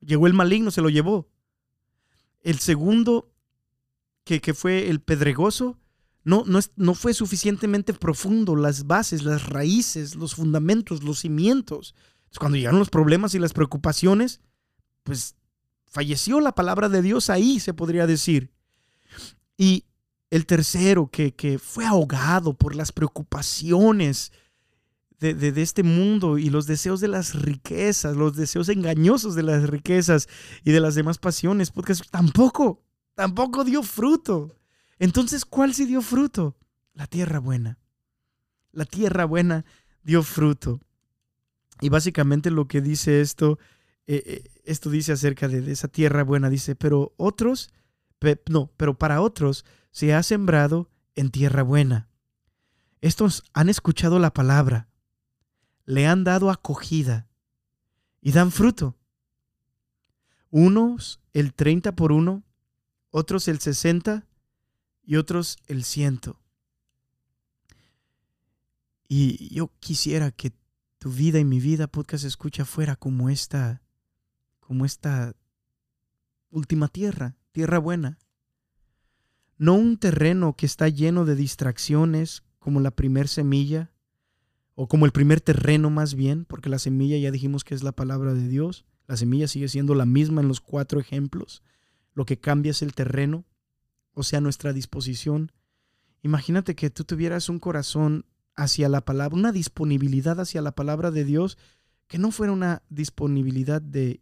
Llegó 0.00 0.26
el 0.26 0.34
maligno, 0.34 0.70
se 0.70 0.80
lo 0.80 0.90
llevó. 0.90 1.28
El 2.40 2.58
segundo, 2.58 3.32
que, 4.24 4.40
que 4.40 4.54
fue 4.54 4.90
el 4.90 5.00
pedregoso, 5.00 5.78
no, 6.24 6.44
no, 6.46 6.58
no 6.76 6.94
fue 6.94 7.14
suficientemente 7.14 7.92
profundo. 7.92 8.56
Las 8.56 8.86
bases, 8.86 9.22
las 9.22 9.48
raíces, 9.48 10.14
los 10.14 10.34
fundamentos, 10.34 11.02
los 11.02 11.20
cimientos. 11.20 11.94
cuando 12.38 12.56
llegaron 12.56 12.78
los 12.78 12.90
problemas 12.90 13.34
y 13.34 13.38
las 13.38 13.52
preocupaciones, 13.52 14.40
pues 15.02 15.36
falleció 15.86 16.40
la 16.40 16.54
palabra 16.54 16.88
de 16.88 17.02
Dios 17.02 17.30
ahí, 17.30 17.60
se 17.60 17.74
podría 17.74 18.06
decir. 18.06 18.50
Y 19.56 19.84
el 20.30 20.46
tercero, 20.46 21.08
que, 21.08 21.34
que 21.34 21.58
fue 21.58 21.84
ahogado 21.84 22.54
por 22.54 22.74
las 22.74 22.90
preocupaciones, 22.90 24.32
de, 25.32 25.62
este 25.62 25.82
mundo 25.82 26.38
y 26.38 26.50
los 26.50 26.66
deseos 26.66 27.00
de 27.00 27.08
las 27.08 27.34
riquezas, 27.34 28.16
los 28.16 28.36
deseos 28.36 28.68
engañosos 28.68 29.34
de 29.34 29.42
las 29.42 29.68
riquezas 29.68 30.28
y 30.64 30.72
de 30.72 30.80
las 30.80 30.94
demás 30.94 31.18
pasiones, 31.18 31.70
porque 31.70 31.94
tampoco, 32.10 32.82
tampoco 33.14 33.64
dio 33.64 33.82
fruto. 33.82 34.54
Entonces, 34.98 35.44
¿cuál 35.44 35.74
sí 35.74 35.86
dio 35.86 36.02
fruto? 36.02 36.56
La 36.92 37.06
tierra 37.06 37.38
buena. 37.38 37.78
La 38.72 38.84
tierra 38.84 39.24
buena 39.24 39.64
dio 40.02 40.22
fruto. 40.22 40.80
Y 41.80 41.88
básicamente 41.88 42.50
lo 42.50 42.68
que 42.68 42.80
dice 42.80 43.20
esto, 43.20 43.58
eh, 44.06 44.22
eh, 44.26 44.50
esto 44.64 44.90
dice 44.90 45.12
acerca 45.12 45.48
de, 45.48 45.70
esa 45.70 45.88
tierra 45.88 46.22
buena, 46.22 46.50
dice, 46.50 46.76
pero 46.76 47.14
otros, 47.16 47.72
no, 48.48 48.70
pero 48.76 48.96
para 48.96 49.20
otros 49.20 49.64
se 49.90 50.14
ha 50.14 50.22
sembrado 50.22 50.90
en 51.14 51.30
tierra 51.30 51.62
buena. 51.62 52.08
Estos 53.00 53.44
han 53.52 53.68
escuchado 53.68 54.18
la 54.18 54.32
palabra, 54.32 54.88
le 55.84 56.06
han 56.06 56.24
dado 56.24 56.50
acogida 56.50 57.28
y 58.20 58.32
dan 58.32 58.50
fruto. 58.50 58.96
Unos 60.50 61.20
el 61.32 61.52
30 61.52 61.96
por 61.96 62.12
uno, 62.12 62.44
otros 63.10 63.48
el 63.48 63.60
60 63.60 64.26
y 65.04 65.16
otros 65.16 65.58
el 65.66 65.84
100. 65.84 66.20
Y 69.08 69.54
yo 69.54 69.70
quisiera 69.80 70.30
que 70.30 70.52
tu 70.98 71.10
vida 71.10 71.38
y 71.38 71.44
mi 71.44 71.60
vida, 71.60 71.86
podcast 71.86 72.24
escucha, 72.24 72.64
fuera 72.64 72.96
como 72.96 73.28
esta, 73.28 73.82
como 74.60 74.84
esta 74.84 75.34
última 76.50 76.88
tierra, 76.88 77.36
tierra 77.52 77.78
buena. 77.78 78.18
No 79.58 79.74
un 79.74 79.98
terreno 79.98 80.56
que 80.56 80.66
está 80.66 80.88
lleno 80.88 81.24
de 81.24 81.36
distracciones 81.36 82.42
como 82.58 82.80
la 82.80 82.90
primer 82.90 83.28
semilla, 83.28 83.92
o 84.74 84.88
como 84.88 85.06
el 85.06 85.12
primer 85.12 85.40
terreno 85.40 85.90
más 85.90 86.14
bien, 86.14 86.44
porque 86.44 86.68
la 86.68 86.78
semilla 86.78 87.16
ya 87.16 87.30
dijimos 87.30 87.62
que 87.64 87.74
es 87.74 87.82
la 87.82 87.92
palabra 87.92 88.34
de 88.34 88.48
Dios. 88.48 88.84
La 89.06 89.16
semilla 89.16 89.46
sigue 89.46 89.68
siendo 89.68 89.94
la 89.94 90.06
misma 90.06 90.40
en 90.40 90.48
los 90.48 90.60
cuatro 90.60 90.98
ejemplos. 90.98 91.62
Lo 92.14 92.24
que 92.24 92.38
cambia 92.38 92.70
es 92.70 92.82
el 92.82 92.94
terreno, 92.94 93.44
o 94.14 94.22
sea, 94.22 94.40
nuestra 94.40 94.72
disposición. 94.72 95.52
Imagínate 96.22 96.74
que 96.74 96.90
tú 96.90 97.04
tuvieras 97.04 97.48
un 97.48 97.58
corazón 97.58 98.24
hacia 98.56 98.88
la 98.88 99.04
palabra, 99.04 99.36
una 99.36 99.52
disponibilidad 99.52 100.40
hacia 100.40 100.62
la 100.62 100.72
palabra 100.72 101.10
de 101.10 101.24
Dios, 101.24 101.58
que 102.06 102.18
no 102.18 102.30
fuera 102.30 102.52
una 102.52 102.82
disponibilidad 102.88 103.82
de 103.82 104.20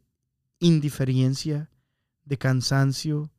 indiferencia, 0.59 1.71
de 2.25 2.39
cansancio, 2.39 3.31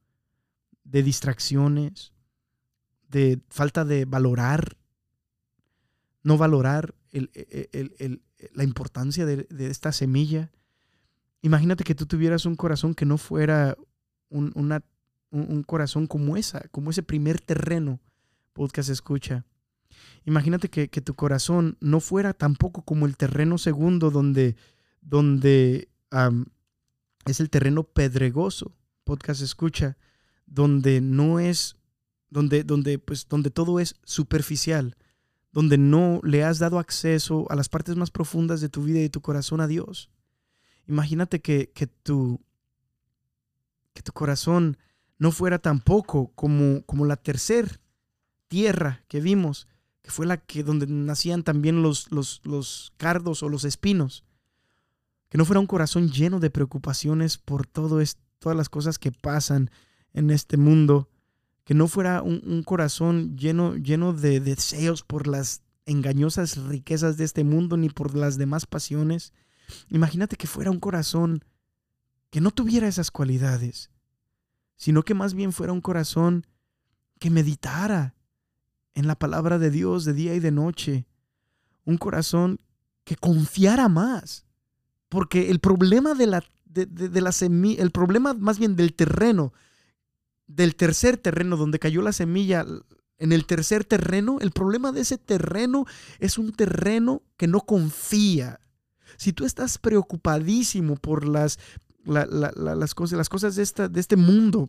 de 0.83 1.03
distracciones, 1.03 2.13
de 3.09 3.39
falta 3.49 3.85
de 3.85 4.05
valorar, 4.05 4.77
no 6.23 6.37
valorar 6.37 6.93
e, 7.11 7.29
e, 7.33 8.19
la 8.53 8.63
importancia 8.63 9.25
de, 9.25 9.47
esta 9.69 9.91
semilla. 9.91 10.51
Imagínate 11.41 11.83
que 11.83 11.95
tú 11.95 12.05
tuvieras 12.05 12.45
un 12.45 12.55
corazón 12.55 12.95
que 12.95 13.05
no 13.05 13.17
fuera 13.17 13.77
un, 14.29 14.51
un, 15.33 15.63
corazón 15.63 16.07
como 16.07 16.37
esa, 16.37 16.67
como 16.69 16.91
ese 16.91 17.03
primer 17.03 17.41
terreno 17.41 17.99
podcast 18.53 18.89
escucha. 18.89 19.45
Imagínate 20.25 20.69
que, 20.69 20.87
tu 20.87 21.15
corazón 21.15 21.77
no 21.81 21.99
fuera 21.99 22.33
tampoco 22.33 22.83
como 22.83 23.05
el 23.05 23.17
terreno 23.17 23.57
segundo 23.57 24.11
donde, 24.11 24.55
donde 25.01 25.89
es 27.25 27.39
el 27.39 27.49
terreno 27.49 27.83
pedregoso, 27.83 28.71
podcast 29.03 29.41
escucha, 29.41 29.97
donde 30.45 31.01
no 31.01 31.39
es, 31.39 31.75
donde, 32.29 32.63
donde, 32.63 32.99
pues, 32.99 33.27
donde 33.27 33.49
todo 33.49 33.79
es 33.79 33.95
superficial, 34.03 34.95
donde 35.51 35.77
no 35.77 36.21
le 36.23 36.43
has 36.43 36.59
dado 36.59 36.79
acceso 36.79 37.47
a 37.49 37.55
las 37.55 37.69
partes 37.69 37.95
más 37.95 38.11
profundas 38.11 38.61
de 38.61 38.69
tu 38.69 38.83
vida 38.83 38.99
y 38.99 39.03
de 39.03 39.09
tu 39.09 39.21
corazón 39.21 39.61
a 39.61 39.67
Dios. 39.67 40.09
Imagínate 40.87 41.41
que, 41.41 41.71
que, 41.73 41.87
tu, 41.87 42.39
que 43.93 44.01
tu 44.03 44.11
corazón 44.13 44.77
no 45.23 45.31
fuera 45.31 45.57
tampoco 45.57 46.33
como, 46.35 46.81
como 46.85 47.05
la 47.05 47.15
tercera 47.15 47.79
tierra 48.49 49.05
que 49.07 49.21
vimos, 49.21 49.69
que 50.01 50.11
fue 50.11 50.25
la 50.25 50.35
que 50.35 50.65
donde 50.65 50.85
nacían 50.85 51.43
también 51.43 51.81
los, 51.81 52.11
los, 52.11 52.41
los 52.43 52.91
cardos 52.97 53.41
o 53.41 53.47
los 53.47 53.63
espinos. 53.63 54.25
Que 55.29 55.37
no 55.37 55.45
fuera 55.45 55.61
un 55.61 55.65
corazón 55.65 56.11
lleno 56.11 56.41
de 56.41 56.49
preocupaciones 56.49 57.37
por 57.37 57.65
todo 57.65 58.03
todas 58.39 58.57
las 58.57 58.67
cosas 58.67 58.99
que 58.99 59.13
pasan 59.13 59.71
en 60.11 60.29
este 60.29 60.57
mundo, 60.57 61.09
que 61.63 61.73
no 61.73 61.87
fuera 61.87 62.21
un, 62.21 62.61
corazón 62.63 63.37
lleno, 63.37 63.77
lleno 63.77 64.11
de 64.11 64.41
deseos 64.41 65.03
por 65.03 65.27
las 65.27 65.61
engañosas 65.85 66.57
riquezas 66.57 67.15
de 67.15 67.23
este 67.23 67.45
mundo 67.45 67.77
ni 67.77 67.87
por 67.87 68.13
las 68.13 68.37
demás 68.37 68.65
pasiones. 68.65 69.31
Imagínate 69.87 70.35
que 70.35 70.47
fuera 70.47 70.69
un 70.69 70.81
corazón 70.81 71.45
que 72.29 72.41
no 72.41 72.51
tuviera 72.51 72.89
esas 72.89 73.09
cualidades, 73.09 73.89
sino 74.83 75.03
que 75.03 75.13
más 75.13 75.33
bien 75.33 75.53
fuera 75.53 75.71
un 75.71 75.79
corazón 75.79 76.45
que 77.17 77.29
meditara 77.29 78.15
en 78.95 79.07
la 79.07 79.15
palabra 79.15 79.57
de 79.57 79.71
Dios 79.71 80.03
de 80.03 80.11
día 80.11 80.35
y 80.35 80.41
de 80.41 80.51
noche. 80.51 81.05
Un 81.85 81.97
corazón 81.97 82.59
que 83.05 83.15
confiara 83.15 83.87
más. 83.87 84.45
Porque 85.07 85.51
el 85.51 85.59
problema 85.59 86.15
de 86.15 86.27
la, 86.27 86.43
de, 86.65 87.21
la 87.21 87.31
semilla, 87.31 87.81
el 87.81 87.91
problema 87.91 88.33
más 88.33 88.59
bien 88.59 88.75
del 88.75 88.93
terreno, 88.93 89.53
del 90.47 90.75
tercer 90.75 91.15
terreno 91.15 91.55
donde 91.55 91.79
cayó 91.79 92.01
la 92.01 92.11
semilla, 92.11 92.65
en 93.19 93.31
el 93.31 93.45
tercer 93.45 93.85
terreno, 93.85 94.39
el 94.41 94.51
problema 94.51 94.91
de 94.91 94.99
ese 94.99 95.17
terreno 95.17 95.85
es 96.19 96.37
un 96.37 96.51
terreno 96.51 97.21
que 97.37 97.47
no 97.47 97.61
confía. 97.61 98.59
Si 99.15 99.31
tú 99.31 99.45
estás 99.45 99.77
preocupadísimo 99.77 100.97
por 100.97 101.25
las, 101.25 101.57
las, 102.05 102.95
cosas, 102.95 103.17
las 103.17 103.29
cosas 103.29 103.55
de, 103.55 103.63
esta, 103.63 103.87
de 103.87 103.99
este 103.99 104.15
mundo, 104.15 104.67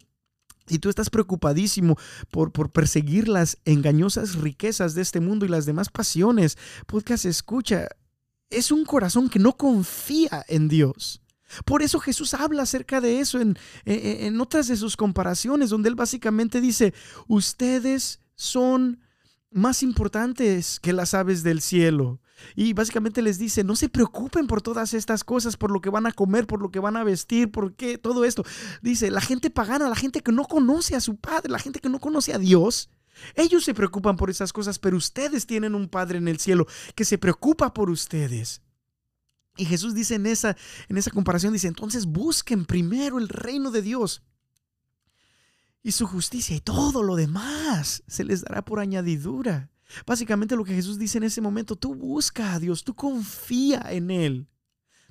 si 0.66 0.78
tú 0.78 0.88
estás 0.88 1.10
preocupadísimo 1.10 1.96
por, 2.30 2.52
por, 2.52 2.70
perseguir 2.70 3.28
las 3.28 3.58
engañosas 3.64 4.36
riquezas 4.36 4.94
de 4.94 5.02
este 5.02 5.20
mundo 5.20 5.44
y 5.44 5.48
las 5.48 5.66
demás 5.66 5.88
pasiones, 5.90 6.56
podcast 6.86 7.24
escucha, 7.26 7.88
es 8.50 8.70
un 8.70 8.84
corazón 8.84 9.28
que 9.28 9.38
no 9.38 9.56
confía 9.56 10.44
en 10.48 10.68
Dios. 10.68 11.20
Por 11.64 11.82
eso 11.82 12.00
Jesús 12.00 12.34
habla 12.34 12.62
acerca 12.62 13.00
de 13.00 13.20
eso 13.20 13.40
en, 13.40 13.56
en, 13.84 14.40
otras 14.40 14.66
de 14.68 14.76
sus 14.76 14.96
comparaciones, 14.96 15.70
donde 15.70 15.88
él 15.88 15.94
básicamente 15.94 16.60
dice, 16.60 16.94
ustedes 17.28 18.20
son 18.34 19.00
más 19.50 19.82
importantes 19.82 20.80
que 20.80 20.92
las 20.92 21.14
aves 21.14 21.42
del 21.42 21.60
cielo. 21.60 22.20
Y 22.56 22.72
básicamente 22.72 23.22
les 23.22 23.38
dice, 23.38 23.64
no 23.64 23.76
se 23.76 23.88
preocupen 23.88 24.46
por 24.46 24.62
todas 24.62 24.94
estas 24.94 25.24
cosas, 25.24 25.56
por 25.56 25.70
lo 25.70 25.80
que 25.80 25.90
van 25.90 26.06
a 26.06 26.12
comer, 26.12 26.46
por 26.46 26.60
lo 26.60 26.70
que 26.70 26.80
van 26.80 26.96
a 26.96 27.04
vestir, 27.04 27.50
por 27.50 27.74
qué, 27.74 27.98
todo 27.98 28.24
esto. 28.24 28.44
Dice, 28.82 29.10
la 29.10 29.20
gente 29.20 29.50
pagana, 29.50 29.88
la 29.88 29.96
gente 29.96 30.20
que 30.20 30.32
no 30.32 30.44
conoce 30.44 30.96
a 30.96 31.00
su 31.00 31.16
Padre, 31.16 31.50
la 31.50 31.58
gente 31.58 31.80
que 31.80 31.88
no 31.88 32.00
conoce 32.00 32.32
a 32.32 32.38
Dios, 32.38 32.90
ellos 33.34 33.64
se 33.64 33.74
preocupan 33.74 34.16
por 34.16 34.30
esas 34.30 34.52
cosas, 34.52 34.78
pero 34.78 34.96
ustedes 34.96 35.46
tienen 35.46 35.74
un 35.74 35.88
Padre 35.88 36.18
en 36.18 36.28
el 36.28 36.38
cielo 36.38 36.66
que 36.94 37.04
se 37.04 37.18
preocupa 37.18 37.72
por 37.72 37.90
ustedes. 37.90 38.62
Y 39.56 39.66
Jesús 39.66 39.94
dice 39.94 40.16
en 40.16 40.26
esa, 40.26 40.56
en 40.88 40.96
esa 40.96 41.10
comparación, 41.10 41.52
dice, 41.52 41.68
entonces 41.68 42.06
busquen 42.06 42.64
primero 42.64 43.18
el 43.18 43.28
reino 43.28 43.70
de 43.70 43.82
Dios 43.82 44.22
y 45.82 45.92
su 45.92 46.06
justicia 46.06 46.56
y 46.56 46.60
todo 46.60 47.02
lo 47.02 47.14
demás 47.14 48.02
se 48.08 48.24
les 48.24 48.42
dará 48.42 48.64
por 48.64 48.80
añadidura. 48.80 49.70
Básicamente 50.06 50.56
lo 50.56 50.64
que 50.64 50.74
Jesús 50.74 50.98
dice 50.98 51.18
en 51.18 51.24
ese 51.24 51.40
momento, 51.40 51.76
tú 51.76 51.94
busca 51.94 52.54
a 52.54 52.58
Dios, 52.58 52.84
tú 52.84 52.94
confía 52.94 53.82
en 53.90 54.10
Él. 54.10 54.48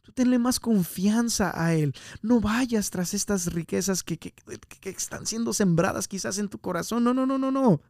Tú 0.01 0.11
tenle 0.11 0.37
más 0.37 0.59
confianza 0.59 1.53
a 1.55 1.73
Él. 1.73 1.93
No 2.21 2.41
vayas 2.41 2.89
tras 2.89 3.13
estas 3.13 3.53
riquezas 3.53 4.03
que, 4.03 4.17
que, 4.17 4.33
están 4.89 5.25
siendo 5.25 5.53
sembradas 5.53 6.09
quizás 6.09 6.37
en 6.39 6.49
tu 6.49 6.59
corazón. 6.59 7.05
No, 7.05 7.13
no, 7.13 7.25
no, 7.25 7.37
no, 7.37 7.51
no. 7.51 7.81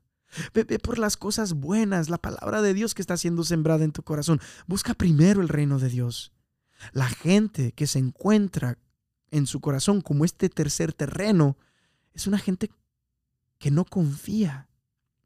Ve, 0.53 0.63
ve, 0.63 0.77
por 0.77 0.99
las 0.99 1.17
cosas 1.17 1.53
buenas, 1.53 2.09
la 2.09 2.19
palabra 2.19 2.61
de 2.61 2.75
Dios 2.75 2.93
que 2.93 3.01
está 3.01 3.17
siendo 3.17 3.43
sembrada 3.43 3.83
en 3.83 3.91
tu 3.91 4.03
corazón. 4.03 4.39
Busca 4.67 4.93
primero 4.93 5.41
el 5.41 5.49
reino 5.49 5.79
de 5.79 5.89
Dios. 5.89 6.33
La 6.91 7.07
gente 7.07 7.71
que 7.71 7.87
se 7.87 7.99
encuentra 7.99 8.77
en 9.31 9.47
su 9.47 9.59
corazón 9.59 10.01
como 10.01 10.25
este 10.25 10.49
tercer 10.49 10.93
terreno 10.93 11.57
es 12.13 12.27
una 12.27 12.37
gente 12.37 12.69
que 13.57 13.71
no 13.71 13.85
confía 13.85 14.69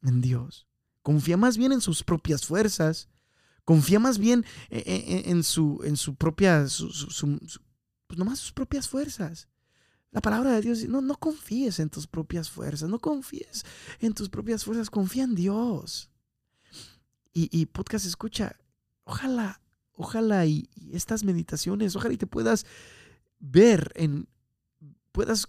en 0.01 0.21
Dios. 0.21 0.67
Confía 1.07 1.37
más 1.37 1.57
bien 1.57 1.71
en 1.71 1.79
sus 1.79 2.03
propias 2.03 2.45
fuerzas. 2.45 3.07
Confía 3.63 3.97
más 3.97 4.17
bien 4.17 4.43
e, 4.69 4.79
e, 4.79 5.29
e, 5.29 5.31
en, 5.31 5.41
su, 5.41 5.79
en 5.85 5.95
propia, 6.17 6.65
pues 8.07 8.19
nomás 8.19 8.39
sus 8.39 8.51
propias 8.51 8.89
fuerzas. 8.89 9.47
La 10.11 10.19
palabra 10.19 10.51
de 10.51 10.59
Dios 10.59 10.83
no, 10.89 10.99
no 10.99 11.15
confíes 11.15 11.79
en 11.79 11.89
tus 11.89 12.07
propias 12.07 12.49
fuerzas, 12.49 12.89
no 12.89 12.99
confíes 12.99 13.63
en 14.01 14.13
tus 14.13 14.27
propias 14.27 14.65
fuerzas, 14.65 14.89
confía 14.89 15.23
en 15.23 15.35
Dios. 15.35 16.11
Y, 17.31 17.67
podcast 17.67 18.05
escucha, 18.05 18.57
ojalá, 19.05 19.61
ojalá 19.93 20.45
y, 20.45 20.69
estas 20.91 21.23
meditaciones, 21.23 21.95
ojalá 21.95 22.15
y 22.15 22.17
te 22.17 22.27
puedas 22.27 22.65
ver 23.39 23.93
en, 23.95 24.27
puedas 25.13 25.47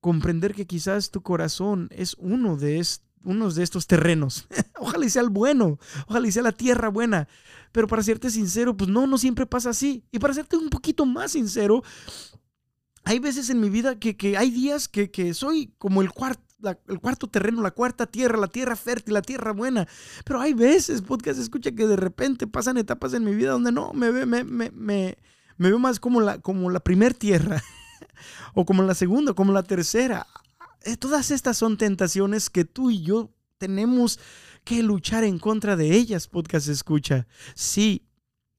comprender 0.00 0.54
que 0.54 0.66
quizás 0.66 1.10
tu 1.10 1.22
corazón 1.22 1.90
es 1.92 2.14
uno 2.18 2.56
de, 2.56 2.78
de 3.24 3.62
estos 3.62 3.86
terrenos. 3.86 4.46
ojalá 4.78 5.06
y 5.06 5.10
sea 5.10 5.22
el 5.22 5.30
bueno, 5.30 5.78
ojalá 6.06 6.28
y 6.28 6.32
sea 6.32 6.42
la 6.42 6.52
tierra 6.52 6.88
buena. 6.88 7.28
Pero 7.72 7.88
para 7.88 8.02
serte 8.02 8.30
sincero, 8.30 8.76
pues 8.76 8.88
no, 8.88 9.06
no 9.06 9.18
siempre 9.18 9.46
pasa 9.46 9.70
así. 9.70 10.04
Y 10.12 10.18
para 10.18 10.34
serte 10.34 10.56
un 10.56 10.70
poquito 10.70 11.06
más 11.06 11.32
sincero, 11.32 11.82
hay 13.02 13.18
veces 13.18 13.50
en 13.50 13.60
mi 13.60 13.68
vida 13.70 13.98
que, 13.98 14.36
hay 14.36 14.50
días 14.50 14.88
que, 14.88 15.34
soy 15.34 15.74
como 15.78 16.02
el 16.02 16.10
cuarto. 16.10 16.42
el 16.86 17.00
cuarto 17.00 17.26
terreno, 17.26 17.62
la 17.62 17.72
cuarta 17.72 18.06
tierra, 18.06 18.38
la 18.38 18.46
tierra 18.46 18.76
fértil, 18.76 19.14
la 19.14 19.22
tierra 19.22 19.52
buena. 19.52 19.88
Pero 20.24 20.40
hay 20.40 20.54
veces, 20.54 21.02
podcast, 21.02 21.40
escucha 21.40 21.72
que 21.72 21.86
de 21.86 21.96
repente 21.96 22.46
pasan 22.46 22.78
etapas 22.78 23.12
en 23.14 23.24
mi 23.24 23.34
vida 23.34 23.50
donde 23.50 23.72
no, 23.72 23.92
me, 23.92 24.12
me, 24.12 24.24
me, 24.24 24.44
me, 24.44 24.70
me 24.70 25.68
veo 25.68 25.78
más 25.78 25.98
como 25.98 26.20
la, 26.20 26.38
como 26.38 26.70
la 26.70 26.80
primer 26.80 27.14
tierra. 27.14 27.60
o 28.54 28.64
como 28.64 28.82
la 28.82 28.94
segunda, 28.94 29.32
como 29.32 29.52
la 29.52 29.62
tercera. 29.62 30.26
Eh, 30.84 30.96
todas 30.96 31.30
estas 31.30 31.56
son 31.56 31.78
tentaciones 31.78 32.50
que 32.50 32.64
tú 32.64 32.90
y 32.90 33.02
yo 33.02 33.34
tenemos 33.58 34.20
que 34.64 34.82
luchar 34.82 35.24
en 35.24 35.38
contra 35.38 35.76
de 35.76 35.92
ellas, 35.94 36.28
podcast 36.28 36.68
escucha. 36.68 37.26
Sí, 37.54 38.06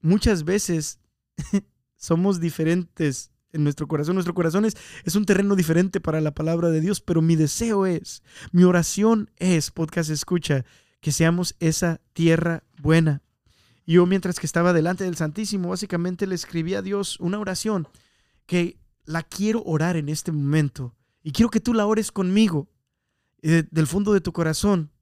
muchas 0.00 0.44
veces 0.44 0.98
somos 1.96 2.40
diferentes 2.40 3.30
en 3.52 3.62
nuestro 3.62 3.86
corazón. 3.86 4.14
Nuestro 4.14 4.34
corazón 4.34 4.64
es, 4.64 4.76
es, 5.04 5.14
un 5.14 5.24
terreno 5.24 5.54
diferente 5.54 6.00
para 6.00 6.20
la 6.20 6.34
palabra 6.34 6.70
de 6.70 6.80
Dios, 6.80 7.00
pero 7.00 7.22
mi 7.22 7.36
deseo 7.36 7.86
es, 7.86 8.22
mi 8.50 8.64
oración 8.64 9.30
es, 9.36 9.70
podcast 9.70 10.10
escucha, 10.10 10.64
que 11.00 11.12
seamos 11.12 11.54
esa 11.60 12.00
tierra 12.12 12.64
buena. 12.82 13.22
Yo 13.86 14.04
mientras 14.04 14.40
que 14.40 14.46
estaba 14.46 14.72
delante 14.72 15.04
del 15.04 15.16
Santísimo, 15.16 15.68
básicamente 15.68 16.26
le 16.26 16.34
escribí 16.34 16.74
a 16.74 16.82
Dios 16.82 17.20
una 17.20 17.38
oración 17.38 17.86
que 18.46 18.80
la 19.04 19.22
quiero 19.22 19.62
orar 19.64 19.96
en 19.96 20.08
este 20.08 20.32
momento. 20.32 20.96
Y 21.26 21.32
quiero 21.32 21.50
que 21.50 21.58
tú 21.58 21.74
la 21.74 21.86
ores 21.86 22.12
conmigo, 22.12 22.68
eh, 23.42 23.64
del 23.72 23.88
fondo 23.88 24.12
de 24.12 24.20
tu 24.20 24.32
corazón. 24.32 24.92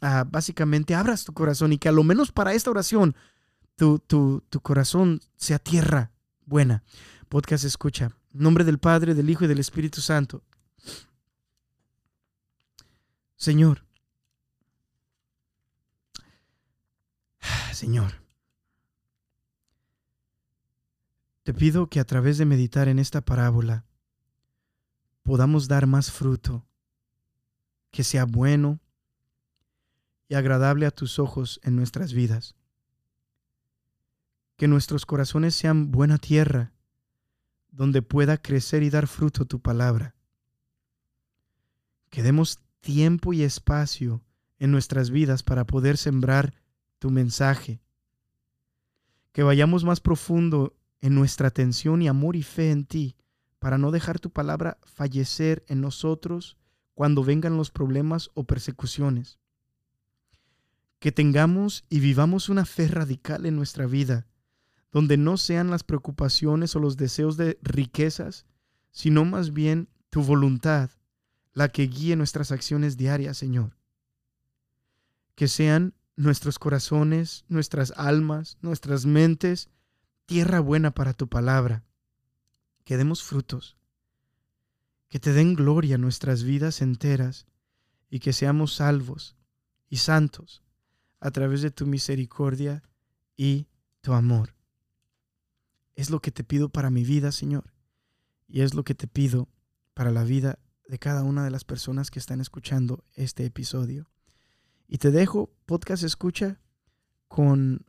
Ah, 0.00 0.24
básicamente, 0.26 0.94
abras 0.94 1.26
tu 1.26 1.34
corazón 1.34 1.70
y 1.70 1.76
que 1.76 1.90
a 1.90 1.92
lo 1.92 2.02
menos 2.02 2.32
para 2.32 2.54
esta 2.54 2.70
oración 2.70 3.14
tu, 3.74 3.98
tu, 3.98 4.42
tu 4.48 4.62
corazón 4.62 5.20
sea 5.36 5.58
tierra 5.58 6.12
buena. 6.46 6.82
Podcast 7.28 7.64
escucha. 7.64 8.06
En 8.32 8.40
nombre 8.40 8.64
del 8.64 8.78
Padre, 8.78 9.12
del 9.12 9.28
Hijo 9.28 9.44
y 9.44 9.48
del 9.48 9.58
Espíritu 9.58 10.00
Santo. 10.00 10.42
Señor. 13.36 13.84
Señor. 17.74 18.14
Te 21.42 21.52
pido 21.52 21.90
que 21.90 22.00
a 22.00 22.06
través 22.06 22.38
de 22.38 22.46
meditar 22.46 22.88
en 22.88 22.98
esta 22.98 23.20
parábola 23.20 23.84
podamos 25.26 25.66
dar 25.66 25.88
más 25.88 26.12
fruto, 26.12 26.64
que 27.90 28.04
sea 28.04 28.24
bueno 28.24 28.78
y 30.28 30.36
agradable 30.36 30.86
a 30.86 30.92
tus 30.92 31.18
ojos 31.18 31.58
en 31.64 31.74
nuestras 31.74 32.12
vidas. 32.12 32.54
Que 34.56 34.68
nuestros 34.68 35.04
corazones 35.04 35.56
sean 35.56 35.90
buena 35.90 36.18
tierra, 36.18 36.72
donde 37.72 38.02
pueda 38.02 38.36
crecer 38.36 38.84
y 38.84 38.88
dar 38.88 39.08
fruto 39.08 39.46
tu 39.46 39.60
palabra. 39.60 40.14
Que 42.08 42.22
demos 42.22 42.60
tiempo 42.80 43.32
y 43.32 43.42
espacio 43.42 44.22
en 44.60 44.70
nuestras 44.70 45.10
vidas 45.10 45.42
para 45.42 45.66
poder 45.66 45.96
sembrar 45.96 46.54
tu 47.00 47.10
mensaje. 47.10 47.82
Que 49.32 49.42
vayamos 49.42 49.82
más 49.82 49.98
profundo 49.98 50.76
en 51.00 51.16
nuestra 51.16 51.48
atención 51.48 52.00
y 52.00 52.06
amor 52.06 52.36
y 52.36 52.44
fe 52.44 52.70
en 52.70 52.86
ti, 52.86 53.16
para 53.66 53.78
no 53.78 53.90
dejar 53.90 54.20
tu 54.20 54.30
palabra 54.30 54.78
fallecer 54.84 55.64
en 55.66 55.80
nosotros 55.80 56.56
cuando 56.94 57.24
vengan 57.24 57.56
los 57.56 57.72
problemas 57.72 58.30
o 58.34 58.44
persecuciones. 58.44 59.40
Que 61.00 61.10
tengamos 61.10 61.84
y 61.88 61.98
vivamos 61.98 62.48
una 62.48 62.64
fe 62.64 62.86
radical 62.86 63.44
en 63.44 63.56
nuestra 63.56 63.86
vida, 63.86 64.28
donde 64.92 65.16
no 65.16 65.36
sean 65.36 65.68
las 65.68 65.82
preocupaciones 65.82 66.76
o 66.76 66.78
los 66.78 66.96
deseos 66.96 67.36
de 67.36 67.58
riquezas, 67.60 68.46
sino 68.92 69.24
más 69.24 69.52
bien 69.52 69.88
tu 70.10 70.22
voluntad 70.22 70.90
la 71.52 71.68
que 71.68 71.88
guíe 71.88 72.14
nuestras 72.14 72.52
acciones 72.52 72.96
diarias, 72.96 73.36
Señor. 73.36 73.76
Que 75.34 75.48
sean 75.48 75.92
nuestros 76.14 76.60
corazones, 76.60 77.44
nuestras 77.48 77.92
almas, 77.96 78.58
nuestras 78.60 79.06
mentes, 79.06 79.70
tierra 80.24 80.60
buena 80.60 80.92
para 80.92 81.14
tu 81.14 81.26
palabra, 81.26 81.82
que 82.86 82.96
demos 82.96 83.24
frutos, 83.24 83.76
que 85.08 85.18
te 85.18 85.32
den 85.32 85.54
gloria 85.54 85.98
nuestras 85.98 86.44
vidas 86.44 86.80
enteras 86.80 87.46
y 88.08 88.20
que 88.20 88.32
seamos 88.32 88.76
salvos 88.76 89.36
y 89.88 89.96
santos 89.96 90.62
a 91.18 91.32
través 91.32 91.62
de 91.62 91.72
tu 91.72 91.84
misericordia 91.84 92.84
y 93.36 93.66
tu 94.02 94.12
amor. 94.12 94.54
Es 95.96 96.10
lo 96.10 96.20
que 96.20 96.30
te 96.30 96.44
pido 96.44 96.68
para 96.68 96.90
mi 96.90 97.02
vida, 97.02 97.32
Señor, 97.32 97.74
y 98.46 98.60
es 98.60 98.72
lo 98.72 98.84
que 98.84 98.94
te 98.94 99.08
pido 99.08 99.48
para 99.92 100.12
la 100.12 100.22
vida 100.22 100.60
de 100.86 101.00
cada 101.00 101.24
una 101.24 101.42
de 101.42 101.50
las 101.50 101.64
personas 101.64 102.12
que 102.12 102.20
están 102.20 102.40
escuchando 102.40 103.04
este 103.14 103.44
episodio. 103.44 104.08
Y 104.86 104.98
te 104.98 105.10
dejo, 105.10 105.50
podcast 105.66 106.04
escucha, 106.04 106.60
con, 107.26 107.84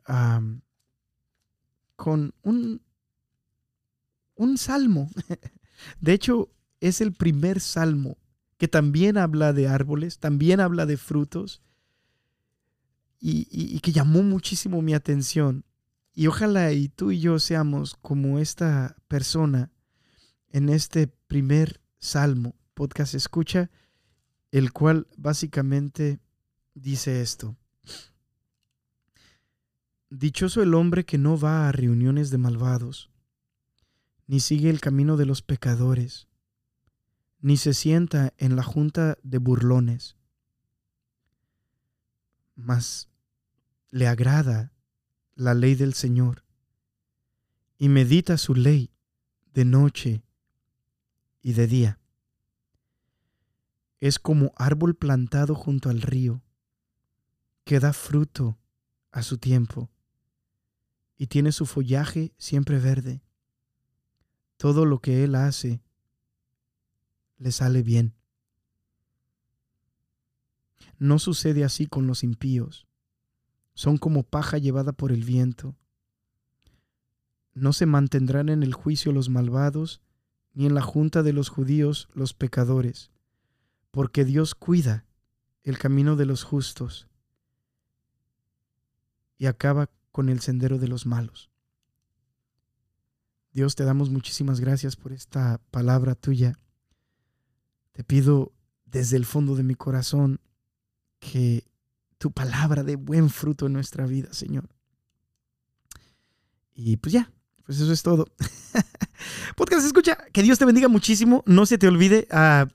con 1.94 2.34
un, 2.42 2.82
un 4.38 4.56
salmo. 4.56 5.10
De 6.00 6.14
hecho, 6.14 6.50
es 6.80 7.00
el 7.00 7.12
primer 7.12 7.60
salmo 7.60 8.16
que 8.56 8.68
también 8.68 9.16
habla 9.18 9.52
de 9.52 9.68
árboles, 9.68 10.18
también 10.18 10.60
habla 10.60 10.86
de 10.86 10.96
frutos 10.96 11.62
y, 13.20 13.78
que 13.80 13.92
llamó 13.92 14.22
muchísimo 14.22 14.82
mi 14.82 14.94
atención. 14.94 15.64
Y 16.12 16.26
ojalá 16.26 16.72
y 16.72 16.88
tú 16.88 17.12
y 17.12 17.20
yo 17.20 17.38
seamos 17.38 17.94
como 17.94 18.38
esta 18.38 18.96
persona 19.06 19.70
en 20.50 20.68
este 20.68 21.06
primer 21.06 21.80
salmo, 21.98 22.56
podcast 22.74 23.14
escucha, 23.14 23.70
el 24.50 24.72
cual 24.72 25.06
básicamente 25.16 26.18
dice 26.74 27.20
esto. 27.20 27.56
Dichoso 30.10 30.62
el 30.62 30.74
hombre 30.74 31.04
que 31.04 31.18
no 31.18 31.38
va 31.38 31.68
a 31.68 31.72
reuniones 31.72 32.30
de 32.30 32.38
malvados, 32.38 33.10
ni 34.28 34.40
sigue 34.40 34.70
el 34.70 34.80
camino 34.80 35.16
de 35.16 35.26
los 35.26 35.42
pecadores, 35.42 36.28
ni 37.40 37.56
se 37.56 37.72
sienta 37.72 38.34
en 38.36 38.56
la 38.56 38.62
junta 38.62 39.18
de 39.22 39.38
burlones, 39.38 40.16
mas 42.54 43.08
le 43.90 44.06
agrada 44.06 44.72
la 45.34 45.54
ley 45.54 45.74
del 45.74 45.94
Señor 45.94 46.44
y 47.78 47.88
medita 47.88 48.36
su 48.36 48.54
ley 48.54 48.92
de 49.54 49.64
noche 49.64 50.22
y 51.40 51.54
de 51.54 51.66
día. 51.66 52.00
Es 53.98 54.18
como 54.18 54.52
árbol 54.56 54.94
plantado 54.94 55.54
junto 55.54 55.88
al 55.88 56.02
río, 56.02 56.42
que 57.64 57.80
da 57.80 57.94
fruto 57.94 58.58
a 59.10 59.22
su 59.22 59.38
tiempo 59.38 59.90
y 61.16 61.28
tiene 61.28 61.50
su 61.50 61.64
follaje 61.64 62.34
siempre 62.36 62.78
verde. 62.78 63.22
Todo 64.58 64.84
lo 64.84 65.00
que 65.00 65.24
él 65.24 65.34
hace 65.34 65.80
le 67.38 67.50
sale 67.52 67.82
bien. 67.82 68.14
No 70.98 71.18
sucede 71.18 71.64
así 71.64 71.86
con 71.86 72.06
los 72.06 72.24
impíos. 72.24 72.86
Son 73.74 73.98
como 73.98 74.24
paja 74.24 74.58
llevada 74.58 74.92
por 74.92 75.12
el 75.12 75.24
viento. 75.24 75.76
No 77.54 77.72
se 77.72 77.86
mantendrán 77.86 78.48
en 78.48 78.62
el 78.62 78.74
juicio 78.74 79.12
los 79.12 79.28
malvados, 79.28 80.02
ni 80.54 80.66
en 80.66 80.74
la 80.74 80.82
junta 80.82 81.22
de 81.22 81.32
los 81.32 81.48
judíos 81.48 82.08
los 82.12 82.34
pecadores, 82.34 83.12
porque 83.92 84.24
Dios 84.24 84.56
cuida 84.56 85.06
el 85.62 85.78
camino 85.78 86.16
de 86.16 86.26
los 86.26 86.42
justos 86.42 87.06
y 89.38 89.46
acaba 89.46 89.88
con 90.10 90.28
el 90.28 90.40
sendero 90.40 90.78
de 90.78 90.88
los 90.88 91.06
malos. 91.06 91.48
Dios, 93.52 93.74
te 93.74 93.84
damos 93.84 94.10
muchísimas 94.10 94.60
gracias 94.60 94.96
por 94.96 95.12
esta 95.12 95.60
palabra 95.70 96.14
tuya. 96.14 96.58
Te 97.92 98.04
pido 98.04 98.52
desde 98.84 99.16
el 99.16 99.24
fondo 99.24 99.56
de 99.56 99.62
mi 99.62 99.74
corazón 99.74 100.40
que 101.18 101.64
tu 102.18 102.30
palabra 102.30 102.84
dé 102.84 102.96
buen 102.96 103.30
fruto 103.30 103.66
en 103.66 103.72
nuestra 103.72 104.06
vida, 104.06 104.32
Señor. 104.32 104.68
Y 106.74 106.96
pues 106.98 107.12
ya, 107.12 107.32
pues 107.64 107.80
eso 107.80 107.92
es 107.92 108.02
todo. 108.02 108.26
Podcast 109.56 109.86
escucha, 109.86 110.16
que 110.32 110.42
Dios 110.42 110.58
te 110.58 110.64
bendiga 110.64 110.88
muchísimo. 110.88 111.42
No 111.46 111.66
se 111.66 111.78
te 111.78 111.88
olvide 111.88 112.28
a 112.30 112.62
ah, 112.62 112.68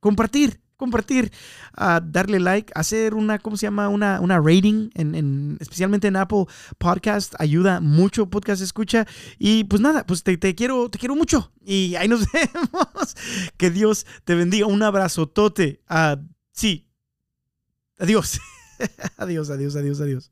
compartir, 0.00 0.60
compartir, 0.78 1.30
a 1.74 2.00
darle 2.00 2.40
like, 2.40 2.72
hacer 2.74 3.12
una, 3.14 3.38
¿cómo 3.38 3.58
se 3.58 3.66
llama? 3.66 3.88
Una, 3.88 4.20
una 4.20 4.38
rating, 4.38 4.88
en, 4.94 5.58
especialmente 5.60 6.08
en 6.08 6.16
Apple 6.16 6.46
Podcast. 6.78 7.34
Ayuda 7.38 7.80
mucho, 7.80 8.30
Podcast 8.30 8.62
escucha. 8.62 9.06
Y 9.38 9.64
pues 9.64 9.82
nada, 9.82 10.06
pues 10.06 10.22
te, 10.22 10.38
quiero, 10.54 10.88
te 10.88 10.98
quiero 10.98 11.14
mucho. 11.16 11.52
Y 11.66 11.96
ahí 11.96 12.08
nos 12.08 12.20
vemos. 12.32 13.16
Que 13.58 13.70
Dios 13.70 14.06
te 14.24 14.34
bendiga. 14.34 14.66
Un 14.66 14.82
abrazotote. 14.82 15.82
Uh, 15.90 16.16
sí. 16.52 16.86
Adiós. 17.98 18.40
adiós, 19.16 19.50
adiós, 19.50 19.74
adiós, 19.74 20.00
adiós. 20.00 20.30